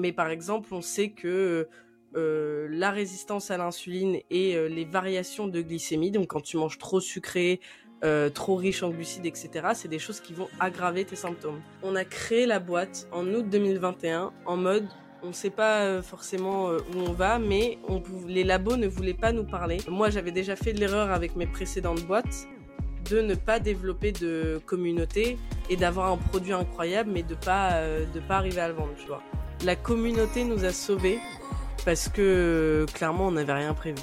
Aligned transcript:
Mais 0.00 0.12
par 0.12 0.30
exemple, 0.30 0.72
on 0.72 0.80
sait 0.80 1.10
que 1.10 1.68
euh, 2.16 2.66
la 2.70 2.90
résistance 2.90 3.52
à 3.52 3.56
l'insuline 3.56 4.18
et 4.30 4.56
euh, 4.56 4.68
les 4.68 4.84
variations 4.84 5.46
de 5.46 5.60
glycémie, 5.60 6.10
donc 6.10 6.28
quand 6.28 6.40
tu 6.40 6.56
manges 6.56 6.78
trop 6.78 6.98
sucré, 6.98 7.60
euh, 8.02 8.30
trop 8.30 8.56
riche 8.56 8.82
en 8.82 8.90
glucides, 8.90 9.26
etc., 9.26 9.68
c'est 9.74 9.88
des 9.88 10.00
choses 10.00 10.18
qui 10.20 10.32
vont 10.32 10.48
aggraver 10.58 11.04
tes 11.04 11.14
symptômes. 11.14 11.60
On 11.84 11.94
a 11.94 12.04
créé 12.04 12.46
la 12.46 12.58
boîte 12.58 13.06
en 13.12 13.26
août 13.28 13.48
2021 13.48 14.32
en 14.46 14.56
mode 14.56 14.88
on 15.22 15.28
ne 15.28 15.32
sait 15.32 15.50
pas 15.50 16.00
forcément 16.00 16.70
où 16.70 16.96
on 16.96 17.12
va, 17.12 17.38
mais 17.38 17.76
les 18.26 18.42
labos 18.42 18.78
ne 18.78 18.88
voulaient 18.88 19.12
pas 19.12 19.32
nous 19.32 19.44
parler. 19.44 19.76
Moi, 19.86 20.08
j'avais 20.08 20.30
déjà 20.30 20.56
fait 20.56 20.72
l'erreur 20.72 21.10
avec 21.10 21.36
mes 21.36 21.46
précédentes 21.46 22.06
boîtes 22.06 22.48
de 23.10 23.20
ne 23.20 23.34
pas 23.34 23.60
développer 23.60 24.12
de 24.12 24.62
communauté 24.64 25.36
et 25.68 25.76
d'avoir 25.76 26.10
un 26.10 26.16
produit 26.16 26.54
incroyable, 26.54 27.10
mais 27.12 27.22
de 27.22 27.34
pas 27.34 27.82
de 27.82 28.20
pas 28.20 28.36
arriver 28.38 28.62
à 28.62 28.68
le 28.68 28.74
vendre, 28.74 28.94
tu 28.96 29.08
vois. 29.08 29.22
La 29.62 29.76
communauté 29.76 30.44
nous 30.44 30.64
a 30.64 30.72
sauvés 30.72 31.18
parce 31.84 32.08
que 32.08 32.86
clairement 32.94 33.26
on 33.26 33.32
n'avait 33.32 33.52
rien 33.52 33.74
prévu. 33.74 34.00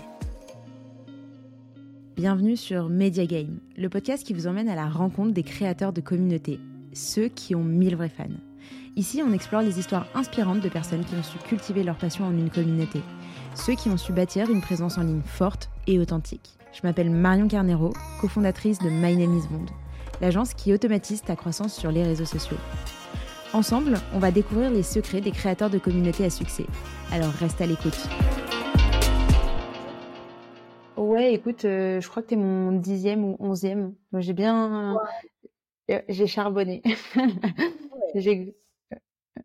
Bienvenue 2.16 2.56
sur 2.56 2.90
Media 2.90 3.26
Game, 3.26 3.58
le 3.76 3.90
podcast 3.90 4.24
qui 4.24 4.36
vous 4.36 4.46
emmène 4.46 4.70
à 4.70 4.76
la 4.76 4.88
rencontre 4.88 5.34
des 5.34 5.42
créateurs 5.42 5.94
de 5.94 6.02
communautés, 6.02 6.60
ceux 6.94 7.28
qui 7.28 7.56
ont 7.56 7.64
mille 7.64 7.96
vrais 7.96 8.10
fans. 8.10 8.26
Ici, 8.96 9.24
on 9.28 9.34
explore 9.34 9.62
les 9.62 9.80
histoires 9.80 10.06
inspirantes 10.14 10.62
de 10.62 10.70
personnes 10.70 11.06
qui 11.06 11.16
ont 11.16 11.24
su 11.24 11.40
cultiver 11.40 11.84
leur 11.84 11.98
passion 11.98 12.26
en 12.26 12.38
une 12.38 12.52
communauté, 12.52 13.02
ceux 13.56 13.74
qui 13.74 13.90
ont 13.90 13.98
su 13.98 14.14
bâtir 14.14 14.52
une 14.52 14.62
présence 14.62 15.00
en 15.00 15.04
ligne 15.04 15.22
forte 15.26 15.72
et 15.88 15.98
authentique. 15.98 16.58
Je 16.72 16.82
m'appelle 16.84 17.10
Marion 17.10 17.48
Carnero, 17.48 17.94
cofondatrice 18.22 18.78
de 18.78 18.90
My 18.90 19.16
Name 19.16 19.38
is 19.38 19.48
l'agence 20.22 20.54
qui 20.54 20.74
automatise 20.74 21.24
ta 21.24 21.36
croissance 21.36 21.76
sur 21.76 21.92
les 21.92 22.04
réseaux 22.04 22.26
sociaux. 22.26 22.58
Ensemble, 23.54 23.96
on 24.14 24.20
va 24.20 24.32
découvrir 24.32 24.70
les 24.70 24.84
secrets 24.84 25.22
des 25.22 25.32
créateurs 25.32 25.70
de 25.70 25.78
communautés 25.78 26.26
à 26.26 26.30
succès. 26.30 26.66
Alors 27.14 27.32
reste 27.32 27.62
à 27.62 27.66
l'écoute. 27.66 27.98
Ouais, 30.98 31.34
écoute, 31.34 31.64
euh, 31.64 32.02
je 32.02 32.10
crois 32.10 32.22
que 32.22 32.28
tu 32.28 32.34
es 32.34 32.38
mon 32.38 32.74
dixième 32.74 33.24
ou 33.24 33.38
onzième. 33.40 33.96
Moi, 34.12 34.20
j'ai 34.20 34.34
bien... 34.34 34.98
Euh, 35.90 36.02
j'ai 36.10 36.28
charbonné. 36.28 36.82
j'ai... 38.16 38.54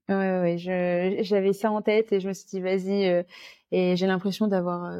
Ouais, 0.09 0.41
ouais, 0.59 1.19
j'avais 1.21 1.53
ça 1.53 1.71
en 1.71 1.81
tête 1.81 2.13
et 2.13 2.19
je 2.19 2.27
me 2.27 2.33
suis 2.33 2.47
dit, 2.49 2.61
vas-y. 2.61 3.09
Euh, 3.09 3.23
et 3.71 3.95
j'ai 3.97 4.07
l'impression 4.07 4.49
d'avoir 4.49 4.93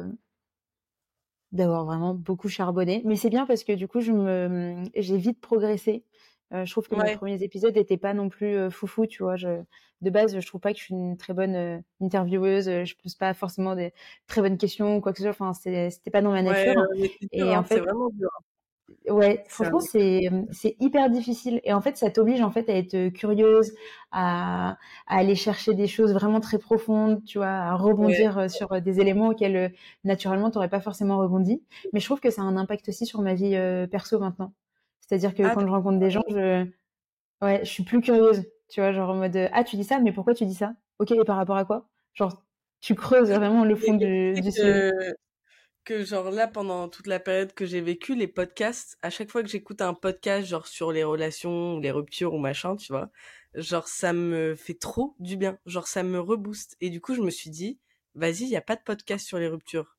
d'avoir 1.51 1.85
vraiment 1.85 2.15
beaucoup 2.15 2.47
charbonné. 2.47 3.01
Mais 3.05 3.15
c'est 3.15 3.29
bien 3.29 3.45
parce 3.45 3.63
que 3.63 3.73
du 3.73 3.87
coup, 3.87 3.99
je 3.99 4.11
me, 4.11 4.83
j'ai 4.95 5.17
vite 5.17 5.39
progressé. 5.39 6.03
Euh, 6.53 6.65
je 6.65 6.71
trouve 6.71 6.87
que 6.87 6.95
mes 6.95 7.15
premiers 7.15 7.41
épisodes 7.41 7.75
n'étaient 7.75 7.97
pas 7.97 8.13
non 8.13 8.29
plus 8.29 8.55
euh, 8.55 8.69
foufou, 8.69 9.07
tu 9.07 9.23
vois. 9.23 9.35
Je, 9.35 9.61
de 10.01 10.09
base, 10.09 10.39
je 10.39 10.45
trouve 10.45 10.61
pas 10.61 10.71
que 10.73 10.79
je 10.79 10.83
suis 10.83 10.93
une 10.93 11.17
très 11.17 11.33
bonne 11.33 11.55
euh, 11.55 11.79
intervieweuse. 12.01 12.65
Je 12.65 12.95
pose 13.01 13.15
pas 13.15 13.33
forcément 13.33 13.75
des 13.75 13.93
très 14.27 14.41
bonnes 14.41 14.57
questions 14.57 14.97
ou 14.97 15.01
quoi 15.01 15.13
que 15.13 15.17
ce 15.17 15.23
soit. 15.23 15.31
Enfin, 15.31 15.53
c'était 15.53 16.11
pas 16.11 16.21
dans 16.21 16.31
ma 16.31 16.43
nature. 16.43 16.85
et 17.31 17.41
en 17.43 17.49
hein, 17.49 17.63
fait, 17.63 17.75
c'est 17.75 17.81
vraiment 17.81 18.09
dur. 18.09 18.29
Ouais, 19.09 19.43
franchement, 19.47 19.79
c'est 19.79 20.75
hyper 20.79 21.09
difficile. 21.09 21.59
Et 21.63 21.73
en 21.73 21.81
fait, 21.81 21.97
ça 21.97 22.11
t'oblige 22.11 22.41
en 22.41 22.51
fait 22.51 22.69
à 22.69 22.75
être 22.75 23.09
curieuse, 23.09 23.73
à, 24.11 24.77
à, 25.07 25.17
aller 25.17 25.35
chercher 25.35 25.73
des 25.73 25.87
choses 25.87 26.13
vraiment 26.13 26.39
très 26.39 26.59
profondes, 26.59 27.23
tu 27.25 27.39
vois, 27.39 27.47
à 27.47 27.75
rebondir 27.75 28.49
sur 28.51 28.79
des 28.81 28.99
éléments 28.99 29.29
auxquels 29.29 29.73
naturellement 30.03 30.51
t'aurais 30.51 30.69
pas 30.69 30.81
forcément 30.81 31.17
rebondi. 31.17 31.63
Mais 31.91 31.99
je 31.99 32.05
trouve 32.05 32.19
que 32.19 32.29
ça 32.29 32.43
a 32.43 32.45
un 32.45 32.55
impact 32.55 32.87
aussi 32.89 33.05
sur 33.07 33.21
ma 33.21 33.33
vie 33.33 33.57
perso 33.89 34.19
maintenant. 34.19 34.53
C'est-à-dire 35.13 35.35
que 35.35 35.43
ah, 35.43 35.53
quand 35.53 35.61
je 35.61 35.67
rencontre 35.67 35.99
des 35.99 36.09
gens, 36.09 36.23
je, 36.27 36.65
ouais, 37.43 37.59
je 37.63 37.69
suis 37.69 37.83
plus 37.83 38.01
curieuse. 38.01 38.43
Tu 38.67 38.81
vois, 38.81 38.91
genre 38.93 39.11
en 39.11 39.15
mode, 39.15 39.37
ah, 39.51 39.63
tu 39.63 39.75
dis 39.75 39.83
ça, 39.83 39.99
mais 39.99 40.11
pourquoi 40.11 40.33
tu 40.33 40.43
dis 40.43 40.55
ça? 40.55 40.73
Ok, 40.97 41.11
et 41.11 41.23
par 41.23 41.37
rapport 41.37 41.55
à 41.55 41.65
quoi 41.65 41.87
Genre, 42.15 42.43
tu 42.81 42.95
creuses 42.95 43.29
vraiment 43.29 43.63
le 43.63 43.75
fond 43.75 43.93
du, 43.93 44.33
du 44.33 44.51
sujet. 44.51 44.91
Que 45.83 46.03
genre 46.03 46.31
là, 46.31 46.47
pendant 46.47 46.89
toute 46.89 47.05
la 47.05 47.19
période 47.19 47.53
que 47.53 47.67
j'ai 47.67 47.79
vécu, 47.81 48.15
les 48.15 48.27
podcasts, 48.27 48.97
à 49.03 49.11
chaque 49.11 49.29
fois 49.29 49.43
que 49.43 49.49
j'écoute 49.49 49.81
un 49.81 49.93
podcast, 49.93 50.47
genre 50.47 50.65
sur 50.65 50.91
les 50.91 51.03
relations, 51.03 51.75
ou 51.75 51.79
les 51.79 51.91
ruptures 51.91 52.33
ou 52.33 52.39
machin, 52.39 52.75
tu 52.75 52.91
vois, 52.91 53.11
genre 53.53 53.87
ça 53.87 54.13
me 54.13 54.55
fait 54.55 54.79
trop 54.79 55.13
du 55.19 55.37
bien. 55.37 55.59
Genre 55.67 55.85
ça 55.85 56.01
me 56.01 56.19
rebooste. 56.19 56.75
Et 56.81 56.89
du 56.89 57.01
coup, 57.01 57.13
je 57.13 57.21
me 57.21 57.29
suis 57.29 57.51
dit, 57.51 57.77
vas-y, 58.15 58.45
il 58.45 58.49
y 58.49 58.55
a 58.55 58.61
pas 58.61 58.77
de 58.77 58.81
podcast 58.81 59.27
sur 59.27 59.37
les 59.37 59.47
ruptures 59.47 59.95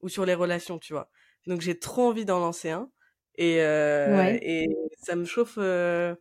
ou 0.00 0.08
sur 0.08 0.26
les 0.26 0.34
relations, 0.34 0.80
tu 0.80 0.92
vois. 0.92 1.08
Donc 1.46 1.60
j'ai 1.60 1.78
trop 1.78 2.08
envie 2.08 2.24
d'en 2.24 2.40
lancer 2.40 2.70
un. 2.70 2.90
Et, 3.38 3.60
euh, 3.60 4.38
et 4.40 4.68
ça 4.98 5.16
me 5.16 5.24
chauffe. 5.24 5.58
Euh, 5.58 6.14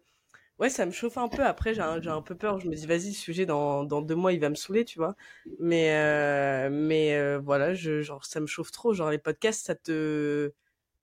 ouais, 0.59 0.69
ça 0.69 0.85
me 0.85 0.91
chauffe 0.91 1.17
un 1.17 1.27
peu. 1.27 1.43
Après, 1.43 1.73
j'ai 1.73 1.81
un, 1.81 2.05
un, 2.05 2.21
peu 2.21 2.35
peur. 2.35 2.59
Je 2.59 2.67
me 2.67 2.75
dis, 2.75 2.85
vas-y, 2.85 3.07
le 3.07 3.13
sujet 3.13 3.45
dans, 3.45 3.83
dans 3.83 4.01
deux 4.01 4.15
mois, 4.15 4.33
il 4.33 4.39
va 4.39 4.49
me 4.49 4.55
saouler, 4.55 4.85
tu 4.85 4.99
vois. 4.99 5.15
Mais, 5.59 5.95
euh, 5.95 6.69
mais 6.71 7.37
voilà, 7.37 7.73
je, 7.73 8.01
genre, 8.01 8.25
ça 8.25 8.39
me 8.39 8.47
chauffe 8.47 8.71
trop. 8.71 8.93
Genre, 8.93 9.09
les 9.09 9.17
podcasts, 9.19 9.65
ça 9.65 9.75
te. 9.75 10.51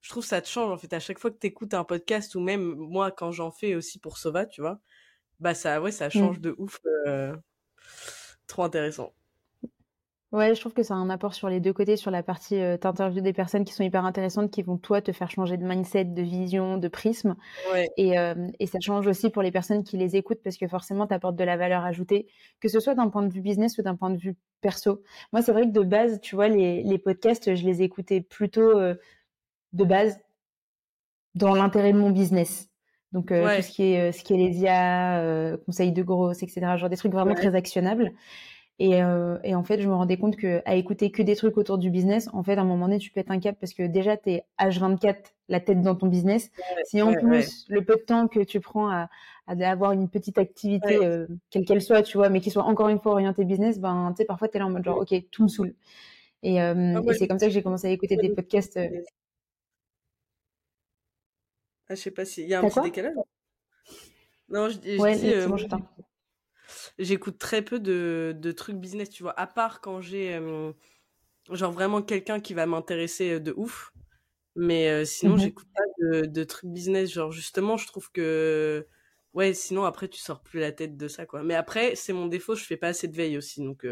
Je 0.00 0.10
trouve 0.10 0.24
ça 0.24 0.40
te 0.40 0.48
change, 0.48 0.70
en 0.72 0.78
fait. 0.78 0.92
À 0.92 1.00
chaque 1.00 1.18
fois 1.18 1.30
que 1.30 1.38
t'écoutes 1.38 1.74
un 1.74 1.84
podcast, 1.84 2.34
ou 2.34 2.40
même 2.40 2.74
moi, 2.74 3.10
quand 3.12 3.30
j'en 3.30 3.50
fais 3.50 3.74
aussi 3.74 3.98
pour 3.98 4.18
Sova, 4.18 4.46
tu 4.46 4.60
vois, 4.60 4.80
bah, 5.40 5.54
ça, 5.54 5.80
ouais, 5.80 5.92
ça 5.92 6.10
change 6.10 6.38
mmh. 6.38 6.42
de 6.42 6.54
ouf. 6.58 6.80
Trop 8.46 8.64
intéressant. 8.64 9.14
Ouais, 10.32 10.54
je 10.54 10.60
trouve 10.60 10.72
que 10.72 10.82
ça 10.82 10.94
a 10.94 10.96
un 10.96 11.10
apport 11.10 11.34
sur 11.34 11.50
les 11.50 11.60
deux 11.60 11.74
côtés, 11.74 11.98
sur 11.98 12.10
la 12.10 12.22
partie 12.22 12.58
euh, 12.58 12.78
t'interviews 12.78 13.20
des 13.20 13.34
personnes 13.34 13.66
qui 13.66 13.74
sont 13.74 13.84
hyper 13.84 14.06
intéressantes, 14.06 14.50
qui 14.50 14.62
vont 14.62 14.78
toi 14.78 15.02
te 15.02 15.12
faire 15.12 15.30
changer 15.30 15.58
de 15.58 15.64
mindset, 15.64 16.06
de 16.06 16.22
vision, 16.22 16.78
de 16.78 16.88
prisme. 16.88 17.36
Ouais. 17.70 17.90
Et, 17.98 18.18
euh, 18.18 18.48
et 18.58 18.66
ça 18.66 18.78
change 18.80 19.06
aussi 19.06 19.28
pour 19.28 19.42
les 19.42 19.50
personnes 19.50 19.84
qui 19.84 19.98
les 19.98 20.16
écoutent 20.16 20.42
parce 20.42 20.56
que 20.56 20.66
forcément 20.66 21.06
t'apportes 21.06 21.36
de 21.36 21.44
la 21.44 21.58
valeur 21.58 21.84
ajoutée, 21.84 22.28
que 22.60 22.68
ce 22.68 22.80
soit 22.80 22.94
d'un 22.94 23.10
point 23.10 23.22
de 23.22 23.30
vue 23.30 23.42
business 23.42 23.76
ou 23.76 23.82
d'un 23.82 23.94
point 23.94 24.08
de 24.08 24.16
vue 24.16 24.34
perso. 24.62 25.02
Moi, 25.34 25.42
c'est 25.42 25.52
vrai 25.52 25.66
que 25.66 25.72
de 25.72 25.82
base, 25.82 26.18
tu 26.22 26.34
vois, 26.34 26.48
les, 26.48 26.82
les 26.82 26.98
podcasts, 26.98 27.54
je 27.54 27.66
les 27.66 27.82
écoutais 27.82 28.22
plutôt 28.22 28.78
euh, 28.78 28.94
de 29.74 29.84
base 29.84 30.18
dans 31.34 31.54
l'intérêt 31.54 31.92
de 31.92 31.98
mon 31.98 32.10
business. 32.10 32.70
Donc 33.12 33.32
euh, 33.32 33.56
tout 33.56 33.62
ce 33.62 33.70
qui 33.70 33.82
est 33.92 34.12
ce 34.12 34.24
qui 34.24 34.32
est 34.32 34.38
les 34.38 34.60
IA, 34.60 35.58
conseils 35.66 35.92
de 35.92 36.02
grosses, 36.02 36.42
etc. 36.42 36.78
Genre 36.78 36.88
des 36.88 36.96
trucs 36.96 37.12
vraiment 37.12 37.34
très 37.34 37.54
actionnables. 37.54 38.12
Et, 38.78 39.02
euh, 39.02 39.38
et, 39.44 39.54
en 39.54 39.62
fait, 39.62 39.80
je 39.80 39.88
me 39.88 39.94
rendais 39.94 40.16
compte 40.16 40.36
que 40.36 40.62
à 40.64 40.74
écouter 40.74 41.10
que 41.10 41.22
des 41.22 41.36
trucs 41.36 41.56
autour 41.56 41.78
du 41.78 41.90
business, 41.90 42.28
en 42.32 42.42
fait, 42.42 42.56
à 42.56 42.62
un 42.62 42.64
moment 42.64 42.86
donné, 42.86 42.98
tu 42.98 43.10
pètes 43.10 43.30
un 43.30 43.38
cap 43.38 43.56
parce 43.60 43.74
que 43.74 43.86
déjà, 43.86 44.16
tu 44.16 44.30
es 44.30 44.44
H24, 44.58 45.16
la 45.48 45.60
tête 45.60 45.82
dans 45.82 45.94
ton 45.94 46.06
business. 46.06 46.50
si 46.84 47.02
en 47.02 47.12
plus, 47.12 47.66
le 47.68 47.84
peu 47.84 47.96
de 47.96 48.02
temps 48.02 48.28
que 48.28 48.40
tu 48.40 48.60
prends 48.60 48.88
à, 48.88 49.08
à 49.46 49.70
avoir 49.70 49.92
une 49.92 50.08
petite 50.08 50.38
activité, 50.38 51.04
euh, 51.04 51.26
quelle 51.50 51.64
qu'elle 51.64 51.82
soit, 51.82 52.02
tu 52.02 52.16
vois, 52.16 52.28
mais 52.28 52.40
qui 52.40 52.50
soit 52.50 52.64
encore 52.64 52.88
une 52.88 52.98
fois 52.98 53.12
orientée 53.12 53.44
business, 53.44 53.78
ben, 53.78 54.12
tu 54.16 54.22
sais, 54.22 54.24
parfois, 54.24 54.48
tu 54.48 54.56
es 54.56 54.60
là 54.60 54.66
en 54.66 54.70
mode 54.70 54.84
genre, 54.84 54.98
OK, 54.98 55.14
tout 55.30 55.42
me 55.44 55.48
saoule. 55.48 55.74
Et, 56.42 56.60
euh, 56.60 56.94
ah, 56.96 57.00
et 57.06 57.14
c'est 57.14 57.28
comme 57.28 57.38
ça 57.38 57.46
que 57.46 57.52
j'ai 57.52 57.62
commencé 57.62 57.86
à 57.86 57.90
écouter 57.90 58.16
des 58.16 58.30
podcasts. 58.30 58.80
Ah, 61.88 61.94
je 61.94 62.00
sais 62.00 62.10
pas 62.10 62.24
s'il 62.24 62.48
y 62.48 62.54
a 62.54 62.60
un 62.60 62.68
petit 62.68 62.80
décalage? 62.80 63.14
Non, 64.48 64.68
je, 64.68 64.78
je 64.82 64.98
ouais, 64.98 65.16
dis, 65.16 65.48
bon, 65.48 65.56
j'écoute 66.98 67.38
très 67.38 67.62
peu 67.62 67.80
de, 67.80 68.34
de 68.36 68.52
trucs 68.52 68.76
business, 68.76 69.10
tu 69.10 69.22
vois, 69.22 69.38
à 69.38 69.46
part 69.46 69.80
quand 69.80 70.00
j'ai 70.00 70.34
euh, 70.34 70.72
genre 71.50 71.72
vraiment 71.72 72.02
quelqu'un 72.02 72.40
qui 72.40 72.54
va 72.54 72.66
m'intéresser 72.66 73.32
euh, 73.34 73.40
de 73.40 73.54
ouf. 73.56 73.92
Mais 74.56 74.88
euh, 74.90 75.04
sinon, 75.04 75.36
mmh 75.36 75.38
j'écoute 75.38 75.68
pas 75.74 75.82
de, 76.00 76.26
de 76.26 76.44
trucs 76.44 76.70
business. 76.70 77.12
Genre, 77.12 77.32
justement, 77.32 77.76
je 77.76 77.86
trouve 77.86 78.10
que 78.12 78.86
ouais, 79.34 79.54
sinon 79.54 79.84
après 79.84 80.08
tu 80.08 80.20
sors 80.20 80.42
plus 80.42 80.60
la 80.60 80.72
tête 80.72 80.96
de 80.96 81.08
ça 81.08 81.26
quoi. 81.26 81.42
Mais 81.42 81.54
après, 81.54 81.96
c'est 81.96 82.12
mon 82.12 82.26
défaut, 82.26 82.54
je 82.54 82.64
fais 82.64 82.76
pas 82.76 82.88
assez 82.88 83.08
de 83.08 83.16
veille 83.16 83.38
aussi, 83.38 83.62
donc 83.62 83.86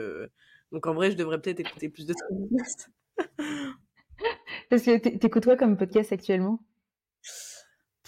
donc 0.73 0.87
en 0.87 0.95
vrai, 0.95 1.11
je 1.11 1.17
devrais 1.17 1.41
peut-être 1.41 1.61
écouter 1.61 1.89
plus 1.89 2.07
de 2.07 2.15
trucs 2.15 2.39
business. 2.39 2.91
Parce 4.71 4.83
que 4.83 4.99
t'écoutes 4.99 5.45
quoi 5.45 5.57
comme 5.57 5.77
podcast 5.77 6.13
actuellement? 6.13 6.61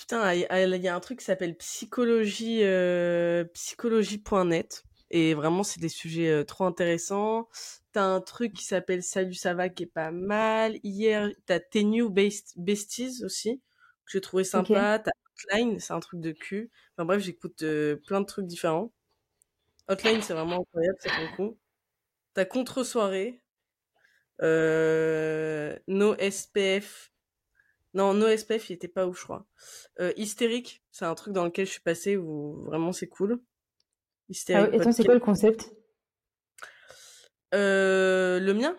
Putain, 0.02 0.34
il 0.34 0.40
y, 0.82 0.88
a 0.88 0.96
un 0.96 1.00
truc 1.00 1.20
qui 1.20 1.24
s'appelle 1.24 1.56
psychologie, 1.58 2.64
euh, 2.64 3.44
psychologie.net. 3.54 4.82
Et 5.12 5.32
vraiment, 5.32 5.62
c'est 5.62 5.78
des 5.78 5.88
sujets 5.88 6.28
euh, 6.28 6.44
trop 6.44 6.64
intéressants. 6.64 7.49
T'as 7.93 8.02
un 8.02 8.20
truc 8.20 8.52
qui 8.52 8.64
s'appelle 8.64 9.04
Salut, 9.04 9.34
ça 9.34 9.54
va, 9.54 9.69
qui 9.69 9.84
est 9.84 9.87
pas 9.87 10.10
mal. 10.10 10.81
Hier, 10.82 11.31
t'as 11.46 11.60
T 11.60 11.84
New 11.84 12.10
Besties 12.10 13.22
aussi, 13.25 13.58
que 14.04 14.10
j'ai 14.10 14.20
trouvé 14.20 14.43
sympa. 14.43 14.99
T'as 14.99 15.12
Hotline, 15.44 15.78
c'est 15.78 15.93
un 15.93 16.00
truc 16.00 16.20
de 16.20 16.32
cul. 16.32 16.72
Enfin 16.96 17.05
bref, 17.05 17.22
j'écoute 17.22 17.62
euh, 17.62 17.94
plein 18.05 18.20
de 18.20 18.26
trucs 18.26 18.46
différents. 18.46 18.93
Hotline, 19.87 20.20
c'est 20.20 20.34
vraiment 20.34 20.62
incroyable, 20.62 20.96
c'est 20.98 21.10
trop 21.10 21.37
cool. 21.37 21.56
T'as 22.34 22.44
Contre-soirée. 22.44 23.40
Euh, 24.43 25.78
no 25.87 26.16
SPF, 26.19 27.12
non, 27.94 28.15
NoSPF, 28.15 28.71
il 28.71 28.75
était 28.75 28.89
pas 28.89 29.06
ouf, 29.06 29.19
je 29.19 29.25
crois. 29.25 29.47
Euh, 30.00 30.12
Hystérique, 30.17 30.83
c'est 30.91 31.05
un 31.05 31.15
truc 31.15 31.33
dans 31.33 31.44
lequel 31.44 31.67
je 31.67 31.73
suis 31.73 31.81
passée 31.81 32.17
où 32.17 32.65
vraiment 32.65 32.93
c'est 32.93 33.09
cool. 33.09 33.41
Hystérique. 34.29 34.71
Ah, 34.73 34.77
et 34.77 34.81
toi, 34.81 34.93
c'est 34.93 35.05
quoi 35.05 35.15
le 35.15 35.21
concept? 35.21 35.71
Euh, 37.55 38.41
Le 38.41 38.55
mien? 38.55 38.77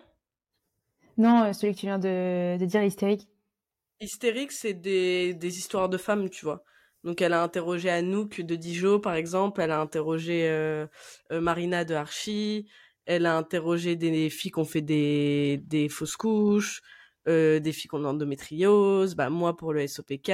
Non, 1.17 1.43
euh, 1.43 1.53
celui 1.53 1.73
que 1.75 1.79
tu 1.79 1.85
viens 1.85 1.99
de, 1.99 2.57
de 2.57 2.65
dire, 2.65 2.83
Hystérique. 2.83 3.27
Hystérique, 3.99 4.51
c'est 4.51 4.73
des, 4.73 5.33
des 5.33 5.57
histoires 5.57 5.89
de 5.89 5.97
femmes, 5.97 6.29
tu 6.29 6.45
vois. 6.45 6.63
Donc 7.03 7.21
elle 7.21 7.33
a 7.33 7.43
interrogé 7.43 7.89
Anouk 7.89 8.41
de 8.41 8.55
Dijon, 8.55 8.99
par 8.99 9.15
exemple, 9.15 9.61
elle 9.61 9.71
a 9.71 9.79
interrogé 9.81 10.47
euh, 10.49 10.87
Marina 11.31 11.83
de 11.83 11.93
Archie, 11.93 12.67
Elle 13.05 13.25
a 13.25 13.37
interrogé 13.37 13.95
des 13.95 14.29
filles 14.29 14.51
qui 14.51 14.59
ont 14.59 14.65
fait 14.65 14.81
des, 14.81 15.59
des 15.65 15.89
fausses 15.89 16.15
couches, 16.15 16.81
des 17.25 17.71
filles 17.71 17.89
qui 17.89 17.95
ont 17.95 18.05
endométriose, 18.05 19.15
bah 19.15 19.29
moi 19.29 19.55
pour 19.55 19.73
le 19.73 19.87
SOPK, 19.87 20.29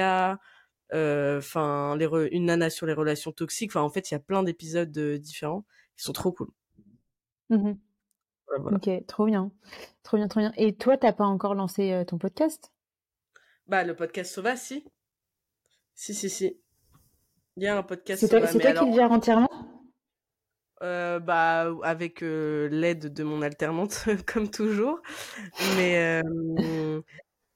euh, 0.92 1.38
enfin 1.38 1.96
une 2.30 2.46
nana 2.46 2.70
sur 2.70 2.86
les 2.86 2.92
relations 2.92 3.32
toxiques. 3.32 3.70
Enfin 3.70 3.82
en 3.82 3.90
fait 3.90 4.10
il 4.10 4.14
y 4.14 4.16
a 4.16 4.20
plein 4.20 4.42
d'épisodes 4.42 4.96
euh, 4.98 5.18
différents. 5.18 5.64
Ils 5.98 6.02
sont 6.02 6.12
trop 6.12 6.32
cool. 6.32 6.48
Mmh 7.50 7.72
ok, 8.72 9.06
trop 9.06 9.26
bien, 9.26 9.52
trop 10.02 10.16
bien, 10.16 10.26
trop 10.26 10.40
bien. 10.40 10.52
Et 10.56 10.74
toi 10.74 10.96
t'as 10.96 11.12
pas 11.12 11.24
encore 11.24 11.54
lancé 11.54 12.02
ton 12.06 12.18
podcast? 12.18 12.72
Bah 13.68 13.84
le 13.84 13.94
podcast 13.94 14.34
Sova 14.34 14.56
si, 14.56 14.84
si 15.94 16.14
si 16.14 16.28
si. 16.28 16.60
Il 17.56 17.64
y 17.64 17.66
a 17.66 17.76
un 17.76 17.82
podcast. 17.82 18.20
C'est 18.20 18.28
toi, 18.28 18.40
qui 18.46 18.58
le 18.58 18.94
gère 18.94 19.12
entièrement? 19.12 19.50
Euh, 20.82 21.20
bah 21.20 21.72
avec 21.82 22.22
euh, 22.22 22.68
l'aide 22.70 23.12
de 23.12 23.22
mon 23.24 23.42
alternante 23.42 24.04
comme 24.26 24.50
toujours. 24.50 25.00
Mais 25.76 26.22
euh, 26.24 27.02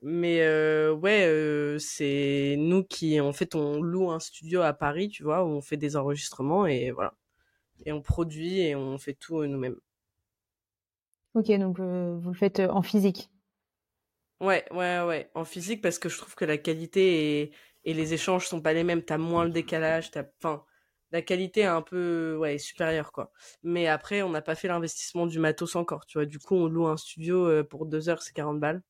mais 0.02 0.40
ouais 0.90 1.76
c'est 1.80 2.56
nous 2.58 2.84
qui 2.84 3.20
en 3.20 3.32
fait 3.32 3.54
on 3.54 3.80
loue 3.82 4.10
un 4.10 4.20
studio 4.20 4.60
à 4.62 4.72
Paris 4.74 5.08
tu 5.08 5.22
vois 5.24 5.44
où 5.44 5.48
on 5.48 5.60
fait 5.62 5.76
des 5.78 5.96
enregistrements 5.96 6.66
et 6.66 6.90
voilà. 6.90 7.14
Et 7.86 7.92
on 7.92 8.02
produit 8.02 8.60
et 8.60 8.76
on 8.76 8.98
fait 8.98 9.14
tout 9.14 9.44
nous-mêmes. 9.46 9.78
Ok 11.34 11.46
donc 11.60 11.78
vous 11.78 12.30
le 12.30 12.34
faites 12.34 12.58
en 12.58 12.82
physique? 12.82 13.30
Ouais 14.40 14.64
ouais 14.72 15.00
ouais 15.02 15.30
en 15.34 15.44
physique 15.44 15.80
parce 15.82 15.98
que 15.98 16.08
je 16.08 16.18
trouve 16.18 16.34
que 16.34 16.44
la 16.44 16.58
qualité 16.58 17.40
et, 17.42 17.52
et 17.84 17.94
les 17.94 18.14
échanges 18.14 18.46
sont 18.46 18.60
pas 18.60 18.72
les 18.72 18.84
mêmes. 18.84 19.02
T'as 19.02 19.16
moins 19.18 19.44
le 19.44 19.50
décalage 19.50 20.10
t'as 20.10 20.24
enfin 20.42 20.64
la 21.14 21.22
qualité 21.22 21.60
est 21.60 21.66
un 21.66 21.80
peu 21.80 22.36
ouais 22.40 22.58
supérieure 22.58 23.12
quoi. 23.12 23.30
Mais 23.62 23.86
après 23.86 24.22
on 24.22 24.30
n'a 24.30 24.42
pas 24.42 24.56
fait 24.56 24.66
l'investissement 24.66 25.26
du 25.26 25.38
matos 25.38 25.76
encore 25.76 26.06
tu 26.06 26.18
vois. 26.18 26.26
Du 26.26 26.40
coup 26.40 26.56
on 26.56 26.66
loue 26.66 26.88
un 26.88 26.96
studio 26.96 27.46
euh, 27.46 27.62
pour 27.62 27.86
deux 27.86 28.08
heures 28.08 28.20
c'est 28.20 28.32
40 28.32 28.58
balles. 28.58 28.82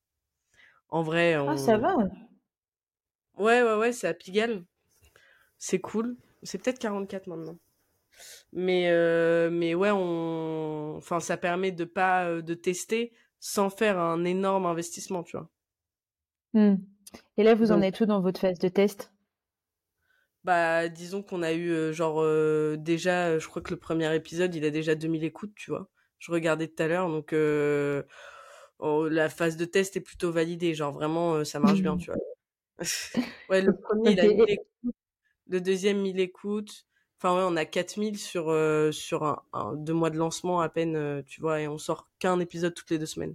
En 0.88 1.02
vrai 1.02 1.34
ah 1.34 1.58
ça 1.58 1.76
va. 1.76 1.94
Ouais 3.36 3.62
ouais 3.62 3.76
ouais 3.76 3.92
c'est 3.92 4.08
à 4.08 4.14
Pigalle. 4.14 4.64
C'est 5.58 5.80
cool. 5.80 6.16
C'est 6.42 6.56
peut-être 6.56 6.78
44 6.78 7.26
maintenant. 7.26 7.58
Mais 8.54 8.88
euh, 8.88 9.50
mais 9.50 9.74
ouais 9.74 9.90
on 9.92 10.96
enfin 10.96 11.20
ça 11.20 11.36
permet 11.36 11.72
de 11.72 11.84
pas 11.84 12.24
euh, 12.24 12.40
de 12.40 12.54
tester 12.54 13.12
sans 13.38 13.68
faire 13.68 13.98
un 13.98 14.24
énorme 14.24 14.64
investissement 14.64 15.24
tu 15.24 15.36
vois. 15.36 15.50
Mmh. 16.54 16.76
et 17.36 17.42
là 17.42 17.54
vous 17.54 17.70
en 17.70 17.82
êtes 17.82 17.96
tout 17.96 18.06
dans 18.06 18.20
votre 18.20 18.40
phase 18.40 18.60
de 18.60 18.68
test? 18.68 19.13
Bah, 20.44 20.88
disons 20.88 21.22
qu'on 21.22 21.42
a 21.42 21.52
eu, 21.52 21.92
genre, 21.92 22.22
déjà, 22.76 23.38
je 23.38 23.48
crois 23.48 23.62
que 23.62 23.70
le 23.70 23.78
premier 23.78 24.14
épisode, 24.14 24.54
il 24.54 24.64
a 24.64 24.70
déjà 24.70 24.94
2000 24.94 25.24
écoutes, 25.24 25.54
tu 25.54 25.70
vois? 25.70 25.88
Je 26.18 26.30
regardais 26.32 26.68
tout 26.68 26.82
à 26.82 26.88
l'heure, 26.88 27.08
donc 27.08 27.34
oh, 28.78 29.08
la 29.08 29.28
phase 29.28 29.56
de 29.56 29.64
test 29.64 29.96
est 29.96 30.00
plutôt 30.00 30.32
validée, 30.32 30.74
genre 30.74 30.92
vraiment, 30.92 31.44
ça 31.44 31.60
marche 31.60 31.80
bien, 31.82 31.96
tu 31.96 32.10
vois? 32.10 32.20
Ouais, 33.50 33.60
le 33.60 33.76
premier 33.82 34.12
il 34.12 34.20
a 34.20 34.26
1000 34.28 34.44
écoutes, 34.48 34.96
le 35.48 35.60
deuxième 35.60 36.00
1000 36.00 36.20
écoutes. 36.20 36.86
Enfin, 37.18 37.36
ouais, 37.36 37.44
on 37.46 37.56
a 37.56 37.64
4000 37.64 38.18
sur, 38.18 38.52
sur 38.92 39.42
un 39.52 39.74
2 39.76 39.92
mois 39.92 40.10
de 40.10 40.16
lancement 40.16 40.60
à 40.60 40.68
peine, 40.68 41.22
tu 41.26 41.40
vois? 41.40 41.60
Et 41.60 41.68
on 41.68 41.78
sort 41.78 42.08
qu'un 42.18 42.40
épisode 42.40 42.74
toutes 42.74 42.90
les 42.90 42.98
deux 42.98 43.06
semaines. 43.06 43.34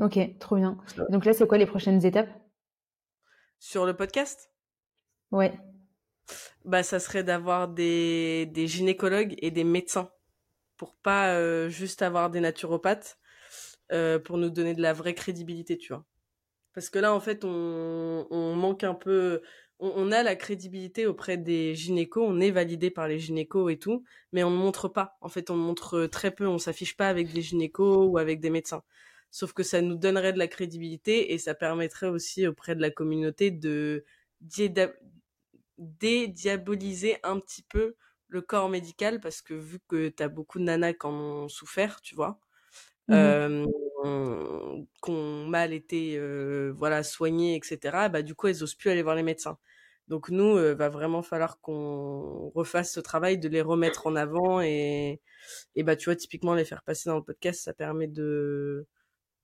OK, 0.00 0.18
trop 0.38 0.56
bien. 0.56 0.78
Donc 1.10 1.24
là, 1.24 1.32
c'est 1.32 1.46
quoi 1.46 1.58
les 1.58 1.66
prochaines 1.66 2.04
étapes? 2.04 2.30
Sur 3.58 3.84
le 3.86 3.94
podcast? 3.94 4.50
Ouais. 5.30 5.52
Bah, 6.64 6.82
ça 6.82 7.00
serait 7.00 7.24
d'avoir 7.24 7.68
des, 7.68 8.46
des 8.46 8.66
gynécologues 8.66 9.34
et 9.38 9.50
des 9.50 9.64
médecins 9.64 10.10
pour 10.76 10.96
pas 10.96 11.34
euh, 11.34 11.68
juste 11.68 12.00
avoir 12.00 12.30
des 12.30 12.40
naturopathes 12.40 13.18
euh, 13.92 14.18
pour 14.18 14.38
nous 14.38 14.48
donner 14.50 14.74
de 14.74 14.80
la 14.80 14.94
vraie 14.94 15.14
crédibilité, 15.14 15.76
tu 15.76 15.92
vois. 15.92 16.06
Parce 16.74 16.88
que 16.88 16.98
là, 16.98 17.12
en 17.12 17.20
fait, 17.20 17.44
on, 17.44 18.26
on 18.30 18.54
manque 18.54 18.84
un 18.84 18.94
peu. 18.94 19.42
On, 19.78 20.12
a 20.12 20.22
la 20.22 20.36
crédibilité 20.36 21.06
auprès 21.06 21.38
des 21.38 21.74
gynécos, 21.74 22.24
on 22.26 22.38
est 22.40 22.50
validé 22.50 22.90
par 22.90 23.08
les 23.08 23.18
gynécos 23.18 23.70
et 23.72 23.78
tout, 23.78 24.04
mais 24.32 24.44
on 24.44 24.50
ne 24.50 24.56
montre 24.56 24.88
pas. 24.88 25.16
En 25.22 25.28
fait, 25.28 25.50
on 25.50 25.56
montre 25.56 26.06
très 26.06 26.30
peu, 26.30 26.46
on 26.46 26.58
s'affiche 26.58 26.96
pas 26.96 27.08
avec 27.08 27.32
des 27.32 27.40
gynécos 27.40 28.06
ou 28.06 28.18
avec 28.18 28.40
des 28.40 28.50
médecins. 28.50 28.82
Sauf 29.30 29.52
que 29.54 29.62
ça 29.62 29.80
nous 29.80 29.96
donnerait 29.96 30.34
de 30.34 30.38
la 30.38 30.48
crédibilité 30.48 31.32
et 31.32 31.38
ça 31.38 31.54
permettrait 31.54 32.08
aussi 32.08 32.46
auprès 32.46 32.74
de 32.74 32.82
la 32.82 32.90
communauté 32.90 33.50
de 33.50 34.04
dédiaboliser 35.80 37.18
un 37.24 37.40
petit 37.40 37.62
peu 37.62 37.96
le 38.28 38.42
corps 38.42 38.68
médical 38.68 39.20
parce 39.20 39.42
que 39.42 39.54
vu 39.54 39.80
que 39.88 40.08
tu 40.08 40.22
as 40.22 40.28
beaucoup 40.28 40.58
de 40.58 40.64
nanas 40.64 40.94
qui 40.94 41.06
en 41.06 41.12
ont 41.14 41.48
souffert, 41.48 42.00
tu 42.02 42.14
vois, 42.14 42.38
mmh 43.08 43.66
euh, 44.06 44.82
qui 45.04 45.10
ont 45.10 45.46
mal 45.46 45.72
été 45.72 46.16
euh, 46.16 46.72
voilà, 46.76 47.02
soignées, 47.02 47.56
etc., 47.56 48.08
bah, 48.10 48.22
du 48.22 48.34
coup, 48.34 48.46
elles 48.48 48.62
osent 48.62 48.74
plus 48.74 48.90
aller 48.90 49.02
voir 49.02 49.14
les 49.14 49.22
médecins. 49.22 49.58
Donc 50.08 50.30
nous, 50.30 50.56
euh, 50.56 50.74
va 50.74 50.88
vraiment 50.88 51.22
falloir 51.22 51.60
qu'on 51.60 52.50
refasse 52.54 52.92
ce 52.92 53.00
travail 53.00 53.38
de 53.38 53.48
les 53.48 53.62
remettre 53.62 54.06
en 54.06 54.16
avant 54.16 54.60
et, 54.62 55.20
et 55.76 55.82
bah 55.84 55.96
tu 55.96 56.06
vois 56.06 56.16
typiquement 56.16 56.54
les 56.54 56.64
faire 56.64 56.82
passer 56.82 57.10
dans 57.10 57.16
le 57.16 57.24
podcast, 57.24 57.62
ça 57.62 57.74
permet 57.74 58.08
de 58.08 58.86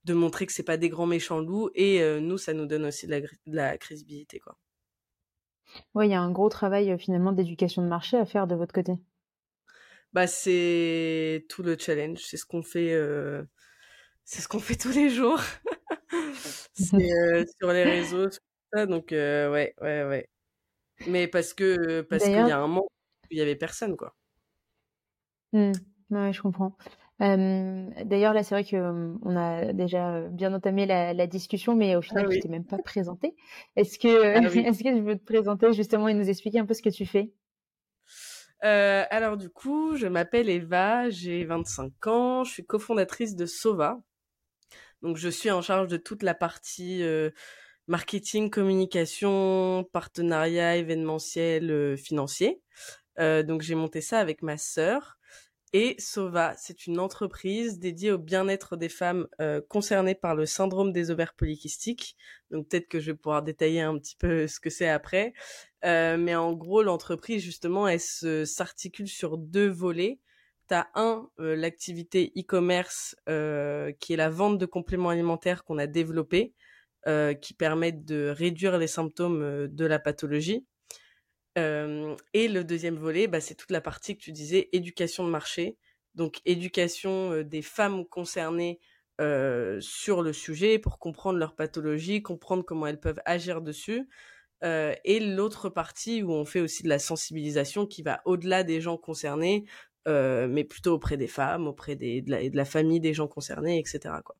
de 0.05 0.13
montrer 0.13 0.45
que 0.47 0.53
c'est 0.53 0.63
pas 0.63 0.77
des 0.77 0.89
grands 0.89 1.07
méchants 1.07 1.39
loups 1.41 1.69
et 1.75 2.01
nous 2.21 2.37
ça 2.37 2.53
nous 2.53 2.65
donne 2.67 2.85
aussi 2.85 3.07
de 3.07 3.11
la, 3.11 3.21
de 3.21 3.55
la 3.55 3.77
crédibilité 3.77 4.39
quoi. 4.39 4.57
Oui, 5.95 6.07
il 6.07 6.11
y 6.11 6.15
a 6.15 6.21
un 6.21 6.31
gros 6.31 6.49
travail 6.49 6.97
finalement 6.99 7.31
d'éducation 7.31 7.81
de 7.81 7.87
marché 7.87 8.17
à 8.17 8.25
faire 8.25 8.47
de 8.47 8.55
votre 8.55 8.73
côté. 8.73 8.93
Bah 10.13 10.27
c'est 10.27 11.45
tout 11.49 11.63
le 11.63 11.77
challenge, 11.77 12.19
c'est 12.19 12.37
ce 12.37 12.45
qu'on 12.45 12.63
fait, 12.63 12.93
euh... 12.93 13.43
c'est 14.23 14.41
ce 14.41 14.47
qu'on 14.47 14.59
fait 14.59 14.75
tous 14.75 14.93
les 14.93 15.09
jours. 15.09 15.39
c'est 16.73 17.11
euh, 17.11 17.45
sur 17.59 17.71
les 17.71 17.83
réseaux, 17.83 18.29
tout 18.29 18.37
ça, 18.73 18.85
donc 18.85 19.11
euh, 19.11 19.51
ouais, 19.51 19.73
ouais, 19.81 20.03
ouais. 20.05 20.29
Mais 21.07 21.27
parce 21.27 21.53
que 21.53 22.01
parce 22.01 22.23
qu'il 22.23 22.33
y 22.33 22.37
a 22.37 22.57
un 22.57 22.67
moment, 22.67 22.87
il 23.29 23.37
y 23.37 23.41
avait 23.41 23.55
personne 23.55 23.95
quoi. 23.95 24.15
Mmh. 25.53 25.71
Ouais, 26.09 26.33
je 26.33 26.41
comprends. 26.41 26.75
D'ailleurs, 27.19 28.33
là, 28.33 28.43
c'est 28.43 28.53
vrai 28.53 28.63
qu'on 28.63 29.19
on 29.23 29.35
a 29.35 29.73
déjà 29.73 30.21
bien 30.21 30.53
entamé 30.53 30.85
la, 30.85 31.27
discussion, 31.27 31.75
mais 31.75 31.95
au 31.95 32.01
final, 32.01 32.25
ah 32.27 32.33
tu 32.33 32.39
t'es 32.39 32.49
même 32.49 32.65
pas 32.65 32.77
présenté. 32.77 33.35
Est-ce 33.75 33.97
que, 33.97 34.35
ah 34.35 34.39
est-ce 34.69 34.83
que 34.83 34.95
je 34.95 35.01
veux 35.01 35.17
te 35.17 35.25
présenter 35.25 35.73
justement 35.73 36.07
et 36.07 36.13
nous 36.13 36.29
expliquer 36.29 36.59
un 36.59 36.65
peu 36.65 36.73
ce 36.73 36.81
que 36.81 36.89
tu 36.89 37.05
fais? 37.05 37.31
Euh, 38.63 39.03
alors 39.09 39.37
du 39.37 39.49
coup, 39.49 39.95
je 39.95 40.07
m'appelle 40.07 40.49
Eva, 40.49 41.09
j'ai 41.09 41.45
25 41.45 42.07
ans, 42.07 42.43
je 42.43 42.51
suis 42.51 42.65
cofondatrice 42.65 43.35
de 43.35 43.45
Sova. 43.45 44.01
Donc 45.01 45.17
je 45.17 45.29
suis 45.29 45.51
en 45.51 45.61
charge 45.61 45.87
de 45.87 45.97
toute 45.97 46.23
la 46.23 46.33
partie 46.33 47.03
euh, 47.03 47.29
marketing, 47.87 48.49
communication, 48.49 49.87
partenariat 49.93 50.77
événementiel, 50.77 51.69
euh, 51.69 51.95
financier. 51.95 52.61
donc 53.17 53.61
j'ai 53.61 53.75
monté 53.75 54.01
ça 54.01 54.19
avec 54.19 54.41
ma 54.41 54.57
sœur. 54.57 55.16
Et 55.73 55.95
Sova, 55.99 56.53
c'est 56.57 56.87
une 56.87 56.97
entreprise 56.97 57.77
dédiée 57.77 58.13
au 58.13 58.17
bien-être 58.17 58.77
des 58.77 58.87
femmes 58.87 59.27
euh, 59.41 59.59
concernées 59.67 60.15
par 60.15 60.33
le 60.33 60.45
syndrome 60.45 60.93
des 60.93 61.11
ovaires 61.11 61.33
polykystiques. 61.33 62.15
Donc 62.51 62.69
peut-être 62.69 62.87
que 62.87 63.01
je 63.01 63.11
vais 63.11 63.17
pouvoir 63.17 63.43
détailler 63.43 63.81
un 63.81 63.97
petit 63.97 64.15
peu 64.15 64.47
ce 64.47 64.61
que 64.61 64.69
c'est 64.69 64.87
après. 64.87 65.33
Euh, 65.83 66.15
mais 66.17 66.35
en 66.35 66.53
gros, 66.53 66.83
l'entreprise, 66.83 67.43
justement, 67.43 67.87
elle 67.87 67.99
s'articule 67.99 69.09
sur 69.09 69.37
deux 69.37 69.67
volets. 69.67 70.19
T'as 70.67 70.87
un, 70.95 71.29
euh, 71.39 71.55
l'activité 71.55 72.31
e-commerce, 72.37 73.15
qui 73.25 74.13
est 74.13 74.17
la 74.17 74.29
vente 74.29 74.57
de 74.57 74.65
compléments 74.65 75.09
alimentaires 75.09 75.65
qu'on 75.65 75.77
a 75.77 75.87
développé, 75.87 76.53
qui 77.41 77.53
permettent 77.53 78.03
de 78.03 78.33
réduire 78.35 78.77
les 78.77 78.87
symptômes 78.87 79.67
de 79.69 79.85
la 79.85 79.97
pathologie 79.97 80.65
et 81.57 82.47
le 82.47 82.63
deuxième 82.63 82.95
volet, 82.95 83.27
bah, 83.27 83.41
c'est 83.41 83.55
toute 83.55 83.71
la 83.71 83.81
partie 83.81 84.15
que 84.17 84.21
tu 84.23 84.31
disais, 84.31 84.69
éducation 84.73 85.25
de 85.25 85.29
marché. 85.29 85.77
Donc 86.15 86.41
éducation 86.45 87.41
des 87.43 87.61
femmes 87.61 88.05
concernées 88.05 88.79
sur 89.79 90.21
le 90.21 90.33
sujet 90.33 90.79
pour 90.79 90.99
comprendre 90.99 91.39
leur 91.39 91.55
pathologie, 91.55 92.21
comprendre 92.21 92.63
comment 92.63 92.87
elles 92.87 92.99
peuvent 92.99 93.21
agir 93.25 93.61
dessus. 93.61 94.07
et 94.63 95.19
l'autre 95.19 95.69
partie 95.69 96.23
où 96.23 96.31
on 96.31 96.45
fait 96.45 96.61
aussi 96.61 96.83
de 96.83 96.89
la 96.89 96.99
sensibilisation 96.99 97.85
qui 97.87 98.03
va 98.03 98.21
au-delà 98.25 98.63
des 98.63 98.81
gens 98.81 98.97
concernés, 98.97 99.65
mais 100.05 100.63
plutôt 100.63 100.93
auprès 100.93 101.17
des 101.17 101.27
femmes, 101.27 101.67
auprès 101.67 101.95
des, 101.95 102.21
de, 102.21 102.31
la, 102.31 102.49
de 102.49 102.55
la 102.55 102.65
famille 102.65 102.99
des 102.99 103.13
gens 103.13 103.27
concernés, 103.27 103.79
etc. 103.79 104.15
Quoi. 104.23 104.35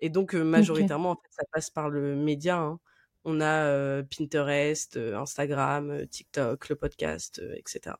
Et 0.00 0.10
donc 0.10 0.34
majoritairement, 0.34 1.12
en 1.12 1.16
fait, 1.16 1.28
ça 1.30 1.44
passe 1.52 1.70
par 1.70 1.88
le 1.90 2.16
média. 2.16 2.58
Hein. 2.58 2.80
On 3.24 3.40
a 3.40 4.02
Pinterest, 4.04 4.96
Instagram, 4.96 6.06
TikTok, 6.06 6.68
le 6.68 6.76
podcast, 6.76 7.42
etc. 7.56 7.96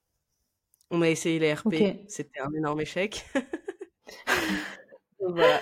On 0.90 1.02
a 1.02 1.08
essayé 1.08 1.38
les 1.38 1.52
RP, 1.52 1.74
c'était 2.08 2.40
un 2.40 2.52
énorme 2.56 2.80
échec. 2.80 3.24
voilà. 5.20 5.60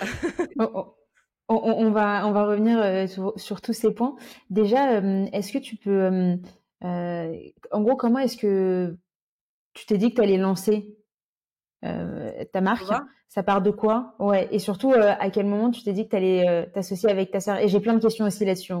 on, 1.49 1.91
va, 1.91 2.25
on 2.25 2.31
va 2.31 2.45
revenir 2.45 3.09
sur, 3.37 3.61
tous 3.61 3.73
ces 3.73 3.93
points. 3.93 4.15
Déjà, 4.49 5.01
est-ce 5.33 5.51
que 5.51 5.59
tu 5.59 5.75
peux... 5.75 6.37
en 6.81 7.81
gros, 7.81 7.95
comment 7.95 8.19
est-ce 8.19 8.37
que 8.37 8.97
tu 9.73 9.85
t'es 9.85 9.97
dit 9.97 10.11
que 10.11 10.15
tu 10.15 10.21
allais 10.21 10.37
lancer? 10.37 10.98
Ta 11.81 12.61
marque. 12.61 12.91
Ça 13.27 13.43
part 13.43 13.61
de 13.61 13.71
quoi? 13.71 14.15
Ouais. 14.19 14.47
Et 14.51 14.59
surtout, 14.59 14.93
à 14.93 15.29
quel 15.29 15.45
moment 15.45 15.71
tu 15.71 15.83
t'es 15.83 15.93
dit 15.93 16.05
que 16.05 16.09
tu 16.09 16.15
allais 16.15 16.69
t'associer 16.73 17.09
avec 17.09 17.31
ta 17.31 17.39
sœur? 17.39 17.59
Et 17.59 17.67
j'ai 17.67 17.79
plein 17.79 17.93
de 17.93 18.01
questions 18.01 18.25
aussi 18.25 18.45
là-dessus. 18.45 18.73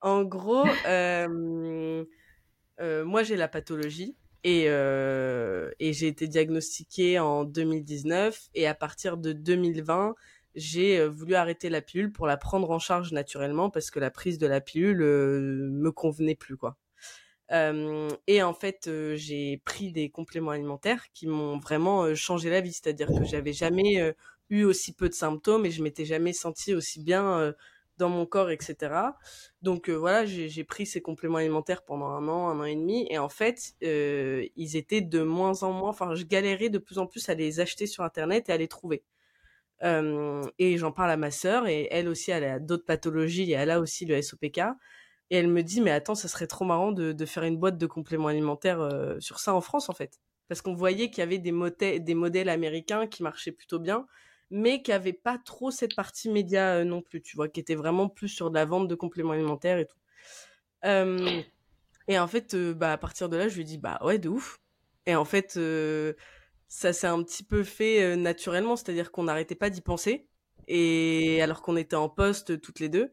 En 0.00 0.24
gros, 0.24 0.64
moi 2.80 3.22
j'ai 3.22 3.36
la 3.36 3.48
pathologie. 3.48 4.16
Et, 4.44 4.66
et 4.66 5.92
j'ai 5.92 6.06
été 6.06 6.28
diagnostiquée 6.28 7.18
en 7.18 7.44
2019 7.44 8.48
et 8.54 8.66
à 8.66 8.74
partir 8.74 9.18
de 9.18 9.32
2020, 9.32 10.14
j'ai 10.54 11.06
voulu 11.06 11.34
arrêter 11.34 11.68
la 11.68 11.82
pilule 11.82 12.12
pour 12.12 12.26
la 12.26 12.36
prendre 12.36 12.70
en 12.70 12.78
charge 12.78 13.12
naturellement 13.12 13.68
parce 13.68 13.90
que 13.90 14.00
la 14.00 14.10
prise 14.10 14.38
de 14.38 14.46
la 14.46 14.60
pilule 14.60 14.98
me 14.98 15.90
convenait 15.90 16.34
plus 16.34 16.56
quoi. 16.56 16.76
Et 17.50 18.42
en 18.42 18.54
fait, 18.54 18.90
j'ai 19.14 19.60
pris 19.64 19.92
des 19.92 20.10
compléments 20.10 20.50
alimentaires 20.50 21.04
qui 21.12 21.26
m'ont 21.26 21.58
vraiment 21.58 22.14
changé 22.14 22.50
la 22.50 22.60
vie, 22.60 22.72
c'est-à-dire 22.72 23.08
que 23.08 23.24
j'avais 23.24 23.52
jamais 23.52 24.14
eu 24.50 24.64
aussi 24.64 24.92
peu 24.94 25.08
de 25.08 25.14
symptômes 25.14 25.66
et 25.66 25.70
je 25.70 25.82
m'étais 25.82 26.04
jamais 26.04 26.32
sentie 26.32 26.74
aussi 26.74 27.02
bien 27.02 27.54
dans 27.96 28.08
mon 28.08 28.26
corps, 28.26 28.50
etc. 28.50 29.16
Donc 29.62 29.88
voilà, 29.90 30.24
j'ai 30.24 30.64
pris 30.64 30.86
ces 30.86 31.00
compléments 31.02 31.38
alimentaires 31.38 31.82
pendant 31.84 32.06
un 32.06 32.28
an, 32.28 32.48
un 32.48 32.60
an 32.60 32.64
et 32.64 32.76
demi, 32.76 33.06
et 33.10 33.18
en 33.18 33.28
fait, 33.28 33.74
ils 33.80 34.76
étaient 34.76 35.00
de 35.00 35.22
moins 35.22 35.62
en 35.62 35.72
moins. 35.72 35.90
Enfin, 35.90 36.14
je 36.14 36.24
galérais 36.24 36.68
de 36.68 36.78
plus 36.78 36.98
en 36.98 37.06
plus 37.06 37.28
à 37.28 37.34
les 37.34 37.60
acheter 37.60 37.86
sur 37.86 38.04
internet 38.04 38.48
et 38.48 38.52
à 38.52 38.56
les 38.56 38.68
trouver. 38.68 39.02
et 39.82 40.76
j'en 40.78 40.92
parle 40.92 41.10
à 41.10 41.16
ma 41.16 41.30
sœur, 41.30 41.66
et 41.66 41.88
elle 41.90 42.08
aussi, 42.08 42.30
elle 42.30 42.44
a 42.44 42.58
d'autres 42.58 42.84
pathologies, 42.84 43.50
et 43.50 43.54
elle 43.54 43.70
a 43.70 43.80
aussi 43.80 44.04
le 44.06 44.20
SOPK. 44.20 44.60
Et 45.30 45.36
elle 45.36 45.48
me 45.48 45.62
dit, 45.62 45.80
mais 45.80 45.90
attends, 45.90 46.14
ça 46.14 46.28
serait 46.28 46.46
trop 46.46 46.64
marrant 46.64 46.92
de, 46.92 47.26
faire 47.26 47.42
une 47.42 47.58
boîte 47.58 47.76
de 47.78 47.86
compléments 47.86 48.28
alimentaires 48.28 49.16
sur 49.20 49.38
ça 49.38 49.54
en 49.54 49.60
France, 49.60 49.88
en 49.88 49.92
fait. 49.92 50.18
Parce 50.48 50.62
qu'on 50.62 50.74
voyait 50.74 51.10
qu'il 51.10 51.18
y 51.18 51.22
avait 51.22 51.38
des, 51.38 52.00
des 52.00 52.14
modèles 52.14 52.48
américains 52.48 53.06
qui 53.06 53.22
marchaient 53.22 53.52
plutôt 53.52 53.78
bien, 53.78 54.06
mais 54.50 54.80
qui 54.82 54.92
avait 54.92 55.12
pas 55.12 55.38
trop 55.38 55.70
cette 55.70 55.94
partie 55.94 56.30
média 56.30 56.82
non 56.84 57.02
plus, 57.02 57.20
tu 57.20 57.36
vois, 57.36 57.48
qui 57.48 57.60
était 57.60 57.74
vraiment 57.74 58.08
plus 58.08 58.28
sur 58.28 58.50
de 58.50 58.54
la 58.54 58.64
vente 58.64 58.88
de 58.88 58.94
compléments 58.94 59.32
alimentaires 59.32 59.78
et 59.78 59.86
tout. 59.86 59.98
et 62.08 62.18
en 62.18 62.26
fait, 62.26 62.56
bah, 62.56 62.92
à 62.92 62.98
partir 62.98 63.28
de 63.28 63.36
là, 63.36 63.48
je 63.48 63.56
lui 63.56 63.64
dis, 63.64 63.78
bah 63.78 63.98
ouais, 64.02 64.18
de 64.18 64.30
ouf. 64.30 64.58
Et 65.04 65.14
en 65.14 65.26
fait, 65.26 65.58
ça 66.68 66.92
s'est 66.92 67.06
un 67.06 67.22
petit 67.22 67.44
peu 67.44 67.64
fait 67.64 68.16
naturellement, 68.16 68.76
c'est-à-dire 68.76 69.12
qu'on 69.12 69.24
n'arrêtait 69.24 69.54
pas 69.54 69.68
d'y 69.68 69.82
penser, 69.82 70.26
et 70.68 71.42
alors 71.42 71.62
qu'on 71.62 71.76
était 71.76 71.96
en 71.96 72.08
poste 72.08 72.60
toutes 72.60 72.80
les 72.80 72.88
deux, 72.88 73.10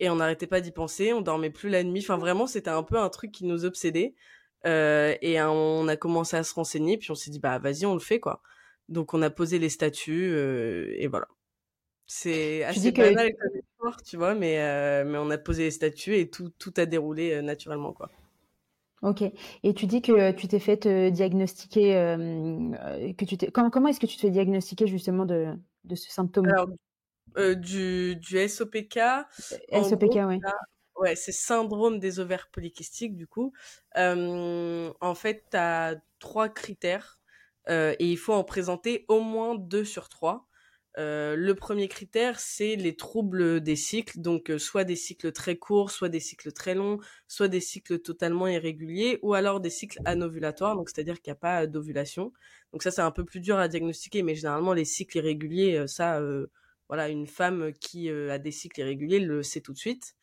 et 0.00 0.10
on 0.10 0.16
n'arrêtait 0.16 0.46
pas 0.46 0.60
d'y 0.60 0.72
penser, 0.72 1.12
on 1.12 1.20
dormait 1.20 1.50
plus 1.50 1.68
la 1.68 1.82
nuit, 1.84 2.00
enfin 2.00 2.16
vraiment, 2.16 2.46
c'était 2.46 2.70
un 2.70 2.82
peu 2.82 2.98
un 2.98 3.08
truc 3.08 3.32
qui 3.32 3.44
nous 3.44 3.64
obsédait. 3.64 4.14
et 4.64 5.40
on 5.42 5.88
a 5.88 5.96
commencé 5.96 6.36
à 6.36 6.44
se 6.44 6.54
renseigner, 6.54 6.98
puis 6.98 7.10
on 7.10 7.14
s'est 7.14 7.30
dit, 7.30 7.40
bah 7.40 7.58
vas-y, 7.58 7.86
on 7.86 7.94
le 7.94 8.00
fait, 8.00 8.20
quoi. 8.20 8.42
Donc 8.88 9.14
on 9.14 9.22
a 9.22 9.30
posé 9.30 9.58
les 9.58 9.68
statuts 9.68 10.34
et 10.98 11.06
voilà. 11.06 11.26
C'est 12.06 12.64
assez 12.64 12.92
banal 12.92 13.32
que... 13.32 13.36
comme 13.38 13.58
histoire, 13.58 14.02
tu 14.02 14.16
vois, 14.16 14.34
mais, 14.34 15.04
mais 15.04 15.18
on 15.18 15.30
a 15.30 15.38
posé 15.38 15.64
les 15.64 15.70
statuts 15.70 16.16
et 16.16 16.28
tout, 16.28 16.50
tout 16.58 16.74
a 16.76 16.84
déroulé 16.86 17.40
naturellement, 17.40 17.92
quoi. 17.92 18.10
Ok. 19.02 19.22
Et 19.62 19.74
tu 19.74 19.86
dis 19.86 20.00
que 20.00 20.32
tu 20.32 20.48
t'es 20.48 20.58
fait 20.58 20.86
diagnostiquer, 21.10 21.92
que 23.18 23.24
tu 23.24 23.50
comment, 23.50 23.70
comment 23.70 23.88
est-ce 23.88 24.00
que 24.00 24.06
tu 24.06 24.16
te 24.16 24.22
fais 24.22 24.30
diagnostiquer 24.30 24.86
justement 24.86 25.26
de, 25.26 25.54
de 25.84 25.94
ce 25.94 26.10
symptôme? 26.10 26.46
Alors, 26.46 26.68
du, 27.36 28.16
du 28.16 28.48
SOPK. 28.48 28.98
SOPK, 29.72 30.18
oui. 30.26 30.40
Ouais, 30.96 31.16
c'est 31.16 31.32
syndrome 31.32 31.98
des 31.98 32.20
ovaires 32.20 32.48
polykystiques, 32.52 33.16
du 33.16 33.26
coup. 33.26 33.52
en 33.96 35.14
fait, 35.14 35.44
tu 35.50 35.56
as 35.56 35.96
trois 36.18 36.48
critères 36.48 37.18
euh, 37.68 37.94
et 37.98 38.10
il 38.10 38.16
faut 38.16 38.32
en 38.32 38.44
présenter 38.44 39.04
au 39.08 39.20
moins 39.20 39.54
deux 39.54 39.84
sur 39.84 40.08
trois. 40.08 40.46
Euh, 40.96 41.34
le 41.34 41.56
premier 41.56 41.88
critère, 41.88 42.38
c'est 42.38 42.76
les 42.76 42.94
troubles 42.94 43.60
des 43.60 43.74
cycles, 43.74 44.20
donc 44.20 44.50
euh, 44.50 44.58
soit 44.58 44.84
des 44.84 44.94
cycles 44.94 45.32
très 45.32 45.56
courts, 45.56 45.90
soit 45.90 46.08
des 46.08 46.20
cycles 46.20 46.52
très 46.52 46.74
longs, 46.74 46.98
soit 47.26 47.48
des 47.48 47.58
cycles 47.60 47.98
totalement 47.98 48.46
irréguliers, 48.46 49.18
ou 49.22 49.34
alors 49.34 49.60
des 49.60 49.70
cycles 49.70 49.98
anovulatoires, 50.04 50.76
donc 50.76 50.88
c'est-à-dire 50.88 51.20
qu'il 51.20 51.32
n'y 51.32 51.36
a 51.36 51.40
pas 51.40 51.66
d'ovulation. 51.66 52.32
Donc 52.72 52.84
ça, 52.84 52.92
c'est 52.92 53.02
un 53.02 53.10
peu 53.10 53.24
plus 53.24 53.40
dur 53.40 53.58
à 53.58 53.66
diagnostiquer, 53.66 54.22
mais 54.22 54.36
généralement 54.36 54.72
les 54.72 54.84
cycles 54.84 55.18
irréguliers, 55.18 55.84
ça, 55.88 56.20
voilà, 56.94 57.08
une 57.08 57.26
femme 57.26 57.72
qui 57.80 58.08
a 58.08 58.38
des 58.38 58.50
cycles 58.50 58.80
irréguliers 58.80 59.20
le 59.20 59.42
sait 59.42 59.60
tout 59.60 59.72
de 59.72 59.78
suite. 59.78 60.14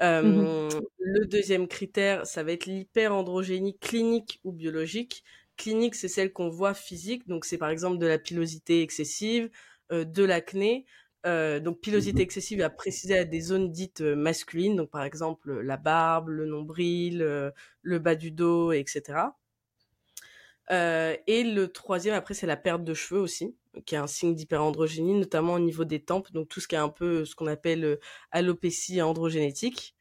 Mmh 0.00 0.68
le 1.04 1.26
deuxième 1.26 1.68
critère, 1.68 2.26
ça 2.26 2.42
va 2.42 2.52
être 2.52 2.64
l'hyperandrogénie 2.66 3.76
clinique 3.78 4.40
ou 4.44 4.52
biologique 4.52 5.24
clinique, 5.56 5.94
c'est 5.94 6.08
celle 6.08 6.32
qu'on 6.32 6.48
voit 6.48 6.74
physique. 6.74 7.26
Donc, 7.28 7.44
c'est 7.44 7.58
par 7.58 7.70
exemple 7.70 7.98
de 7.98 8.06
la 8.06 8.18
pilosité 8.18 8.82
excessive, 8.82 9.50
de 9.90 10.24
l'acné. 10.24 10.86
Euh, 11.26 11.60
donc, 11.60 11.80
pilosité 11.80 12.20
mmh 12.20 12.22
excessive 12.22 12.62
à 12.62 12.70
préciser 12.70 13.16
à 13.18 13.24
des 13.24 13.40
zones 13.40 13.70
dites 13.70 14.00
euh, 14.00 14.16
masculines. 14.16 14.76
Donc, 14.76 14.90
par 14.90 15.04
exemple, 15.04 15.60
la 15.60 15.76
barbe, 15.76 16.28
le 16.28 16.46
nombril, 16.46 17.18
le 17.82 17.98
bas 17.98 18.14
du 18.16 18.30
dos, 18.32 18.72
etc. 18.72 19.18
et 20.70 21.44
le 21.44 21.66
troisième, 21.68 22.14
après, 22.14 22.34
c'est 22.34 22.46
la 22.46 22.56
perte 22.56 22.84
de 22.84 22.94
cheveux 22.94 23.20
aussi, 23.20 23.56
qui 23.86 23.94
est 23.94 23.98
un 23.98 24.06
signe 24.06 24.34
d'hyperandrogénie, 24.34 25.14
notamment 25.14 25.54
au 25.54 25.60
niveau 25.60 25.84
des 25.84 26.02
tempes. 26.02 26.32
Donc, 26.32 26.48
tout 26.48 26.60
ce 26.60 26.68
qui 26.68 26.74
est 26.74 26.78
un 26.78 26.88
peu 26.88 27.24
ce 27.24 27.34
qu'on 27.34 27.46
appelle 27.46 27.98
alopécie 28.30 29.02
androgénétique 29.02 29.96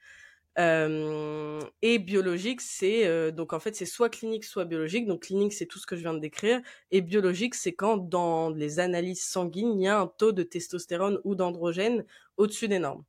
et 0.57 1.99
biologique, 1.99 2.59
c'est 2.61 3.31
donc 3.31 3.53
en 3.53 3.59
fait 3.59 3.73
c'est 3.75 3.85
soit 3.85 4.09
clinique 4.09 4.43
soit 4.43 4.65
biologique. 4.65 5.07
Donc 5.07 5.23
clinique 5.23 5.53
c'est 5.53 5.65
tout 5.65 5.79
ce 5.79 5.87
que 5.87 5.95
je 5.95 6.01
viens 6.01 6.13
de 6.13 6.19
décrire 6.19 6.61
et 6.91 7.01
biologique 7.01 7.55
c'est 7.55 7.73
quand 7.73 7.97
dans 7.97 8.49
les 8.49 8.79
analyses 8.79 9.23
sanguines 9.23 9.79
il 9.79 9.83
y 9.83 9.87
a 9.87 9.99
un 9.99 10.07
taux 10.07 10.33
de 10.33 10.43
testostérone 10.43 11.19
ou 11.23 11.35
d'androgène 11.35 12.05
au-dessus 12.37 12.67
des 12.67 12.79
normes. 12.79 13.05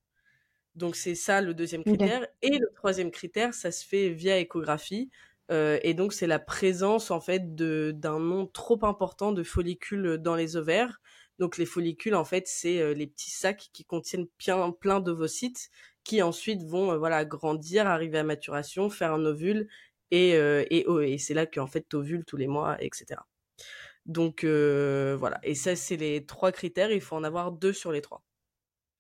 Donc 0.77 0.95
c'est 0.97 1.17
ça 1.17 1.41
le 1.43 1.53
deuxième 1.53 1.85
critère 1.85 2.27
et 2.43 2.59
le 2.59 2.71
troisième 2.77 3.11
critère 3.11 3.55
ça 3.55 3.73
se 3.73 3.85
fait 3.85 4.11
via 4.11 4.39
échographie 4.39 5.11
et 5.51 5.93
donc 5.95 6.15
c'est 6.15 6.27
la 6.27 6.39
présence 6.39 7.11
en 7.11 7.21
fait 7.21 7.55
d'un 7.55 8.19
nombre 8.19 8.51
trop 8.53 8.79
important 8.85 9.33
de 9.33 9.43
follicules 9.43 10.17
dans 10.19 10.35
les 10.35 10.57
ovaires. 10.57 11.01
Donc 11.39 11.59
les 11.59 11.67
follicules 11.67 12.15
en 12.15 12.25
fait 12.25 12.47
c'est 12.47 12.95
les 12.95 13.07
petits 13.07 13.31
sacs 13.31 13.69
qui 13.73 13.85
contiennent 13.85 14.29
plein 14.39 14.71
plein 14.71 15.01
d'ovocytes 15.01 15.71
qui 16.05 16.23
ensuite 16.23 16.63
vont 16.63 16.93
euh, 16.93 16.99
voilà 16.99 17.25
grandir, 17.25 17.87
arriver 17.87 18.19
à 18.19 18.25
maturation, 18.25 18.91
faire 18.91 19.13
un 19.13 19.25
ovule 19.25 19.69
et 20.11 20.35
euh, 20.35 20.65
et, 20.71 20.85
oh, 20.87 21.01
et 21.01 21.19
c'est 21.19 21.35
là 21.35 21.47
qu'en 21.47 21.67
fait 21.67 21.83
t'ovules 21.83 22.25
tous 22.25 22.37
les 22.37 22.47
mois, 22.47 22.77
etc. 22.83 23.21
Donc 24.07 24.45
euh, 24.45 25.17
voilà. 25.19 25.39
Et 25.43 25.55
ça 25.55 25.77
c'est 25.77 25.97
les 25.97 26.27
trois 26.27 26.53
critères. 26.53 26.91
Il 26.91 27.01
faut 27.01 27.17
en 27.17 27.25
avoir 27.25 27.53
deux 27.53 27.73
sur 27.73 27.93
les 27.93 28.01
trois 28.01 28.23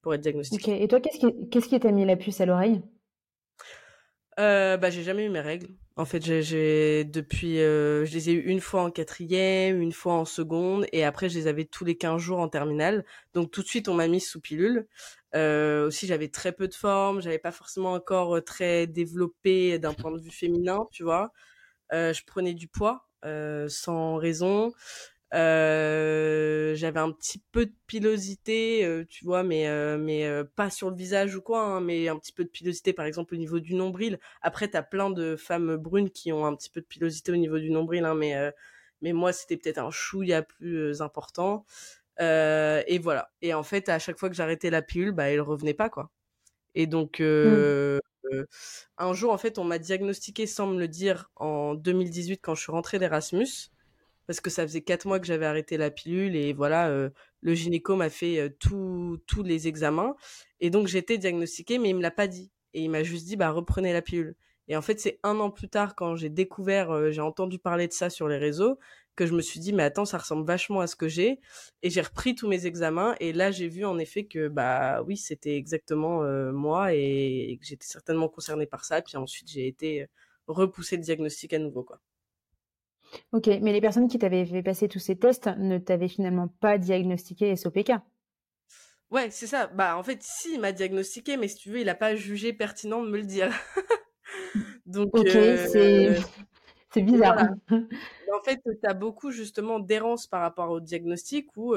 pour 0.00 0.14
être 0.14 0.20
diagnostiqué. 0.20 0.82
Et 0.82 0.88
toi, 0.88 1.00
qu'est-ce 1.00 1.18
qui 1.18 1.48
qu'est-ce 1.50 1.68
qui 1.68 1.78
t'a 1.78 1.92
mis 1.92 2.04
la 2.04 2.16
puce 2.16 2.40
à 2.40 2.46
l'oreille? 2.46 2.82
Euh, 4.38 4.76
bah 4.76 4.90
j'ai 4.90 5.02
jamais 5.02 5.26
eu 5.26 5.30
mes 5.30 5.40
règles. 5.40 5.68
En 5.96 6.06
fait, 6.06 6.22
j'ai 6.42 7.04
depuis, 7.04 7.60
euh, 7.60 8.06
je 8.06 8.14
les 8.14 8.30
ai 8.30 8.32
eu 8.32 8.40
une 8.46 8.60
fois 8.60 8.82
en 8.84 8.90
quatrième, 8.90 9.82
une 9.82 9.92
fois 9.92 10.14
en 10.14 10.24
seconde, 10.24 10.86
et 10.92 11.04
après 11.04 11.28
je 11.28 11.38
les 11.38 11.46
avais 11.48 11.66
tous 11.66 11.84
les 11.84 11.96
15 11.98 12.18
jours 12.20 12.38
en 12.38 12.48
terminale. 12.48 13.04
Donc 13.34 13.50
tout 13.50 13.62
de 13.62 13.66
suite 13.66 13.88
on 13.88 13.94
m'a 13.94 14.08
mis 14.08 14.20
sous 14.20 14.40
pilule. 14.40 14.86
Euh, 15.34 15.86
aussi 15.88 16.06
j'avais 16.06 16.28
très 16.28 16.52
peu 16.52 16.66
de 16.66 16.74
forme, 16.74 17.20
j'avais 17.20 17.38
pas 17.38 17.52
forcément 17.52 17.92
encore 17.92 18.36
euh, 18.36 18.40
très 18.40 18.86
développé 18.86 19.78
d'un 19.78 19.92
point 19.92 20.12
de 20.12 20.18
vue 20.18 20.30
féminin, 20.30 20.86
tu 20.92 21.02
vois. 21.02 21.30
Euh, 21.92 22.12
je 22.14 22.24
prenais 22.24 22.54
du 22.54 22.68
poids 22.68 23.06
euh, 23.26 23.68
sans 23.68 24.16
raison. 24.16 24.72
Euh, 25.34 26.74
j'avais 26.74 27.00
un 27.00 27.10
petit 27.10 27.42
peu 27.52 27.64
de 27.66 27.72
pilosité, 27.86 28.84
euh, 28.84 29.06
tu 29.08 29.24
vois, 29.24 29.42
mais 29.42 29.66
euh, 29.66 29.96
mais 29.96 30.28
pas 30.56 30.68
sur 30.68 30.90
le 30.90 30.96
visage 30.96 31.34
ou 31.36 31.40
quoi, 31.40 31.62
hein, 31.62 31.80
mais 31.80 32.08
un 32.08 32.18
petit 32.18 32.32
peu 32.32 32.44
de 32.44 32.50
pilosité, 32.50 32.92
par 32.92 33.06
exemple 33.06 33.34
au 33.34 33.38
niveau 33.38 33.58
du 33.58 33.74
nombril. 33.74 34.18
Après, 34.42 34.68
t'as 34.68 34.82
plein 34.82 35.10
de 35.10 35.36
femmes 35.36 35.76
brunes 35.76 36.10
qui 36.10 36.32
ont 36.32 36.44
un 36.44 36.54
petit 36.54 36.70
peu 36.70 36.80
de 36.80 36.86
pilosité 36.86 37.32
au 37.32 37.36
niveau 37.36 37.58
du 37.58 37.70
nombril, 37.70 38.04
hein, 38.04 38.14
mais 38.14 38.34
mais 39.00 39.12
moi 39.12 39.32
c'était 39.32 39.56
peut-être 39.56 39.78
un 39.78 39.90
chouïa 39.90 40.42
plus 40.42 41.00
important. 41.02 41.64
et 42.18 42.98
voilà. 43.02 43.30
Et 43.42 43.54
en 43.54 43.62
fait, 43.62 43.88
à 43.88 43.98
chaque 43.98 44.18
fois 44.18 44.28
que 44.28 44.36
j'arrêtais 44.36 44.70
la 44.70 44.82
pilule, 44.82 45.12
bah 45.12 45.30
elle 45.30 45.40
revenait 45.40 45.74
pas 45.74 45.88
quoi. 45.90 46.10
Et 46.74 46.86
donc 46.86 47.20
mmh. 47.20 47.98
un 48.98 49.12
jour, 49.14 49.32
en 49.32 49.38
fait, 49.38 49.58
on 49.58 49.64
m'a 49.64 49.78
diagnostiqué 49.78 50.46
sans 50.46 50.66
me 50.68 50.78
le 50.78 50.88
dire 50.88 51.30
en 51.36 51.74
2018 51.74 52.40
quand 52.42 52.54
je 52.54 52.62
suis 52.62 52.72
rentrée 52.72 52.98
d'Erasmus 52.98 53.71
parce 54.26 54.40
que 54.40 54.50
ça 54.50 54.66
faisait 54.66 54.82
quatre 54.82 55.06
mois 55.06 55.20
que 55.20 55.26
j'avais 55.26 55.46
arrêté 55.46 55.76
la 55.76 55.90
pilule 55.90 56.36
et 56.36 56.52
voilà, 56.52 56.88
euh, 56.88 57.10
le 57.40 57.54
gynéco 57.54 57.96
m'a 57.96 58.10
fait 58.10 58.38
euh, 58.38 58.48
tous 58.58 59.42
les 59.42 59.68
examens 59.68 60.14
et 60.60 60.70
donc 60.70 60.86
j'étais 60.86 61.18
diagnostiquée, 61.18 61.78
mais 61.78 61.90
il 61.90 61.96
me 61.96 62.02
l'a 62.02 62.10
pas 62.10 62.26
dit 62.26 62.50
et 62.74 62.82
il 62.82 62.90
m'a 62.90 63.02
juste 63.02 63.26
dit 63.26 63.36
bah 63.36 63.50
reprenez 63.50 63.92
la 63.92 64.02
pilule. 64.02 64.36
Et 64.68 64.76
en 64.76 64.82
fait, 64.82 65.00
c'est 65.00 65.18
un 65.24 65.40
an 65.40 65.50
plus 65.50 65.68
tard 65.68 65.96
quand 65.96 66.14
j'ai 66.16 66.28
découvert, 66.28 66.90
euh, 66.92 67.10
j'ai 67.10 67.20
entendu 67.20 67.58
parler 67.58 67.88
de 67.88 67.92
ça 67.92 68.10
sur 68.10 68.28
les 68.28 68.38
réseaux, 68.38 68.78
que 69.16 69.26
je 69.26 69.34
me 69.34 69.42
suis 69.42 69.60
dit 69.60 69.72
mais 69.72 69.82
attends, 69.82 70.04
ça 70.04 70.18
ressemble 70.18 70.46
vachement 70.46 70.80
à 70.80 70.86
ce 70.86 70.96
que 70.96 71.08
j'ai 71.08 71.40
et 71.82 71.90
j'ai 71.90 72.00
repris 72.00 72.34
tous 72.34 72.48
mes 72.48 72.66
examens 72.66 73.14
et 73.20 73.32
là 73.32 73.50
j'ai 73.50 73.68
vu 73.68 73.84
en 73.84 73.98
effet 73.98 74.24
que 74.24 74.48
bah 74.48 75.02
oui 75.02 75.18
c'était 75.18 75.56
exactement 75.56 76.22
moi 76.52 76.94
et, 76.94 77.58
que 77.60 77.66
j'étais 77.66 77.86
certainement 77.86 78.28
concernée 78.28 78.66
par 78.66 78.84
ça. 78.84 79.02
Puis 79.02 79.16
ensuite 79.18 79.48
j'ai 79.50 79.66
été 79.66 80.06
repousser 80.46 80.96
le 80.96 81.02
diagnostic 81.02 81.52
à 81.52 81.58
nouveau 81.58 81.82
quoi. 81.84 82.00
OK, 83.32 83.46
mais 83.60 83.72
les 83.72 83.80
personnes 83.80 84.08
qui 84.08 84.18
t'avaient 84.18 84.46
fait 84.46 84.62
passer 84.62 84.88
tous 84.88 84.98
ces 84.98 85.16
tests 85.16 85.48
ne 85.58 85.78
t'avaient 85.78 86.08
finalement 86.08 86.48
pas 86.48 86.78
diagnostiqué 86.78 87.54
SOPK? 87.56 87.92
Ouais, 89.10 89.30
c'est 89.30 89.46
ça. 89.46 89.66
Bah, 89.66 89.96
en 89.98 90.02
fait, 90.02 90.22
si, 90.22 90.54
il 90.54 90.60
m'a 90.60 90.72
diagnostiqué, 90.72 91.36
mais 91.36 91.48
si 91.48 91.56
tu 91.56 91.70
veux, 91.70 91.80
il 91.80 91.88
a 91.88 91.94
pas 91.94 92.14
jugé 92.14 92.52
pertinent 92.52 93.02
de 93.02 93.10
me 93.10 93.18
le 93.18 93.24
dire. 93.24 93.50
Donc, 94.86 95.10
OK, 95.12 95.28
c'est 95.28 96.14
c'est 96.90 97.02
bizarre. 97.02 97.48
en 97.70 98.42
fait, 98.44 98.60
tu 98.64 98.88
as 98.88 98.94
beaucoup 98.94 99.30
justement 99.30 99.80
d'errance 99.80 100.26
par 100.26 100.40
rapport 100.40 100.70
au 100.70 100.80
diagnostic 100.80 101.48
où, 101.56 101.74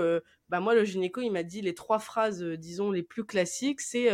bah, 0.50 0.60
moi, 0.62 0.76
le 0.76 0.86
gynéco, 0.86 1.22
il 1.22 1.32
m'a 1.32 1.44
dit 1.44 1.62
les 1.62 1.74
trois 1.74 2.00
phrases, 2.00 2.42
disons, 2.42 2.92
les 2.92 3.04
plus 3.04 3.26
classiques, 3.26 3.82
c'est 3.82 4.10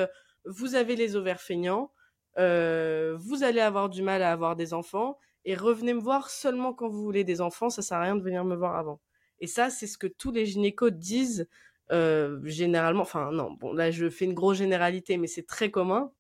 vous 0.46 0.74
avez 0.74 0.96
les 0.96 1.16
ovaires 1.16 1.42
feignants, 1.42 1.92
vous 2.38 3.44
allez 3.44 3.62
avoir 3.62 3.90
du 3.90 4.02
mal 4.02 4.24
à 4.24 4.32
avoir 4.32 4.56
des 4.56 4.74
enfants 4.74 5.20
et 5.46 5.56
revenez 5.56 5.94
me 5.94 6.00
voir 6.02 6.30
seulement 6.30 6.74
quand 6.74 6.90
vous 6.90 7.04
voulez 7.04 7.24
des 7.24 7.42
enfants, 7.42 7.70
ça 7.70 7.82
sert 7.82 7.98
à 7.98 8.02
rien 8.02 8.16
de 8.16 8.24
venir 8.24 8.44
me 8.46 8.56
voir 8.56 8.76
avant. 8.78 9.02
Et 9.40 9.48
ça, 9.48 9.70
c'est 9.70 9.88
ce 9.88 9.98
que 9.98 10.08
tous 10.08 10.32
les 10.32 10.46
gynécos 10.46 10.92
disent 10.92 11.48
généralement. 12.44 13.02
Enfin, 13.04 13.32
non, 13.32 13.52
bon, 13.52 13.74
là, 13.74 13.92
je 13.92 14.10
fais 14.10 14.26
une 14.26 14.34
grosse 14.34 14.58
généralité, 14.58 15.18
mais 15.18 15.28
c'est 15.28 15.46
très 15.46 15.72
commun. 15.72 16.12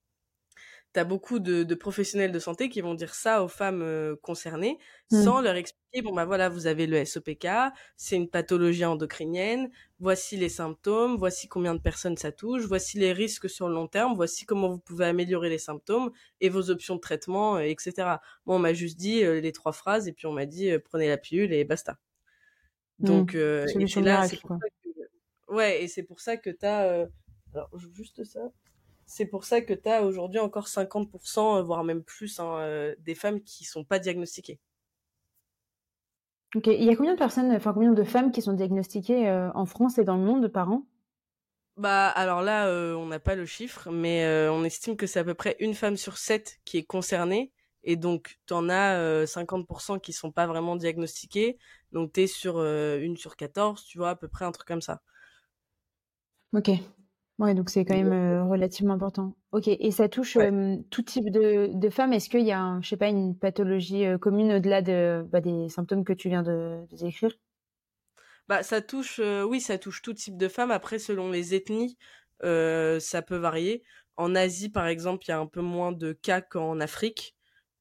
T'as 0.93 1.05
beaucoup 1.05 1.39
de, 1.39 1.73
professionnels 1.73 2.33
de 2.33 2.39
santé 2.39 2.67
qui 2.67 2.81
vont 2.81 2.95
dire 2.95 3.15
ça 3.15 3.43
aux 3.43 3.47
femmes 3.47 4.15
concernées 4.21 4.77
mmh. 5.11 5.23
sans 5.23 5.39
leur 5.39 5.55
expliquer 5.55 6.01
bon 6.01 6.13
bah 6.13 6.25
voilà 6.25 6.49
vous 6.49 6.67
avez 6.67 6.85
le 6.87 7.03
SOPK 7.03 7.47
c'est 7.95 8.15
une 8.15 8.29
pathologie 8.29 8.83
endocrinienne 8.83 9.69
voici 9.99 10.35
les 10.35 10.49
symptômes 10.49 11.15
voici 11.15 11.47
combien 11.47 11.75
de 11.75 11.79
personnes 11.79 12.17
ça 12.17 12.33
touche 12.33 12.63
voici 12.63 12.97
les 12.97 13.13
risques 13.13 13.49
sur 13.49 13.69
le 13.69 13.73
long 13.73 13.87
terme 13.87 14.15
voici 14.15 14.45
comment 14.45 14.69
vous 14.69 14.79
pouvez 14.79 15.05
améliorer 15.05 15.49
les 15.49 15.57
symptômes 15.57 16.11
et 16.41 16.49
vos 16.49 16.69
options 16.69 16.95
de 16.95 17.01
traitement 17.01 17.59
etc 17.59 17.93
moi 18.45 18.55
on 18.57 18.59
m'a 18.59 18.73
juste 18.73 18.97
dit 18.97 19.23
les 19.23 19.51
trois 19.53 19.73
phrases 19.73 20.07
et 20.09 20.13
puis 20.13 20.27
on 20.27 20.33
m'a 20.33 20.45
dit 20.45 20.71
prenez 20.85 21.07
la 21.07 21.17
pilule 21.17 21.53
et 21.53 21.63
basta 21.63 21.97
mmh. 22.99 23.05
donc 23.05 23.31
c'est 23.31 24.01
là 24.01 24.27
c'est 24.27 24.39
ouais 25.47 25.83
et 25.83 25.87
c'est 25.87 26.03
pour 26.03 26.19
ça 26.19 26.37
que 26.37 26.49
t'as 26.49 27.05
alors 27.53 27.69
juste 27.93 28.23
ça 28.23 28.51
c'est 29.11 29.25
pour 29.25 29.43
ça 29.43 29.59
que 29.59 29.73
tu 29.73 29.89
as 29.89 30.03
aujourd'hui 30.03 30.39
encore 30.39 30.69
50%, 30.69 31.57
euh, 31.57 31.63
voire 31.63 31.83
même 31.83 32.01
plus, 32.01 32.39
hein, 32.39 32.59
euh, 32.59 32.95
des 32.99 33.13
femmes 33.13 33.41
qui 33.41 33.65
sont 33.65 33.83
pas 33.83 33.99
diagnostiquées. 33.99 34.57
Ok, 36.55 36.67
il 36.67 36.83
y 36.83 36.89
a 36.89 36.95
combien 36.95 37.13
de 37.13 37.19
personnes, 37.19 37.51
enfin 37.51 37.73
combien 37.73 37.91
de 37.91 38.03
femmes 38.03 38.31
qui 38.31 38.41
sont 38.41 38.53
diagnostiquées 38.53 39.27
euh, 39.27 39.51
en 39.53 39.65
France 39.65 39.97
et 39.97 40.05
dans 40.05 40.15
le 40.15 40.23
monde 40.23 40.47
par 40.47 40.71
an? 40.71 40.85
Bah 41.75 42.07
alors 42.07 42.41
là, 42.41 42.67
on 42.97 43.05
n'a 43.07 43.19
pas 43.19 43.35
le 43.35 43.45
chiffre, 43.45 43.89
mais 43.91 44.25
on 44.49 44.63
estime 44.63 44.95
que 44.95 45.07
c'est 45.07 45.19
à 45.19 45.23
peu 45.23 45.33
près 45.33 45.55
une 45.59 45.73
femme 45.73 45.97
sur 45.97 46.17
sept 46.17 46.59
qui 46.63 46.77
est 46.77 46.83
concernée. 46.83 47.51
Et 47.83 47.95
donc, 47.95 48.39
tu 48.45 48.53
en 48.53 48.69
as 48.69 49.25
50% 49.25 49.99
qui 49.99 50.13
sont 50.13 50.31
pas 50.31 50.47
vraiment 50.47 50.75
diagnostiquées. 50.75 51.57
Donc, 51.91 52.13
tu 52.13 52.21
es 52.21 52.27
sur 52.27 52.61
une 52.61 53.15
sur 53.15 53.37
14, 53.37 53.85
tu 53.85 53.97
vois, 53.97 54.11
à 54.11 54.15
peu 54.15 54.27
près 54.27 54.43
un 54.45 54.51
truc 54.51 54.67
comme 54.67 54.81
ça. 54.81 55.01
Ok, 56.53 56.69
Ouais, 57.39 57.55
donc 57.55 57.69
c'est 57.69 57.85
quand 57.85 57.95
même 57.95 58.13
euh, 58.13 58.43
relativement 58.43 58.93
important. 58.93 59.35
Ok, 59.51 59.67
et 59.67 59.91
ça 59.91 60.07
touche 60.07 60.37
tout 60.91 61.01
type 61.01 61.31
de, 61.31 61.89
femmes. 61.89 62.13
Est-ce 62.13 62.29
qu'il 62.29 62.45
y 62.45 62.51
a, 62.51 62.77
je 62.81 62.89
sais 62.89 62.97
pas, 62.97 63.07
une 63.07 63.35
pathologie 63.35 64.05
euh, 64.05 64.17
commune 64.17 64.53
au-delà 64.53 64.81
de, 64.81 65.25
bah, 65.31 65.41
des 65.41 65.67
symptômes 65.69 66.03
que 66.03 66.13
tu 66.13 66.29
viens 66.29 66.43
de, 66.43 66.85
décrire? 66.91 67.31
Bah, 68.47 68.63
ça 68.63 68.81
touche, 68.81 69.19
euh, 69.19 69.43
oui, 69.43 69.59
ça 69.59 69.77
touche 69.77 70.01
tout 70.01 70.13
type 70.13 70.37
de 70.37 70.47
femmes. 70.47 70.71
Après, 70.71 70.99
selon 70.99 71.31
les 71.31 71.55
ethnies, 71.55 71.97
ça 72.43 73.21
peut 73.21 73.37
varier. 73.37 73.83
En 74.17 74.35
Asie, 74.35 74.69
par 74.69 74.87
exemple, 74.87 75.25
il 75.27 75.31
y 75.31 75.33
a 75.33 75.39
un 75.39 75.47
peu 75.47 75.61
moins 75.61 75.91
de 75.91 76.13
cas 76.13 76.41
qu'en 76.41 76.79
Afrique. 76.79 77.35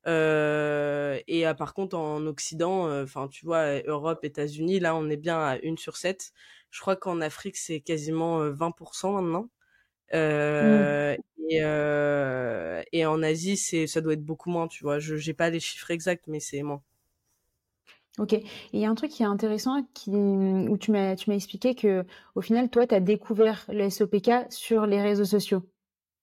et 0.06 1.44
par 1.58 1.74
contre, 1.74 1.98
en 1.98 2.24
Occident, 2.26 3.02
enfin, 3.02 3.28
tu 3.28 3.44
vois, 3.44 3.82
Europe, 3.82 4.24
États-Unis, 4.24 4.80
là, 4.80 4.94
on 4.96 5.10
est 5.10 5.18
bien 5.18 5.38
à 5.38 5.58
une 5.58 5.76
sur 5.76 5.98
sept. 5.98 6.32
Je 6.70 6.80
crois 6.80 6.96
qu'en 6.96 7.20
Afrique, 7.20 7.56
c'est 7.56 7.80
quasiment 7.80 8.48
20% 8.48 9.12
maintenant. 9.12 9.48
Mmh. 10.12 11.16
et, 12.92 13.06
en 13.06 13.22
Asie, 13.22 13.56
c'est 13.56 13.86
ça 13.86 14.00
doit 14.00 14.14
être 14.14 14.24
beaucoup 14.24 14.50
moins, 14.50 14.68
tu 14.68 14.84
vois. 14.84 14.98
Je 14.98 15.14
n'ai 15.14 15.34
pas 15.34 15.50
les 15.50 15.60
chiffres 15.60 15.90
exacts, 15.90 16.26
mais 16.26 16.40
c'est 16.40 16.62
moins. 16.62 16.82
Ok. 18.18 18.32
Et 18.34 18.44
il 18.72 18.80
y 18.80 18.84
a 18.84 18.90
un 18.90 18.94
truc 18.94 19.10
qui 19.10 19.22
est 19.22 19.26
intéressant 19.26 19.86
qui, 19.94 20.10
où 20.10 20.76
tu 20.78 20.90
m'as, 20.90 21.16
tu 21.16 21.30
m'as 21.30 21.36
expliqué 21.36 21.74
que 21.74 22.04
au 22.34 22.40
final, 22.40 22.68
toi, 22.68 22.86
tu 22.86 22.94
as 22.94 23.00
découvert 23.00 23.64
le 23.68 23.88
SOPK 23.88 24.50
sur 24.50 24.86
les 24.86 25.00
réseaux 25.00 25.24
sociaux. 25.24 25.62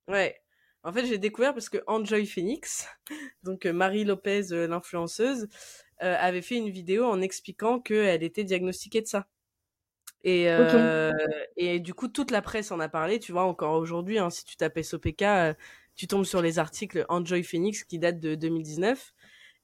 Ouais. 0.07 0.39
En 0.83 0.93
fait, 0.93 1.05
j'ai 1.05 1.17
découvert 1.17 1.53
parce 1.53 1.69
que 1.69 1.79
Enjoy 1.87 2.25
Phoenix, 2.25 2.87
donc 3.43 3.65
Marie 3.65 4.05
Lopez, 4.05 4.43
l'influenceuse, 4.51 5.47
avait 5.99 6.41
fait 6.41 6.55
une 6.55 6.69
vidéo 6.69 7.05
en 7.05 7.21
expliquant 7.21 7.79
qu'elle 7.79 8.23
était 8.23 8.43
diagnostiquée 8.43 9.01
de 9.01 9.07
ça. 9.07 9.27
Et, 10.23 10.49
euh, 10.49 11.11
et 11.55 11.79
du 11.79 11.93
coup, 11.93 12.07
toute 12.07 12.31
la 12.31 12.41
presse 12.41 12.71
en 12.71 12.79
a 12.79 12.89
parlé. 12.89 13.19
Tu 13.19 13.31
vois, 13.31 13.43
encore 13.43 13.73
aujourd'hui, 13.75 14.19
hein, 14.19 14.29
si 14.29 14.43
tu 14.45 14.57
tapes 14.57 14.77
SOPK, 14.77 15.21
euh, 15.21 15.53
tu 15.95 16.07
tombes 16.07 16.25
sur 16.25 16.41
les 16.41 16.59
articles 16.59 17.05
Enjoy 17.09 17.43
Phoenix 17.43 17.83
qui 17.83 17.99
datent 17.99 18.19
de 18.19 18.35
2019. 18.35 19.13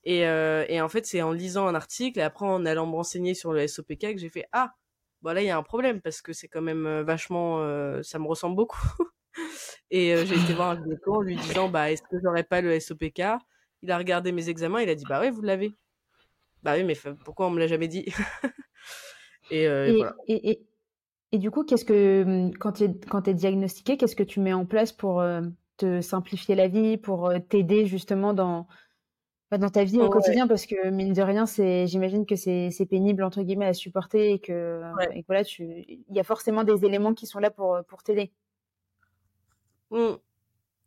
Et, 0.05 0.27
euh, 0.27 0.65
et 0.67 0.81
en 0.81 0.89
fait, 0.89 1.05
c'est 1.05 1.21
en 1.21 1.31
lisant 1.31 1.67
un 1.67 1.75
article 1.75 2.19
et 2.19 2.23
après 2.23 2.45
en 2.45 2.65
allant 2.65 2.85
me 2.87 2.95
renseigner 2.95 3.33
sur 3.35 3.53
le 3.53 3.67
SOPK 3.67 4.13
que 4.13 4.17
j'ai 4.17 4.29
fait 4.29 4.45
Ah, 4.51 4.73
voilà, 5.21 5.41
il 5.41 5.47
y 5.47 5.49
a 5.49 5.57
un 5.57 5.63
problème 5.63 6.01
parce 6.01 6.21
que 6.21 6.33
c'est 6.33 6.49
quand 6.49 6.61
même 6.61 7.01
vachement. 7.01 7.59
ça 8.03 8.19
me 8.19 8.27
ressemble 8.27 8.55
beaucoup. 8.57 8.81
et 9.91 10.15
j'ai 10.25 10.35
été 10.35 10.53
voir 10.53 10.71
un 10.71 10.75
gynéco 10.75 11.15
en 11.15 11.21
lui 11.21 11.37
disant 11.37 11.69
Bah, 11.69 11.91
est-ce 11.91 12.01
que 12.03 12.17
j'aurais 12.23 12.43
pas 12.43 12.61
le 12.61 12.77
SOPK 12.79 13.21
Il 13.81 13.91
a 13.91 13.97
regardé 13.97 14.33
mes 14.33 14.49
examens, 14.49 14.81
il 14.81 14.89
a 14.89 14.95
dit 14.95 15.05
Bah, 15.07 15.21
ouais, 15.21 15.31
vous 15.31 15.41
l'avez. 15.41 15.73
Bah 16.63 16.75
oui, 16.75 16.83
mais 16.83 16.95
pourquoi 17.25 17.47
on 17.47 17.49
me 17.51 17.59
l'a 17.59 17.67
jamais 17.67 17.87
dit? 17.87 18.05
Euh, 19.51 20.11
et, 20.27 20.61
et, 21.31 21.37
du 21.37 21.51
coup, 21.51 21.63
qu'est-ce 21.63 21.85
que, 21.85 22.23
mmh, 22.23 22.57
quand 22.57 22.73
tu 22.73 22.83
es, 22.85 22.93
quand 23.09 23.27
es 23.27 23.33
diagnostiqué, 23.33 23.97
qu'est-ce 23.97 24.15
que 24.15 24.23
tu 24.23 24.39
mets 24.39 24.53
en 24.53 24.65
place 24.65 24.91
pour 24.91 25.21
euh, 25.21 25.41
te 25.77 26.01
simplifier 26.01 26.55
la 26.55 26.67
vie, 26.67 26.97
pour 26.97 27.27
euh, 27.27 27.39
t'aider 27.39 27.85
justement 27.85 28.33
dans, 28.33 28.67
bah, 29.51 29.57
dans 29.57 29.69
ta 29.69 29.83
vie 29.83 29.99
au 29.99 30.09
quotidien? 30.09 30.47
Parce 30.47 30.65
que, 30.65 30.89
mine 30.89 31.13
de 31.13 31.21
rien, 31.21 31.45
j'imagine 31.85 32.25
que 32.25 32.35
c'est 32.35 32.87
pénible, 32.89 33.23
entre 33.23 33.41
guillemets, 33.41 33.65
à 33.65 33.73
supporter 33.73 34.33
et 34.33 34.39
que, 34.39 34.81
voilà, 35.27 35.43
il 35.59 36.03
y 36.09 36.19
a 36.19 36.23
forcément 36.23 36.63
des 36.63 36.85
éléments 36.85 37.13
qui 37.13 37.25
sont 37.25 37.39
là 37.39 37.49
pour, 37.49 37.79
pour 37.87 38.03
t'aider. 38.03 38.31
Mmh. 39.91 40.15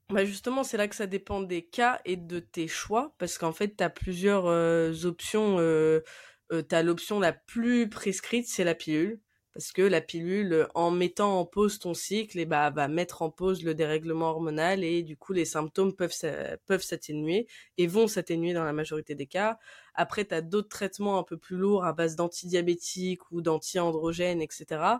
Bah 0.09 0.25
justement, 0.25 0.63
c'est 0.63 0.77
là 0.77 0.87
que 0.87 0.95
ça 0.95 1.09
dépend 1.09 1.41
des 1.41 1.63
cas 1.63 2.01
et 2.05 2.17
de 2.17 2.39
tes 2.39 2.69
choix, 2.69 3.13
parce 3.19 3.39
qu'en 3.39 3.51
fait, 3.51 3.77
tu 3.77 3.83
as 3.83 3.91
plusieurs 3.91 5.05
options 5.05 5.57
euh, 5.59 6.01
tu 6.51 6.75
as 6.75 6.83
l'option 6.83 7.21
la 7.21 7.33
plus 7.33 7.89
prescrite, 7.89 8.47
c'est 8.47 8.65
la 8.65 8.75
pilule. 8.75 9.21
Parce 9.57 9.73
que 9.73 9.81
la 9.81 10.03
pilule, 10.03 10.69
en 10.75 10.91
mettant 10.91 11.41
en 11.41 11.47
pause 11.47 11.79
ton 11.79 11.95
cycle, 11.95 12.39
et 12.39 12.43
eh 12.43 12.45
bah, 12.45 12.69
va 12.69 12.89
mettre 12.89 13.23
en 13.23 13.31
pause 13.31 13.65
le 13.65 13.75
dérèglement 13.75 14.29
hormonal 14.29 14.85
et 14.85 15.03
du 15.03 15.17
coup, 15.17 15.33
les 15.33 15.47
symptômes 15.47 15.95
peuvent, 15.95 16.13
s'atténuer 16.13 17.47
et 17.79 17.87
vont 17.87 18.07
s'atténuer 18.07 18.53
dans 18.53 18.65
la 18.65 18.75
majorité 18.75 19.15
des 19.15 19.27
cas. 19.27 19.59
Après, 19.95 20.27
tu 20.27 20.35
as 20.35 20.43
d'autres 20.43 20.69
traitements 20.69 21.19
un 21.19 21.23
peu 21.23 21.39
plus 21.39 21.57
lourds 21.57 21.87
à 21.87 21.95
base 21.95 22.17
d'antidiabétiques 22.17 23.31
ou 23.31 23.41
d'anti-androgènes, 23.41 24.43
etc. 24.43 24.99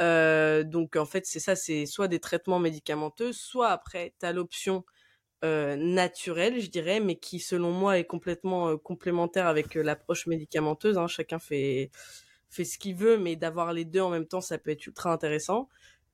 Euh, 0.00 0.64
donc, 0.64 0.96
en 0.96 1.04
fait, 1.04 1.26
c'est 1.26 1.38
ça, 1.38 1.54
c'est 1.54 1.84
soit 1.84 2.08
des 2.08 2.18
traitements 2.18 2.60
médicamenteux, 2.60 3.34
soit 3.34 3.68
après, 3.68 4.14
tu 4.18 4.32
l'option 4.32 4.86
euh, 5.44 5.76
naturel, 5.76 6.60
je 6.60 6.70
dirais, 6.70 7.00
mais 7.00 7.16
qui, 7.16 7.40
selon 7.40 7.72
moi, 7.72 7.98
est 7.98 8.04
complètement 8.04 8.68
euh, 8.68 8.76
complémentaire 8.76 9.46
avec 9.46 9.76
euh, 9.76 9.82
l'approche 9.82 10.26
médicamenteuse. 10.26 10.98
Hein. 10.98 11.08
Chacun 11.08 11.38
fait, 11.38 11.90
fait 12.48 12.64
ce 12.64 12.78
qu'il 12.78 12.94
veut, 12.94 13.18
mais 13.18 13.36
d'avoir 13.36 13.72
les 13.72 13.84
deux 13.84 14.00
en 14.00 14.10
même 14.10 14.26
temps, 14.26 14.40
ça 14.40 14.58
peut 14.58 14.70
être 14.70 14.86
ultra 14.86 15.12
intéressant. 15.12 15.68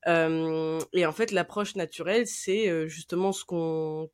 et 0.07 1.07
en 1.07 1.12
fait, 1.12 1.33
l'approche 1.33 1.77
naturelle, 1.77 2.27
c'est 2.27 2.88
justement 2.88 3.33
ce 3.33 3.45
qu'on, 3.45 4.11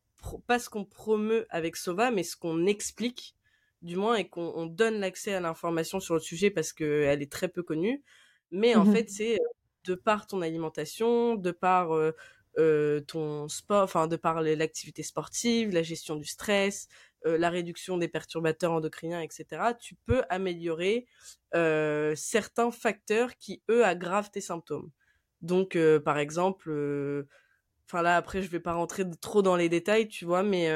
pas 0.46 0.58
ce 0.58 0.68
qu'on 0.68 0.84
promeut 0.84 1.46
avec 1.50 1.76
Sova, 1.76 2.10
mais 2.10 2.24
ce 2.24 2.36
qu'on 2.36 2.66
explique, 2.66 3.36
du 3.82 3.96
moins, 3.96 4.16
et 4.16 4.28
qu'on 4.28 4.66
donne 4.66 4.98
l'accès 4.98 5.34
à 5.34 5.40
l'information 5.40 6.00
sur 6.00 6.14
le 6.14 6.20
sujet 6.20 6.50
parce 6.50 6.72
qu'elle 6.72 7.22
est 7.22 7.30
très 7.30 7.48
peu 7.48 7.62
connue. 7.62 8.02
Mais 8.50 8.74
en 8.74 8.84
mmh 8.84 8.92
fait, 8.92 9.10
c'est 9.10 9.38
de 9.84 9.94
par 9.94 10.26
ton 10.26 10.42
alimentation, 10.42 11.36
de 11.36 11.50
par 11.50 11.94
euh, 11.94 12.12
ton 13.06 13.48
sport, 13.48 13.82
enfin 13.82 14.06
de 14.06 14.16
par 14.16 14.40
l'activité 14.42 15.02
sportive, 15.02 15.72
la 15.72 15.82
gestion 15.82 16.16
du 16.16 16.24
stress, 16.24 16.88
euh, 17.26 17.38
la 17.38 17.50
réduction 17.50 17.96
des 17.98 18.08
perturbateurs 18.08 18.72
endocriniens, 18.72 19.20
etc., 19.22 19.74
tu 19.80 19.94
peux 20.06 20.22
améliorer 20.28 21.06
euh, 21.54 22.14
certains 22.16 22.70
facteurs 22.70 23.36
qui, 23.36 23.62
eux, 23.70 23.84
aggravent 23.84 24.30
tes 24.30 24.40
symptômes. 24.40 24.90
Donc, 25.40 25.76
par 26.04 26.18
exemple, 26.18 26.70
enfin 27.86 28.02
là, 28.02 28.16
après, 28.16 28.40
je 28.42 28.48
vais 28.48 28.60
pas 28.60 28.72
rentrer 28.72 29.04
trop 29.20 29.42
dans 29.42 29.56
les 29.56 29.68
détails, 29.68 30.08
tu 30.08 30.24
vois, 30.24 30.42
mais, 30.42 30.70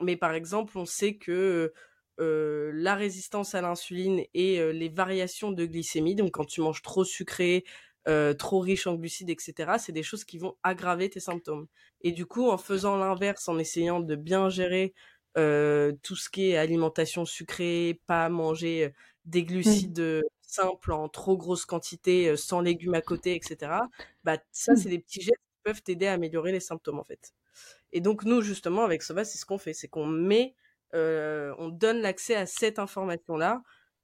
mais 0.00 0.16
par 0.16 0.34
exemple, 0.34 0.78
on 0.78 0.84
sait 0.86 1.16
que 1.16 1.72
la 2.18 2.94
résistance 2.94 3.56
à 3.56 3.60
l'insuline 3.60 4.22
et 4.34 4.72
les 4.72 4.88
variations 4.88 5.50
de 5.50 5.64
glycémie, 5.66 6.14
donc 6.14 6.30
quand 6.32 6.44
tu 6.44 6.60
manges 6.60 6.82
trop 6.82 7.04
sucré, 7.04 7.64
euh, 8.06 8.34
trop 8.34 8.60
riche 8.60 8.86
en 8.86 8.94
glucides, 8.94 9.30
etc., 9.30 9.72
c'est 9.78 9.92
des 9.92 10.02
choses 10.02 10.24
qui 10.24 10.38
vont 10.38 10.56
aggraver 10.62 11.08
tes 11.08 11.20
symptômes. 11.20 11.66
Et 12.02 12.12
du 12.12 12.26
coup, 12.26 12.50
en 12.50 12.58
faisant 12.58 12.96
l'inverse, 12.96 13.48
en 13.48 13.58
essayant 13.58 14.00
de 14.00 14.14
bien 14.14 14.50
gérer 14.50 14.92
euh, 15.38 15.92
tout 16.02 16.16
ce 16.16 16.28
qui 16.28 16.50
est 16.50 16.56
alimentation 16.56 17.24
sucrée, 17.24 18.00
pas 18.06 18.28
manger 18.28 18.92
des 19.24 19.42
mmh. 19.42 19.46
glucides 19.46 20.22
simples 20.42 20.92
en 20.92 21.08
trop 21.08 21.36
grosse 21.36 21.64
quantité, 21.64 22.36
sans 22.36 22.60
légumes 22.60 22.94
à 22.94 23.00
côté, 23.00 23.34
etc. 23.34 23.72
Bah 24.22 24.38
ça, 24.52 24.74
mmh. 24.74 24.76
c'est 24.76 24.88
des 24.90 24.98
petits 24.98 25.20
gestes 25.22 25.32
qui 25.32 25.62
peuvent 25.64 25.82
t'aider 25.82 26.06
à 26.06 26.12
améliorer 26.12 26.52
les 26.52 26.60
symptômes 26.60 26.98
en 26.98 27.04
fait. 27.04 27.32
Et 27.92 28.00
donc 28.00 28.24
nous, 28.24 28.42
justement, 28.42 28.84
avec 28.84 29.02
Sova, 29.02 29.24
c'est 29.24 29.38
ce 29.38 29.46
qu'on 29.46 29.58
fait, 29.58 29.72
c'est 29.72 29.88
qu'on 29.88 30.06
met, 30.06 30.54
on 30.92 31.70
donne 31.72 32.02
l'accès 32.02 32.34
à 32.34 32.44
cette 32.46 32.78
information-là 32.78 33.62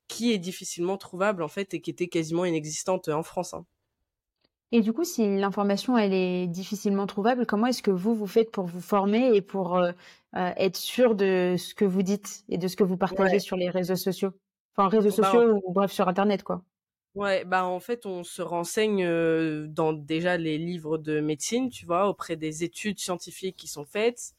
qui 0.09 0.33
est 0.33 0.39
difficilement 0.39 0.97
trouvable 0.97 1.43
en 1.43 1.49
fait 1.49 1.73
et 1.75 1.81
qui 1.81 1.91
était 1.91 2.09
quasiment 2.09 2.45
inexistante 2.45 3.09
en 3.09 3.23
France. 3.23 3.55
Hein. 3.55 3.65
Et 4.73 4.83
du 4.83 4.93
coup, 4.93 5.05
si 5.05 5.37
l'information 5.37 5.99
elle 5.99 6.13
est 6.13 6.47
difficilement 6.47 7.07
trouvable, 7.07 7.45
comment 7.45 7.67
est-ce 7.67 7.83
que 7.83 7.91
vous 7.91 8.15
vous 8.15 8.29
faites 8.29 8.53
pour 8.53 8.67
vous 8.67 8.81
former 8.81 9.35
et 9.35 9.43
pour 9.43 9.77
euh, 9.77 9.91
euh, 10.37 10.53
être 10.57 10.77
sûr 10.77 11.17
de 11.17 11.57
ce 11.59 11.75
que 11.75 11.85
vous 11.85 12.03
dites 12.03 12.45
et 12.49 12.57
de 12.57 12.69
ce 12.69 12.77
que 12.77 12.85
vous 12.85 12.97
partagez 12.97 13.41
sur 13.41 13.57
les 13.57 13.69
réseaux 13.69 13.97
sociaux, 13.97 14.31
enfin 14.77 14.89
réseaux 14.89 15.09
bah, 15.09 15.31
sociaux 15.31 15.61
ou 15.65 15.73
bref 15.73 15.91
sur 15.91 16.07
internet 16.07 16.45
quoi. 16.45 16.63
Ouais, 17.17 17.45
bah 17.45 17.67
en 17.67 17.81
fait, 17.81 18.07
on 18.07 18.23
se 18.23 18.41
renseigne 18.41 19.05
euh, 19.05 19.67
dans 19.67 19.93
déjà 19.93 20.37
les 20.37 20.59
livres 20.59 20.97
de 20.97 21.19
médecine, 21.19 21.69
tu 21.69 21.85
vois, 21.85 22.09
auprès 22.09 22.37
des 22.37 22.63
études 22.63 23.01
scientifiques 23.01 23.57
qui 23.57 23.67
sont 23.67 23.85
faites. 23.85 24.35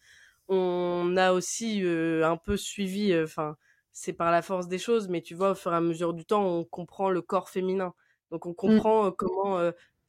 On 0.47 1.17
a 1.17 1.33
aussi 1.33 1.83
un 1.85 2.37
peu 2.37 2.55
suivi, 2.55 3.13
enfin, 3.21 3.57
c'est 3.91 4.13
par 4.13 4.31
la 4.31 4.41
force 4.41 4.69
des 4.69 4.77
choses, 4.77 5.09
mais 5.09 5.21
tu 5.21 5.35
vois, 5.35 5.51
au 5.51 5.55
fur 5.55 5.73
et 5.73 5.75
à 5.75 5.81
mesure 5.81 6.13
du 6.13 6.23
temps, 6.23 6.45
on 6.45 6.63
comprend 6.63 7.09
le 7.09 7.21
corps 7.21 7.49
féminin. 7.49 7.93
Donc 8.31 8.45
on 8.45 8.51
mmh. 8.51 8.55
comprend 8.55 9.11
comment 9.11 9.59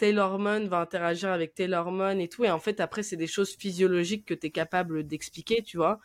telle 0.03 0.19
hormone 0.19 0.67
va 0.67 0.79
interagir 0.81 1.31
avec 1.31 1.55
telle 1.55 1.75
hormone 1.75 2.21
et 2.21 2.29
tout. 2.29 2.43
Et 2.45 2.51
en 2.51 2.59
fait, 2.59 2.81
après, 2.81 3.05
c'est 3.05 3.17
des 3.17 3.29
choses 3.29 3.55
physiologiques 3.55 4.27
que 4.27 4.35
tu 4.35 4.49
es 4.49 4.51
capable 4.51 5.07
d'expliquer, 5.07 5.63
tu 5.63 5.77
vois. 5.77 6.01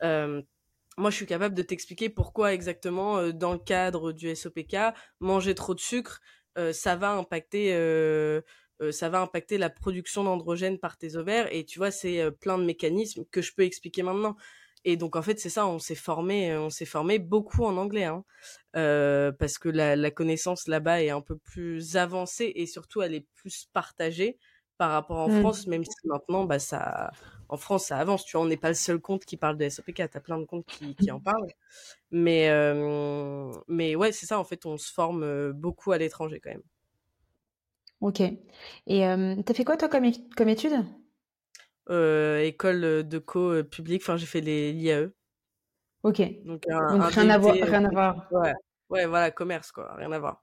moi, 0.00 1.10
je 1.10 1.16
suis 1.16 1.26
capable 1.26 1.54
de 1.54 1.60
t'expliquer 1.60 2.08
pourquoi 2.08 2.54
exactement, 2.54 3.28
dans 3.28 3.52
le 3.52 3.58
cadre 3.58 4.12
du 4.12 4.34
SOPK, 4.34 4.94
manger 5.20 5.54
trop 5.54 5.74
de 5.74 5.80
sucre, 5.80 6.22
ça 6.72 6.96
va 6.96 7.10
impacter... 7.10 7.72
ça 8.90 9.10
va 9.10 9.20
impacter 9.20 9.58
la 9.58 9.68
production 9.68 10.24
d'androgènes 10.24 10.78
par 10.78 10.96
tes 10.96 11.16
ovaires 11.16 11.46
et 11.54 11.66
tu 11.66 11.78
vois 11.78 11.90
c'est 11.90 12.30
plein 12.40 12.56
de 12.56 12.64
mécanismes 12.64 13.24
que 13.30 13.42
je 13.42 13.52
peux 13.54 13.64
expliquer 13.64 14.02
maintenant 14.02 14.34
et 14.84 14.96
donc 14.96 15.16
en 15.16 15.22
fait 15.22 15.38
c'est 15.40 15.48
ça, 15.50 15.66
on 15.66 15.78
s'est 15.78 15.94
formé, 15.94 16.56
on 16.56 16.70
s'est 16.70 16.84
formé 16.86 17.18
beaucoup 17.18 17.64
en 17.64 17.76
anglais, 17.76 18.04
hein, 18.04 18.24
euh, 18.76 19.32
parce 19.32 19.58
que 19.58 19.68
la, 19.68 19.96
la 19.96 20.10
connaissance 20.10 20.68
là-bas 20.68 21.02
est 21.02 21.10
un 21.10 21.20
peu 21.20 21.36
plus 21.38 21.96
avancée 21.96 22.52
et 22.56 22.66
surtout 22.66 23.02
elle 23.02 23.14
est 23.14 23.26
plus 23.34 23.66
partagée 23.72 24.38
par 24.78 24.90
rapport 24.92 25.18
en 25.18 25.28
mmh. 25.28 25.40
France, 25.40 25.66
même 25.66 25.84
si 25.84 25.94
maintenant 26.06 26.44
bah 26.44 26.58
ça, 26.58 27.10
en 27.48 27.56
France 27.56 27.86
ça 27.86 27.98
avance, 27.98 28.24
tu 28.24 28.36
vois, 28.36 28.44
on 28.46 28.48
n'est 28.48 28.56
pas 28.56 28.68
le 28.68 28.74
seul 28.74 29.00
compte 29.00 29.24
qui 29.24 29.36
parle 29.36 29.56
de 29.58 29.64
SOPK, 29.68 30.10
t'as 30.10 30.20
plein 30.20 30.38
de 30.38 30.44
comptes 30.44 30.66
qui, 30.66 30.96
qui 30.96 31.10
en 31.10 31.20
parlent, 31.20 31.52
mais 32.10 32.48
euh, 32.50 33.52
mais 33.68 33.96
ouais 33.96 34.12
c'est 34.12 34.26
ça 34.26 34.38
en 34.38 34.44
fait, 34.44 34.66
on 34.66 34.76
se 34.78 34.92
forme 34.92 35.52
beaucoup 35.52 35.92
à 35.92 35.98
l'étranger 35.98 36.40
quand 36.40 36.50
même. 36.50 36.62
Ok. 38.00 38.20
Et 38.20 39.06
euh, 39.06 39.40
t'as 39.42 39.54
fait 39.54 39.64
quoi 39.64 39.76
toi 39.76 39.88
comme, 39.88 40.10
comme 40.36 40.48
étude? 40.48 40.72
euh, 40.72 40.82
école 41.88 43.06
de 43.06 43.18
co 43.18 43.62
publique. 43.64 44.02
Enfin, 44.02 44.16
j'ai 44.16 44.26
fait 44.26 44.40
les 44.40 44.72
l'IAE. 44.72 45.10
Ok. 46.02 46.20
Donc, 46.44 46.64
rien, 46.66 47.30
à 47.30 47.38
voir, 47.38 47.54
rien 47.54 47.84
à 47.84 47.90
voir. 47.90 48.28
Ouais. 48.32 48.52
ouais, 48.90 49.06
voilà, 49.06 49.30
commerce, 49.30 49.72
quoi. 49.72 49.94
Rien 49.96 50.10
à 50.12 50.18
voir. 50.18 50.42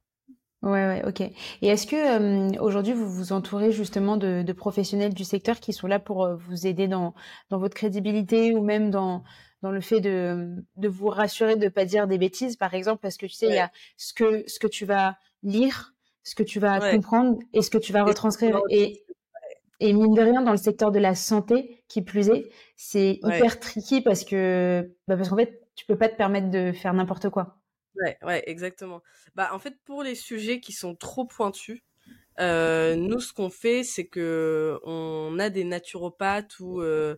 Ouais, 0.62 0.86
ouais, 0.88 1.04
ok. 1.08 1.22
Et 1.22 1.68
est-ce 1.68 1.88
que 1.88 2.60
aujourd'hui 2.60 2.92
vous 2.92 3.10
vous 3.10 3.32
entourez 3.32 3.72
justement 3.72 4.18
de, 4.18 4.42
de, 4.42 4.54
professionnels 4.54 5.14
du 5.14 5.24
secteur 5.24 5.62
qui 5.62 5.72
sont 5.72 5.88
là 5.88 6.00
pour 6.00 6.36
vous 6.36 6.68
aider 6.68 6.90
dans, 6.90 7.14
dans 7.50 7.60
votre 7.60 7.76
crédibilité 7.76 8.54
ou 8.54 8.62
même 8.62 8.92
dans, 8.92 9.24
dans 9.62 9.72
le 9.72 9.80
fait 9.80 10.02
de, 10.02 10.56
de 10.76 10.88
vous 10.88 11.08
rassurer 11.08 11.56
de 11.56 11.70
pas 11.70 11.86
dire 11.86 12.08
des 12.08 12.18
bêtises, 12.18 12.58
par 12.58 12.74
exemple, 12.74 13.00
parce 13.02 13.18
que 13.18 13.26
tu 13.26 13.34
sais, 13.34 13.48
il 13.48 13.56
y 13.56 13.60
a 13.60 13.72
ce 13.96 14.14
que, 14.14 14.44
ce 14.48 14.60
que 14.60 14.68
tu 14.68 14.86
vas 14.86 15.18
lire, 15.44 15.94
ce 16.24 16.36
que 16.36 16.44
tu 16.44 16.60
vas 16.60 16.92
comprendre 16.92 17.40
et 17.54 17.62
ce 17.62 17.70
que 17.70 17.78
tu 17.78 17.94
vas 17.94 18.04
retranscrire. 18.04 18.60
Et, 18.70 19.04
et 19.80 19.94
mine 19.94 20.14
de 20.14 20.22
rien, 20.22 20.42
dans 20.42 20.52
le 20.52 20.58
secteur 20.58 20.92
de 20.92 21.00
la 21.00 21.16
santé, 21.16 21.84
qui 21.88 22.02
plus 22.02 22.30
est, 22.30 22.50
c'est 22.76 23.20
hyper 23.24 23.60
tricky 23.60 24.02
parce 24.02 24.26
que, 24.26 24.96
bah 25.08 25.16
parce 25.16 25.30
qu'en 25.30 25.38
fait, 25.38 25.62
tu 25.76 25.86
peux 25.86 25.98
pas 25.98 26.10
te 26.10 26.16
permettre 26.16 26.50
de 26.50 26.72
faire 26.72 26.94
n'importe 26.94 27.30
quoi. 27.30 27.58
Ouais, 27.96 28.18
ouais, 28.24 28.44
exactement. 28.48 29.02
Bah, 29.36 29.50
en 29.54 29.60
fait, 29.60 29.76
pour 29.86 30.04
les 30.04 30.16
sujets 30.16 30.60
qui 30.60 30.72
sont 30.74 30.96
trop 30.96 31.26
pointus, 31.26 31.82
euh, 32.40 32.96
nous, 32.96 33.20
ce 33.20 33.34
qu'on 33.34 33.50
fait, 33.50 33.84
c'est 33.84 34.08
que 34.08 34.80
on 34.84 35.38
a 35.40 35.50
des 35.50 35.64
naturopathes 35.64 36.60
ou 36.60 36.82
euh, 36.82 37.16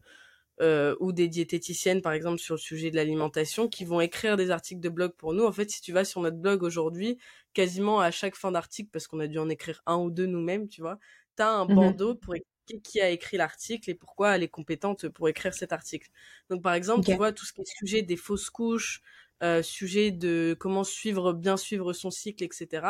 euh, 0.62 0.96
ou 1.00 1.12
des 1.12 1.28
diététiciennes, 1.28 2.02
par 2.02 2.14
exemple, 2.14 2.40
sur 2.40 2.56
le 2.56 2.60
sujet 2.60 2.92
de 2.92 2.96
l'alimentation, 2.96 3.68
qui 3.68 3.86
vont 3.86 4.02
écrire 4.02 4.38
des 4.38 4.52
articles 4.52 4.82
de 4.82 4.90
blog 4.90 5.14
pour 5.18 5.34
nous. 5.34 5.44
En 5.44 5.52
fait, 5.52 5.70
si 5.72 5.82
tu 5.82 5.92
vas 5.92 6.06
sur 6.06 6.22
notre 6.22 6.38
blog 6.38 6.64
aujourd'hui, 6.64 7.18
quasiment 7.54 8.00
à 8.00 8.12
chaque 8.12 8.36
fin 8.36 8.52
d'article, 8.52 8.90
parce 8.92 9.08
qu'on 9.08 9.20
a 9.20 9.28
dû 9.28 9.40
en 9.40 9.50
écrire 9.50 9.82
un 9.88 9.98
ou 9.98 10.12
deux 10.12 10.28
nous-mêmes, 10.28 10.68
tu 10.68 10.82
vois, 10.82 11.00
tu 11.36 11.44
as 11.44 11.50
un 11.50 11.66
mmh 11.66 11.76
bandeau 11.76 12.16
pour 12.16 12.36
qui 12.84 13.02
a 13.02 13.10
écrit 13.10 13.38
l'article 13.38 13.90
et 13.90 13.96
pourquoi 13.96 14.36
elle 14.36 14.44
est 14.44 14.50
compétente 14.50 15.10
pour 15.10 15.28
écrire 15.28 15.54
cet 15.54 15.74
article. 15.74 16.10
Donc 16.50 16.62
par 16.62 16.74
exemple, 16.74 17.06
tu 17.06 17.16
vois 17.16 17.32
tout 17.32 17.46
ce 17.46 17.54
qui 17.54 17.62
est 17.62 17.78
sujet 17.78 18.02
des 18.02 18.16
fausses 18.16 18.50
couches, 18.50 19.02
euh, 19.44 19.64
sujet 19.64 20.12
de 20.12 20.56
comment 20.60 20.84
suivre 20.84 21.34
bien 21.34 21.58
suivre 21.58 21.94
son 21.94 22.12
cycle, 22.12 22.44
etc. 22.44 22.88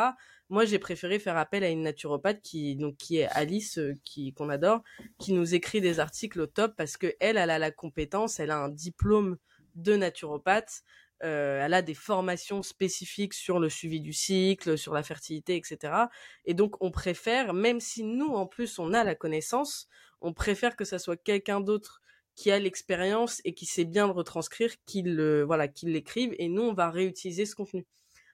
Moi, 0.50 0.66
j'ai 0.66 0.78
préféré 0.78 1.18
faire 1.18 1.38
appel 1.38 1.64
à 1.64 1.70
une 1.70 1.82
naturopathe 1.82 2.42
qui 2.42 2.76
donc 2.76 2.96
qui 2.96 3.18
est 3.18 3.28
Alice, 3.28 3.78
euh, 3.78 3.94
qui 4.04 4.34
qu'on 4.34 4.50
adore, 4.50 4.82
qui 5.18 5.32
nous 5.32 5.54
écrit 5.54 5.80
des 5.80 5.98
articles 5.98 6.40
au 6.40 6.46
top 6.46 6.74
parce 6.76 6.96
que 6.96 7.14
elle, 7.20 7.38
elle 7.38 7.50
a 7.50 7.58
la 7.58 7.70
compétence, 7.70 8.38
elle 8.38 8.50
a 8.50 8.58
un 8.58 8.68
diplôme 8.68 9.38
de 9.76 9.96
naturopathe. 9.96 10.82
Euh, 11.24 11.64
elle 11.64 11.74
a 11.74 11.82
des 11.82 11.94
formations 11.94 12.62
spécifiques 12.62 13.34
sur 13.34 13.58
le 13.58 13.68
suivi 13.68 14.00
du 14.00 14.12
cycle, 14.12 14.76
sur 14.76 14.92
la 14.92 15.02
fertilité, 15.02 15.56
etc. 15.56 15.94
Et 16.44 16.54
donc, 16.54 16.76
on 16.80 16.90
préfère, 16.90 17.54
même 17.54 17.80
si 17.80 18.02
nous, 18.02 18.34
en 18.34 18.46
plus, 18.46 18.78
on 18.78 18.92
a 18.92 19.04
la 19.04 19.14
connaissance, 19.14 19.88
on 20.20 20.32
préfère 20.32 20.76
que 20.76 20.84
ça 20.84 20.98
soit 20.98 21.16
quelqu'un 21.16 21.60
d'autre 21.60 22.02
qui 22.34 22.50
a 22.50 22.58
l'expérience 22.58 23.40
et 23.44 23.54
qui 23.54 23.66
sait 23.66 23.84
bien 23.84 24.06
le 24.06 24.12
retranscrire, 24.12 24.72
qu'il 24.86 25.20
voilà, 25.44 25.68
qu'il 25.68 25.92
l'écrive, 25.92 26.34
et 26.38 26.48
nous, 26.48 26.62
on 26.62 26.74
va 26.74 26.90
réutiliser 26.90 27.46
ce 27.46 27.54
contenu. 27.54 27.86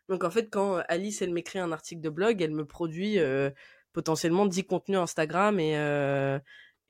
Donc, 0.09 0.25
en 0.25 0.31
fait, 0.31 0.49
quand 0.51 0.83
Alice, 0.89 1.21
elle 1.23 1.33
m'écrit 1.33 1.59
un 1.59 1.73
article 1.73 2.01
de 2.01 2.09
blog, 2.09 2.41
elle 2.41 2.53
me 2.53 2.65
produit 2.65 3.19
euh, 3.19 3.51
potentiellement 3.93 4.47
10 4.47 4.65
contenus 4.65 4.99
Instagram 4.99 5.61
et, 5.61 5.77
euh, 5.77 6.39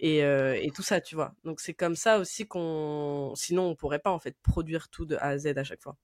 et, 0.00 0.22
euh, 0.24 0.58
et 0.60 0.70
tout 0.70 0.82
ça, 0.82 1.00
tu 1.00 1.14
vois. 1.14 1.34
Donc 1.44 1.60
c'est 1.60 1.74
comme 1.74 1.96
ça 1.96 2.18
aussi 2.18 2.46
qu'on, 2.46 3.32
sinon 3.34 3.64
on 3.68 3.74
pourrait 3.74 3.98
pas 3.98 4.12
en 4.12 4.18
fait 4.18 4.36
produire 4.42 4.88
tout 4.88 5.06
de 5.06 5.16
A 5.16 5.28
à 5.28 5.38
Z 5.38 5.46
à 5.56 5.64
chaque 5.64 5.82
fois. 5.82 5.96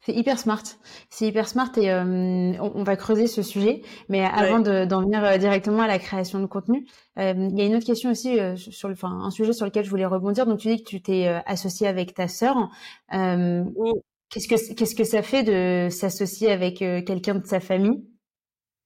C'est 0.00 0.12
hyper 0.12 0.38
smart. 0.38 0.62
C'est 1.10 1.26
hyper 1.26 1.48
smart 1.48 1.70
et 1.76 1.90
euh, 1.90 2.52
on, 2.60 2.84
va 2.84 2.96
creuser 2.96 3.26
ce 3.26 3.42
sujet. 3.42 3.82
Mais 4.08 4.24
avant 4.24 4.60
d'en 4.60 5.02
venir 5.02 5.24
euh, 5.24 5.38
directement 5.38 5.82
à 5.82 5.88
la 5.88 5.98
création 5.98 6.40
de 6.40 6.46
contenu, 6.46 6.86
il 7.16 7.58
y 7.58 7.60
a 7.60 7.64
une 7.64 7.74
autre 7.74 7.86
question 7.86 8.10
aussi 8.10 8.38
sur 8.56 8.88
le, 8.88 8.94
enfin 8.94 9.10
un 9.10 9.30
sujet 9.30 9.52
sur 9.52 9.64
lequel 9.64 9.84
je 9.84 9.90
voulais 9.90 10.06
rebondir. 10.06 10.46
Donc 10.46 10.60
tu 10.60 10.68
dis 10.68 10.82
que 10.82 10.88
tu 10.88 11.02
t'es 11.02 11.26
associé 11.46 11.88
avec 11.88 12.14
ta 12.14 12.28
sœur. 12.28 12.70
Qu'est-ce 13.10 14.48
que 14.48 14.74
qu'est-ce 14.74 14.94
que 14.94 15.04
ça 15.04 15.22
fait 15.22 15.42
de 15.42 15.88
s'associer 15.90 16.50
avec 16.50 16.78
quelqu'un 16.78 17.36
de 17.36 17.46
sa 17.46 17.60
famille? 17.60 18.04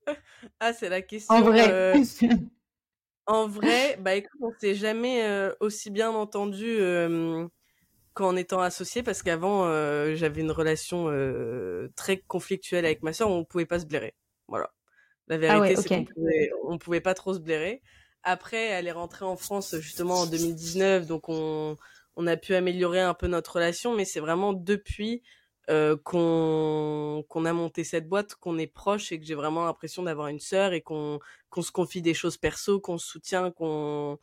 Ah, 0.61 0.72
c'est 0.72 0.88
la 0.88 1.02
question. 1.02 1.35
En 1.35 1.42
vrai. 1.42 1.94
En 3.26 3.48
vrai, 3.48 3.96
bah 4.00 4.14
écoute, 4.14 4.40
on 4.40 4.52
s'est 4.58 4.74
jamais 4.74 5.24
euh, 5.24 5.52
aussi 5.60 5.90
bien 5.90 6.10
entendu 6.10 6.78
qu'en 8.16 8.34
étant 8.34 8.60
associés 8.60 9.02
parce 9.02 9.22
qu'avant 9.22 9.66
euh, 9.66 10.14
j'avais 10.14 10.40
une 10.40 10.50
relation 10.50 11.08
euh, 11.08 11.92
très 11.96 12.16
conflictuelle 12.16 12.86
avec 12.86 13.02
ma 13.02 13.12
soeur, 13.12 13.30
on 13.30 13.44
pouvait 13.44 13.66
pas 13.66 13.78
se 13.78 13.84
blairer. 13.84 14.14
Voilà. 14.48 14.72
La 15.28 15.36
ah 15.36 15.60
vérité 15.60 15.76
c'est 15.76 15.88
qu'on 15.88 16.04
pouvait, 16.04 16.50
on 16.64 16.78
pouvait 16.78 17.02
pas 17.02 17.14
trop 17.14 17.34
se 17.34 17.40
blairer. 17.40 17.82
Après, 18.22 18.64
elle 18.64 18.86
est 18.86 18.92
rentrée 18.92 19.26
en 19.26 19.36
France 19.36 19.76
justement 19.80 20.20
en 20.20 20.26
2019, 20.26 21.06
donc 21.06 21.28
on 21.28 21.76
on 22.16 22.26
a 22.26 22.38
pu 22.38 22.54
améliorer 22.54 23.00
un 23.00 23.12
peu 23.12 23.26
notre 23.26 23.56
relation, 23.56 23.94
mais 23.94 24.06
c'est 24.06 24.20
vraiment 24.20 24.54
depuis 24.54 25.22
euh, 25.68 25.96
qu'on 26.05 27.24
qu'on 27.29 27.44
a 27.44 27.52
monté 27.52 27.83
cette 27.85 28.09
boîte, 28.09 28.37
qu'on 28.37 28.57
est 28.59 28.68
proche 28.68 29.11
et 29.12 29.18
que 29.18 29.26
j'ai 29.26 29.35
vraiment 29.35 29.64
l'impression 29.64 30.02
d'avoir 30.05 30.29
une 30.29 30.38
sœur 30.38 30.72
et 30.72 30.81
qu'on 30.81 31.18
qu'on 31.50 31.62
se 31.62 31.72
confie 31.72 32.02
des 32.02 32.14
choses 32.14 32.37
perso, 32.37 32.81
qu'on 32.81 32.98
se 32.98 33.07
soutient, 33.09 33.50
qu'on 33.50 34.18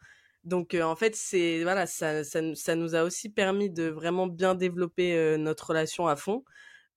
donc 0.45 0.73
euh, 0.73 0.83
en 0.83 0.95
fait 0.95 1.15
c'est 1.15 1.63
voilà 1.63 1.85
ça, 1.85 2.23
ça, 2.23 2.39
ça 2.55 2.75
nous 2.75 2.95
a 2.95 3.03
aussi 3.03 3.29
permis 3.29 3.69
de 3.69 3.89
vraiment 3.89 4.27
bien 4.27 4.55
développer 4.55 5.15
euh, 5.17 5.37
notre 5.37 5.67
relation 5.69 6.07
à 6.07 6.15
fond. 6.15 6.43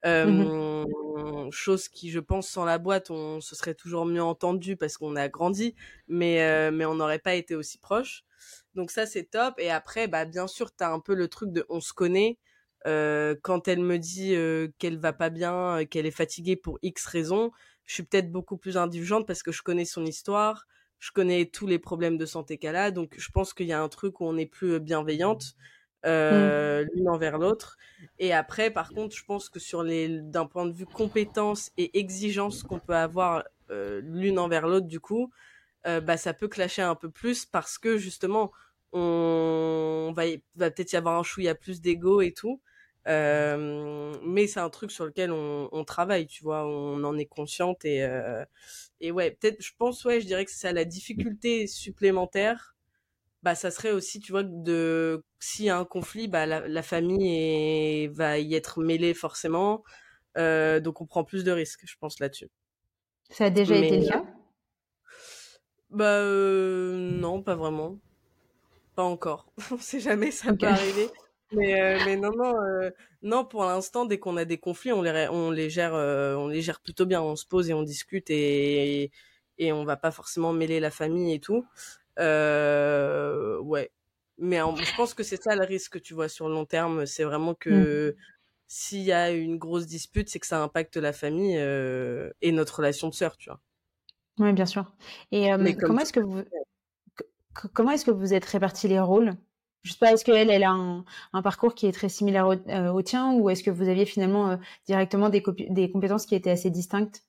Mmh 0.04 0.86
chose 1.50 1.88
qui 1.88 2.10
je 2.10 2.20
pense 2.20 2.48
sans 2.48 2.64
la 2.64 2.78
boîte 2.78 3.10
on 3.10 3.40
se 3.40 3.54
serait 3.56 3.74
toujours 3.74 4.04
mieux 4.06 4.22
entendu 4.22 4.76
parce 4.76 4.96
qu'on 4.98 5.16
a 5.16 5.28
grandi 5.28 5.74
mais 6.08 6.70
mais 6.70 6.84
on 6.84 6.94
n'aurait 6.94 7.18
pas 7.18 7.34
été 7.34 7.54
aussi 7.56 7.78
proche 7.78 8.24
donc 8.74 8.90
ça 8.90 9.06
c'est 9.06 9.24
top. 9.24 9.54
Et 9.58 9.70
après 9.70 10.06
bah 10.08 10.24
bien 10.26 10.46
sûr 10.46 10.74
tu 10.74 10.84
as 10.84 10.90
un 10.92 11.00
peu 11.00 11.14
le 11.14 11.28
truc 11.28 11.52
de 11.52 11.64
on 11.68 11.80
se 11.80 11.92
connaît 11.92 12.38
euh, 12.38 12.45
quand 13.42 13.68
elle 13.68 13.80
me 13.80 13.98
dit 13.98 14.34
euh, 14.34 14.68
qu'elle 14.78 14.98
va 14.98 15.12
pas 15.12 15.30
bien, 15.30 15.80
euh, 15.80 15.84
qu'elle 15.84 16.06
est 16.06 16.10
fatiguée 16.10 16.56
pour 16.56 16.78
X 16.82 17.06
raisons, 17.06 17.50
je 17.84 17.94
suis 17.94 18.02
peut-être 18.04 18.30
beaucoup 18.30 18.56
plus 18.56 18.76
indulgente 18.76 19.26
parce 19.26 19.42
que 19.42 19.52
je 19.52 19.62
connais 19.62 19.84
son 19.84 20.04
histoire, 20.06 20.66
je 20.98 21.10
connais 21.10 21.46
tous 21.46 21.66
les 21.66 21.78
problèmes 21.78 22.16
de 22.16 22.26
santé 22.26 22.58
qu'elle 22.58 22.76
a, 22.76 22.90
donc 22.90 23.14
je 23.18 23.28
pense 23.30 23.54
qu'il 23.54 23.66
y 23.66 23.72
a 23.72 23.82
un 23.82 23.88
truc 23.88 24.20
où 24.20 24.24
on 24.24 24.36
est 24.36 24.46
plus 24.46 24.80
bienveillante. 24.80 25.54
mmh. 26.04 26.88
l'une 26.94 27.08
envers 27.08 27.38
l'autre. 27.38 27.76
Et 28.20 28.32
après, 28.32 28.70
par 28.70 28.90
contre, 28.90 29.16
je 29.16 29.24
pense 29.24 29.48
que 29.48 29.58
sur 29.58 29.82
les, 29.82 30.20
d'un 30.20 30.46
point 30.46 30.66
de 30.66 30.72
vue 30.72 30.86
compétences 30.86 31.72
et 31.76 31.98
exigences 31.98 32.62
qu'on 32.62 32.78
peut 32.78 32.94
avoir 32.94 33.42
l'une 33.68 34.38
envers 34.38 34.68
l'autre, 34.68 34.86
du 34.86 35.00
coup, 35.00 35.32
bah 35.84 36.16
ça 36.16 36.32
peut 36.32 36.46
clasher 36.46 36.82
un 36.82 36.94
peu 36.94 37.10
plus 37.10 37.44
parce 37.44 37.78
que 37.78 37.98
justement, 37.98 38.52
on 38.92 40.12
va, 40.14 40.24
va 40.54 40.70
peut-être 40.70 40.92
y 40.92 40.96
avoir 40.96 41.18
un 41.18 41.22
chouïa 41.24 41.56
plus 41.56 41.80
d'ego 41.80 42.20
et 42.20 42.32
tout. 42.32 42.60
Euh, 43.06 44.14
mais 44.24 44.46
c'est 44.46 44.60
un 44.60 44.70
truc 44.70 44.90
sur 44.90 45.04
lequel 45.04 45.30
on, 45.30 45.68
on, 45.70 45.84
travaille, 45.84 46.26
tu 46.26 46.42
vois, 46.42 46.66
on 46.66 47.04
en 47.04 47.16
est 47.16 47.26
consciente 47.26 47.84
et 47.84 48.02
euh, 48.02 48.44
et 49.00 49.12
ouais, 49.12 49.30
peut-être, 49.30 49.62
je 49.62 49.72
pense, 49.78 50.04
ouais, 50.04 50.20
je 50.20 50.26
dirais 50.26 50.44
que 50.44 50.50
c'est 50.50 50.66
ça 50.68 50.72
la 50.72 50.84
difficulté 50.84 51.66
supplémentaire. 51.66 52.74
Bah, 53.42 53.54
ça 53.54 53.70
serait 53.70 53.92
aussi, 53.92 54.18
tu 54.18 54.32
vois, 54.32 54.42
de 54.42 55.22
s'il 55.38 55.66
y 55.66 55.70
a 55.70 55.78
un 55.78 55.84
conflit, 55.84 56.26
bah 56.26 56.46
la, 56.46 56.66
la 56.66 56.82
famille 56.82 58.08
va 58.08 58.38
y 58.38 58.54
être 58.54 58.80
mêlée 58.80 59.14
forcément, 59.14 59.84
euh, 60.36 60.80
donc 60.80 61.00
on 61.00 61.06
prend 61.06 61.22
plus 61.22 61.44
de 61.44 61.52
risques, 61.52 61.82
je 61.84 61.94
pense 62.00 62.18
là-dessus. 62.18 62.48
Ça 63.30 63.46
a 63.46 63.50
déjà 63.50 63.76
été 63.76 64.00
le 64.00 64.08
cas? 64.08 64.24
Bah 65.90 66.24
non, 66.24 67.42
pas 67.42 67.54
vraiment. 67.54 67.98
Pas 68.96 69.04
encore. 69.04 69.52
On 69.70 69.78
sait 69.78 70.00
jamais, 70.00 70.30
ça 70.30 70.54
peut 70.54 70.66
arriver. 70.66 71.08
Mais, 71.52 71.80
euh, 71.80 71.98
mais 72.04 72.16
non, 72.16 72.32
non, 72.32 72.60
euh, 72.60 72.90
non, 73.22 73.44
pour 73.44 73.64
l'instant, 73.64 74.04
dès 74.04 74.18
qu'on 74.18 74.36
a 74.36 74.44
des 74.44 74.58
conflits, 74.58 74.92
on 74.92 75.02
les, 75.02 75.28
on 75.30 75.50
les 75.50 75.70
gère, 75.70 75.94
euh, 75.94 76.34
on 76.34 76.48
les 76.48 76.60
gère 76.60 76.80
plutôt 76.80 77.06
bien. 77.06 77.22
On 77.22 77.36
se 77.36 77.46
pose 77.46 77.70
et 77.70 77.74
on 77.74 77.82
discute 77.82 78.30
et, 78.30 79.12
et 79.58 79.72
on 79.72 79.84
va 79.84 79.96
pas 79.96 80.10
forcément 80.10 80.52
mêler 80.52 80.80
la 80.80 80.90
famille 80.90 81.34
et 81.34 81.40
tout. 81.40 81.64
ouais. 82.18 83.90
Mais 84.38 84.58
je 84.58 84.96
pense 84.96 85.14
que 85.14 85.22
c'est 85.22 85.42
ça 85.42 85.56
le 85.56 85.64
risque, 85.64 86.02
tu 86.02 86.12
vois, 86.12 86.28
sur 86.28 86.48
le 86.48 86.54
long 86.54 86.66
terme. 86.66 87.06
C'est 87.06 87.24
vraiment 87.24 87.54
que 87.54 88.10
mmh. 88.10 88.14
s'il 88.66 89.02
y 89.02 89.12
a 89.12 89.30
une 89.30 89.56
grosse 89.56 89.86
dispute, 89.86 90.28
c'est 90.28 90.40
que 90.40 90.46
ça 90.46 90.62
impacte 90.62 90.98
la 90.98 91.14
famille 91.14 91.56
et 91.56 92.52
notre 92.52 92.76
relation 92.76 93.08
de 93.08 93.14
sœur, 93.14 93.38
tu 93.38 93.48
vois. 93.48 93.60
Oui, 94.38 94.52
bien 94.52 94.66
sûr. 94.66 94.92
Et 95.32 95.48
comment 95.80 96.00
est-ce 96.00 96.12
que 96.12 96.20
vous 96.20 96.42
comment 97.72 97.92
est-ce 97.92 98.04
que 98.04 98.10
vous 98.10 98.34
êtes 98.34 98.44
répartis 98.44 98.88
les 98.88 99.00
rôles? 99.00 99.32
Je 99.86 99.92
sais 99.92 99.98
pas, 100.00 100.12
est-ce 100.12 100.24
qu'elle 100.24 100.50
elle 100.50 100.64
a 100.64 100.72
un, 100.72 101.42
parcours 101.42 101.76
qui 101.76 101.86
est 101.86 101.92
très 101.92 102.08
similaire 102.08 102.48
au, 102.48 102.54
euh, 102.54 103.02
tien 103.02 103.34
ou 103.34 103.50
est-ce 103.50 103.62
que 103.62 103.70
vous 103.70 103.88
aviez 103.88 104.04
finalement 104.04 104.50
euh, 104.50 104.56
directement 104.84 105.28
des, 105.28 105.44
des, 105.70 105.92
compétences 105.92 106.26
qui 106.26 106.34
étaient 106.34 106.50
assez 106.50 106.70
distinctes? 106.70 107.22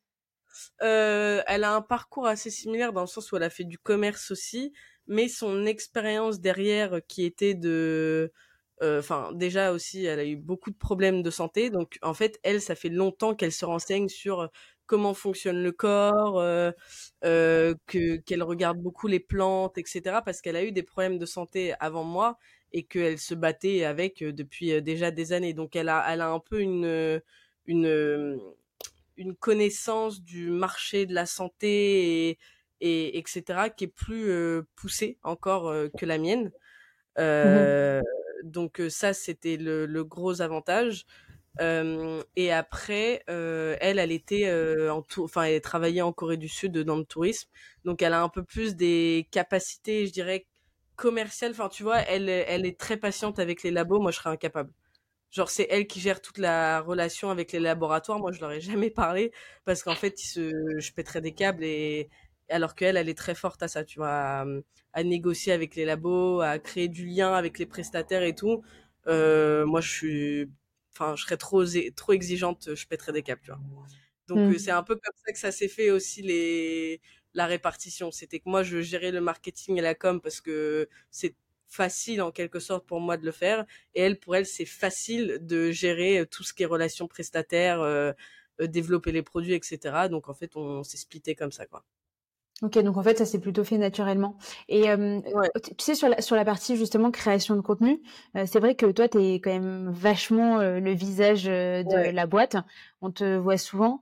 Euh, 0.81 1.43
Elle 1.45 1.63
a 1.63 1.75
un 1.75 1.83
parcours 1.83 2.25
assez 2.25 2.49
similaire 2.49 2.93
dans 2.93 3.01
le 3.01 3.07
sens 3.07 3.31
où 3.31 3.37
elle 3.37 3.43
a 3.43 3.51
fait 3.51 3.63
du 3.63 3.77
commerce 3.77 4.31
aussi, 4.31 4.73
mais 5.05 5.27
son 5.27 5.67
expérience 5.67 6.39
derrière 6.39 6.99
qui 7.07 7.25
était 7.25 7.53
de... 7.53 8.33
Enfin, 8.81 9.31
déjà 9.33 9.71
aussi, 9.71 10.05
elle 10.05 10.19
a 10.19 10.25
eu 10.25 10.35
beaucoup 10.35 10.71
de 10.71 10.77
problèmes 10.77 11.21
de 11.21 11.31
santé. 11.31 11.69
Donc, 11.69 11.97
en 12.01 12.13
fait, 12.13 12.39
elle, 12.43 12.61
ça 12.61 12.75
fait 12.75 12.89
longtemps 12.89 13.35
qu'elle 13.35 13.51
se 13.51 13.65
renseigne 13.65 14.07
sur 14.07 14.49
comment 14.87 15.13
fonctionne 15.13 15.61
le 15.61 15.71
corps, 15.71 16.39
euh, 16.39 16.71
euh, 17.23 17.75
que 17.85 18.15
qu'elle 18.17 18.41
regarde 18.41 18.79
beaucoup 18.79 19.07
les 19.07 19.19
plantes, 19.19 19.77
etc. 19.77 20.21
Parce 20.25 20.41
qu'elle 20.41 20.55
a 20.55 20.63
eu 20.63 20.71
des 20.71 20.83
problèmes 20.83 21.19
de 21.19 21.25
santé 21.25 21.73
avant 21.79 22.03
moi 22.03 22.39
et 22.73 22.83
qu'elle 22.83 23.19
se 23.19 23.35
battait 23.35 23.83
avec 23.83 24.23
euh, 24.23 24.33
depuis 24.33 24.81
déjà 24.81 25.11
des 25.11 25.33
années. 25.33 25.53
Donc 25.53 25.75
elle 25.75 25.89
a, 25.89 26.05
elle 26.11 26.21
a 26.21 26.29
un 26.29 26.39
peu 26.39 26.61
une, 26.61 27.21
une, 27.67 28.39
une 29.17 29.35
connaissance 29.35 30.23
du 30.23 30.49
marché 30.49 31.05
de 31.05 31.13
la 31.13 31.25
santé 31.25 32.29
et, 32.29 32.39
et 32.81 33.17
etc. 33.17 33.69
qui 33.75 33.83
est 33.83 33.87
plus 33.87 34.31
poussée 34.75 35.17
encore 35.23 35.73
que 35.97 36.05
la 36.05 36.17
mienne. 36.17 36.51
Mmh 37.17 38.01
donc 38.43 38.81
ça, 38.89 39.13
c'était 39.13 39.57
le, 39.57 39.85
le, 39.87 40.03
gros 40.05 40.41
avantage 40.41 41.05
et 41.59 42.51
après, 42.51 43.23
elle, 43.27 43.99
elle 43.99 44.11
était 44.11 44.51
en 44.89 45.01
tout, 45.01 45.23
enfin, 45.23 45.43
elle 45.43 45.61
travaillait 45.61 46.01
en 46.01 46.13
Corée 46.13 46.37
du 46.37 46.49
Sud 46.49 46.77
dans 46.77 46.97
le 46.97 47.05
tourisme, 47.05 47.49
donc 47.85 48.01
elle 48.01 48.13
a 48.13 48.21
un 48.21 48.29
peu 48.29 48.43
plus 48.43 48.75
des 48.75 49.27
capacités, 49.31 50.07
je 50.07 50.11
dirais, 50.13 50.45
commerciales. 50.97 51.51
Enfin, 51.51 51.69
tu 51.69 51.83
vois, 51.83 51.99
elle, 51.99 52.29
elle 52.29 52.65
est 52.65 52.77
très 52.77 52.97
patiente 52.97 53.39
avec 53.39 53.63
les 53.63 53.71
labos. 53.71 53.99
Moi, 53.99 54.11
je 54.11 54.17
serais 54.17 54.31
incapable. 54.31 54.71
Genre, 55.31 55.49
c'est 55.49 55.67
elle 55.69 55.87
qui 55.87 55.99
gère 56.01 56.21
toute 56.21 56.37
la 56.37 56.81
relation 56.81 57.29
avec 57.29 57.51
les 57.51 57.59
laboratoires. 57.59 58.19
Moi, 58.19 58.31
je 58.31 58.41
leur 58.41 58.51
ai 58.51 58.61
jamais 58.61 58.89
parlé 58.89 59.31
parce 59.65 59.83
qu'en 59.83 59.95
fait, 59.95 60.15
je 60.17 60.91
pèterais 60.93 61.21
des 61.21 61.33
câbles 61.33 61.63
et 61.63 62.09
alors 62.49 62.75
qu'elle, 62.75 62.97
elle 62.97 63.09
est 63.09 63.17
très 63.17 63.35
forte 63.35 63.61
à 63.63 63.67
ça, 63.67 63.83
tu 63.83 63.99
vois, 63.99 64.45
à, 64.93 65.03
négocier 65.03 65.53
avec 65.53 65.75
les 65.75 65.85
labos, 65.85 66.41
à 66.41 66.59
créer 66.59 66.87
du 66.87 67.05
lien 67.05 67.33
avec 67.33 67.59
les 67.59 67.65
prestataires 67.65 68.23
et 68.23 68.35
tout. 68.35 68.63
Euh, 69.07 69.65
moi, 69.65 69.81
je 69.81 69.89
suis 69.89 70.51
enfin, 70.99 71.15
je 71.15 71.23
serais 71.23 71.37
trop, 71.37 71.63
trop 71.95 72.13
exigeante, 72.13 72.75
je 72.75 72.87
pèterais 72.87 73.11
des 73.13 73.23
câbles, 73.23 73.41
tu 73.43 73.51
vois. 73.51 73.59
Donc, 74.27 74.39
mmh. 74.39 74.59
c'est 74.59 74.71
un 74.71 74.83
peu 74.83 74.95
comme 74.95 75.13
ça 75.25 75.31
que 75.31 75.39
ça 75.39 75.51
s'est 75.51 75.69
fait 75.69 75.89
aussi 75.89 76.21
les, 76.21 77.01
la 77.33 77.45
répartition. 77.45 78.11
C'était 78.11 78.39
que 78.39 78.49
moi, 78.49 78.63
je 78.63 78.81
gérais 78.81 79.11
le 79.11 79.21
marketing 79.21 79.77
et 79.77 79.81
la 79.81 79.95
com 79.95 80.19
parce 80.19 80.41
que 80.41 80.89
c'est 81.11 81.35
facile 81.67 82.21
en 82.21 82.31
quelque 82.31 82.59
sorte 82.59 82.85
pour 82.85 82.99
moi 82.99 83.17
de 83.17 83.25
le 83.25 83.31
faire. 83.31 83.65
Et 83.95 84.01
elle, 84.01 84.19
pour 84.19 84.35
elle, 84.35 84.45
c'est 84.45 84.65
facile 84.65 85.39
de 85.41 85.71
gérer 85.71 86.25
tout 86.29 86.43
ce 86.43 86.53
qui 86.53 86.63
est 86.63 86.65
relations 86.65 87.07
prestataires, 87.07 87.81
euh, 87.81 88.11
développer 88.59 89.11
les 89.11 89.23
produits, 89.23 89.53
etc. 89.53 90.09
Donc, 90.09 90.29
en 90.29 90.33
fait, 90.33 90.55
on 90.55 90.83
s'est 90.83 90.97
splitté 90.97 91.35
comme 91.35 91.51
ça, 91.51 91.65
quoi. 91.65 91.85
Ok, 92.63 92.79
donc 92.79 92.97
en 92.97 93.03
fait, 93.03 93.19
ça 93.19 93.25
s'est 93.25 93.39
plutôt 93.39 93.63
fait 93.63 93.77
naturellement. 93.77 94.35
Et 94.67 94.89
euh, 94.89 95.21
tu 95.63 95.75
sais, 95.77 95.93
sur 95.93 96.09
la, 96.09 96.21
sur 96.21 96.35
la 96.35 96.43
partie 96.43 96.75
justement 96.75 97.11
création 97.11 97.55
de 97.55 97.61
contenu, 97.61 98.01
euh, 98.35 98.45
c'est 98.47 98.59
vrai 98.59 98.73
que 98.73 98.87
toi, 98.87 99.07
tu 99.07 99.19
es 99.19 99.35
quand 99.35 99.51
même 99.51 99.91
vachement 99.91 100.59
euh, 100.59 100.79
le 100.79 100.91
visage 100.91 101.43
de 101.43 102.09
la 102.09 102.25
boîte. 102.25 102.55
On 103.01 103.11
te 103.11 103.37
voit 103.37 103.59
souvent. 103.59 104.01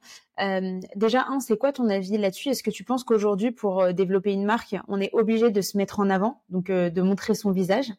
déjà, 0.95 1.25
un, 1.27 1.41
c'est 1.41 1.57
quoi 1.57 1.73
ton 1.73 1.89
avis 1.89 2.17
là-dessus? 2.17 2.47
Est-ce 2.47 2.63
que 2.63 2.71
tu 2.71 2.85
penses 2.85 3.03
qu'aujourd'hui, 3.03 3.51
pour 3.51 3.93
développer 3.93 4.31
une 4.31 4.45
marque, 4.45 4.77
on 4.87 5.01
est 5.01 5.09
obligé 5.11 5.51
de 5.51 5.59
se 5.59 5.77
mettre 5.77 5.99
en 5.99 6.09
avant, 6.09 6.41
donc 6.47 6.67
de 6.67 7.01
montrer 7.01 7.35
son 7.35 7.51
visage? 7.51 7.91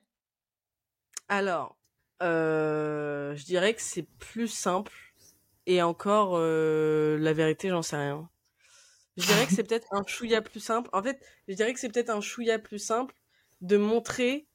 Alors, 1.28 1.76
je 2.22 3.44
dirais 3.44 3.74
que 3.74 3.82
c'est 3.82 4.08
plus 4.18 4.48
simple. 4.48 4.92
Et 5.66 5.82
encore, 5.82 6.38
la 6.38 7.32
vérité, 7.34 7.68
j'en 7.68 7.82
sais 7.82 7.96
rien. 7.96 8.26
Je 9.16 9.26
dirais 9.26 9.46
que 9.46 9.52
c'est 9.52 9.64
peut-être 9.64 9.88
un 9.92 10.04
chouïa 10.06 10.42
plus 10.42 10.60
simple. 10.60 10.90
En 10.92 11.02
fait, 11.02 11.18
je 11.48 11.54
dirais 11.54 11.72
que 11.72 11.80
c'est 11.80 11.88
peut-être 11.90 12.10
un 12.10 12.20
chouïa 12.20 12.58
plus 12.58 12.78
simple 12.78 13.14
de 13.60 13.76
montrer 13.76 14.46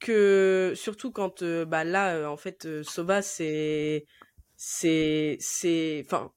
que, 0.00 0.72
surtout 0.76 1.12
quand, 1.12 1.42
euh, 1.42 1.64
bah 1.64 1.84
là, 1.84 2.14
euh, 2.16 2.26
en 2.26 2.36
fait, 2.36 2.66
euh, 2.66 2.82
Sova, 2.82 3.22
c'est, 3.22 4.06
c'est, 4.56 5.36
c'est, 5.40 6.02
enfin, 6.06 6.32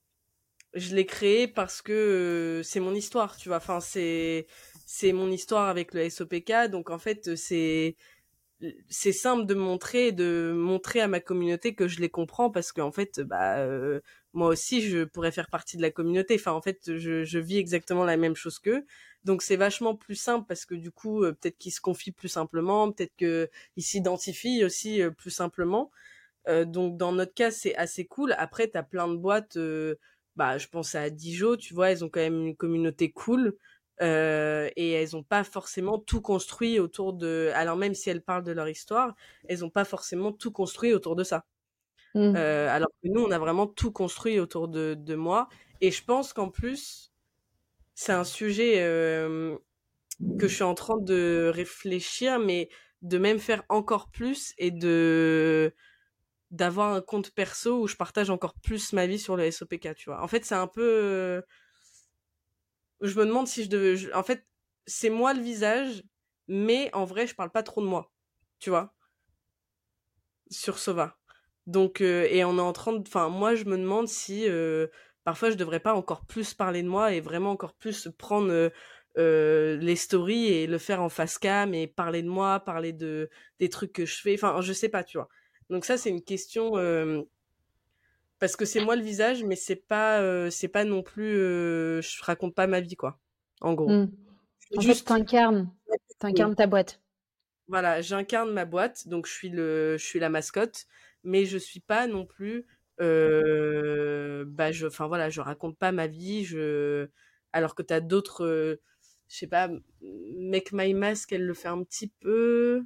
je 0.73 0.95
l'ai 0.95 1.05
créé 1.05 1.47
parce 1.47 1.81
que 1.81 2.61
c'est 2.63 2.79
mon 2.81 2.95
histoire, 2.95 3.37
tu 3.37 3.49
vois. 3.49 3.57
Enfin, 3.57 3.79
c'est, 3.81 4.47
c'est 4.85 5.13
mon 5.13 5.31
histoire 5.31 5.69
avec 5.69 5.93
le 5.93 6.09
SOPK, 6.09 6.69
donc 6.71 6.89
en 6.91 6.99
fait, 6.99 7.35
c'est, 7.35 7.95
c'est 8.89 9.11
simple 9.11 9.45
de 9.45 9.53
montrer, 9.55 10.11
de 10.11 10.53
montrer 10.55 11.01
à 11.01 11.07
ma 11.07 11.19
communauté 11.19 11.75
que 11.75 11.87
je 11.87 11.99
les 12.01 12.09
comprends 12.09 12.49
parce 12.51 12.71
qu'en 12.71 12.91
fait, 12.91 13.19
bah, 13.21 13.65
moi 14.33 14.47
aussi, 14.47 14.81
je 14.81 15.03
pourrais 15.03 15.31
faire 15.31 15.49
partie 15.49 15.77
de 15.77 15.81
la 15.81 15.91
communauté. 15.91 16.35
Enfin, 16.35 16.51
en 16.53 16.61
fait, 16.61 16.97
je, 16.97 17.23
je 17.23 17.39
vis 17.39 17.57
exactement 17.57 18.03
la 18.03 18.17
même 18.17 18.35
chose 18.35 18.59
qu'eux. 18.59 18.85
Donc, 19.23 19.41
c'est 19.43 19.55
vachement 19.55 19.95
plus 19.95 20.15
simple 20.15 20.45
parce 20.47 20.65
que 20.65 20.75
du 20.75 20.91
coup, 20.91 21.23
euh, 21.23 21.33
peut-être 21.33 21.57
qu'ils 21.57 21.71
se 21.71 21.79
confient 21.81 22.11
plus 22.11 22.27
simplement, 22.29 22.91
peut-être 22.91 23.15
qu'ils 23.15 23.49
s'identifient 23.83 24.65
aussi 24.65 25.01
euh, 25.01 25.11
plus 25.11 25.29
simplement. 25.31 25.91
Euh, 26.47 26.65
donc, 26.65 26.97
dans 26.97 27.11
notre 27.13 27.33
cas, 27.33 27.51
c'est 27.51 27.75
assez 27.75 28.05
cool. 28.05 28.35
Après, 28.37 28.69
tu 28.69 28.77
as 28.77 28.83
plein 28.83 29.07
de 29.07 29.15
boîtes. 29.17 29.57
bah, 30.35 30.57
je 30.57 30.67
pense 30.67 30.95
à 30.95 31.09
Dijon, 31.09 31.55
tu 31.57 31.73
vois, 31.73 31.91
elles 31.91 32.03
ont 32.05 32.09
quand 32.09 32.19
même 32.21 32.47
une 32.47 32.55
communauté 32.55 33.11
cool. 33.11 33.55
Et 34.01 34.91
elles 34.91 35.09
n'ont 35.13 35.23
pas 35.23 35.43
forcément 35.43 35.99
tout 35.99 36.21
construit 36.21 36.79
autour 36.79 37.13
de. 37.13 37.51
Alors 37.55 37.77
même 37.77 37.93
si 37.93 38.09
elles 38.09 38.23
parlent 38.23 38.43
de 38.43 38.51
leur 38.51 38.67
histoire, 38.67 39.15
elles 39.47 39.59
n'ont 39.59 39.69
pas 39.69 39.85
forcément 39.85 40.31
tout 40.31 40.51
construit 40.51 40.93
autour 40.93 41.15
de 41.15 41.23
ça. 41.23 41.45
Mmh. 42.15 42.35
Euh, 42.35 42.69
alors 42.69 42.89
que 43.01 43.07
nous, 43.07 43.21
on 43.21 43.31
a 43.31 43.39
vraiment 43.39 43.67
tout 43.67 43.91
construit 43.91 44.39
autour 44.39 44.67
de, 44.67 44.95
de 44.97 45.15
moi. 45.15 45.49
Et 45.81 45.91
je 45.91 46.03
pense 46.03 46.33
qu'en 46.33 46.49
plus, 46.49 47.11
c'est 47.95 48.13
un 48.13 48.23
sujet 48.23 48.81
euh, 48.81 49.57
que 50.39 50.47
je 50.47 50.53
suis 50.53 50.63
en 50.63 50.75
train 50.75 50.97
de 50.99 51.51
réfléchir, 51.53 52.39
mais 52.39 52.69
de 53.01 53.17
même 53.17 53.39
faire 53.39 53.63
encore 53.69 54.09
plus 54.09 54.53
et 54.57 54.71
de 54.71 55.73
d'avoir 56.51 56.93
un 56.93 57.01
compte 57.01 57.31
perso 57.31 57.81
où 57.81 57.87
je 57.87 57.95
partage 57.95 58.29
encore 58.29 58.53
plus 58.53 58.93
ma 58.93 59.07
vie 59.07 59.17
sur 59.17 59.35
le 59.35 59.49
SOPK, 59.49 59.95
tu 59.95 60.11
vois. 60.11 60.21
En 60.21 60.27
fait, 60.27 60.45
c'est 60.45 60.53
un 60.53 60.67
peu... 60.67 61.41
Euh, 63.03 63.07
je 63.07 63.17
me 63.19 63.25
demande 63.25 63.47
si 63.47 63.63
je 63.63 63.69
devais... 63.69 64.13
En 64.13 64.23
fait, 64.23 64.45
c'est 64.85 65.09
moi 65.09 65.33
le 65.33 65.41
visage, 65.41 66.03
mais 66.47 66.89
en 66.93 67.05
vrai, 67.05 67.27
je 67.27 67.35
parle 67.35 67.51
pas 67.51 67.63
trop 67.63 67.81
de 67.81 67.87
moi, 67.87 68.11
tu 68.59 68.69
vois, 68.69 68.93
sur 70.49 70.79
Sova. 70.79 71.17
Donc, 71.67 72.01
euh, 72.01 72.27
et 72.29 72.43
on 72.43 72.57
est 72.57 72.61
en 72.61 72.73
train 72.73 72.93
de. 72.93 72.99
Enfin, 72.99 73.29
moi, 73.29 73.55
je 73.55 73.63
me 73.65 73.77
demande 73.77 74.07
si 74.09 74.47
euh, 74.49 74.87
parfois 75.23 75.49
je 75.49 75.55
devrais 75.55 75.79
pas 75.79 75.93
encore 75.93 76.25
plus 76.25 76.53
parler 76.53 76.83
de 76.83 76.89
moi 76.89 77.13
et 77.13 77.21
vraiment 77.21 77.51
encore 77.51 77.73
plus 77.73 78.09
prendre 78.17 78.71
les 79.15 79.95
stories 79.95 80.47
et 80.47 80.67
le 80.67 80.77
faire 80.77 81.01
en 81.01 81.07
face 81.07 81.37
cam 81.37 81.73
et 81.73 81.87
parler 81.87 82.21
de 82.21 82.27
moi, 82.27 82.59
parler 82.59 82.91
de 82.91 83.29
des 83.59 83.69
trucs 83.69 83.93
que 83.93 84.05
je 84.05 84.19
fais. 84.19 84.33
Enfin, 84.33 84.59
je 84.59 84.73
sais 84.73 84.89
pas, 84.89 85.05
tu 85.05 85.17
vois. 85.17 85.29
Donc 85.69 85.85
ça, 85.85 85.97
c'est 85.97 86.09
une 86.09 86.23
question 86.23 86.73
parce 88.43 88.57
que 88.57 88.65
c'est 88.65 88.83
moi 88.83 88.97
le 88.97 89.01
visage, 89.01 89.41
mais 89.45 89.55
c'est 89.55 89.77
pas 89.77 90.51
c'est 90.51 90.67
pas 90.67 90.83
non 90.83 91.01
plus 91.01 91.35
je 91.37 92.23
raconte 92.23 92.53
pas 92.53 92.67
ma 92.67 92.81
vie 92.81 92.97
quoi. 92.97 93.17
En 93.61 93.73
gros. 93.73 93.87
Mmh. 93.87 94.11
En 94.75 94.81
Juste... 94.81 95.07
fait, 95.07 95.13
t'incarnes, 95.13 95.71
t'incarnes 96.19 96.53
ta 96.53 96.67
boîte. 96.67 97.01
Voilà, 97.69 98.01
j'incarne 98.01 98.51
ma 98.51 98.65
boîte, 98.65 99.07
donc 99.07 99.27
je 99.27 99.31
suis 99.31 99.47
le, 99.47 99.95
je 99.97 100.03
suis 100.03 100.19
la 100.19 100.27
mascotte, 100.27 100.87
mais 101.23 101.45
je 101.45 101.57
suis 101.57 101.79
pas 101.79 102.05
non 102.05 102.25
plus, 102.25 102.67
bah 102.99 103.05
je, 104.73 104.87
enfin 104.87 105.07
voilà, 105.07 105.29
je 105.29 105.39
raconte 105.39 105.77
pas 105.77 105.93
ma 105.93 106.07
vie, 106.07 106.43
je, 106.43 107.07
alors 107.53 107.75
que 107.75 107.81
t'as 107.81 108.01
d'autres, 108.01 108.77
je 109.29 109.37
sais 109.37 109.47
pas, 109.47 109.69
Make 110.01 110.73
My 110.73 110.93
Mask, 110.93 111.31
elle 111.31 111.45
le 111.45 111.53
fait 111.53 111.69
un 111.69 111.81
petit 111.81 112.11
peu. 112.19 112.83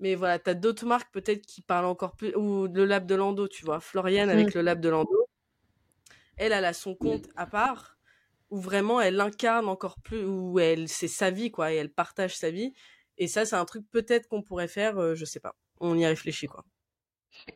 Mais 0.00 0.14
voilà, 0.14 0.38
t'as 0.38 0.54
d'autres 0.54 0.86
marques 0.86 1.12
peut-être 1.12 1.44
qui 1.44 1.60
parlent 1.60 1.86
encore 1.86 2.14
plus. 2.14 2.34
Ou 2.36 2.66
le 2.66 2.84
Lab 2.84 3.06
de 3.06 3.14
Lando, 3.14 3.48
tu 3.48 3.64
vois. 3.64 3.80
Floriane 3.80 4.30
avec 4.30 4.54
mmh. 4.54 4.58
le 4.58 4.60
Lab 4.62 4.80
de 4.80 4.88
Lando. 4.88 5.26
Elle, 6.36 6.52
elle 6.52 6.64
a 6.64 6.72
son 6.72 6.94
compte 6.94 7.26
à 7.36 7.46
part 7.46 7.98
où 8.50 8.58
vraiment 8.58 9.00
elle 9.00 9.20
incarne 9.20 9.68
encore 9.68 9.96
plus, 10.00 10.24
où 10.24 10.58
elle, 10.58 10.88
c'est 10.88 11.08
sa 11.08 11.30
vie, 11.30 11.50
quoi, 11.50 11.72
et 11.72 11.76
elle 11.76 11.90
partage 11.90 12.36
sa 12.36 12.50
vie. 12.50 12.72
Et 13.18 13.26
ça, 13.26 13.44
c'est 13.44 13.56
un 13.56 13.64
truc 13.64 13.84
peut-être 13.90 14.28
qu'on 14.28 14.42
pourrait 14.42 14.68
faire, 14.68 14.98
euh, 14.98 15.14
je 15.14 15.24
sais 15.24 15.40
pas. 15.40 15.54
On 15.80 15.98
y 15.98 16.06
réfléchit, 16.06 16.46
quoi. 16.46 16.64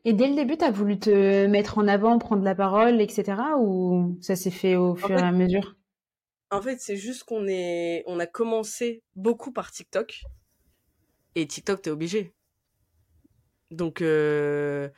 Et 0.05 0.13
dès 0.13 0.29
le 0.29 0.35
début, 0.35 0.57
tu 0.57 0.65
as 0.65 0.71
voulu 0.71 0.99
te 0.99 1.47
mettre 1.47 1.79
en 1.79 1.89
avant, 1.89 2.19
prendre 2.19 2.43
la 2.43 2.55
parole, 2.55 3.01
etc. 3.01 3.35
Ou 3.59 4.19
ça 4.21 4.37
s'est 4.37 4.51
fait 4.51 4.77
au 4.77 4.95
fur 4.95 5.13
et 5.13 5.23
à 5.23 5.33
mesure? 5.33 5.77
en 6.51 6.61
fait, 6.61 6.79
c'est 6.81 6.99
juste 6.99 7.25
qu'on 7.25 7.49
est, 7.49 8.05
on 8.07 8.21
a 8.21 8.27
commencé 8.27 9.03
beaucoup 9.17 9.53
par 9.53 9.73
TikTok. 9.73 10.23
Et 11.35 11.47
TikTok, 11.47 11.83
t'es 11.83 11.91
obligé. 11.91 12.35
Donc, 13.71 14.03
euh... 14.03 14.89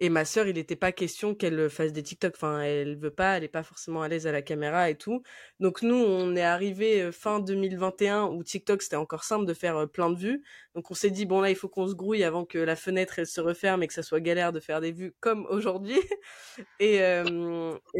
et 0.00 0.08
ma 0.08 0.24
sœur, 0.24 0.48
il 0.48 0.54
n'était 0.54 0.74
pas 0.76 0.90
question 0.92 1.34
qu'elle 1.36 1.70
fasse 1.70 1.92
des 1.92 2.02
TikTok. 2.02 2.34
Enfin, 2.34 2.60
elle 2.62 2.96
veut 2.98 3.12
pas, 3.12 3.36
elle 3.36 3.44
est 3.44 3.48
pas 3.48 3.62
forcément 3.62 4.02
à 4.02 4.08
l'aise 4.08 4.26
à 4.26 4.32
la 4.32 4.42
caméra 4.42 4.90
et 4.90 4.96
tout. 4.96 5.22
Donc 5.60 5.82
nous, 5.82 5.94
on 5.94 6.34
est 6.34 6.42
arrivé 6.42 7.00
euh, 7.02 7.12
fin 7.12 7.38
2021 7.40 8.24
où 8.26 8.42
TikTok 8.42 8.82
c'était 8.82 8.96
encore 8.96 9.24
simple 9.24 9.46
de 9.46 9.54
faire 9.54 9.76
euh, 9.76 9.86
plein 9.86 10.10
de 10.10 10.18
vues. 10.18 10.42
Donc 10.74 10.90
on 10.90 10.94
s'est 10.94 11.10
dit 11.10 11.26
bon 11.26 11.40
là, 11.40 11.50
il 11.50 11.56
faut 11.56 11.68
qu'on 11.68 11.86
se 11.86 11.94
grouille 11.94 12.24
avant 12.24 12.44
que 12.44 12.58
la 12.58 12.76
fenêtre 12.76 13.18
elle 13.18 13.26
se 13.28 13.40
referme 13.40 13.82
et 13.84 13.86
que 13.86 13.94
ça 13.94 14.02
soit 14.02 14.20
galère 14.20 14.52
de 14.52 14.60
faire 14.60 14.80
des 14.80 14.92
vues 14.92 15.14
comme 15.20 15.46
aujourd'hui. 15.46 15.98
et 16.80 16.96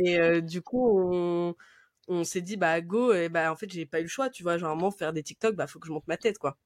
et 0.04 0.42
du 0.42 0.62
coup, 0.62 1.54
on 2.08 2.24
s'est 2.24 2.40
dit 2.42 2.56
bah 2.56 2.80
go 2.80 3.12
et 3.12 3.28
bah 3.28 3.52
en 3.52 3.56
fait 3.56 3.70
j'ai 3.70 3.86
pas 3.86 4.00
eu 4.00 4.04
le 4.04 4.08
choix 4.08 4.30
tu 4.30 4.42
vois 4.42 4.58
genre 4.58 4.96
faire 4.96 5.12
des 5.12 5.22
TikTok 5.22 5.56
bah 5.56 5.66
faut 5.66 5.78
que 5.78 5.86
je 5.86 5.92
monte 5.92 6.06
ma 6.06 6.16
tête 6.16 6.38
quoi 6.38 6.58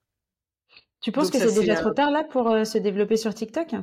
tu 1.00 1.12
penses 1.12 1.30
que 1.30 1.38
c'est 1.38 1.58
déjà 1.58 1.76
trop 1.76 1.90
tard 1.90 2.10
là 2.10 2.24
pour 2.24 2.48
euh, 2.48 2.64
se 2.64 2.78
développer 2.78 3.16
sur 3.16 3.34
TikTok? 3.34 3.74